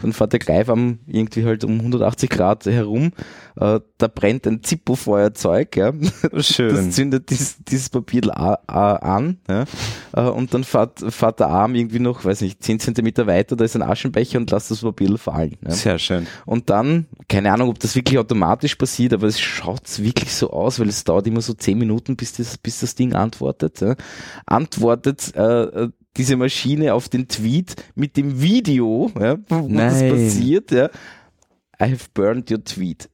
dann 0.00 0.12
fährt 0.14 0.32
der 0.32 0.40
Greifarm 0.40 1.00
irgendwie 1.06 1.44
halt 1.44 1.62
um 1.62 1.78
180 1.78 2.30
Grad 2.30 2.64
herum, 2.64 3.12
äh, 3.56 3.80
da 3.98 4.08
brennt 4.08 4.46
ein 4.46 4.62
Zippo-Feuerzeug, 4.62 5.76
ja, 5.76 5.92
Schön. 6.40 6.74
das 6.74 6.90
zündet 6.90 7.30
dieses, 7.30 7.56
dieses 7.64 7.90
Papier 7.90 8.22
an, 8.36 9.38
ja, 9.48 9.64
äh, 10.12 10.22
und 10.22 10.54
dann 10.54 10.64
fährt, 10.64 11.00
fährt 11.12 11.40
der 11.40 11.48
Arm 11.48 11.74
irgendwie 11.74 11.98
noch, 11.98 12.24
weiß 12.24 12.40
nicht, 12.40 12.62
10 12.62 12.80
Zentimeter 12.80 13.26
weiter, 13.26 13.56
da 13.56 13.64
ist 13.64 13.76
ein 13.76 13.82
Aschenbecher 13.82 14.38
und 14.38 14.50
lässt 14.50 14.70
das 14.70 14.80
Papier 14.80 15.16
fallen. 15.18 15.56
Ja. 15.64 15.70
Sehr 15.70 15.98
schön. 15.98 16.26
Und 16.46 16.70
dann, 16.70 17.06
keine 17.28 17.52
Ahnung, 17.52 17.68
ob 17.68 17.78
das 17.78 17.94
wirklich 17.94 18.18
automatisch 18.18 18.76
passiert, 18.76 19.12
aber 19.12 19.26
es 19.26 19.40
schaut 19.40 19.98
wirklich 19.98 20.34
so 20.34 20.50
aus, 20.50 20.80
weil 20.80 20.88
es 20.88 21.04
dauert 21.04 21.26
immer 21.26 21.40
so 21.40 21.54
10 21.54 21.78
Minuten, 21.78 22.16
bis 22.16 22.32
das, 22.34 22.58
bis 22.58 22.80
das 22.80 22.94
Ding 22.94 23.14
antwortet. 23.14 23.80
Ja. 23.80 23.94
Antwortet 24.46 25.34
äh, 25.34 25.62
äh, 25.62 25.88
diese 26.16 26.36
Maschine 26.36 26.94
auf 26.94 27.08
den 27.08 27.28
Tweet 27.28 27.74
mit 27.94 28.16
dem 28.16 28.40
Video, 28.40 29.10
ja, 29.18 29.36
wo 29.48 29.68
Nein. 29.68 29.76
das 29.76 30.02
passiert. 30.02 30.70
Ja. 30.70 30.90
I 31.82 31.90
have 31.90 32.08
burned 32.14 32.50
your 32.50 32.62
tweet. 32.62 33.08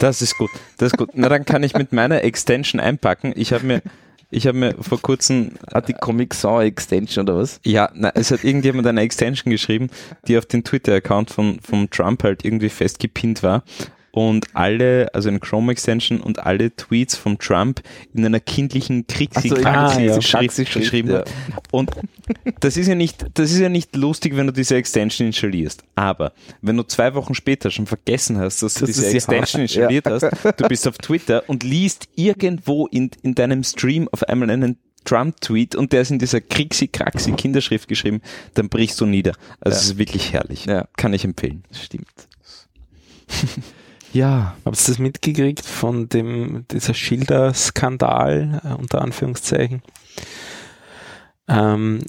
Das 0.00 0.22
ist 0.22 0.38
gut. 0.38 0.50
Das 0.76 0.92
ist 0.92 0.96
gut. 0.96 1.10
Na, 1.14 1.28
dann 1.28 1.44
kann 1.44 1.64
ich 1.64 1.74
mit 1.74 1.92
meiner 1.92 2.22
Extension 2.22 2.80
einpacken. 2.80 3.32
Ich 3.34 3.52
habe 3.52 3.66
mir 3.66 3.82
ich 4.30 4.46
habe 4.46 4.58
mir 4.58 4.74
vor 4.80 5.00
kurzem. 5.00 5.52
Hat 5.72 5.88
die 5.88 5.94
Comic 5.94 6.34
Sans 6.34 6.64
Extension 6.64 7.24
oder 7.24 7.38
was? 7.38 7.60
Ja, 7.64 7.90
na, 7.94 8.12
es 8.14 8.30
hat 8.30 8.44
irgendjemand 8.44 8.86
eine 8.86 9.00
Extension 9.00 9.50
geschrieben, 9.50 9.88
die 10.26 10.36
auf 10.36 10.46
den 10.46 10.64
Twitter-Account 10.64 11.30
von, 11.30 11.60
von 11.60 11.88
Trump 11.90 12.22
halt 12.24 12.44
irgendwie 12.44 12.68
festgepinnt 12.68 13.42
war. 13.42 13.64
Und 14.10 14.54
alle, 14.54 15.12
also 15.14 15.28
eine 15.28 15.40
Chrome 15.40 15.72
Extension 15.72 16.20
und 16.20 16.40
alle 16.40 16.74
Tweets 16.74 17.16
von 17.16 17.38
Trump 17.38 17.82
in 18.14 18.24
einer 18.24 18.40
kindlichen 18.40 19.06
Kriegsschrift 19.06 19.56
so, 19.56 20.62
ja. 20.62 20.72
geschrieben 20.72 21.10
ja. 21.10 21.24
Und 21.70 21.90
das 22.60 22.76
ist 22.76 22.88
ja 22.88 22.94
nicht, 22.94 23.26
das 23.34 23.52
ist 23.52 23.58
ja 23.58 23.68
nicht 23.68 23.94
lustig, 23.94 24.36
wenn 24.36 24.46
du 24.46 24.52
diese 24.52 24.76
Extension 24.76 25.26
installierst. 25.26 25.82
Aber 25.94 26.32
wenn 26.62 26.76
du 26.76 26.82
zwei 26.84 27.14
Wochen 27.14 27.34
später 27.34 27.70
schon 27.70 27.86
vergessen 27.86 28.38
hast, 28.38 28.62
dass 28.62 28.74
du 28.74 28.86
das 28.86 28.96
diese 28.96 29.14
Extension 29.14 29.62
installiert 29.62 30.06
hast, 30.06 30.24
du 30.56 30.68
bist 30.68 30.88
auf 30.88 30.98
Twitter 30.98 31.44
und 31.46 31.62
liest 31.62 32.08
irgendwo 32.16 32.86
in, 32.86 33.10
in 33.22 33.34
deinem 33.34 33.62
Stream 33.62 34.08
auf 34.10 34.22
einmal 34.24 34.50
einen 34.50 34.78
Trump-Tweet 35.04 35.74
und 35.74 35.92
der 35.92 36.02
ist 36.02 36.10
in 36.10 36.18
dieser 36.18 36.40
Kriegsy-Kraxi 36.40 37.32
Kinderschrift 37.32 37.88
geschrieben, 37.88 38.20
dann 38.54 38.68
brichst 38.68 39.00
du 39.00 39.06
nieder. 39.06 39.32
Also 39.60 39.78
es 39.78 39.84
ist 39.84 39.98
wirklich 39.98 40.32
herrlich. 40.32 40.66
Ja. 40.66 40.86
Kann 40.96 41.14
ich 41.14 41.24
empfehlen. 41.24 41.64
Stimmt. 41.72 42.08
Ja. 44.12 44.56
Habt 44.64 44.76
ihr 44.80 44.86
das 44.86 44.98
mitgekriegt 44.98 45.64
von 45.64 46.08
dem, 46.08 46.64
dieser 46.70 46.94
Schilder-Skandal, 46.94 48.62
äh, 48.64 48.74
unter 48.74 49.02
Anführungszeichen? 49.02 49.82
Ähm, 51.48 52.00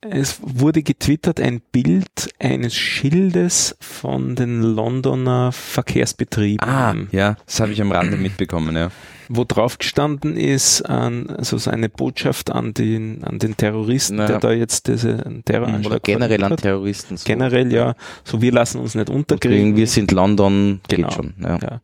es 0.00 0.38
wurde 0.42 0.82
getwittert 0.82 1.40
ein 1.40 1.60
Bild 1.72 2.30
eines 2.38 2.74
Schildes 2.74 3.76
von 3.80 4.36
den 4.36 4.62
Londoner 4.62 5.52
Verkehrsbetrieben. 5.52 6.66
Ah, 6.66 6.94
ja, 7.12 7.36
das 7.46 7.60
habe 7.60 7.72
ich 7.72 7.80
am 7.80 7.92
Rande 7.92 8.16
mitbekommen, 8.16 8.76
ja 8.76 8.90
wo 9.28 9.44
drauf 9.44 9.78
gestanden 9.78 10.36
ist, 10.36 10.82
an, 10.82 11.28
also 11.30 11.58
so 11.58 11.70
eine 11.70 11.88
Botschaft 11.88 12.50
an 12.50 12.74
den, 12.74 13.24
an 13.24 13.38
den 13.38 13.56
Terroristen, 13.56 14.16
naja. 14.16 14.28
der 14.28 14.40
da 14.40 14.52
jetzt 14.52 14.88
diese 14.88 15.18
Terroranschlag 15.44 15.86
Oder 15.86 16.00
generell 16.00 16.44
an 16.44 16.56
Terroristen. 16.56 17.16
So. 17.16 17.24
Generell 17.26 17.72
ja, 17.72 17.94
so 18.24 18.40
wir 18.40 18.52
lassen 18.52 18.80
uns 18.80 18.94
nicht 18.94 19.10
unterkriegen. 19.10 19.76
Wir 19.76 19.86
sind 19.86 20.12
London, 20.12 20.80
genau. 20.88 21.10
schon. 21.10 21.34
Ja. 21.40 21.58
ja. 21.58 21.80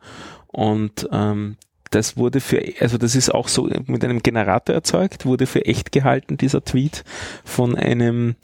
Und 0.48 1.08
ähm, 1.10 1.56
das 1.94 2.16
wurde 2.16 2.40
für, 2.40 2.62
also 2.80 2.98
das 2.98 3.14
ist 3.14 3.32
auch 3.32 3.48
so 3.48 3.68
mit 3.86 4.04
einem 4.04 4.22
Generator 4.22 4.74
erzeugt, 4.74 5.26
wurde 5.26 5.46
für 5.46 5.64
echt 5.64 5.92
gehalten, 5.92 6.36
dieser 6.36 6.64
Tweet 6.64 7.04
von 7.44 7.76
einem 7.76 8.34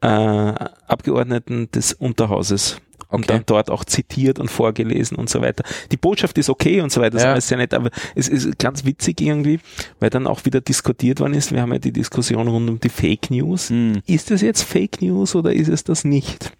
äh, 0.00 0.06
Abgeordneten 0.06 1.70
des 1.70 1.92
Unterhauses 1.92 2.80
okay. 2.98 3.16
und 3.16 3.30
dann 3.30 3.42
dort 3.46 3.70
auch 3.70 3.84
zitiert 3.84 4.38
und 4.38 4.50
vorgelesen 4.50 5.16
und 5.16 5.30
so 5.30 5.40
weiter. 5.40 5.64
Die 5.92 5.96
Botschaft 5.96 6.36
ist 6.38 6.50
okay 6.50 6.80
und 6.80 6.92
so 6.92 7.00
weiter, 7.00 7.14
das 7.14 7.22
ja. 7.22 7.34
ist 7.34 7.50
ja 7.50 7.56
nett, 7.56 7.72
aber 7.72 7.90
es 8.14 8.28
ist 8.28 8.58
ganz 8.58 8.84
witzig 8.84 9.20
irgendwie, 9.20 9.60
weil 10.00 10.10
dann 10.10 10.26
auch 10.26 10.44
wieder 10.44 10.60
diskutiert 10.60 11.20
worden 11.20 11.34
ist. 11.34 11.52
Wir 11.52 11.62
haben 11.62 11.72
ja 11.72 11.78
die 11.78 11.92
Diskussion 11.92 12.48
rund 12.48 12.68
um 12.68 12.80
die 12.80 12.88
Fake 12.88 13.30
News. 13.30 13.70
Hm. 13.70 14.02
Ist 14.06 14.30
es 14.30 14.42
jetzt 14.42 14.62
Fake 14.62 15.00
News 15.02 15.34
oder 15.34 15.52
ist 15.52 15.68
es 15.68 15.84
das 15.84 16.04
nicht? 16.04 16.52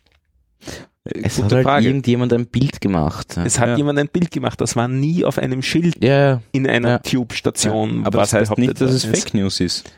Es 1.23 1.37
Gute 1.37 1.45
hat 1.45 1.53
halt 1.53 1.65
Frage. 1.65 1.87
irgendjemand 1.87 2.33
ein 2.33 2.47
Bild 2.47 2.81
gemacht. 2.81 3.37
Es 3.45 3.59
hat 3.59 3.69
ja. 3.69 3.77
jemand 3.77 3.99
ein 3.99 4.09
Bild 4.09 4.31
gemacht, 4.31 4.61
das 4.61 4.77
war 4.77 4.89
nie 4.89 5.25
auf 5.25 5.39
einem 5.39 5.63
Schild 5.63 6.03
ja. 6.03 6.41
in 6.53 6.67
einer 6.67 6.89
ja. 6.89 6.99
Tube-Station. 6.99 8.05
Aber 8.05 8.19
das 8.19 8.33
heißt 8.33 8.59
nicht, 8.59 8.81
dass 8.81 8.93
es 8.93 9.05
Fake 9.05 9.35
News 9.35 9.61
ist. 9.61 9.91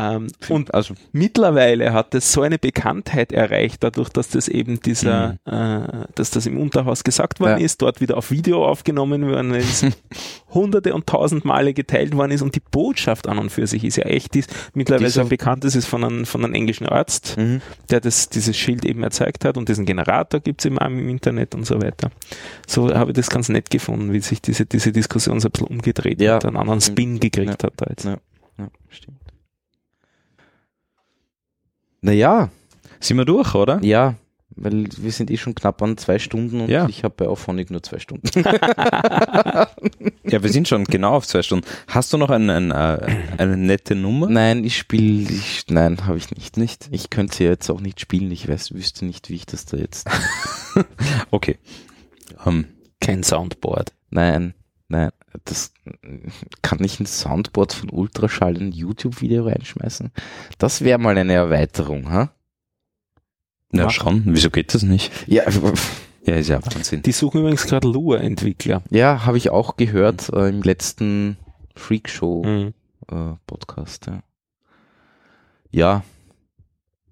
Ähm, 0.00 0.28
und 0.48 0.72
also 0.72 0.94
mittlerweile 1.12 1.92
hat 1.92 2.14
es 2.14 2.32
so 2.32 2.42
eine 2.42 2.58
Bekanntheit 2.58 3.32
erreicht, 3.32 3.82
dadurch, 3.82 4.08
dass 4.08 4.28
das 4.28 4.48
eben 4.48 4.80
dieser, 4.80 5.38
mhm. 5.46 5.52
äh, 5.52 6.06
dass 6.14 6.30
das 6.30 6.46
im 6.46 6.56
Unterhaus 6.58 7.04
gesagt 7.04 7.40
worden 7.40 7.58
ja. 7.58 7.64
ist, 7.64 7.82
dort 7.82 8.00
wieder 8.00 8.16
auf 8.16 8.30
Video 8.30 8.64
aufgenommen 8.66 9.28
worden 9.28 9.54
ist, 9.54 9.84
hunderte 10.54 10.94
und 10.94 11.06
tausend 11.06 11.44
Male 11.44 11.74
geteilt 11.74 12.16
worden 12.16 12.32
ist 12.32 12.40
und 12.42 12.54
die 12.54 12.62
Botschaft 12.70 13.28
an 13.28 13.38
und 13.38 13.50
für 13.50 13.66
sich 13.66 13.84
ist 13.84 13.96
ja 13.96 14.04
echt, 14.04 14.36
ist 14.36 14.50
mittlerweile 14.72 15.10
so 15.10 15.24
bekannt, 15.24 15.64
das 15.64 15.76
ist 15.76 15.86
von 15.86 16.02
einem, 16.02 16.24
von 16.24 16.44
einem 16.44 16.54
englischen 16.54 16.86
Arzt, 16.86 17.36
mhm. 17.36 17.60
der 17.90 18.00
das, 18.00 18.30
dieses 18.30 18.56
Schild 18.56 18.84
eben 18.84 19.02
erzeugt 19.02 19.44
hat 19.44 19.58
und 19.58 19.68
diesen 19.68 19.84
Generator 19.84 20.40
gibt 20.40 20.62
es 20.62 20.64
eben 20.64 20.78
auch 20.78 20.86
im 20.86 21.08
Internet 21.08 21.54
und 21.54 21.66
so 21.66 21.82
weiter. 21.82 22.10
So 22.66 22.94
habe 22.94 23.10
ich 23.10 23.16
das 23.16 23.28
ganz 23.28 23.50
nett 23.50 23.70
gefunden, 23.70 24.12
wie 24.12 24.20
sich 24.20 24.40
diese, 24.40 24.64
diese 24.64 24.92
Diskussion 24.92 25.40
so 25.40 25.48
ein 25.48 25.52
bisschen 25.52 25.66
umgedreht 25.66 26.20
ja. 26.22 26.36
und 26.36 26.46
einen 26.46 26.56
anderen 26.56 26.80
Spin 26.80 27.20
gekriegt 27.20 27.62
ja. 27.62 27.66
hat 27.66 27.74
da 27.76 27.86
jetzt. 27.90 28.04
Ja. 28.04 28.16
ja, 28.58 28.68
stimmt. 28.88 29.19
Naja. 32.00 32.50
Sind 33.00 33.16
wir 33.16 33.24
durch, 33.24 33.54
oder? 33.54 33.82
Ja, 33.82 34.16
weil 34.56 34.88
wir 34.96 35.12
sind 35.12 35.30
eh 35.30 35.36
schon 35.36 35.54
knapp 35.54 35.80
an 35.80 35.96
zwei 35.96 36.18
Stunden 36.18 36.60
und 36.60 36.68
ja. 36.68 36.86
ich 36.88 37.02
habe 37.04 37.14
bei 37.16 37.26
Auphonic 37.26 37.70
nur 37.70 37.82
zwei 37.82 37.98
Stunden. 37.98 38.28
ja, 38.44 40.42
wir 40.42 40.50
sind 40.50 40.68
schon 40.68 40.84
genau 40.84 41.12
auf 41.14 41.26
zwei 41.26 41.42
Stunden. 41.42 41.66
Hast 41.86 42.12
du 42.12 42.18
noch 42.18 42.30
ein, 42.30 42.50
ein, 42.50 42.70
äh, 42.70 43.16
eine 43.38 43.56
nette 43.56 43.94
Nummer? 43.94 44.28
Nein, 44.28 44.64
ich 44.64 44.76
spiele, 44.76 45.30
ich, 45.32 45.64
nein, 45.68 46.06
habe 46.06 46.18
ich 46.18 46.30
nicht. 46.30 46.56
Nicht? 46.56 46.88
Ich 46.90 47.10
könnte 47.10 47.36
sie 47.36 47.44
jetzt 47.44 47.70
auch 47.70 47.80
nicht 47.80 48.00
spielen. 48.00 48.30
Ich 48.30 48.48
weiß, 48.48 48.74
wüsste 48.74 49.06
nicht, 49.06 49.30
wie 49.30 49.36
ich 49.36 49.46
das 49.46 49.64
da 49.66 49.76
jetzt. 49.76 50.08
okay. 51.30 51.58
Um, 52.44 52.56
ähm, 52.56 52.66
Kein 53.00 53.22
Soundboard. 53.22 53.92
Nein, 54.10 54.54
nein. 54.90 55.10
Das 55.44 55.72
kann 56.62 56.82
ich 56.84 57.00
ein 57.00 57.06
Soundboard 57.06 57.72
von 57.72 57.90
Ultraschall 57.90 58.56
in 58.56 58.68
ein 58.68 58.72
YouTube-Video 58.72 59.44
reinschmeißen. 59.44 60.10
Das 60.58 60.82
wäre 60.82 60.98
mal 60.98 61.16
eine 61.16 61.32
Erweiterung, 61.32 62.10
ha? 62.10 62.32
Na 63.70 63.84
Mach. 63.84 63.92
schon, 63.92 64.24
wieso 64.26 64.50
geht 64.50 64.74
das 64.74 64.82
nicht? 64.82 65.12
Ja, 65.28 65.44
ja, 66.24 66.34
ist 66.34 66.48
ja 66.48 66.60
Wahnsinn. 66.64 67.02
Die 67.02 67.12
suchen 67.12 67.40
übrigens 67.40 67.66
gerade 67.66 67.88
Lua-Entwickler. 67.88 68.82
Ja, 68.90 69.24
habe 69.24 69.38
ich 69.38 69.50
auch 69.50 69.76
gehört 69.76 70.30
äh, 70.30 70.48
im 70.48 70.62
letzten 70.62 71.36
Freakshow-Podcast. 71.76 74.08
Mhm. 74.08 74.14
Äh, 74.14 74.20
ja. 75.70 75.88
ja, 75.88 76.02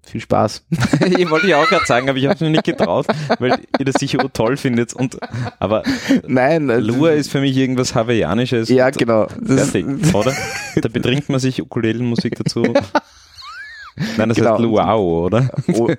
viel 0.09 0.21
Spaß. 0.21 0.65
ich 1.17 1.29
wollte 1.29 1.47
ja 1.47 1.61
auch 1.61 1.67
gerade 1.67 1.85
sagen, 1.85 2.09
aber 2.09 2.17
ich 2.17 2.25
habe 2.25 2.35
es 2.35 2.41
mir 2.41 2.49
nicht 2.49 2.63
getraut, 2.63 3.07
weil 3.39 3.59
ihr 3.77 3.85
das 3.85 3.95
sicher 3.95 4.19
toll 4.33 4.57
findet. 4.57 4.93
Und, 4.93 5.17
aber 5.59 5.83
Nein, 6.27 6.67
Lua 6.67 7.11
ist 7.11 7.31
für 7.31 7.41
mich 7.41 7.55
irgendwas 7.55 7.95
Hawaiianisches. 7.95 8.69
Ja, 8.69 8.89
genau. 8.89 9.27
Fertig, 9.45 9.85
oder? 10.13 10.33
Da 10.75 10.89
betrinkt 10.89 11.29
man 11.29 11.39
sich 11.39 11.61
Ukulelenmusik 11.61 12.35
dazu. 12.35 12.63
Nein, 14.17 14.29
das 14.29 14.37
genau. 14.37 14.51
heißt 14.51 14.61
Luau, 14.61 15.25
oder? 15.25 15.49
Oh. 15.73 15.89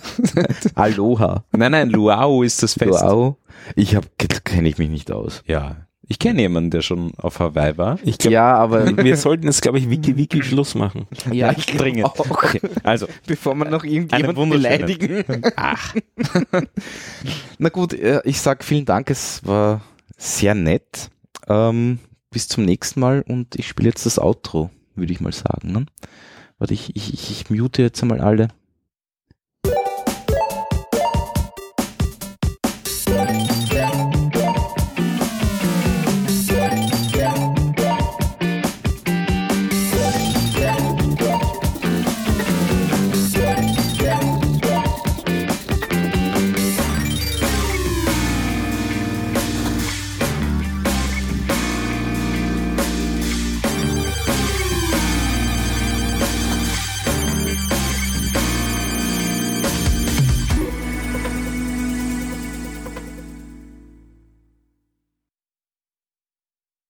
Aloha. 0.74 1.44
Nein, 1.52 1.72
nein, 1.72 1.90
Luau 1.90 2.42
ist 2.42 2.62
das 2.62 2.74
Fest. 2.74 3.00
Luau? 3.00 3.38
Ich 3.76 3.96
kenne 4.44 4.68
ich 4.68 4.78
mich 4.78 4.90
nicht 4.90 5.10
aus. 5.10 5.42
Ja, 5.46 5.76
ich 6.10 6.18
kenne 6.18 6.40
jemanden, 6.42 6.70
der 6.70 6.82
schon 6.82 7.12
auf 7.18 7.38
Hawaii 7.38 7.78
war. 7.78 7.96
Ich 8.02 8.18
glaub, 8.18 8.32
ja, 8.32 8.52
aber 8.56 8.96
wir 8.96 9.16
sollten 9.16 9.46
jetzt, 9.46 9.62
glaube 9.62 9.78
ich, 9.78 9.88
Wiki 9.88 10.16
Wiki 10.16 10.42
Schluss 10.42 10.74
machen. 10.74 11.06
Ja, 11.30 11.52
ich 11.56 11.66
dringend. 11.66 12.04
Okay. 12.18 12.60
Also, 12.82 13.06
bevor 13.26 13.54
wir 13.54 13.66
noch 13.66 13.84
irgendjemanden 13.84 14.50
beleidigen. 14.50 15.24
Ach. 15.54 15.94
Na 17.58 17.68
gut, 17.68 17.92
äh, 17.92 18.22
ich 18.24 18.40
sag 18.40 18.64
vielen 18.64 18.86
Dank, 18.86 19.08
es 19.08 19.46
war 19.46 19.82
sehr 20.16 20.56
nett. 20.56 21.10
Ähm, 21.48 22.00
bis 22.32 22.48
zum 22.48 22.64
nächsten 22.64 22.98
Mal 22.98 23.22
und 23.28 23.54
ich 23.54 23.68
spiele 23.68 23.90
jetzt 23.90 24.04
das 24.04 24.18
Outro, 24.18 24.70
würde 24.96 25.12
ich 25.12 25.20
mal 25.20 25.32
sagen. 25.32 25.70
Ne? 25.70 25.86
Warte, 26.58 26.74
ich, 26.74 26.96
ich, 26.96 27.30
ich 27.30 27.50
mute 27.50 27.82
jetzt 27.82 28.02
einmal 28.02 28.20
alle. 28.20 28.48